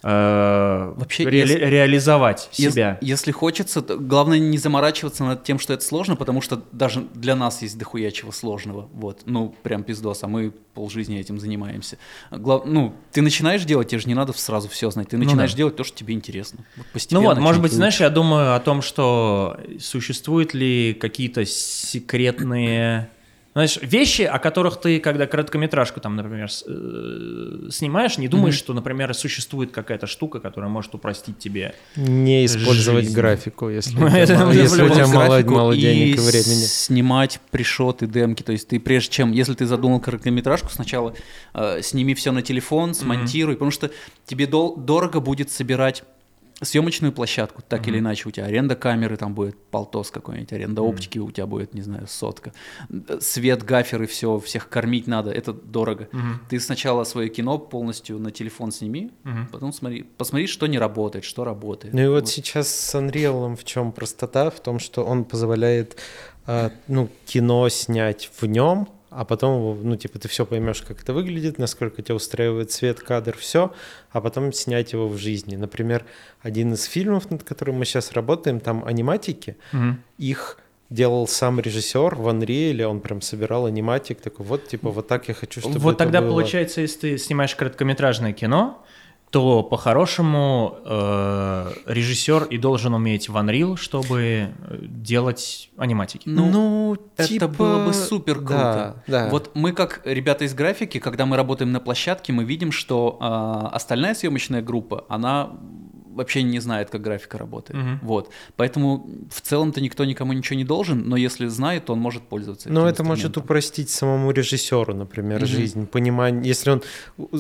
э, 0.04 0.92
вообще 0.96 1.24
ре- 1.24 1.38
если, 1.40 1.58
реализовать 1.58 2.48
себя. 2.52 2.98
Если, 2.98 2.98
если 3.00 3.32
хочется, 3.32 3.80
то 3.80 3.96
главное 3.96 4.38
не 4.38 4.58
заморачиваться 4.58 5.24
над 5.24 5.44
тем, 5.44 5.58
что 5.58 5.72
это 5.72 5.82
сложно, 5.82 6.14
потому 6.14 6.40
что 6.42 6.62
даже 6.72 7.06
для 7.14 7.34
нас 7.34 7.62
есть 7.62 7.78
дохуя 7.78 8.10
чего 8.10 8.30
сложного. 8.30 8.88
Вот, 8.92 9.22
ну 9.24 9.54
прям 9.62 9.82
пиздос, 9.82 10.22
а 10.22 10.28
мы 10.28 10.52
полжизни 10.74 11.18
этим 11.18 11.38
занимаемся. 11.38 11.96
Глав, 12.30 12.64
ну 12.66 12.94
ты 13.12 13.22
начинаешь 13.22 13.64
делать, 13.64 13.88
тебе 13.88 14.00
же 14.00 14.08
не 14.08 14.14
надо 14.14 14.32
сразу 14.34 14.68
все 14.68 14.90
знать, 14.90 15.08
ты 15.08 15.16
начинаешь 15.16 15.50
ну, 15.52 15.54
да. 15.54 15.58
делать 15.58 15.76
то, 15.76 15.84
что 15.84 15.96
тебе 15.96 16.14
интересно. 16.14 16.64
Вот 16.76 17.06
ну 17.10 17.22
вот, 17.22 17.38
может 17.38 17.62
быть, 17.62 17.72
знаешь, 17.72 18.00
я 18.00 18.10
думаю 18.10 18.54
о 18.54 18.60
том, 18.60 18.82
что 18.82 19.58
существуют 19.80 20.52
ли 20.52 20.94
какие-то 20.94 21.46
секретные 21.46 23.08
знаешь, 23.54 23.78
вещи, 23.80 24.22
о 24.22 24.40
которых 24.40 24.80
ты, 24.80 24.98
когда 24.98 25.28
короткометражку 25.28 26.00
там, 26.00 26.16
например, 26.16 26.48
э, 26.66 27.68
снимаешь, 27.70 28.18
не 28.18 28.26
думаешь, 28.26 28.56
mm-hmm. 28.56 28.58
что, 28.58 28.74
например, 28.74 29.14
существует 29.14 29.70
какая-то 29.70 30.08
штука, 30.08 30.40
которая 30.40 30.68
может 30.68 30.92
упростить 30.94 31.38
тебе 31.38 31.76
Не 31.94 32.46
использовать 32.46 33.04
жизнь. 33.04 33.14
графику, 33.14 33.68
если, 33.68 33.94
у 34.82 34.88
тебя 34.88 35.06
мало, 35.06 35.76
денег 35.76 36.16
и 36.16 36.18
времени. 36.18 36.64
снимать 36.64 37.40
пришоты, 37.52 38.08
демки, 38.08 38.42
то 38.42 38.50
есть 38.50 38.66
ты 38.66 38.80
прежде 38.80 39.12
чем, 39.12 39.30
если 39.30 39.54
ты 39.54 39.66
задумал 39.66 40.00
короткометражку, 40.00 40.70
сначала 40.70 41.14
э, 41.54 41.80
сними 41.80 42.14
все 42.14 42.32
на 42.32 42.42
телефон, 42.42 42.92
смонтируй, 42.92 43.54
потому 43.54 43.70
что 43.70 43.92
тебе 44.26 44.48
дорого 44.48 45.20
будет 45.20 45.50
собирать 45.50 46.02
съемочную 46.60 47.12
площадку, 47.12 47.62
так 47.62 47.82
mm-hmm. 47.82 47.88
или 47.88 47.98
иначе, 47.98 48.28
у 48.28 48.32
тебя 48.32 48.46
аренда 48.46 48.76
камеры 48.76 49.16
там 49.16 49.34
будет 49.34 49.56
полтос 49.70 50.10
какой-нибудь, 50.10 50.52
аренда 50.52 50.82
mm-hmm. 50.82 50.88
оптики 50.88 51.18
у 51.18 51.30
тебя 51.30 51.46
будет, 51.46 51.74
не 51.74 51.82
знаю, 51.82 52.06
сотка. 52.06 52.52
Свет, 53.20 53.62
гаферы, 53.62 54.06
все, 54.06 54.38
всех 54.38 54.68
кормить 54.68 55.06
надо, 55.06 55.30
это 55.30 55.52
дорого. 55.52 56.08
Mm-hmm. 56.12 56.34
Ты 56.48 56.60
сначала 56.60 57.04
свое 57.04 57.28
кино 57.28 57.58
полностью 57.58 58.18
на 58.18 58.30
телефон 58.30 58.72
сними, 58.72 59.10
mm-hmm. 59.24 59.46
потом 59.52 59.72
смотри, 59.72 60.02
посмотри, 60.02 60.46
что 60.46 60.66
не 60.66 60.78
работает, 60.78 61.24
что 61.24 61.44
работает. 61.44 61.94
Ну 61.94 62.00
и 62.00 62.06
вот, 62.08 62.22
вот. 62.22 62.28
сейчас 62.28 62.68
с 62.68 62.94
Unreal 62.94 63.56
в 63.56 63.64
чем 63.64 63.92
простота? 63.92 64.50
В 64.50 64.60
том, 64.60 64.78
что 64.78 65.04
он 65.04 65.24
позволяет 65.24 65.96
э, 66.46 66.70
ну, 66.88 67.08
кино 67.26 67.68
снять 67.68 68.30
в 68.40 68.46
нем, 68.46 68.88
а 69.16 69.24
потом, 69.24 69.80
ну, 69.82 69.96
типа, 69.96 70.18
ты 70.18 70.28
все 70.28 70.44
поймешь, 70.44 70.82
как 70.82 71.00
это 71.02 71.12
выглядит, 71.12 71.58
насколько 71.58 72.02
тебя 72.02 72.16
устраивает 72.16 72.72
цвет, 72.72 73.00
кадр, 73.00 73.36
все, 73.38 73.72
а 74.10 74.20
потом 74.20 74.52
снять 74.52 74.92
его 74.92 75.08
в 75.08 75.16
жизни. 75.16 75.56
Например, 75.56 76.04
один 76.42 76.72
из 76.72 76.84
фильмов, 76.84 77.30
над 77.30 77.44
которым 77.44 77.76
мы 77.76 77.84
сейчас 77.84 78.12
работаем, 78.12 78.58
там 78.58 78.84
аниматики, 78.84 79.56
угу. 79.72 79.96
их 80.18 80.58
делал 80.90 81.28
сам 81.28 81.60
режиссер 81.60 82.16
в 82.16 82.28
Unreal, 82.28 82.82
он 82.84 83.00
прям 83.00 83.20
собирал 83.20 83.66
аниматик, 83.66 84.20
такой, 84.20 84.44
вот, 84.46 84.66
типа, 84.66 84.90
вот 84.90 85.06
так 85.06 85.28
я 85.28 85.34
хочу, 85.34 85.60
чтобы 85.60 85.78
Вот 85.78 85.96
тогда 85.96 86.20
было. 86.20 86.30
получается, 86.30 86.80
если 86.80 86.98
ты 86.98 87.18
снимаешь 87.18 87.54
короткометражное 87.54 88.32
кино, 88.32 88.84
то 89.34 89.64
по-хорошему 89.64 90.78
э, 90.84 91.72
режиссер 91.86 92.44
и 92.44 92.56
должен 92.56 92.94
уметь 92.94 93.28
в 93.28 93.36
Unreal, 93.36 93.76
чтобы 93.76 94.20
э, 94.20 94.78
делать 94.80 95.70
аниматики. 95.76 96.28
Ну, 96.28 96.48
ну 96.50 96.96
это 97.16 97.26
типа... 97.26 97.48
было 97.48 97.84
бы 97.84 97.92
супер 97.92 98.36
круто. 98.36 99.02
Да, 99.08 99.24
да. 99.24 99.28
Вот 99.30 99.50
мы 99.54 99.72
как 99.72 100.02
ребята 100.04 100.44
из 100.44 100.54
графики, 100.54 101.00
когда 101.00 101.26
мы 101.26 101.36
работаем 101.36 101.72
на 101.72 101.80
площадке, 101.80 102.32
мы 102.32 102.44
видим, 102.44 102.70
что 102.70 103.18
э, 103.20 103.74
остальная 103.74 104.14
съемочная 104.14 104.62
группа, 104.62 105.04
она 105.08 105.50
вообще 106.14 106.42
не 106.42 106.60
знает, 106.60 106.90
как 106.90 107.02
графика 107.02 107.38
работает. 107.38 107.78
Угу. 107.78 107.90
Вот. 108.02 108.30
Поэтому 108.56 109.08
в 109.30 109.40
целом-то 109.40 109.80
никто 109.80 110.04
никому 110.04 110.32
ничего 110.32 110.56
не 110.56 110.64
должен, 110.64 111.08
но 111.08 111.16
если 111.16 111.46
знает, 111.46 111.86
то 111.86 111.92
он 111.92 112.00
может 112.00 112.22
пользоваться. 112.22 112.70
Но 112.70 112.88
это 112.88 113.04
может 113.04 113.36
упростить 113.36 113.90
самому 113.90 114.30
режиссеру, 114.30 114.94
например, 114.94 115.38
угу. 115.38 115.46
жизнь. 115.46 115.86
Понимание, 115.86 116.46
если 116.46 116.70
он 116.70 116.82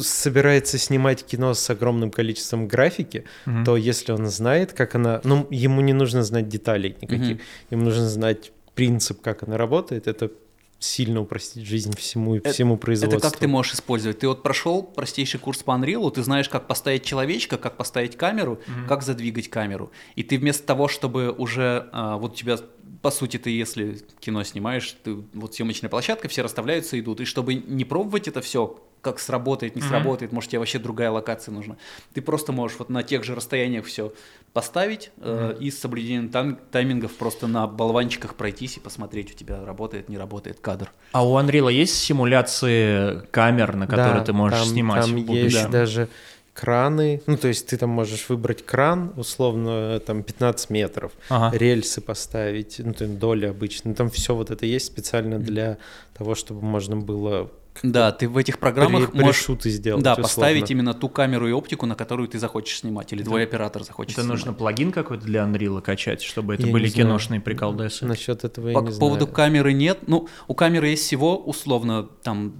собирается 0.00 0.78
снимать 0.78 1.24
кино 1.24 1.54
с 1.54 1.70
огромным 1.70 2.10
количеством 2.10 2.68
графики, 2.68 3.24
угу. 3.46 3.64
то 3.64 3.76
если 3.76 4.12
он 4.12 4.26
знает, 4.26 4.72
как 4.72 4.94
она. 4.94 5.20
Ну, 5.24 5.46
ему 5.50 5.80
не 5.80 5.92
нужно 5.92 6.22
знать 6.22 6.48
деталей 6.48 6.96
никаких. 7.00 7.36
Угу. 7.36 7.42
Ему 7.70 7.84
нужно 7.84 8.08
знать 8.08 8.52
принцип, 8.74 9.20
как 9.20 9.42
она 9.42 9.56
работает. 9.56 10.06
Это 10.06 10.30
сильно 10.78 11.20
упростить 11.20 11.66
жизнь 11.66 11.96
всему 11.96 12.36
и 12.36 12.38
это, 12.38 12.52
всему 12.52 12.76
производству. 12.76 13.18
Это 13.18 13.30
как 13.30 13.38
ты 13.38 13.48
можешь 13.48 13.74
использовать? 13.74 14.18
Ты 14.18 14.28
вот 14.28 14.42
прошел 14.42 14.82
простейший 14.82 15.40
курс 15.40 15.62
по 15.62 15.72
Unreal, 15.72 16.10
ты 16.10 16.22
знаешь, 16.22 16.48
как 16.48 16.66
поставить 16.66 17.04
человечка, 17.04 17.56
как 17.56 17.76
поставить 17.76 18.16
камеру, 18.16 18.60
mm-hmm. 18.66 18.86
как 18.86 19.02
задвигать 19.02 19.48
камеру. 19.48 19.90
И 20.14 20.22
ты 20.22 20.38
вместо 20.38 20.64
того, 20.64 20.88
чтобы 20.88 21.30
уже 21.30 21.88
а, 21.92 22.16
вот 22.16 22.32
у 22.32 22.34
тебя 22.34 22.58
по 23.04 23.10
сути, 23.10 23.36
ты, 23.36 23.50
если 23.50 23.98
кино 24.18 24.42
снимаешь, 24.44 24.96
ты, 25.04 25.16
вот 25.34 25.54
съемочная 25.54 25.90
площадка, 25.90 26.26
все 26.28 26.40
расставляются, 26.40 26.98
идут. 26.98 27.20
И 27.20 27.26
чтобы 27.26 27.52
не 27.52 27.84
пробовать 27.84 28.28
это 28.28 28.40
все, 28.40 28.80
как 29.02 29.18
сработает, 29.18 29.76
не 29.76 29.82
mm-hmm. 29.82 29.88
сработает, 29.88 30.32
может, 30.32 30.48
тебе 30.48 30.60
вообще 30.60 30.78
другая 30.78 31.10
локация 31.10 31.52
нужна. 31.52 31.76
Ты 32.14 32.22
просто 32.22 32.52
можешь 32.52 32.78
вот 32.78 32.88
на 32.88 33.02
тех 33.02 33.22
же 33.22 33.34
расстояниях 33.34 33.84
все 33.84 34.14
поставить 34.54 35.10
mm-hmm. 35.18 35.58
э, 35.58 35.62
и 35.62 35.70
с 35.70 35.78
соблюдением 35.78 36.30
тайм- 36.30 36.58
таймингов 36.70 37.12
просто 37.16 37.46
на 37.46 37.66
болванчиках 37.66 38.36
пройтись 38.36 38.78
и 38.78 38.80
посмотреть, 38.80 39.32
у 39.32 39.34
тебя 39.34 39.62
работает, 39.62 40.08
не 40.08 40.16
работает 40.16 40.60
кадр. 40.60 40.90
А 41.12 41.28
у 41.28 41.38
Unreal 41.38 41.70
есть 41.70 41.98
симуляции 41.98 43.26
камер, 43.32 43.76
на 43.76 43.86
которые 43.86 44.20
да, 44.20 44.24
ты 44.24 44.32
можешь 44.32 44.60
там, 44.60 44.68
снимать? 44.68 45.04
Там 45.04 45.16
есть 45.16 45.62
да. 45.64 45.68
даже 45.68 46.08
краны, 46.54 47.20
ну 47.26 47.36
то 47.36 47.48
есть 47.48 47.66
ты 47.66 47.76
там 47.76 47.90
можешь 47.90 48.28
выбрать 48.28 48.64
кран, 48.64 49.12
условно 49.16 50.00
там 50.00 50.22
15 50.22 50.70
метров, 50.70 51.12
ага. 51.28 51.56
рельсы 51.56 52.00
поставить, 52.00 52.76
ну 52.78 52.94
там 52.94 53.18
доли 53.18 53.46
обычно, 53.46 53.94
там 53.94 54.08
все 54.08 54.34
вот 54.34 54.50
это 54.50 54.64
есть 54.64 54.86
специально 54.86 55.38
для 55.38 55.78
того, 56.16 56.34
чтобы 56.34 56.62
можно 56.62 56.96
было 56.96 57.50
да, 57.82 58.12
ты 58.12 58.28
в 58.28 58.36
этих 58.36 58.58
программах 58.58 59.10
при, 59.10 59.20
можешь 59.20 59.46
сделать, 59.64 60.02
да, 60.02 60.12
условно. 60.12 60.22
поставить 60.22 60.70
именно 60.70 60.94
ту 60.94 61.08
камеру 61.08 61.48
и 61.48 61.52
оптику, 61.52 61.86
на 61.86 61.94
которую 61.94 62.28
ты 62.28 62.38
захочешь 62.38 62.78
снимать, 62.78 63.12
или 63.12 63.22
твой 63.22 63.42
оператор 63.42 63.82
захочет 63.82 64.12
это 64.12 64.22
снимать. 64.22 64.38
нужно 64.38 64.52
плагин 64.52 64.92
какой-то 64.92 65.24
для 65.24 65.42
Unreal 65.42 65.80
качать, 65.80 66.22
чтобы 66.22 66.54
это 66.54 66.66
я 66.66 66.72
были 66.72 66.88
киношные 66.88 67.40
приколдесы? 67.40 68.06
Насчет 68.06 68.44
этого 68.44 68.72
По 68.72 68.78
я 68.78 68.92
не 68.92 68.98
поводу 68.98 69.24
знаю. 69.24 69.34
камеры 69.34 69.72
нет. 69.72 70.06
Ну, 70.06 70.28
у 70.46 70.54
камеры 70.54 70.88
есть 70.88 71.02
всего, 71.02 71.36
условно, 71.36 72.04
там 72.22 72.54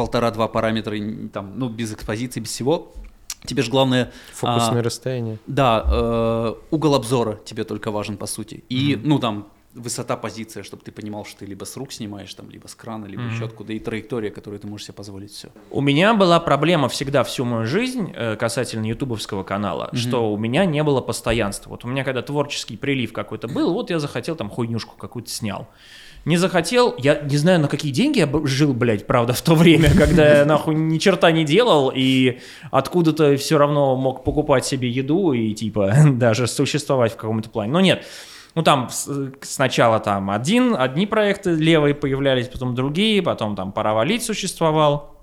полтора-два 0.00 0.48
параметра, 0.48 0.96
там, 1.30 1.58
ну, 1.58 1.68
без 1.68 1.92
экспозиции, 1.92 2.40
без 2.40 2.48
всего. 2.48 2.90
Тебе 3.44 3.62
же 3.62 3.70
главное... 3.70 4.10
Фокусное 4.32 4.80
а, 4.80 4.82
расстояние. 4.82 5.38
Да, 5.46 5.84
э, 5.86 6.54
угол 6.70 6.94
обзора 6.94 7.38
тебе 7.44 7.64
только 7.64 7.90
важен, 7.90 8.16
по 8.16 8.26
сути. 8.26 8.64
И, 8.70 8.94
mm-hmm. 8.94 9.00
ну, 9.04 9.18
там, 9.18 9.48
высота 9.74 10.16
позиция, 10.16 10.62
чтобы 10.62 10.82
ты 10.82 10.90
понимал, 10.90 11.26
что 11.26 11.40
ты 11.40 11.46
либо 11.46 11.64
с 11.66 11.76
рук 11.76 11.92
снимаешь, 11.92 12.32
там, 12.32 12.48
либо 12.48 12.66
с 12.66 12.74
крана, 12.74 13.04
либо 13.04 13.24
mm-hmm. 13.24 13.34
еще 13.34 13.44
откуда, 13.44 13.74
и 13.74 13.78
траектория, 13.78 14.30
которую 14.30 14.58
ты 14.58 14.66
можешь 14.68 14.86
себе 14.86 14.94
позволить, 14.94 15.32
все. 15.32 15.48
У 15.70 15.82
меня 15.82 16.14
была 16.14 16.40
проблема 16.40 16.88
всегда 16.88 17.22
всю 17.22 17.44
мою 17.44 17.66
жизнь 17.66 18.10
э, 18.16 18.36
касательно 18.36 18.86
ютубовского 18.86 19.44
канала, 19.44 19.90
mm-hmm. 19.92 19.98
что 19.98 20.32
у 20.32 20.38
меня 20.38 20.64
не 20.64 20.82
было 20.82 21.02
постоянства. 21.02 21.68
Вот 21.68 21.84
у 21.84 21.88
меня 21.88 22.04
когда 22.04 22.22
творческий 22.22 22.78
прилив 22.78 23.12
какой-то 23.12 23.48
был, 23.48 23.74
вот 23.74 23.90
я 23.90 23.98
захотел 23.98 24.34
там 24.34 24.48
хуйнюшку 24.48 24.96
какую-то 24.96 25.30
снял. 25.30 25.68
Не 26.24 26.36
захотел, 26.36 26.94
я 26.98 27.20
не 27.20 27.36
знаю, 27.36 27.60
на 27.60 27.68
какие 27.68 27.92
деньги 27.92 28.18
я 28.18 28.28
жил, 28.44 28.74
блядь, 28.74 29.06
правда, 29.06 29.32
в 29.32 29.40
то 29.40 29.54
время, 29.54 29.90
когда 29.96 30.38
я 30.38 30.44
нахуй 30.44 30.74
ни 30.74 30.98
черта 30.98 31.30
не 31.30 31.44
делал, 31.44 31.90
и 31.94 32.40
откуда-то 32.70 33.36
все 33.36 33.58
равно 33.58 33.96
мог 33.96 34.22
покупать 34.22 34.66
себе 34.66 34.88
еду 34.88 35.32
и, 35.32 35.54
типа, 35.54 35.94
даже 36.12 36.46
существовать 36.46 37.12
в 37.12 37.16
каком-то 37.16 37.48
плане. 37.48 37.72
Но 37.72 37.80
нет, 37.80 38.04
ну, 38.54 38.62
там 38.62 38.88
сначала 39.40 40.00
там 40.00 40.30
один, 40.30 40.74
одни 40.76 41.06
проекты 41.06 41.50
левые 41.50 41.94
появлялись, 41.94 42.48
потом 42.48 42.74
другие, 42.74 43.22
потом 43.22 43.56
там 43.56 43.72
«Пора 43.72 43.94
валить» 43.94 44.24
существовал. 44.24 45.16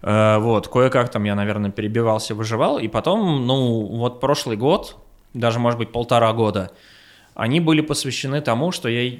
Э, 0.00 0.38
вот, 0.38 0.68
кое-как 0.68 1.10
там 1.10 1.24
я, 1.24 1.34
наверное, 1.34 1.70
перебивался, 1.70 2.34
выживал, 2.34 2.78
и 2.78 2.88
потом, 2.88 3.46
ну, 3.46 3.86
вот 3.96 4.20
прошлый 4.20 4.56
год, 4.56 4.96
даже, 5.32 5.58
может 5.58 5.78
быть, 5.78 5.92
полтора 5.92 6.32
года, 6.32 6.70
они 7.34 7.60
были 7.60 7.80
посвящены 7.80 8.40
тому, 8.40 8.72
что 8.72 8.88
я 8.88 9.16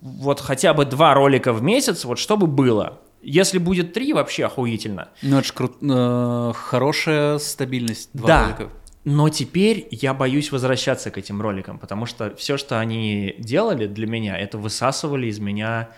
вот 0.00 0.40
хотя 0.40 0.74
бы 0.74 0.84
два 0.84 1.14
ролика 1.14 1.52
в 1.52 1.62
месяц, 1.62 2.04
вот 2.04 2.18
чтобы 2.18 2.46
было. 2.46 3.00
Если 3.22 3.58
будет 3.58 3.92
три, 3.92 4.12
вообще 4.12 4.46
охуительно. 4.46 5.08
Ну, 5.22 5.38
это 5.38 5.46
же 5.46 5.52
кру- 5.52 6.50
э, 6.50 6.52
хорошая 6.54 7.38
стабильность. 7.38 8.10
Два 8.12 8.26
да. 8.26 8.44
ролика. 8.44 8.68
Но 9.04 9.28
теперь 9.28 9.88
я 9.90 10.14
боюсь 10.14 10.52
возвращаться 10.52 11.10
к 11.10 11.18
этим 11.18 11.40
роликам, 11.40 11.78
потому 11.78 12.06
что 12.06 12.34
все, 12.36 12.56
что 12.56 12.78
они 12.78 13.34
делали 13.38 13.86
для 13.86 14.06
меня, 14.06 14.36
это 14.36 14.58
высасывали 14.58 15.26
из 15.26 15.40
меня 15.40 15.90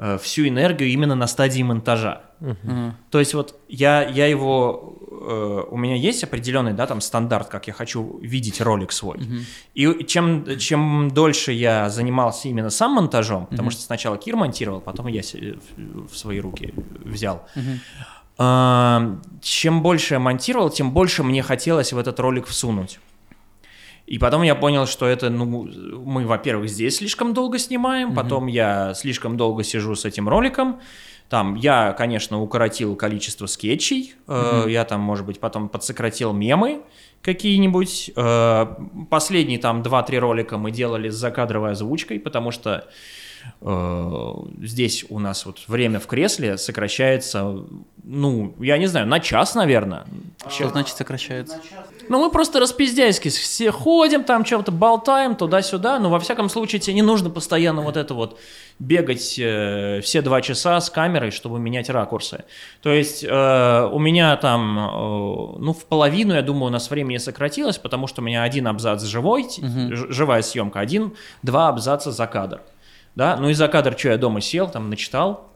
Э, 0.00 0.16
всю 0.22 0.46
энергию 0.46 0.90
именно 0.90 1.16
на 1.16 1.26
стадии 1.26 1.60
монтажа. 1.60 2.22
Uh-huh. 2.40 2.92
То 3.10 3.18
есть 3.18 3.34
вот 3.34 3.58
я, 3.68 4.06
я 4.06 4.26
его, 4.26 4.96
э, 5.10 5.64
у 5.68 5.76
меня 5.76 5.96
есть 5.96 6.22
определенный, 6.22 6.72
да, 6.72 6.86
там 6.86 7.00
стандарт, 7.00 7.48
как 7.48 7.66
я 7.66 7.72
хочу 7.72 8.20
видеть 8.22 8.60
ролик 8.60 8.92
свой. 8.92 9.16
Uh-huh. 9.18 9.40
И 9.74 10.04
чем, 10.04 10.56
чем 10.58 11.10
дольше 11.10 11.50
я 11.50 11.90
занимался 11.90 12.46
именно 12.46 12.70
сам 12.70 12.92
монтажом, 12.92 13.42
uh-huh. 13.42 13.50
потому 13.50 13.70
что 13.70 13.82
сначала 13.82 14.16
Кир 14.16 14.36
монтировал, 14.36 14.80
потом 14.80 15.08
я 15.08 15.22
в 15.22 16.16
свои 16.16 16.38
руки 16.38 16.72
взял. 17.04 17.48
Uh-huh. 17.56 19.20
чем 19.42 19.82
больше 19.82 20.14
я 20.14 20.20
монтировал, 20.20 20.70
тем 20.70 20.92
больше 20.92 21.24
мне 21.24 21.42
хотелось 21.42 21.92
в 21.92 21.98
этот 21.98 22.20
ролик 22.20 22.46
всунуть. 22.46 23.00
И 24.08 24.18
потом 24.18 24.42
я 24.42 24.54
понял, 24.54 24.86
что 24.86 25.06
это, 25.06 25.28
ну, 25.28 25.68
мы, 26.04 26.26
во-первых, 26.26 26.70
здесь 26.70 26.96
слишком 26.96 27.34
долго 27.34 27.58
снимаем, 27.58 28.10
mm-hmm. 28.10 28.14
потом 28.14 28.46
я 28.46 28.94
слишком 28.94 29.36
долго 29.36 29.62
сижу 29.62 29.94
с 29.94 30.06
этим 30.06 30.30
роликом. 30.30 30.80
Там 31.28 31.56
я, 31.56 31.92
конечно, 31.92 32.40
укоротил 32.40 32.96
количество 32.96 33.44
скетчей, 33.44 34.14
mm-hmm. 34.26 34.66
э, 34.66 34.70
я 34.70 34.86
там, 34.86 35.02
может 35.02 35.26
быть, 35.26 35.40
потом 35.40 35.68
подсократил 35.68 36.32
мемы 36.32 36.80
какие-нибудь. 37.20 38.12
Э, 38.16 38.76
последние 39.10 39.58
там 39.58 39.82
2-3 39.82 40.18
ролика 40.18 40.56
мы 40.56 40.70
делали 40.70 41.10
с 41.10 41.14
закадровой 41.14 41.72
озвучкой, 41.72 42.18
потому 42.18 42.50
что 42.50 42.88
э, 43.60 44.34
здесь 44.62 45.04
у 45.10 45.18
нас 45.18 45.44
вот 45.44 45.58
время 45.68 46.00
в 46.00 46.06
кресле 46.06 46.56
сокращается, 46.56 47.62
ну, 48.02 48.54
я 48.58 48.78
не 48.78 48.86
знаю, 48.86 49.06
на 49.06 49.20
час, 49.20 49.54
наверное. 49.54 50.06
Что 50.48 50.70
значит 50.70 50.96
сокращается? 50.96 51.60
Ну, 52.08 52.18
мы 52.20 52.30
просто 52.30 52.60
распиздяйски 52.60 53.28
все 53.28 53.70
ходим, 53.70 54.24
там 54.24 54.44
чем-то 54.44 54.72
болтаем 54.72 55.36
туда-сюда, 55.36 55.98
но 55.98 56.10
во 56.10 56.18
всяком 56.20 56.48
случае 56.48 56.80
тебе 56.80 56.94
не 56.94 57.02
нужно 57.02 57.30
постоянно 57.30 57.82
вот 57.82 57.96
это 57.96 58.14
вот 58.14 58.38
бегать 58.78 59.38
э, 59.38 60.00
все 60.02 60.22
два 60.22 60.40
часа 60.40 60.80
с 60.80 60.90
камерой, 60.90 61.30
чтобы 61.30 61.58
менять 61.58 61.90
ракурсы. 61.90 62.44
То 62.82 62.90
есть 62.90 63.24
э, 63.24 63.88
у 63.92 63.98
меня 63.98 64.36
там, 64.36 64.78
э, 64.78 64.90
ну, 65.58 65.72
в 65.72 65.84
половину, 65.84 66.34
я 66.34 66.42
думаю, 66.42 66.66
у 66.66 66.72
нас 66.72 66.90
времени 66.90 67.18
сократилось, 67.18 67.78
потому 67.78 68.06
что 68.06 68.22
у 68.22 68.24
меня 68.24 68.42
один 68.42 68.66
абзац 68.66 69.02
живой, 69.04 69.44
угу. 69.44 70.12
живая 70.12 70.42
съемка, 70.42 70.80
один-два 70.80 71.68
абзаца 71.68 72.12
за 72.12 72.26
кадр. 72.26 72.60
Да, 73.14 73.36
ну 73.36 73.48
и 73.48 73.54
за 73.54 73.68
кадр, 73.68 73.98
что 73.98 74.10
я 74.10 74.16
дома 74.16 74.40
сел, 74.40 74.68
там 74.68 74.90
начитал. 74.90 75.48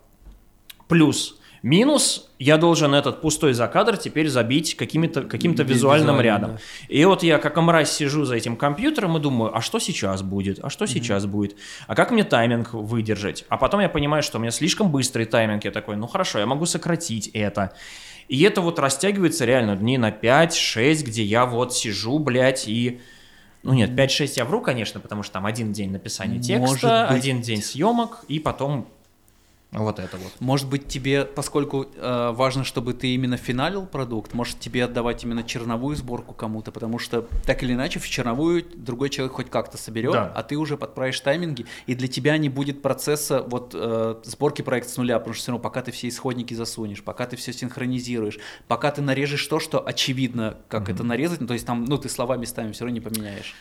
Плюс 0.89 1.39
Минус, 1.63 2.29
я 2.41 2.57
должен 2.57 2.93
этот 2.93 3.21
пустой 3.21 3.53
закадр 3.53 3.97
теперь 3.97 4.29
забить 4.29 4.75
каким-то 4.75 5.23
каким 5.23 5.55
визуальным 5.55 6.21
рядом. 6.21 6.57
Да. 6.57 6.61
И 6.89 7.05
вот 7.05 7.23
я 7.23 7.39
как 7.39 7.57
мразь 7.57 7.93
сижу 7.93 8.25
за 8.25 8.35
этим 8.35 8.57
компьютером 8.57 9.17
и 9.17 9.21
думаю, 9.21 9.57
а 9.57 9.61
что 9.61 9.79
сейчас 9.79 10.23
будет? 10.23 10.59
А 10.61 10.71
что 10.71 10.85
mm-hmm. 10.85 10.89
сейчас 10.89 11.27
будет? 11.27 11.57
А 11.87 11.95
как 11.95 12.11
мне 12.11 12.25
тайминг 12.25 12.73
выдержать? 12.73 13.45
А 13.49 13.59
потом 13.59 13.81
я 13.81 13.89
понимаю, 13.89 14.25
что 14.25 14.39
у 14.39 14.41
меня 14.41 14.51
слишком 14.51 14.91
быстрый 14.91 15.25
тайминг. 15.25 15.65
Я 15.65 15.71
такой, 15.71 15.95
ну 15.97 16.09
хорошо, 16.09 16.41
я 16.41 16.47
могу 16.47 16.67
сократить 16.67 17.29
это. 17.29 17.73
И 18.27 18.43
это 18.43 18.61
вот 18.61 18.81
растягивается 18.81 19.45
реально 19.45 19.77
дней 19.77 19.99
на 19.99 20.11
5-6, 20.11 21.05
где 21.05 21.23
я 21.23 21.47
вот 21.47 21.75
сижу, 21.75 22.19
блядь, 22.19 22.67
и... 22.67 23.01
Ну 23.63 23.73
нет, 23.73 23.91
5-6 23.91 24.33
я 24.37 24.45
вру, 24.45 24.61
конечно, 24.61 24.99
потому 24.99 25.23
что 25.23 25.35
там 25.35 25.47
один 25.47 25.73
день 25.73 25.93
написания 25.93 26.41
текста, 26.41 27.09
один 27.09 27.41
день 27.41 27.63
съемок, 27.63 28.25
и 28.27 28.41
потом 28.41 28.89
вот 29.81 29.99
это 29.99 30.19
вот. 30.19 30.33
Может 30.39 30.69
быть, 30.69 30.87
тебе, 30.87 31.25
поскольку 31.25 31.87
э, 31.95 32.31
важно, 32.35 32.63
чтобы 32.63 32.93
ты 32.93 33.15
именно 33.15 33.39
финалил 33.39 33.87
продукт, 33.87 34.35
может 34.35 34.61
тебе 34.61 34.85
отдавать 34.85 35.25
именно 35.25 35.43
черновую 35.43 35.97
сборку 35.97 36.35
кому-то, 36.35 36.71
потому 36.71 36.99
что 36.99 37.23
так 37.47 37.63
или 37.63 37.73
иначе 37.73 37.99
в 37.99 38.07
черновую 38.07 38.67
другой 38.75 39.09
человек 39.09 39.35
хоть 39.35 39.49
как-то 39.49 39.79
соберет, 39.79 40.13
да. 40.13 40.31
а 40.35 40.43
ты 40.43 40.57
уже 40.57 40.77
подправишь 40.77 41.19
тайминги, 41.21 41.65
и 41.87 41.95
для 41.95 42.07
тебя 42.07 42.37
не 42.37 42.51
будет 42.51 42.83
процесса 42.83 43.43
вот 43.43 43.73
э, 43.75 44.17
сборки 44.25 44.61
проекта 44.61 44.93
с 44.93 44.97
нуля, 44.99 45.19
потому 45.19 45.33
что 45.33 45.43
все 45.43 45.53
равно 45.53 45.63
пока 45.63 45.81
ты 45.81 45.91
все 45.91 46.09
исходники 46.09 46.53
засунешь, 46.53 47.03
пока 47.03 47.25
ты 47.27 47.37
все 47.37 47.55
синхронизируешь, 47.55 48.39
пока 48.69 48.91
ты 48.91 49.01
нарежешь 49.01 49.47
то, 49.47 49.59
что 49.59 49.85
очевидно, 49.87 50.59
как 50.69 50.89
mm-hmm. 50.89 50.95
это 50.95 51.03
нарезать, 51.03 51.41
ну, 51.41 51.47
то 51.47 51.55
есть 51.55 51.67
там, 51.67 51.87
ну, 51.87 51.97
ты 51.97 52.11
слова 52.11 52.37
местами 52.37 52.73
все 52.73 52.85
равно 52.85 52.95
не 52.95 53.01
поменяешь. 53.01 53.55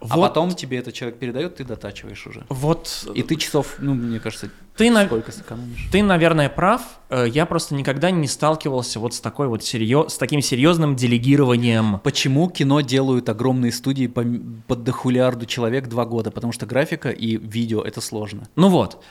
А 0.00 0.16
вот. 0.16 0.28
потом 0.28 0.54
тебе 0.54 0.78
этот 0.78 0.94
человек 0.94 1.18
передает, 1.18 1.56
ты 1.56 1.64
дотачиваешь 1.64 2.26
уже. 2.26 2.46
Вот. 2.48 3.08
И 3.14 3.22
ты 3.22 3.36
часов, 3.36 3.76
ну, 3.78 3.94
мне 3.94 4.20
кажется, 4.20 4.50
ты 4.78 4.92
сколько 5.06 5.32
сэкономишь? 5.32 5.88
Ты, 5.90 6.04
наверное, 6.04 6.48
прав. 6.48 6.82
Э, 7.10 7.26
я 7.28 7.46
просто 7.46 7.74
никогда 7.74 8.12
не 8.12 8.28
сталкивался 8.28 9.00
вот 9.00 9.12
с 9.12 9.20
такой 9.20 9.48
вот 9.48 9.64
серьез... 9.64 10.14
с 10.14 10.18
таким 10.18 10.40
серьезным 10.40 10.94
делегированием. 10.94 11.98
Почему 12.04 12.48
кино 12.48 12.80
делают 12.80 13.28
огромные 13.28 13.72
студии 13.72 14.06
по... 14.06 14.24
под 14.68 14.84
дохулиарду 14.84 15.46
человек 15.46 15.88
два 15.88 16.04
года? 16.04 16.30
Потому 16.30 16.52
что 16.52 16.64
графика 16.64 17.10
и 17.10 17.36
видео— 17.36 17.82
это 17.84 18.00
сложно. 18.00 18.48
Ну 18.54 18.68
вот. 18.68 19.02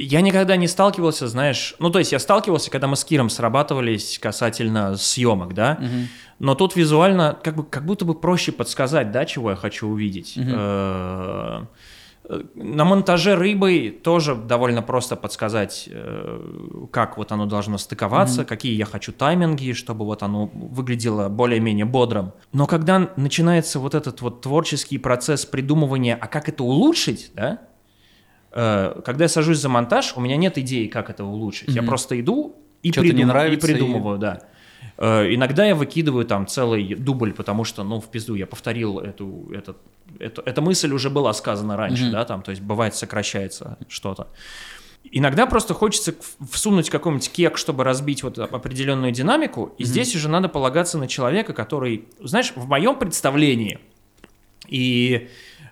Я 0.00 0.20
никогда 0.20 0.54
не 0.54 0.68
сталкивался, 0.68 1.26
знаешь, 1.26 1.74
ну 1.80 1.90
то 1.90 1.98
есть 1.98 2.12
я 2.12 2.20
сталкивался, 2.20 2.70
когда 2.70 2.86
мы 2.86 2.94
с 2.94 3.04
Киром 3.04 3.28
срабатывались 3.28 4.18
касательно 4.20 4.96
съемок, 4.96 5.54
да, 5.54 5.76
угу. 5.80 5.88
но 6.38 6.54
тут 6.54 6.76
визуально 6.76 7.36
как 7.42 7.56
бы 7.56 7.64
как 7.64 7.84
будто 7.84 8.04
бы 8.04 8.14
проще 8.14 8.52
подсказать, 8.52 9.10
да, 9.10 9.24
чего 9.24 9.50
я 9.50 9.56
хочу 9.56 9.88
увидеть. 9.88 10.36
Угу. 10.36 11.66
На 12.54 12.84
монтаже 12.84 13.36
рыбы 13.36 13.98
тоже 14.02 14.34
довольно 14.34 14.82
просто 14.82 15.16
подсказать, 15.16 15.88
э, 15.90 16.86
как 16.92 17.16
вот 17.16 17.32
оно 17.32 17.46
должно 17.46 17.78
стыковаться, 17.78 18.42
mm 18.42 18.44
какие 18.44 18.76
я 18.76 18.84
хочу 18.84 19.12
тайминги, 19.12 19.72
чтобы 19.72 20.04
вот 20.04 20.22
оно 20.22 20.46
выглядело 20.46 21.28
более-менее 21.28 21.86
бодрым. 21.86 22.32
Но 22.52 22.66
когда 22.66 23.10
начинается 23.16 23.78
вот 23.78 23.94
этот 23.94 24.20
вот 24.20 24.42
творческий 24.42 24.98
процесс 24.98 25.46
придумывания, 25.46 26.18
а 26.20 26.26
как 26.26 26.48
это 26.48 26.62
улучшить, 26.64 27.30
да, 27.34 27.60
когда 28.50 29.24
я 29.24 29.28
сажусь 29.28 29.58
за 29.58 29.68
монтаж, 29.68 30.14
у 30.16 30.20
меня 30.20 30.36
нет 30.36 30.58
идеи, 30.58 30.86
как 30.86 31.10
это 31.10 31.24
улучшить. 31.24 31.68
Mm-hmm. 31.68 31.74
Я 31.74 31.82
просто 31.82 32.18
иду 32.20 32.56
и, 32.82 32.92
придум... 32.92 33.16
не 33.16 33.24
нравится, 33.24 33.66
и 33.66 33.72
придумываю, 33.72 34.16
и... 34.16 34.20
да. 34.20 34.40
Э, 34.96 35.32
иногда 35.32 35.64
я 35.64 35.74
выкидываю 35.74 36.24
там 36.24 36.46
целый 36.46 36.94
дубль, 36.94 37.32
потому 37.32 37.64
что, 37.64 37.84
ну, 37.84 38.00
в 38.00 38.10
пизду, 38.10 38.34
я 38.34 38.46
повторил 38.46 38.98
эту, 38.98 39.48
этот, 39.52 39.78
эту, 40.18 40.42
эта 40.42 40.60
мысль 40.60 40.92
уже 40.92 41.10
была 41.10 41.32
сказана 41.32 41.76
раньше, 41.76 42.04
mm-hmm. 42.04 42.12
да, 42.12 42.24
там, 42.24 42.42
то 42.42 42.50
есть 42.50 42.62
бывает 42.62 42.94
сокращается 42.94 43.78
что-то. 43.88 44.28
Иногда 45.10 45.46
просто 45.46 45.74
хочется 45.74 46.14
всунуть 46.50 46.90
какой-нибудь 46.90 47.30
кек, 47.30 47.56
чтобы 47.56 47.84
разбить 47.84 48.22
вот 48.22 48.38
определенную 48.38 49.12
динамику, 49.12 49.74
и 49.78 49.82
mm-hmm. 49.82 49.86
здесь 49.86 50.16
уже 50.16 50.28
надо 50.28 50.48
полагаться 50.48 50.98
на 50.98 51.06
человека, 51.06 51.52
который, 51.52 52.06
знаешь, 52.20 52.52
в 52.56 52.66
моем 52.68 52.98
представлении, 52.98 53.78
и 54.68 55.28
Э, 55.28 55.28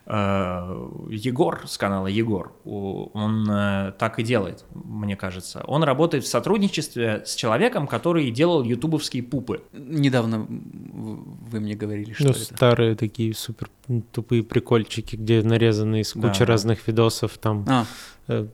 Егор 0.08 1.62
с 1.66 1.78
канала 1.78 2.06
Егор, 2.06 2.52
он 2.64 3.50
э, 3.50 3.92
так 3.98 4.20
и 4.20 4.22
делает, 4.22 4.64
мне 4.72 5.16
кажется. 5.16 5.64
Он 5.66 5.82
работает 5.82 6.22
в 6.22 6.28
сотрудничестве 6.28 7.24
с 7.26 7.34
человеком, 7.34 7.88
который 7.88 8.30
делал 8.30 8.62
ютубовские 8.62 9.24
пупы. 9.24 9.64
Недавно 9.72 10.46
вы 10.48 11.58
мне 11.58 11.74
говорили, 11.74 12.12
что 12.12 12.24
ну, 12.24 12.30
это. 12.30 12.44
старые 12.44 12.94
такие 12.94 13.34
супер 13.34 13.68
тупые 14.12 14.44
прикольчики, 14.44 15.16
где 15.16 15.42
нарезаны 15.42 16.02
из 16.02 16.12
кучи 16.12 16.40
да, 16.40 16.46
разных 16.46 16.86
видосов, 16.86 17.36
там 17.38 17.64
а. 17.68 17.84
э, 18.28 18.46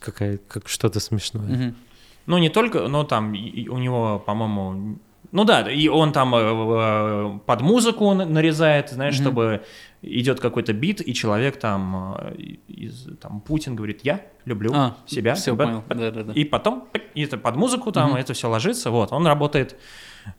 какая, 0.00 0.38
как 0.38 0.68
что-то 0.68 0.98
смешное. 0.98 1.68
Угу. 1.68 1.74
Ну, 2.26 2.38
не 2.38 2.48
только, 2.48 2.88
но 2.88 3.04
там 3.04 3.30
у 3.30 3.78
него, 3.78 4.18
по-моему, 4.18 4.98
ну 5.36 5.44
да, 5.44 5.70
и 5.70 5.86
он 5.88 6.12
там 6.12 6.34
э, 6.34 7.38
под 7.44 7.60
музыку 7.60 8.14
нарезает, 8.14 8.88
знаешь, 8.88 9.16
mm-hmm. 9.16 9.20
чтобы 9.20 9.64
идет 10.00 10.40
какой-то 10.40 10.72
бит, 10.72 11.06
и 11.06 11.12
человек 11.12 11.58
там, 11.58 12.16
э, 12.18 12.34
из, 12.68 13.06
там 13.20 13.42
Путин 13.42 13.76
говорит, 13.76 14.00
я 14.02 14.22
люблю 14.46 14.72
а, 14.74 14.96
себя. 15.04 15.34
Все 15.34 15.54
б, 15.54 15.64
понял. 15.64 15.84
Да, 15.90 16.10
да, 16.10 16.22
да. 16.22 16.32
И 16.32 16.44
потом 16.44 16.88
и 17.14 17.22
это 17.22 17.36
под 17.36 17.54
музыку 17.56 17.92
там 17.92 18.12
угу. 18.12 18.18
это 18.18 18.32
все 18.32 18.48
ложится. 18.48 18.90
Вот, 18.90 19.12
он 19.12 19.26
работает 19.26 19.76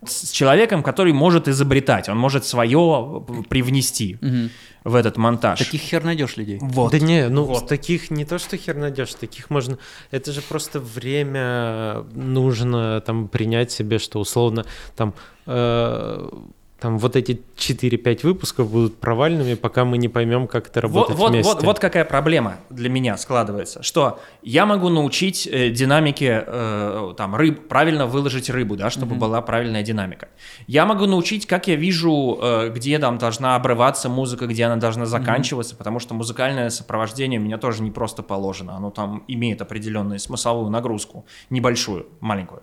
с 0.06 0.32
человеком, 0.32 0.84
который 0.84 1.14
может 1.14 1.48
изобретать, 1.48 2.10
он 2.10 2.18
может 2.18 2.46
свое 2.46 3.26
привнести 3.50 4.18
угу. 4.22 4.50
в 4.84 4.96
этот 4.96 5.18
монтаж. 5.18 5.60
Таких 5.60 5.82
хер 5.82 6.04
найдешь 6.04 6.38
людей. 6.38 6.60
Вот. 6.62 6.92
Да 6.92 7.00
не, 7.00 7.30
ну 7.30 7.44
вот. 7.44 7.68
таких 7.68 8.12
не 8.12 8.26
то, 8.26 8.38
что 8.38 8.58
хер 8.58 8.76
найдешь, 8.76 9.14
таких 9.14 9.50
можно. 9.50 9.78
Это 10.12 10.32
же 10.32 10.42
просто 10.42 10.80
время 10.80 12.06
нужно 12.14 13.02
там 13.02 13.28
принять 13.28 13.72
себе, 13.72 14.00
что 14.00 14.20
условно 14.20 14.66
там. 14.96 15.14
Э 15.46 16.30
там 16.80 17.00
вот 17.00 17.16
эти 17.16 17.42
4-5 17.56 18.20
выпусков 18.22 18.70
будут 18.70 19.00
провальными, 19.00 19.56
пока 19.56 19.84
мы 19.84 19.98
не 19.98 20.10
поймем, 20.10 20.48
как 20.48 20.68
это 20.68 20.82
работает 20.82 21.18
вот, 21.18 21.32
вместе. 21.32 21.52
Вот, 21.52 21.64
вот 21.64 21.80
какая 21.80 22.06
проблема 22.06 22.58
для 22.70 22.90
меня 22.90 23.18
складывается, 23.18 23.82
что 23.82 24.20
я 24.44 24.68
могу 24.68 24.90
научить 24.90 25.48
э, 25.48 25.70
динамике 25.72 26.44
э, 26.46 27.14
там 27.18 27.36
рыб 27.36 27.68
правильно 27.68 28.06
выложить 28.06 28.52
рыбу, 28.52 28.76
да, 28.76 28.92
чтобы 28.92 29.16
mm-hmm. 29.16 29.20
была 29.20 29.42
правильная 29.42 29.82
динамика. 29.82 30.30
Я 30.68 30.86
могу 30.86 31.08
научить, 31.08 31.48
как 31.48 31.68
я 31.68 31.76
вижу, 31.76 32.38
э, 32.40 32.70
где 32.70 33.00
там 33.00 33.18
должна 33.18 33.56
обрываться 33.56 34.08
музыка, 34.08 34.46
где 34.46 34.66
она 34.66 34.76
должна 34.76 35.08
заканчиваться, 35.08 35.74
mm-hmm. 35.74 35.80
потому 35.80 36.00
что 36.00 36.14
музыкальное 36.14 36.70
сопровождение 36.70 37.40
у 37.40 37.44
меня 37.44 37.58
тоже 37.58 37.82
не 37.82 37.90
просто 37.90 38.22
положено, 38.22 38.76
оно 38.76 38.92
там 38.92 39.24
имеет 39.28 39.64
определенную 39.64 40.20
смысловую 40.20 40.70
нагрузку, 40.70 41.26
небольшую, 41.50 42.06
маленькую, 42.20 42.62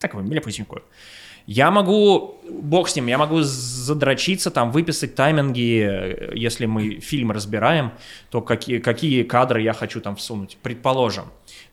такую 0.00 0.24
милепусенькую. 0.24 0.82
Я 1.46 1.70
могу, 1.70 2.40
бог 2.50 2.88
с 2.88 2.96
ним, 2.96 3.06
я 3.06 3.18
могу 3.18 3.40
задрочиться, 3.42 4.50
там, 4.50 4.70
выписать 4.70 5.14
тайминги, 5.14 6.34
если 6.34 6.66
мы 6.66 7.00
фильм 7.00 7.32
разбираем, 7.32 7.92
то 8.30 8.40
какие, 8.40 8.78
какие 8.78 9.22
кадры 9.22 9.62
я 9.62 9.72
хочу 9.72 10.00
там 10.00 10.16
всунуть, 10.16 10.58
предположим. 10.62 11.24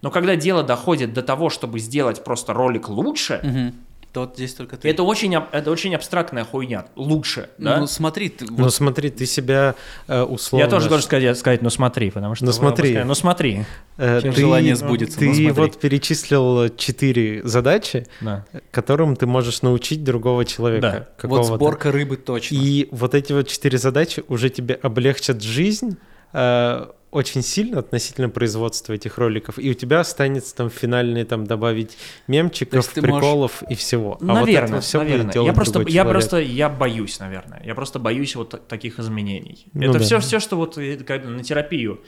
Но 0.01 0.11
когда 0.11 0.35
дело 0.35 0.63
доходит 0.63 1.13
до 1.13 1.21
того, 1.21 1.49
чтобы 1.49 1.79
сделать 1.79 2.23
просто 2.23 2.53
ролик 2.53 2.89
лучше, 2.89 3.39
угу 3.43 3.73
то 4.11 4.31
здесь 4.33 4.53
только 4.53 4.77
ты. 4.77 4.89
Это 4.89 5.03
очень, 5.03 5.35
это 5.35 5.69
очень 5.69 5.93
абстракная 5.93 6.43
хуйня. 6.43 6.85
Лучше, 6.95 7.49
да? 7.57 7.77
Ну 7.77 7.87
смотри, 7.87 8.29
ты... 8.29 8.45
Вот... 8.45 8.57
Ну 8.57 8.69
смотри, 8.69 9.11
ты 9.11 9.25
себя 9.25 9.75
э, 10.07 10.21
условно... 10.23 10.63
Я 10.63 10.69
тоже 10.69 10.89
должен 10.89 11.05
сказать, 11.05 11.37
сказать, 11.37 11.61
ну 11.61 11.69
смотри, 11.69 12.09
потому 12.09 12.33
что... 12.33 12.45
Ну 12.45 12.51
смотри. 12.51 12.89
Сказать, 12.89 13.05
ну 13.05 13.13
смотри. 13.13 13.65
Э, 13.97 14.19
ты, 14.21 14.31
желание 14.31 14.75
сбудется. 14.75 15.19
Ты 15.19 15.29
ну, 15.29 15.53
вот 15.53 15.79
перечислил 15.79 16.69
четыре 16.75 17.43
задачи, 17.43 18.07
да. 18.21 18.45
которым 18.71 19.15
ты 19.15 19.27
можешь 19.27 19.61
научить 19.61 20.03
другого 20.03 20.43
человека. 20.43 21.07
Да. 21.21 21.27
Вот 21.27 21.45
сборка 21.45 21.91
рыбы 21.91 22.17
точно. 22.17 22.55
И 22.55 22.87
вот 22.91 23.13
эти 23.13 23.33
вот 23.33 23.47
четыре 23.47 23.77
задачи 23.77 24.23
уже 24.27 24.49
тебе 24.49 24.73
облегчат 24.75 25.43
жизнь, 25.43 25.97
э, 26.33 26.87
очень 27.11 27.41
сильно 27.41 27.79
относительно 27.79 28.29
производства 28.29 28.93
этих 28.93 29.17
роликов, 29.17 29.57
и 29.57 29.71
у 29.71 29.73
тебя 29.73 30.01
останется 30.01 30.55
там 30.55 30.69
финальные 30.69 31.25
там 31.25 31.45
добавить 31.45 31.97
мемчиков, 32.27 32.91
приколов 32.93 33.61
можешь... 33.61 33.71
и 33.71 33.75
всего. 33.75 34.17
А 34.21 34.23
наверное, 34.23 34.75
вот 34.75 34.83
все 34.83 34.99
наверное. 34.99 35.33
я 35.33 35.53
просто, 35.53 35.81
я 35.87 36.05
просто, 36.05 36.37
я 36.37 36.69
боюсь, 36.69 37.19
наверное. 37.19 37.61
Я 37.65 37.75
просто 37.75 37.99
боюсь 37.99 38.35
вот 38.35 38.67
таких 38.67 38.99
изменений. 38.99 39.65
Ну, 39.73 39.89
это 39.89 39.93
да. 39.93 39.99
все, 39.99 40.19
все, 40.19 40.39
что 40.39 40.55
вот 40.55 40.77
э, 40.77 40.97
когда 40.97 41.29
на 41.29 41.43
терапию 41.43 42.01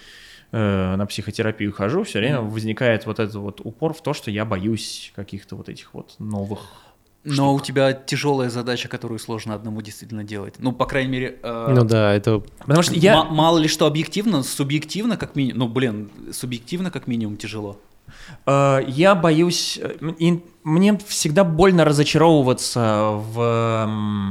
э, 0.52 0.96
на 0.96 1.06
психотерапию 1.08 1.74
хожу, 1.74 2.04
все 2.04 2.20
время 2.20 2.42
возникает 2.42 3.06
вот 3.06 3.20
этот 3.20 3.36
вот 3.36 3.62
упор 3.64 3.94
в 3.94 4.02
то, 4.02 4.14
что 4.14 4.30
я 4.30 4.46
боюсь 4.46 5.12
каких-то 5.16 5.56
вот 5.56 5.70
этих 5.70 5.94
вот 5.94 6.16
новых 6.20 6.60
но 7.24 7.34
штук. 7.34 7.62
у 7.62 7.66
тебя 7.66 7.94
тяжелая 7.94 8.50
задача, 8.50 8.88
которую 8.88 9.20
сложно 9.20 9.54
одному 9.54 9.82
действительно 9.82 10.24
делать. 10.24 10.56
Ну, 10.60 10.72
по 10.72 10.86
крайней 10.86 11.12
мере... 11.12 11.40
Э, 11.44 11.74
ну 11.76 11.84
да, 11.84 12.14
это... 12.14 12.44
Потому 12.60 12.82
что 12.82 12.96
я... 12.96 13.24
мало 13.24 13.60
ли 13.60 13.68
что 13.68 13.86
объективно, 13.86 14.44
субъективно 14.44 15.18
как 15.18 15.36
минимум... 15.36 15.60
Ну, 15.60 15.68
блин, 15.68 16.10
субъективно 16.32 16.90
как 16.90 17.08
минимум 17.08 17.38
тяжело. 17.38 17.80
Э, 18.46 18.80
я 18.88 19.14
боюсь... 19.16 19.80
Э, 19.82 19.96
мне 20.64 20.98
всегда 21.08 21.44
больно 21.44 21.86
разочаровываться 21.86 23.12
в 23.12 24.30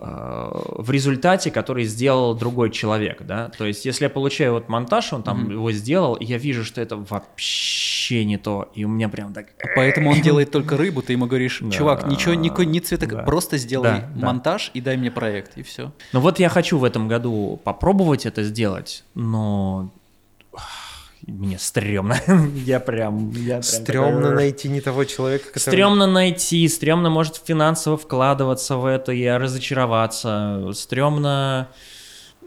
в 0.00 0.90
результате, 0.90 1.50
который 1.50 1.84
сделал 1.84 2.34
другой 2.34 2.70
человек, 2.70 3.22
да, 3.22 3.50
то 3.56 3.66
есть 3.66 3.84
если 3.84 4.04
я 4.04 4.10
получаю 4.10 4.52
вот 4.52 4.68
монтаж, 4.68 5.12
он 5.12 5.22
там 5.22 5.48
mm-hmm. 5.48 5.52
его 5.52 5.72
сделал, 5.72 6.14
и 6.14 6.24
я 6.24 6.38
вижу, 6.38 6.64
что 6.64 6.80
это 6.80 6.96
вообще 6.96 8.24
не 8.24 8.36
то, 8.36 8.70
и 8.74 8.84
у 8.84 8.88
меня 8.88 9.08
прям 9.08 9.32
так... 9.32 9.48
Поэтому 9.74 10.10
он 10.10 10.20
делает 10.20 10.52
только 10.52 10.76
рыбу, 10.76 11.02
ты 11.02 11.14
ему 11.14 11.26
говоришь, 11.26 11.62
чувак, 11.72 12.06
ничего, 12.06 12.34
никакой, 12.34 12.66
ни 12.66 12.78
цвета, 12.78 13.06
просто 13.24 13.58
сделай 13.58 14.04
монтаж 14.14 14.70
и 14.74 14.80
дай 14.80 14.96
мне 14.96 15.10
проект, 15.10 15.58
и 15.58 15.62
все. 15.62 15.92
Ну 16.12 16.20
вот 16.20 16.38
я 16.38 16.48
хочу 16.48 16.78
в 16.78 16.84
этом 16.84 17.08
году 17.08 17.60
попробовать 17.64 18.24
это 18.24 18.44
сделать, 18.44 19.04
но 19.14 19.90
мне 21.28 21.58
стрёмно. 21.58 22.16
я 22.66 22.80
прям... 22.80 23.30
Я 23.32 23.62
стрёмно 23.62 24.22
такой... 24.22 24.34
найти 24.34 24.68
не 24.68 24.80
того 24.80 25.04
человека, 25.04 25.46
который... 25.52 25.60
Стрёмно 25.60 26.06
найти, 26.06 26.66
стрёмно, 26.68 27.10
может, 27.10 27.40
финансово 27.44 27.96
вкладываться 27.96 28.76
в 28.76 28.86
это 28.86 29.12
и 29.12 29.26
разочароваться. 29.26 30.70
Стрёмно 30.72 31.68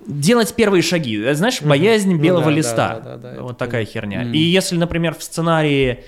делать 0.08 0.54
первые 0.56 0.82
шаги. 0.82 1.32
Знаешь, 1.34 1.62
боязнь 1.62 2.14
ну, 2.14 2.20
белого 2.20 2.46
да, 2.46 2.52
листа. 2.52 3.00
Да, 3.00 3.18
да, 3.18 3.34
да, 3.36 3.42
вот 3.42 3.58
такая 3.58 3.86
херня. 3.86 4.24
Mm. 4.24 4.34
И 4.34 4.40
если, 4.40 4.76
например, 4.78 5.16
в 5.16 5.24
сценарии 5.24 6.04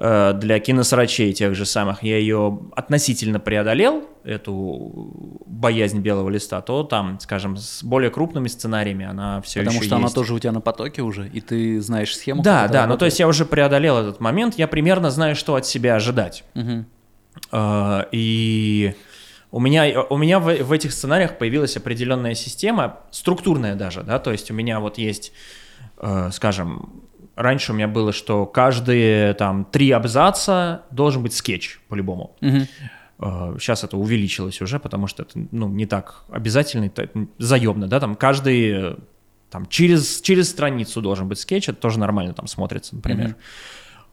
для 0.00 0.58
киносрачей 0.60 1.34
тех 1.34 1.54
же 1.54 1.66
самых 1.66 2.02
я 2.02 2.16
ее 2.16 2.58
относительно 2.74 3.38
преодолел, 3.38 4.08
эту 4.24 5.42
боязнь 5.46 6.00
белого 6.00 6.28
листа, 6.30 6.60
то 6.60 6.84
там, 6.84 7.18
скажем, 7.20 7.56
с 7.56 7.82
более 7.82 8.10
крупными 8.10 8.48
сценариями 8.48 9.04
она 9.04 9.40
все 9.42 9.60
Потому 9.60 9.76
еще 9.76 9.86
что 9.86 9.96
есть. 9.96 10.04
она 10.04 10.14
тоже 10.14 10.34
у 10.34 10.38
тебя 10.38 10.52
на 10.52 10.60
потоке 10.60 11.02
уже, 11.02 11.28
и 11.28 11.40
ты 11.40 11.80
знаешь 11.80 12.16
схему. 12.16 12.42
Да, 12.42 12.68
да, 12.68 12.86
ну 12.86 12.96
то 12.96 13.04
есть 13.04 13.20
я 13.20 13.28
уже 13.28 13.44
преодолел 13.44 13.98
этот 13.98 14.20
момент, 14.20 14.54
я 14.56 14.68
примерно 14.68 15.10
знаю, 15.10 15.36
что 15.36 15.54
от 15.54 15.66
себя 15.66 15.96
ожидать. 15.96 16.44
Угу. 16.54 16.84
И 18.12 18.94
у 19.52 19.60
меня, 19.60 20.02
у 20.02 20.16
меня 20.16 20.38
в, 20.38 20.62
в 20.62 20.72
этих 20.72 20.92
сценариях 20.92 21.38
появилась 21.38 21.76
определенная 21.76 22.34
система, 22.34 23.00
структурная 23.10 23.74
даже, 23.74 24.02
да, 24.02 24.18
то 24.18 24.32
есть 24.32 24.50
у 24.50 24.54
меня 24.54 24.80
вот 24.80 24.98
есть, 24.98 25.32
э, 25.98 26.30
скажем, 26.32 27.02
раньше 27.40 27.72
у 27.72 27.74
меня 27.74 27.88
было, 27.88 28.12
что 28.12 28.46
каждые 28.46 29.34
там 29.34 29.64
три 29.64 29.90
абзаца 29.90 30.82
должен 30.90 31.22
быть 31.22 31.34
скетч 31.34 31.80
по-любому. 31.88 32.36
Угу. 32.40 33.58
Сейчас 33.58 33.84
это 33.84 33.96
увеличилось 33.96 34.62
уже, 34.62 34.78
потому 34.78 35.06
что 35.06 35.24
это 35.24 35.32
ну, 35.50 35.68
не 35.68 35.86
так 35.86 36.24
обязательно, 36.30 36.90
заемно, 37.38 37.86
да, 37.86 38.00
там 38.00 38.14
каждый 38.14 38.96
там 39.50 39.66
через, 39.66 40.20
через 40.20 40.50
страницу 40.50 41.02
должен 41.02 41.28
быть 41.28 41.38
скетч, 41.38 41.68
это 41.68 41.78
тоже 41.78 41.98
нормально 41.98 42.32
там 42.32 42.46
смотрится, 42.46 42.94
например. 42.94 43.30
Mm-hmm. 43.30 43.34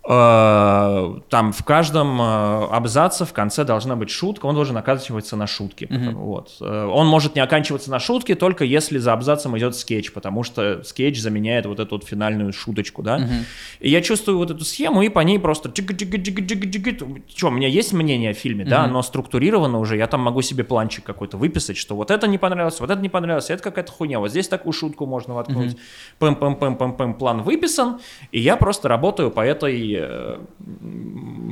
Э, 0.09 1.15
там 1.29 1.51
в 1.51 1.63
каждом 1.65 2.21
э, 2.21 2.67
абзаце 2.71 3.25
в 3.25 3.33
конце 3.33 3.65
должна 3.65 3.97
быть 3.97 4.09
шутка, 4.09 4.45
он 4.45 4.55
должен 4.55 4.77
оканчиваться 4.77 5.35
на 5.35 5.47
шутке. 5.47 5.85
Mm-hmm. 5.85 6.11
Вот. 6.13 6.55
Э, 6.61 6.85
он 6.85 7.07
может 7.07 7.35
не 7.35 7.41
оканчиваться 7.41 7.91
на 7.91 7.99
шутке 7.99 8.35
только 8.35 8.63
если 8.63 8.99
за 8.99 9.11
абзацем 9.11 9.57
идет 9.57 9.75
скетч, 9.75 10.13
потому 10.13 10.43
что 10.43 10.81
скетч 10.85 11.19
заменяет 11.19 11.65
вот 11.65 11.81
эту 11.81 11.95
вот 11.95 12.05
финальную 12.05 12.53
шуточку, 12.53 13.03
да. 13.03 13.17
Mm-hmm. 13.17 13.43
И 13.81 13.89
я 13.89 14.01
чувствую 14.01 14.37
вот 14.37 14.49
эту 14.49 14.63
схему, 14.63 15.01
и 15.01 15.09
по 15.09 15.19
ней 15.19 15.39
просто 15.39 15.69
Что, 15.75 17.47
у 17.47 17.51
меня 17.51 17.67
есть 17.67 17.91
мнение 17.91 18.31
о 18.31 18.33
фильме, 18.33 18.63
mm-hmm. 18.63 18.69
да, 18.69 18.83
оно 18.85 19.01
структурировано 19.01 19.77
уже, 19.77 19.97
я 19.97 20.07
там 20.07 20.21
могу 20.21 20.41
себе 20.41 20.63
планчик 20.63 21.03
какой-то 21.03 21.35
выписать, 21.35 21.75
что 21.75 21.97
вот 21.97 22.11
это 22.11 22.27
не 22.27 22.37
понравилось, 22.37 22.79
вот 22.79 22.89
это 22.89 23.01
не 23.01 23.09
понравилось, 23.09 23.49
это 23.49 23.61
какая-то 23.61 23.91
хуйня, 23.91 24.19
вот 24.19 24.29
здесь 24.31 24.47
такую 24.47 24.71
шутку 24.71 25.05
можно 25.05 25.33
воткнуть. 25.33 25.75
Пэм-пэм-пэм-пэм-пэм, 26.19 27.15
план 27.15 27.41
выписан, 27.41 27.99
и 28.31 28.39
я 28.39 28.55
просто 28.55 28.87
работаю 28.87 29.31
по 29.31 29.41
этой 29.41 29.96
Э, 30.01 30.39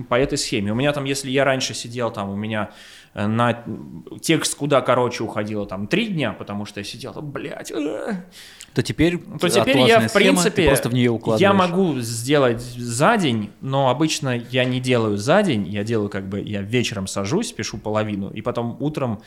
по 0.10 0.16
этой 0.16 0.38
схеме. 0.38 0.72
У 0.72 0.76
меня 0.76 0.94
там, 0.94 1.06
если 1.06 1.30
я 1.30 1.44
раньше 1.44 1.74
сидел, 1.74 2.12
там 2.12 2.30
у 2.30 2.36
меня 2.36 2.72
э, 3.14 3.28
на 3.28 3.64
текст 4.22 4.56
куда 4.56 4.82
короче 4.82 5.24
уходило 5.24 5.66
там 5.66 5.88
три 5.88 6.08
дня, 6.08 6.34
потому 6.34 6.66
что 6.66 6.80
я 6.80 6.84
сидел, 6.84 7.14
блядь, 7.22 7.72
э. 7.72 8.26
то 8.74 8.84
теперь, 8.84 9.20
то 9.40 9.50
теперь 9.50 9.80
я 9.80 10.00
в 10.02 10.10
схема, 10.10 10.14
принципе 10.14 10.68
просто 10.68 10.90
в 10.90 10.94
нее 10.94 11.20
я 11.38 11.54
могу 11.54 12.00
сделать 12.00 12.62
за 12.62 13.18
день, 13.18 13.52
но 13.62 13.90
обычно 13.90 14.36
я 14.52 14.66
не 14.66 14.80
делаю 14.80 15.18
за 15.18 15.42
день, 15.44 15.68
я 15.68 15.84
делаю 15.84 16.10
как 16.10 16.28
бы 16.28 16.42
я 16.42 16.62
вечером 16.62 17.08
сажусь, 17.08 17.52
пишу 17.52 17.78
половину, 17.78 18.30
и 18.30 18.42
потом 18.42 18.78
утром 18.80 19.22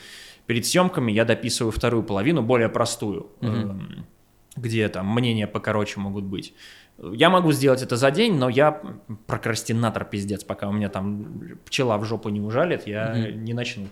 перед 0.45 0.65
съемками 0.65 1.11
я 1.11 1.25
дописываю 1.25 1.71
вторую 1.71 2.03
половину, 2.03 2.41
более 2.41 2.69
простую, 2.69 3.27
угу. 3.41 3.75
где 4.55 4.87
там 4.89 5.13
мнения 5.13 5.47
покороче 5.47 5.99
могут 5.99 6.23
быть. 6.23 6.53
Я 7.13 7.29
могу 7.29 7.51
сделать 7.51 7.81
это 7.81 7.95
за 7.95 8.11
день, 8.11 8.35
но 8.35 8.49
я 8.49 8.81
прокрастинатор 9.27 10.05
пиздец, 10.05 10.43
пока 10.43 10.67
у 10.67 10.71
меня 10.71 10.89
там 10.89 11.57
пчела 11.65 11.97
в 11.97 12.05
жопу 12.05 12.29
не 12.29 12.41
ужалит, 12.41 12.87
я 12.87 13.13
mm-hmm. 13.15 13.31
не 13.33 13.53
начну 13.53 13.87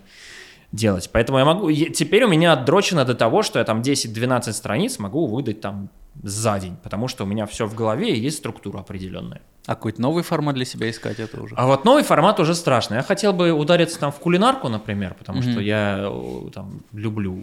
делать. 0.72 1.08
Поэтому 1.12 1.38
я 1.38 1.44
могу... 1.44 1.72
Теперь 1.72 2.24
у 2.24 2.28
меня 2.28 2.52
отдрочено 2.52 3.04
до 3.04 3.14
того, 3.14 3.42
что 3.42 3.58
я 3.58 3.64
там 3.64 3.80
10-12 3.80 4.52
страниц 4.52 4.98
могу 4.98 5.26
выдать 5.26 5.60
там 5.60 5.88
за 6.22 6.58
день, 6.58 6.76
потому 6.82 7.08
что 7.08 7.24
у 7.24 7.26
меня 7.26 7.46
все 7.46 7.66
в 7.66 7.74
голове 7.74 8.10
и 8.10 8.20
есть 8.20 8.38
структура 8.38 8.80
определенная. 8.80 9.40
А 9.66 9.74
какой-то 9.74 10.00
новый 10.02 10.22
формат 10.22 10.54
для 10.56 10.64
себя 10.64 10.90
искать 10.90 11.20
это 11.20 11.40
уже? 11.40 11.54
А 11.56 11.66
вот 11.66 11.84
новый 11.84 12.02
формат 12.02 12.40
уже 12.40 12.54
страшно. 12.54 12.96
Я 12.96 13.02
хотел 13.02 13.32
бы 13.32 13.52
удариться 13.52 13.98
там 13.98 14.12
в 14.12 14.18
кулинарку, 14.18 14.68
например, 14.68 15.14
потому 15.14 15.40
mm-hmm. 15.40 15.52
что 15.52 15.60
я 15.60 16.50
там 16.52 16.82
люблю 16.92 17.42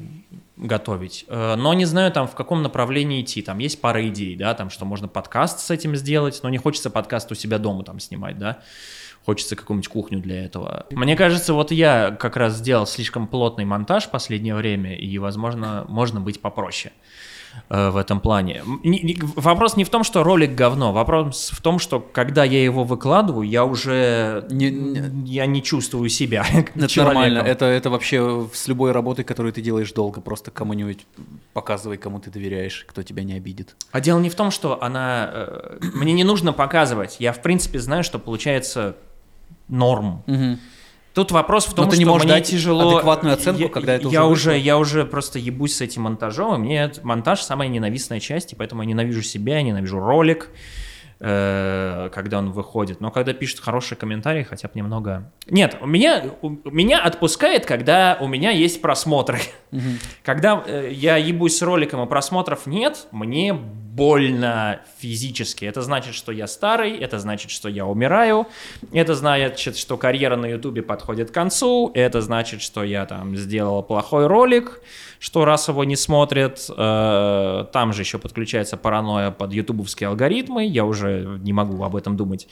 готовить, 0.57 1.25
э, 1.27 1.55
но 1.55 1.73
не 1.73 1.85
знаю 1.85 2.11
там 2.11 2.27
в 2.27 2.35
каком 2.35 2.61
направлении 2.61 3.21
идти. 3.21 3.41
Там 3.41 3.59
есть 3.59 3.81
пара 3.81 4.07
идей, 4.07 4.35
да, 4.35 4.53
там 4.53 4.69
что 4.69 4.85
можно 4.85 5.07
подкаст 5.07 5.59
с 5.59 5.69
этим 5.69 5.95
сделать, 5.95 6.39
но 6.43 6.49
не 6.49 6.57
хочется 6.57 6.89
подкаст 6.89 7.31
у 7.31 7.35
себя 7.35 7.57
дома 7.57 7.83
там 7.83 7.99
снимать, 7.99 8.37
да. 8.37 8.59
Хочется 9.25 9.55
какую-нибудь 9.55 9.87
кухню 9.87 10.19
для 10.19 10.45
этого. 10.45 10.85
Мне 10.91 11.15
кажется, 11.15 11.53
вот 11.53 11.71
я 11.71 12.11
как 12.11 12.37
раз 12.37 12.57
сделал 12.57 12.85
слишком 12.85 13.27
плотный 13.27 13.65
монтаж 13.65 14.05
в 14.05 14.11
последнее 14.11 14.53
время, 14.53 14.95
и, 14.95 15.17
возможно, 15.17 15.83
можно 15.89 16.21
быть 16.21 16.39
попроще. 16.41 16.93
Э, 17.67 17.89
в 17.89 17.97
этом 17.97 18.19
плане. 18.19 18.61
Не, 18.83 18.99
не, 18.99 19.17
вопрос 19.35 19.75
не 19.75 19.83
в 19.83 19.89
том, 19.89 20.03
что 20.03 20.23
ролик 20.23 20.53
говно, 20.53 20.93
вопрос 20.93 21.49
в 21.51 21.61
том, 21.61 21.79
что 21.79 21.99
когда 21.99 22.43
я 22.43 22.63
его 22.63 22.83
выкладываю, 22.83 23.47
я 23.47 23.65
уже 23.65 24.45
не, 24.51 24.69
не, 24.69 25.01
я 25.25 25.47
не 25.47 25.63
чувствую 25.63 26.09
себя. 26.09 26.45
Это 26.75 26.87
человеком. 26.87 27.23
нормально. 27.23 27.39
Это, 27.39 27.65
это 27.65 27.89
вообще 27.89 28.47
с 28.53 28.67
любой 28.67 28.91
работой, 28.91 29.25
которую 29.25 29.51
ты 29.51 29.61
делаешь 29.61 29.91
долго, 29.93 30.21
просто 30.21 30.51
кому-нибудь 30.51 31.07
показывай, 31.53 31.97
кому 31.97 32.19
ты 32.19 32.29
доверяешь, 32.29 32.85
кто 32.87 33.01
тебя 33.01 33.23
не 33.23 33.33
обидит. 33.33 33.75
А 33.91 33.99
дело 33.99 34.19
не 34.19 34.29
в 34.29 34.35
том, 34.35 34.51
что 34.51 34.83
она... 34.83 35.29
Э, 35.33 35.77
мне 35.81 36.13
не 36.13 36.23
нужно 36.23 36.53
показывать. 36.53 37.17
Я, 37.19 37.33
в 37.33 37.41
принципе, 37.41 37.79
знаю, 37.79 38.03
что 38.03 38.19
получается 38.19 38.95
норм. 39.67 40.23
Угу. 40.27 40.59
Тут 41.15 41.31
вопрос 41.31 41.65
в 41.65 41.73
том, 41.73 41.89
что 41.89 41.97
не 41.97 42.03
можешь 42.03 42.25
мне 42.25 42.33
дать 42.33 42.47
тяжело. 42.47 42.97
Адекватную 42.97 43.33
оценку, 43.33 43.61
я, 43.61 43.69
когда 43.69 43.93
это 43.93 44.09
я 44.09 44.25
уже, 44.25 44.49
уже 44.49 44.57
я 44.59 44.77
уже 44.77 45.05
просто 45.05 45.39
ебусь 45.39 45.77
с 45.77 45.81
этим 45.81 46.01
монтажом, 46.01 46.55
и 46.55 46.57
мне 46.57 46.91
монтаж 47.03 47.41
самая 47.41 47.69
ненавистная 47.69 48.19
часть, 48.19 48.51
и 48.51 48.55
поэтому 48.57 48.81
я 48.81 48.89
ненавижу 48.89 49.21
себя, 49.21 49.55
я 49.55 49.61
ненавижу 49.61 49.97
ролик, 49.97 50.49
э, 51.21 52.09
когда 52.13 52.39
он 52.39 52.51
выходит. 52.51 52.99
Но 52.99 53.11
когда 53.11 53.31
пишут 53.31 53.61
хорошие 53.61 53.97
комментарии, 53.97 54.43
хотя 54.43 54.67
бы 54.67 54.73
немного. 54.75 55.31
Нет, 55.49 55.77
у 55.79 55.87
меня 55.87 56.25
у, 56.41 56.49
меня 56.69 57.01
отпускает, 57.01 57.65
когда 57.65 58.17
у 58.19 58.27
меня 58.27 58.51
есть 58.51 58.81
просмотры. 58.81 59.39
Угу. 59.71 59.81
Когда 60.21 60.61
э, 60.67 60.89
я 60.91 61.15
ебусь 61.15 61.57
с 61.57 61.61
роликом, 61.61 62.03
и 62.03 62.09
просмотров 62.09 62.65
нет, 62.65 63.07
мне 63.11 63.57
больно 63.95 64.81
физически. 64.99 65.63
Это 65.65 65.81
значит, 65.81 66.15
что 66.15 66.31
я 66.31 66.47
старый, 66.47 66.97
это 66.97 67.19
значит, 67.19 67.49
что 67.49 67.69
я 67.69 67.85
умираю, 67.85 68.45
это 68.91 69.15
значит, 69.15 69.77
что 69.77 69.97
карьера 69.97 70.35
на 70.35 70.47
ютубе 70.47 70.81
подходит 70.81 71.31
к 71.31 71.33
концу, 71.33 71.91
это 71.93 72.21
значит, 72.21 72.61
что 72.61 72.83
я 72.83 73.05
там 73.05 73.37
сделал 73.37 73.81
плохой 73.83 74.27
ролик, 74.27 74.81
что 75.19 75.45
раз 75.45 75.69
его 75.69 75.85
не 75.85 75.95
смотрят, 75.95 76.69
э, 76.69 77.65
там 77.71 77.93
же 77.93 78.01
еще 78.01 78.17
подключается 78.19 78.75
паранойя 78.75 79.31
под 79.31 79.53
ютубовские 79.53 80.09
алгоритмы, 80.09 80.65
я 80.65 80.83
уже 80.83 81.39
не 81.41 81.53
могу 81.53 81.81
об 81.83 81.95
этом 81.95 82.17
думать. 82.17 82.47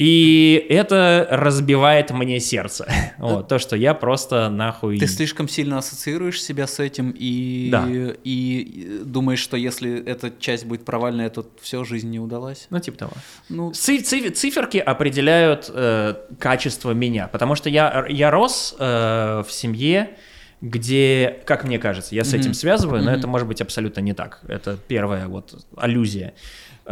И 0.00 0.66
это 0.70 1.28
разбивает 1.30 2.10
мне 2.10 2.40
сердце. 2.40 2.88
Вот, 3.20 3.48
то, 3.48 3.58
что 3.58 3.76
я 3.76 3.92
просто 3.92 4.48
нахуй... 4.48 4.98
Ты 4.98 5.06
слишком 5.06 5.46
сильно 5.46 5.76
ассоциируешь 5.76 6.42
себя 6.42 6.66
с 6.66 6.80
этим 6.80 7.14
и, 7.14 7.68
да. 7.70 7.86
и 8.24 9.02
думаешь, 9.04 9.40
что 9.40 9.58
если 9.58 10.02
эта 10.02 10.32
часть 10.40 10.64
будет 10.64 10.86
провальная, 10.86 11.28
то 11.28 11.46
все, 11.60 11.84
жизнь 11.84 12.08
не 12.08 12.18
удалась? 12.18 12.66
Ну, 12.70 12.80
типа 12.80 12.96
того. 12.96 13.12
Ну... 13.50 13.72
циферки 13.72 14.78
определяют 14.78 15.70
э, 15.72 16.14
качество 16.38 16.92
меня, 16.92 17.28
потому 17.28 17.56
что 17.56 17.68
я, 17.68 18.06
я 18.08 18.30
рос 18.30 18.74
э, 18.78 19.42
в 19.46 19.52
семье, 19.52 20.16
где, 20.62 21.40
как 21.44 21.64
мне 21.64 21.78
кажется, 21.78 22.14
я 22.14 22.24
с 22.24 22.32
этим 22.32 22.52
mm-hmm. 22.52 22.54
связываю, 22.54 23.02
но 23.02 23.10
mm-hmm. 23.10 23.18
это 23.18 23.26
может 23.26 23.48
быть 23.48 23.60
абсолютно 23.60 24.00
не 24.00 24.14
так. 24.14 24.40
Это 24.48 24.78
первая 24.88 25.28
вот 25.28 25.62
аллюзия. 25.76 26.32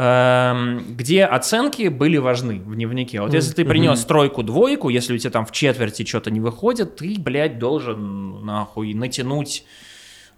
Эм, 0.00 0.94
где 0.94 1.24
оценки 1.24 1.88
были 1.88 2.18
важны 2.18 2.60
в 2.60 2.72
дневнике. 2.76 3.20
Вот 3.20 3.34
если 3.34 3.52
ты 3.52 3.64
принес 3.64 4.04
тройку, 4.04 4.44
двойку, 4.44 4.90
если 4.90 5.12
у 5.12 5.18
тебя 5.18 5.32
там 5.32 5.44
в 5.44 5.50
четверти 5.50 6.04
что-то 6.04 6.30
не 6.30 6.38
выходит, 6.38 6.94
ты, 6.94 7.16
блядь, 7.18 7.58
должен 7.58 8.46
нахуй 8.46 8.94
натянуть 8.94 9.64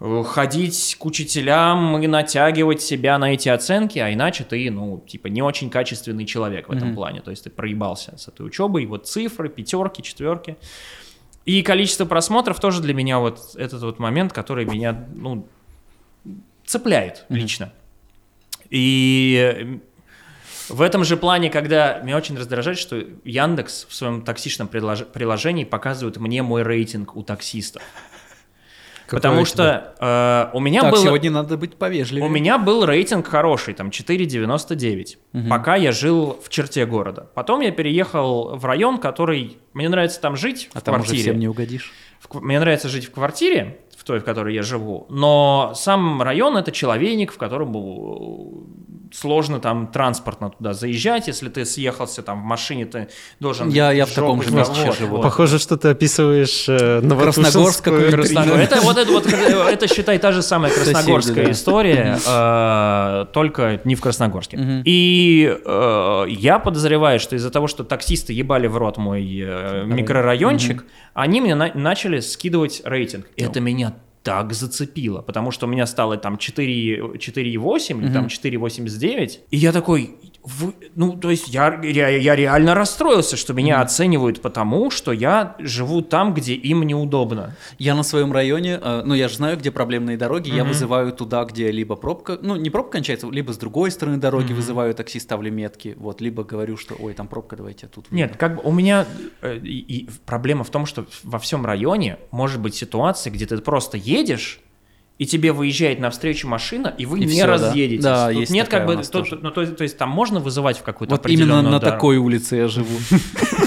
э, 0.00 0.22
ходить 0.26 0.96
к 0.98 1.04
учителям 1.04 2.02
и 2.02 2.06
натягивать 2.06 2.80
себя 2.80 3.18
на 3.18 3.34
эти 3.34 3.50
оценки, 3.50 3.98
а 3.98 4.10
иначе 4.10 4.44
ты, 4.44 4.70
ну, 4.70 5.04
типа, 5.06 5.26
не 5.26 5.42
очень 5.42 5.68
качественный 5.68 6.24
человек 6.24 6.70
в 6.70 6.72
этом 6.72 6.92
mm-hmm. 6.92 6.94
плане. 6.94 7.20
То 7.20 7.30
есть 7.30 7.44
ты 7.44 7.50
проебался 7.50 8.16
с 8.16 8.28
этой 8.28 8.46
учебой, 8.46 8.86
вот 8.86 9.08
цифры, 9.08 9.50
пятерки, 9.50 10.02
четверки. 10.02 10.56
И 11.44 11.60
количество 11.60 12.06
просмотров 12.06 12.60
тоже 12.60 12.80
для 12.80 12.94
меня 12.94 13.18
вот 13.18 13.54
этот 13.56 13.82
вот 13.82 13.98
момент, 13.98 14.32
который 14.32 14.64
меня, 14.64 15.06
ну, 15.14 15.46
цепляет 16.64 17.26
mm-hmm. 17.28 17.36
лично. 17.36 17.72
И 18.70 19.80
в 20.68 20.82
этом 20.82 21.04
же 21.04 21.16
плане, 21.16 21.50
когда 21.50 21.98
меня 21.98 22.16
очень 22.16 22.36
раздражает, 22.36 22.78
что 22.78 23.02
Яндекс 23.24 23.86
в 23.88 23.94
своем 23.94 24.22
токсичном 24.22 24.68
приложении 24.68 25.64
показывает 25.64 26.16
мне 26.18 26.42
мой 26.42 26.62
рейтинг 26.62 27.16
у 27.16 27.22
таксистов. 27.22 27.82
Какой 29.10 29.22
Потому 29.22 29.44
что 29.44 29.94
э, 29.98 30.56
у 30.56 30.60
меня 30.60 30.82
так, 30.82 30.92
был... 30.92 31.02
сегодня 31.02 31.32
надо 31.32 31.56
быть 31.56 31.74
повежливее. 31.74 32.24
У 32.24 32.30
меня 32.30 32.58
был 32.58 32.84
рейтинг 32.84 33.26
хороший, 33.26 33.74
там 33.74 33.88
4,99, 33.88 35.16
угу. 35.32 35.48
пока 35.48 35.74
я 35.74 35.90
жил 35.90 36.40
в 36.40 36.48
черте 36.48 36.86
города. 36.86 37.28
Потом 37.34 37.60
я 37.60 37.72
переехал 37.72 38.56
в 38.56 38.64
район, 38.64 38.98
который... 38.98 39.58
Мне 39.72 39.88
нравится 39.88 40.20
там 40.20 40.36
жить, 40.36 40.70
а 40.74 40.78
в 40.78 40.82
там 40.84 40.94
квартире. 40.94 41.16
уже 41.16 41.22
всем 41.22 41.40
не 41.40 41.48
угодишь. 41.48 41.92
В... 42.20 42.40
Мне 42.40 42.60
нравится 42.60 42.88
жить 42.88 43.06
в 43.06 43.10
квартире, 43.10 43.80
той, 44.10 44.18
в 44.18 44.24
которой 44.24 44.54
я 44.56 44.62
живу. 44.62 45.06
Но 45.08 45.72
сам 45.76 46.20
район 46.20 46.56
это 46.56 46.72
человейник, 46.72 47.32
в 47.32 47.38
котором 47.38 47.72
сложно 49.12 49.60
там 49.60 49.86
транспортно 49.86 50.50
туда 50.50 50.72
заезжать, 50.72 51.28
если 51.28 51.48
ты 51.48 51.64
съехался 51.64 52.22
там 52.22 52.42
в 52.42 52.44
машине, 52.44 52.86
ты 52.86 53.08
должен... 53.40 53.68
Я, 53.68 53.92
я 53.92 54.06
в 54.06 54.10
таком 54.10 54.42
же 54.42 54.50
месте 54.50 54.86
вот, 54.86 54.98
живу. 54.98 55.16
Вот. 55.16 55.22
Похоже, 55.22 55.58
что 55.58 55.76
ты 55.76 55.88
описываешь 55.88 56.68
э. 56.68 57.00
Красногорск. 57.00 57.88
Это, 57.88 58.80
вот 58.80 58.98
это, 58.98 59.12
вот, 59.12 59.26
это, 59.26 59.88
считай, 59.88 60.18
та 60.18 60.32
же 60.32 60.42
самая 60.42 60.72
красногорская 60.72 61.34
Соседи, 61.34 61.46
да. 61.46 61.52
история, 61.52 62.18
э, 62.26 63.26
только 63.32 63.80
не 63.84 63.94
в 63.94 64.00
Красногорске. 64.00 64.56
Угу. 64.56 64.82
И 64.84 65.56
э, 65.64 66.24
я 66.28 66.58
подозреваю, 66.58 67.20
что 67.20 67.36
из-за 67.36 67.50
того, 67.50 67.66
что 67.66 67.84
таксисты 67.84 68.32
ебали 68.32 68.66
в 68.66 68.76
рот 68.76 68.96
мой 68.96 69.24
э, 69.42 69.84
микрорайончик, 69.86 70.80
угу. 70.80 70.88
они 71.14 71.40
мне 71.40 71.54
на- 71.54 71.72
начали 71.74 72.20
скидывать 72.20 72.82
рейтинг. 72.84 73.26
Это 73.36 73.60
меня 73.60 73.94
так 74.22 74.52
зацепило, 74.52 75.22
потому 75.22 75.50
что 75.50 75.66
у 75.66 75.68
меня 75.68 75.86
стало 75.86 76.16
там 76.16 76.34
4,8 76.34 77.16
mm-hmm. 77.16 78.02
или 78.02 78.12
там 78.12 78.26
4,89, 78.26 79.38
и 79.50 79.56
я 79.56 79.72
такой, 79.72 80.16
вы, 80.42 80.74
ну, 80.94 81.16
то 81.16 81.30
есть 81.30 81.48
я, 81.48 81.80
я, 81.82 82.08
я 82.08 82.34
реально 82.34 82.74
расстроился, 82.74 83.36
что 83.36 83.52
меня 83.52 83.78
mm. 83.78 83.82
оценивают 83.82 84.40
потому, 84.40 84.90
что 84.90 85.12
я 85.12 85.54
живу 85.58 86.00
там, 86.00 86.32
где 86.32 86.54
им 86.54 86.82
неудобно. 86.82 87.56
Я 87.78 87.94
на 87.94 88.02
своем 88.02 88.32
районе, 88.32 88.78
э, 88.82 89.02
ну, 89.04 89.14
я 89.14 89.28
же 89.28 89.36
знаю, 89.36 89.58
где 89.58 89.70
проблемные 89.70 90.16
дороги, 90.16 90.50
mm-hmm. 90.50 90.56
я 90.56 90.64
вызываю 90.64 91.12
туда, 91.12 91.44
где 91.44 91.70
либо 91.70 91.94
пробка, 91.94 92.38
ну, 92.40 92.56
не 92.56 92.70
пробка 92.70 92.92
кончается, 92.92 93.28
либо 93.28 93.52
с 93.52 93.58
другой 93.58 93.90
стороны 93.90 94.16
дороги 94.16 94.52
mm-hmm. 94.52 94.56
вызываю 94.56 94.94
такси, 94.94 95.20
ставлю 95.20 95.52
метки, 95.52 95.94
вот, 95.98 96.20
либо 96.20 96.42
говорю, 96.42 96.76
что, 96.76 96.94
ой, 96.98 97.12
там 97.12 97.28
пробка, 97.28 97.56
давайте 97.56 97.86
я 97.86 97.88
тут. 97.88 98.10
Нет, 98.10 98.36
как 98.36 98.56
бы 98.56 98.62
у 98.64 98.72
меня 98.72 99.06
э, 99.42 99.58
и, 99.58 99.78
и 99.78 100.10
проблема 100.24 100.64
в 100.64 100.70
том, 100.70 100.86
что 100.86 101.06
во 101.22 101.38
всем 101.38 101.66
районе 101.66 102.18
может 102.30 102.60
быть 102.60 102.74
ситуация, 102.74 103.30
где 103.30 103.46
ты 103.46 103.58
просто 103.58 103.98
едешь, 103.98 104.60
и 105.20 105.26
тебе 105.26 105.52
выезжает 105.52 106.00
навстречу 106.00 106.48
машина, 106.48 106.94
и 106.96 107.04
вы 107.04 107.18
и 107.18 107.26
не 107.26 107.32
все, 107.32 107.44
разъедетесь. 107.44 108.02
Да, 108.02 108.28
Тут 108.28 108.40
есть 108.40 108.52
нет 108.52 108.68
как 108.68 108.86
бы, 108.86 108.96
то, 108.96 109.22
ну, 109.42 109.50
то, 109.50 109.66
то 109.66 109.82
есть 109.82 109.98
там 109.98 110.08
можно 110.08 110.40
вызывать 110.40 110.78
в 110.78 110.82
какую-то 110.82 111.16
вот 111.16 111.26
именно 111.26 111.60
на 111.60 111.78
такой 111.78 112.16
улице 112.16 112.56
я 112.56 112.68
живу. 112.68 112.98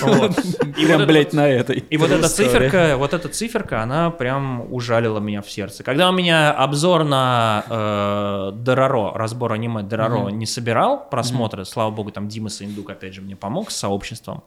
Прям, 0.73 1.05
блядь, 1.05 1.31
на 1.31 1.47
этой. 1.47 1.77
И 1.91 1.97
вот 1.97 2.09
эта 2.09 2.27
циферка, 2.27 2.95
вот 2.97 3.13
эта 3.13 3.29
циферка, 3.29 3.83
она 3.83 4.09
прям 4.09 4.65
ужалила 4.73 5.19
меня 5.19 5.43
в 5.43 5.51
сердце. 5.51 5.83
Когда 5.83 6.09
у 6.09 6.11
меня 6.11 6.51
обзор 6.51 7.03
на 7.03 7.63
э, 7.69 8.51
Дороро, 8.55 9.13
разбор 9.13 9.53
аниме 9.53 9.83
Дороро 9.83 10.29
не 10.29 10.47
собирал 10.47 11.07
просмотры, 11.07 11.65
слава 11.65 11.91
богу, 11.91 12.09
там 12.09 12.29
Дима 12.29 12.49
Саиндук 12.49 12.89
опять 12.89 13.13
же 13.13 13.21
мне 13.21 13.35
помог 13.35 13.69
с 13.69 13.75
сообществом. 13.75 14.43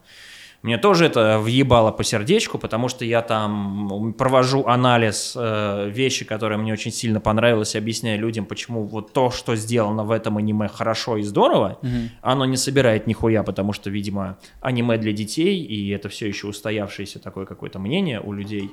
Мне 0.67 0.79
тоже 0.79 1.07
это 1.07 1.39
въебало 1.39 1.93
по 1.93 2.03
сердечку, 2.03 2.59
потому 2.59 2.89
что 2.89 3.05
я 3.05 3.23
там 3.23 4.13
провожу 4.19 4.67
анализ 4.67 5.35
э, 5.37 5.89
вещи, 5.91 6.25
которые 6.25 6.59
мне 6.59 6.73
очень 6.73 6.91
сильно 6.91 7.21
понравилось, 7.21 7.77
объясняю 7.77 8.19
людям, 8.19 8.47
почему 8.47 8.83
вот 8.83 9.13
то, 9.13 9.31
что 9.31 9.55
сделано 9.55 10.03
в 10.03 10.11
этом 10.11 10.39
аниме 10.39 10.67
хорошо 10.67 11.19
и 11.19 11.23
здорово, 11.23 11.79
угу. 11.83 11.91
оно 12.21 12.47
не 12.47 12.57
собирает 12.57 13.07
нихуя, 13.07 13.45
потому 13.45 13.73
что, 13.73 13.91
видимо, 13.91 14.39
аниме 14.61 14.99
для 14.99 15.13
детей, 15.13 15.63
и 15.63 15.91
это 15.91 16.09
все 16.09 16.27
еще 16.27 16.49
устоявшееся 16.49 17.21
такое 17.21 17.47
какое-то 17.47 17.79
мнение 17.79 18.21
у 18.21 18.33
людей, 18.33 18.69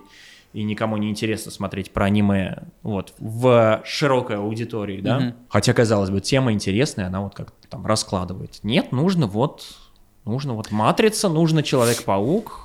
и 0.53 0.64
никому 0.64 0.98
не 0.98 1.11
интересно 1.11 1.52
смотреть 1.52 1.91
про 1.91 2.06
аниме 2.06 2.64
вот 2.82 3.14
в 3.20 3.84
широкой 3.86 4.38
аудитории, 4.38 4.99
да. 4.99 5.18
Угу. 5.18 5.34
Хотя, 5.49 5.74
казалось 5.74 6.10
бы, 6.10 6.22
тема 6.22 6.53
интересная, 6.53 7.06
она 7.06 7.22
вот 7.22 7.36
как-то 7.36 7.68
там 7.68 7.86
раскладывает. 7.86 8.61
Нет, 8.64 8.91
нужно 8.91 9.28
вот 9.28 9.64
Нужно 10.26 10.54
вот 10.54 10.72
матрица, 10.72 11.30
нужно 11.30 11.64
Человек-паук. 11.64 12.60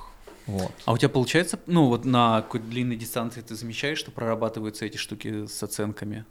Вот. 0.47 0.71
А 0.85 0.93
у 0.93 0.97
тебя 0.97 1.09
получается, 1.09 1.59
ну 1.67 1.87
вот 1.87 2.05
на 2.05 2.41
какой-то 2.41 2.65
длинной 2.65 2.95
дистанции 2.95 3.41
ты 3.41 3.55
замечаешь, 3.55 3.99
что 3.99 4.11
прорабатываются 4.11 4.85
эти 4.85 4.97
штуки 4.97 5.45
с 5.45 5.61
оценками? 5.61 6.25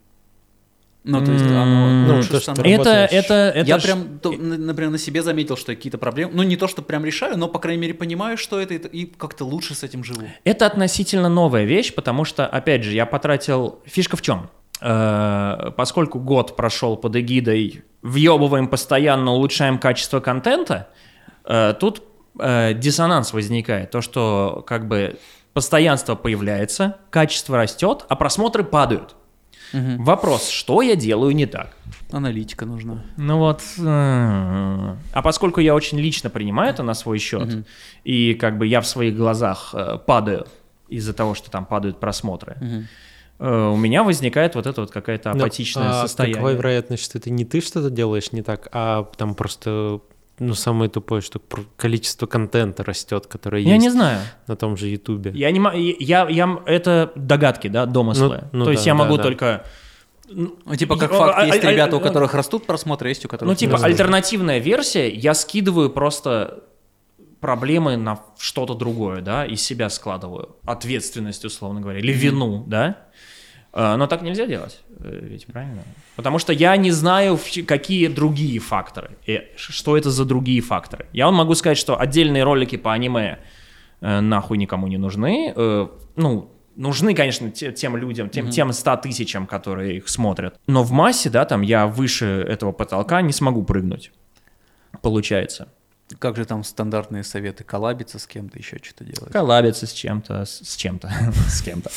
Ну, 1.05 1.23
то 1.23 1.31
есть 1.31 1.45
оно 1.45 1.87
ну, 2.07 2.15
лучше 2.17 2.29
то, 2.29 2.39
что 2.41 2.51
это, 2.51 2.89
это, 3.09 3.33
это, 3.33 3.63
Я 3.65 3.77
прям, 3.79 4.19
то, 4.19 4.31
например, 4.31 4.91
на 4.91 4.97
себе 4.97 5.23
заметил, 5.23 5.55
что 5.55 5.73
какие-то 5.73 5.97
проблемы, 5.97 6.33
ну, 6.35 6.43
не 6.43 6.57
то, 6.57 6.67
что 6.67 6.81
прям 6.81 7.05
решаю, 7.05 7.37
но, 7.37 7.47
по 7.47 7.57
крайней 7.57 7.81
мере, 7.81 7.93
понимаю, 7.93 8.37
что 8.37 8.59
это, 8.59 8.73
и 8.73 9.05
как-то 9.05 9.45
лучше 9.45 9.75
с 9.75 9.83
этим 9.83 10.03
живу. 10.03 10.23
Это 10.43 10.65
относительно 10.65 11.29
новая 11.29 11.63
вещь, 11.63 11.95
потому 11.95 12.25
что, 12.25 12.45
опять 12.45 12.83
же, 12.83 12.91
я 12.93 13.05
потратил... 13.05 13.79
Фишка 13.85 14.17
в 14.17 14.21
чем? 14.21 14.49
Э, 14.81 15.71
поскольку 15.77 16.19
год 16.19 16.57
прошел 16.57 16.97
под 16.97 17.15
эгидой 17.15 17.83
«въебываем 18.01 18.67
постоянно, 18.67 19.31
улучшаем 19.31 19.79
качество 19.79 20.19
контента», 20.19 20.89
тут 21.79 22.03
э, 22.39 22.73
диссонанс 22.73 23.33
возникает, 23.33 23.91
то, 23.91 24.01
что 24.01 24.63
как 24.67 24.87
бы 24.87 25.17
постоянство 25.53 26.15
появляется, 26.15 26.97
качество 27.09 27.57
растет, 27.57 28.05
а 28.07 28.15
просмотры 28.15 28.63
падают. 28.63 29.15
Угу. 29.73 30.03
Вопрос, 30.03 30.49
что 30.49 30.81
я 30.81 30.95
делаю 30.95 31.35
не 31.35 31.45
так? 31.45 31.75
Аналитика 32.11 32.65
нужна. 32.65 33.03
Ну 33.17 33.37
вот, 33.37 33.61
э, 33.77 33.81
а 33.83 35.21
поскольку 35.23 35.59
я 35.59 35.75
очень 35.75 35.99
лично 35.99 36.29
принимаю 36.29 36.71
это 36.71 36.83
на 36.83 36.93
свой 36.93 37.19
счет, 37.19 37.53
угу. 37.53 37.63
и 38.03 38.33
как 38.35 38.57
бы 38.57 38.67
я 38.67 38.81
в 38.81 38.87
своих 38.87 39.15
глазах 39.15 39.73
падаю 40.05 40.47
из-за 40.87 41.13
того, 41.13 41.35
что 41.35 41.51
там 41.51 41.65
падают 41.65 41.99
просмотры, 41.99 42.57
угу. 43.39 43.73
у 43.73 43.77
меня 43.77 44.03
возникает 44.03 44.55
вот 44.55 44.65
это 44.65 44.81
вот 44.81 44.91
какая-то 44.91 45.33
ну, 45.33 45.39
апатичное 45.39 45.89
а 45.89 46.01
состояние. 46.01 46.37
Какая 46.37 46.55
вероятность, 46.55 47.03
что 47.03 47.17
это 47.19 47.29
не 47.29 47.45
ты 47.45 47.61
что-то 47.61 47.89
делаешь 47.89 48.31
не 48.31 48.41
так, 48.41 48.69
а 48.71 49.03
там 49.17 49.35
просто 49.35 50.01
ну, 50.39 50.53
самое 50.53 50.89
тупое, 50.89 51.21
что 51.21 51.41
количество 51.77 52.25
контента 52.25 52.83
растет, 52.83 53.27
которое 53.27 53.61
я 53.61 53.73
есть 53.73 53.83
не 53.83 53.89
знаю. 53.89 54.19
на 54.47 54.55
том 54.55 54.77
же 54.77 54.87
Ютубе. 54.87 55.31
Я 55.33 55.51
не 55.51 55.59
могу, 55.59 55.77
я, 55.77 56.27
я, 56.29 56.59
это 56.65 57.11
догадки, 57.15 57.67
да, 57.67 57.85
домыслы. 57.85 58.45
Ну, 58.51 58.59
ну, 58.59 58.65
То 58.65 58.65
да, 58.65 58.71
есть 58.71 58.85
я 58.85 58.93
могу 58.93 59.17
да. 59.17 59.23
только... 59.23 59.65
Ну, 60.29 60.75
типа 60.75 60.95
как 60.95 61.11
факт, 61.11 61.33
а, 61.37 61.45
есть 61.45 61.63
а, 61.63 61.71
ребята, 61.71 61.97
у 61.97 61.99
которых 61.99 62.33
растут 62.33 62.65
просмотры, 62.65 63.09
есть 63.09 63.25
у 63.25 63.27
которых... 63.27 63.51
Ну, 63.51 63.55
типа 63.55 63.73
растут. 63.73 63.87
альтернативная 63.87 64.59
версия, 64.59 65.09
я 65.09 65.33
скидываю 65.33 65.89
просто 65.89 66.63
проблемы 67.39 67.97
на 67.97 68.19
что-то 68.37 68.75
другое, 68.75 69.21
да, 69.21 69.45
из 69.45 69.61
себя 69.61 69.89
складываю. 69.89 70.55
Ответственность, 70.65 71.45
условно 71.45 71.81
говоря, 71.81 71.99
или 71.99 72.11
вину, 72.11 72.63
да. 72.67 73.08
А, 73.71 73.97
но 73.97 74.07
так 74.07 74.21
нельзя 74.21 74.45
делать, 74.47 74.81
э, 74.99 75.19
ведь 75.21 75.45
правильно? 75.45 75.83
Потому 76.15 76.39
что 76.39 76.53
я 76.53 76.75
не 76.77 76.91
знаю, 76.91 77.39
какие 77.67 78.07
другие 78.07 78.59
факторы, 78.59 79.11
и 79.25 79.43
что 79.55 79.95
это 79.95 80.09
за 80.09 80.25
другие 80.25 80.61
факторы. 80.61 81.05
Я 81.13 81.25
вам 81.25 81.35
могу 81.35 81.53
сказать, 81.55 81.77
что 81.77 81.99
отдельные 81.99 82.43
ролики 82.43 82.77
по 82.77 82.93
аниме 82.93 83.39
э, 84.01 84.19
нахуй 84.21 84.57
никому 84.57 84.87
не 84.87 84.97
нужны. 84.97 85.53
Э, 85.55 85.87
ну, 86.15 86.51
нужны, 86.75 87.13
конечно, 87.13 87.51
тем 87.51 87.95
людям, 87.95 88.29
тем, 88.29 88.47
mm-hmm. 88.47 88.51
тем 88.51 88.73
100 88.73 88.95
тысячам, 88.97 89.45
которые 89.45 89.97
их 89.97 90.09
смотрят. 90.09 90.59
Но 90.65 90.83
в 90.83 90.91
массе, 90.91 91.29
да, 91.29 91.45
там 91.45 91.61
я 91.61 91.85
выше 91.85 92.25
этого 92.47 92.71
потолка 92.71 93.21
не 93.21 93.33
смогу 93.33 93.63
прыгнуть, 93.63 94.11
получается. 95.01 95.67
Как 96.17 96.37
же 96.37 96.45
там 96.45 96.63
стандартные 96.63 97.23
советы? 97.23 97.63
Коллабиться 97.63 98.17
с 98.17 98.25
кем-то, 98.25 98.57
еще 98.57 98.79
что-то 98.81 99.03
делать? 99.03 99.31
Коллабиться 99.31 99.85
с 99.85 99.93
чем-то, 99.93 100.45
с 100.45 100.75
чем-то, 100.75 101.11
с 101.47 101.61
кем-то. 101.61 101.91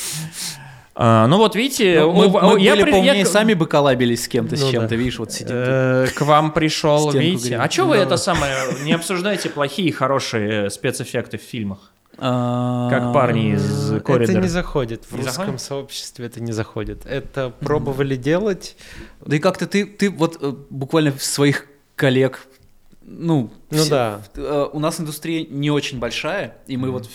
А, 0.95 1.25
ну 1.27 1.37
вот 1.37 1.55
видите, 1.55 2.01
ну, 2.01 2.13
мы, 2.13 2.29
мы, 2.29 2.53
мы 2.53 2.61
я 2.61 2.75
были 2.75 2.83
при... 2.83 3.03
я... 3.03 3.25
сами 3.25 3.55
бы 3.55 3.65
коллабились 3.65 4.25
с 4.25 4.27
кем-то, 4.27 4.55
ну, 4.55 4.67
с 4.67 4.69
чем-то, 4.69 4.89
да. 4.89 4.95
видишь, 4.95 5.17
вот 5.17 5.31
сидим. 5.31 5.55
Э, 5.55 6.07
к 6.13 6.21
вам 6.21 6.51
пришел, 6.51 7.09
видите. 7.11 7.57
А 7.57 7.69
что 7.69 7.85
вы 7.85 7.95
это 7.95 8.17
самое, 8.17 8.55
не 8.83 8.93
обсуждаете 8.93 9.49
плохие 9.49 9.89
и 9.89 9.91
хорошие 9.91 10.69
спецэффекты 10.69 11.37
в 11.37 11.41
фильмах? 11.41 11.91
А, 12.19 12.91
как 12.91 13.11
парни 13.11 13.55
из 13.55 13.87
коридора. 14.03 14.23
Это 14.23 14.33
не 14.33 14.47
заходит. 14.47 15.03
В 15.09 15.15
русском 15.15 15.57
сообществе 15.57 16.27
это 16.27 16.39
не 16.41 16.51
заходит. 16.51 17.05
Это 17.05 17.49
пробовали 17.49 18.15
делать. 18.15 18.75
Да 19.25 19.35
и 19.35 19.39
как-то 19.39 19.65
ты, 19.65 19.85
ты 19.85 20.11
вот 20.11 20.37
э, 20.41 20.53
буквально 20.69 21.13
своих 21.17 21.65
коллег 21.95 22.47
ну, 23.05 23.51
ну 23.69 23.77
все, 23.77 23.89
да. 23.89 24.21
Э, 24.35 24.69
у 24.71 24.79
нас 24.79 24.99
индустрия 24.99 25.45
не 25.45 25.69
очень 25.69 25.99
большая, 25.99 26.55
и 26.67 26.77
мы 26.77 26.87
mm. 26.87 26.91
вот 26.91 27.09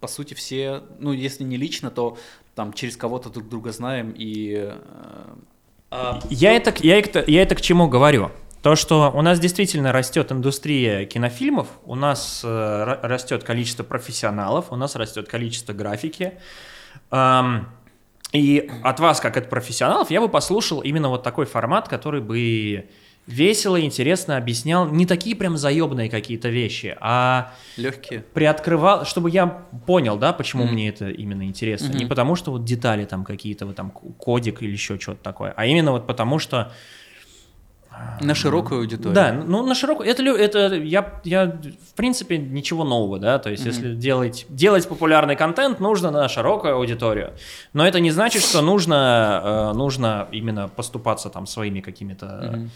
по 0.00 0.06
сути 0.06 0.34
все, 0.34 0.82
ну 1.00 1.12
если 1.12 1.42
не 1.42 1.56
лично, 1.56 1.90
то 1.90 2.16
там 2.54 2.72
через 2.72 2.96
кого-то 2.96 3.30
друг 3.30 3.48
друга 3.48 3.72
знаем 3.72 4.14
и... 4.16 4.54
Э, 4.54 4.76
а, 5.90 6.20
я, 6.30 6.52
это, 6.52 6.74
я, 6.80 6.98
это, 6.98 7.24
я 7.26 7.42
это 7.42 7.54
к 7.54 7.60
чему 7.60 7.88
говорю? 7.88 8.30
То, 8.62 8.76
что 8.76 9.10
у 9.12 9.22
нас 9.22 9.40
действительно 9.40 9.92
растет 9.92 10.30
индустрия 10.30 11.04
кинофильмов, 11.04 11.68
у 11.84 11.94
нас 11.94 12.42
э, 12.44 12.98
растет 13.02 13.42
количество 13.42 13.82
профессионалов, 13.82 14.66
у 14.70 14.76
нас 14.76 14.94
растет 14.94 15.28
количество 15.28 15.72
графики. 15.72 16.34
Эм, 17.10 17.68
и 18.32 18.70
от 18.82 19.00
вас, 19.00 19.20
как 19.20 19.36
от 19.36 19.50
профессионалов, 19.50 20.10
я 20.10 20.20
бы 20.20 20.28
послушал 20.28 20.80
именно 20.80 21.08
вот 21.08 21.22
такой 21.22 21.44
формат, 21.44 21.88
который 21.88 22.20
бы 22.20 22.88
весело, 23.26 23.80
интересно 23.80 24.36
объяснял 24.36 24.88
не 24.88 25.06
такие 25.06 25.36
прям 25.36 25.56
заебные 25.56 26.10
какие-то 26.10 26.48
вещи, 26.48 26.96
а 27.00 27.52
легкие. 27.76 28.20
Приоткрывал, 28.20 29.04
чтобы 29.04 29.30
я 29.30 29.46
понял, 29.46 30.16
да, 30.16 30.32
почему 30.32 30.64
mm 30.64 30.72
мне 30.72 30.88
это 30.88 31.10
именно 31.10 31.44
интересно. 31.44 31.92
Mm-hmm. 31.92 31.98
Не 31.98 32.06
потому 32.06 32.34
что 32.34 32.50
вот 32.50 32.64
детали 32.64 33.04
там 33.04 33.24
какие-то, 33.24 33.66
вот 33.66 33.76
там 33.76 33.90
кодик 33.90 34.62
или 34.62 34.72
еще 34.72 34.98
что-то 34.98 35.22
такое, 35.22 35.52
а 35.56 35.66
именно 35.66 35.92
вот 35.92 36.06
потому 36.06 36.38
что 36.38 36.72
на 38.20 38.34
широкую 38.34 38.80
аудиторию. 38.80 39.14
Да, 39.14 39.32
ну 39.32 39.64
на 39.64 39.74
широкую. 39.74 40.08
Это, 40.08 40.22
это 40.22 40.74
я, 40.76 41.20
я 41.24 41.46
в 41.46 41.94
принципе 41.94 42.38
ничего 42.38 42.84
нового, 42.84 43.18
да. 43.18 43.38
То 43.38 43.50
есть, 43.50 43.64
mm-hmm. 43.64 43.68
если 43.68 43.94
делать, 43.94 44.46
делать 44.48 44.88
популярный 44.88 45.36
контент, 45.36 45.78
нужно 45.78 46.10
на 46.10 46.26
широкую 46.28 46.76
аудиторию. 46.76 47.34
Но 47.74 47.86
это 47.86 48.00
не 48.00 48.10
значит, 48.10 48.42
что 48.42 48.62
нужно, 48.62 49.72
э, 49.72 49.76
нужно 49.76 50.26
именно 50.32 50.68
поступаться 50.68 51.28
там 51.28 51.46
своими 51.46 51.80
какими-то 51.80 52.26
mm-hmm 52.26 52.68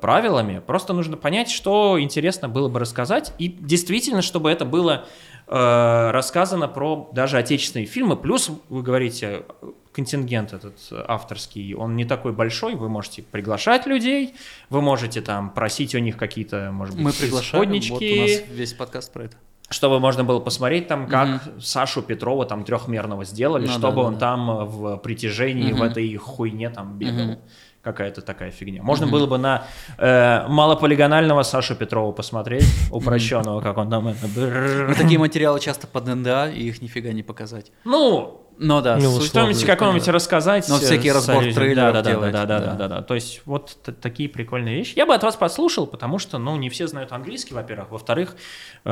правилами. 0.00 0.60
Просто 0.66 0.92
нужно 0.92 1.16
понять, 1.16 1.50
что 1.50 2.00
интересно 2.00 2.48
было 2.48 2.68
бы 2.68 2.80
рассказать. 2.80 3.32
И 3.38 3.48
действительно, 3.48 4.20
чтобы 4.20 4.50
это 4.50 4.64
было 4.64 5.06
э, 5.46 6.10
рассказано 6.10 6.66
про 6.66 7.08
даже 7.12 7.38
отечественные 7.38 7.86
фильмы. 7.86 8.16
Плюс, 8.16 8.50
вы 8.68 8.82
говорите, 8.82 9.44
контингент 9.92 10.52
этот 10.52 10.76
авторский, 11.06 11.74
он 11.74 11.96
не 11.96 12.04
такой 12.04 12.32
большой, 12.32 12.74
вы 12.74 12.88
можете 12.88 13.22
приглашать 13.22 13.86
людей, 13.86 14.34
вы 14.70 14.82
можете 14.82 15.20
там 15.20 15.50
просить 15.50 15.94
у 15.94 15.98
них 15.98 16.16
какие-то, 16.16 16.70
может 16.72 16.96
быть, 16.96 17.04
Мы 17.04 17.12
приглашаем, 17.12 17.70
вот 17.70 18.02
у 18.02 18.20
нас 18.20 18.42
весь 18.50 18.72
подкаст 18.72 19.12
про 19.12 19.24
это 19.24 19.36
чтобы 19.72 20.00
можно 20.00 20.24
было 20.24 20.40
посмотреть 20.40 20.88
там, 20.88 21.06
как 21.06 21.46
угу. 21.46 21.60
Сашу 21.60 22.02
Петрова 22.02 22.44
там 22.44 22.64
трехмерного 22.64 23.24
сделали, 23.24 23.66
ну, 23.66 23.72
чтобы 23.72 23.96
да, 23.96 24.02
он 24.02 24.14
да. 24.14 24.18
там 24.18 24.66
в 24.66 24.96
притяжении 24.96 25.70
угу. 25.72 25.80
в 25.80 25.82
этой 25.84 26.12
хуйне 26.16 26.70
там 26.70 26.98
бегал. 26.98 27.30
Угу. 27.30 27.38
Какая-то 27.82 28.20
такая 28.20 28.50
фигня. 28.50 28.82
Можно 28.82 29.06
угу. 29.06 29.12
было 29.12 29.26
бы 29.26 29.38
на 29.38 29.64
э, 29.96 30.46
малополигонального 30.48 31.42
Сашу 31.42 31.74
Петрова 31.74 32.12
посмотреть, 32.12 32.66
упрощенного, 32.90 33.62
как 33.62 33.78
он 33.78 33.88
там 33.88 34.08
это. 34.08 34.94
Такие 34.98 35.18
материалы 35.18 35.60
часто 35.60 35.86
под 35.86 36.06
НДА, 36.06 36.50
и 36.50 36.64
их 36.64 36.82
нифига 36.82 37.12
не 37.12 37.22
показать. 37.22 37.72
Ну, 37.84 38.46
ну 38.58 38.82
да, 38.82 38.98
ну, 38.98 39.18
стоимость 39.20 39.64
какого-нибудь 39.64 40.06
рассказать. 40.08 40.68
Ну, 40.68 40.76
всякий 40.76 41.10
разбор 41.10 41.42
трейлеров 41.42 41.94
да, 41.94 42.02
да, 42.02 42.10
делать. 42.10 42.32
Да, 42.32 42.44
да, 42.44 42.60
да, 42.60 42.74
да, 42.74 42.88
да. 42.88 43.02
То 43.02 43.14
есть 43.14 43.40
вот 43.46 43.78
такие 44.02 44.28
прикольные 44.28 44.76
вещи. 44.76 44.92
Я 44.96 45.06
бы 45.06 45.14
от 45.14 45.22
вас 45.22 45.36
послушал, 45.36 45.86
потому 45.86 46.18
что, 46.18 46.36
ну, 46.36 46.56
не 46.56 46.68
все 46.68 46.86
знают 46.86 47.12
английский, 47.12 47.54
во-первых. 47.54 47.90
Во-вторых, 47.90 48.36
э, 48.84 48.90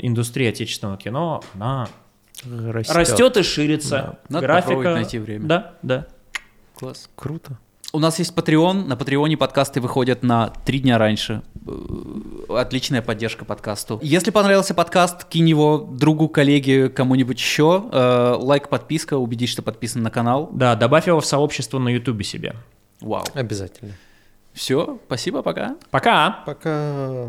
индустрия 0.00 0.50
отечественного 0.50 0.98
кино, 0.98 1.42
она 1.54 1.88
растет, 2.44 2.94
растет 2.94 3.36
и 3.38 3.42
ширится. 3.42 3.96
Да. 3.96 4.18
Надо 4.28 4.46
Графика... 4.46 4.92
найти 4.92 5.18
время. 5.18 5.46
Да, 5.46 5.74
да. 5.82 6.06
Класс. 6.76 7.08
Круто. 7.14 7.58
У 7.94 7.98
нас 7.98 8.18
есть 8.18 8.34
Patreon. 8.34 8.86
На 8.86 8.96
Патреоне 8.96 9.36
подкасты 9.36 9.78
выходят 9.82 10.22
на 10.22 10.48
три 10.64 10.80
дня 10.80 10.96
раньше. 10.96 11.42
Э, 11.66 12.56
отличная 12.56 13.02
поддержка 13.02 13.44
подкасту. 13.44 14.00
Если 14.02 14.30
понравился 14.30 14.72
подкаст, 14.72 15.24
кинь 15.24 15.50
его 15.50 15.76
другу, 15.76 16.30
коллеге, 16.30 16.88
кому-нибудь 16.88 17.38
еще. 17.38 17.84
Э, 17.92 18.36
лайк, 18.38 18.70
подписка, 18.70 19.18
убедись, 19.18 19.50
что 19.50 19.60
подписан 19.60 20.02
на 20.02 20.10
канал. 20.10 20.48
Да, 20.54 20.74
добавь 20.74 21.06
его 21.06 21.20
в 21.20 21.26
сообщество 21.26 21.78
на 21.78 21.90
Ютубе 21.90 22.24
себе. 22.24 22.54
Вау. 23.02 23.24
Обязательно. 23.34 23.92
Все, 24.54 24.98
спасибо, 25.06 25.42
пока. 25.42 25.76
Пока. 25.90 26.42
Пока. 26.46 27.28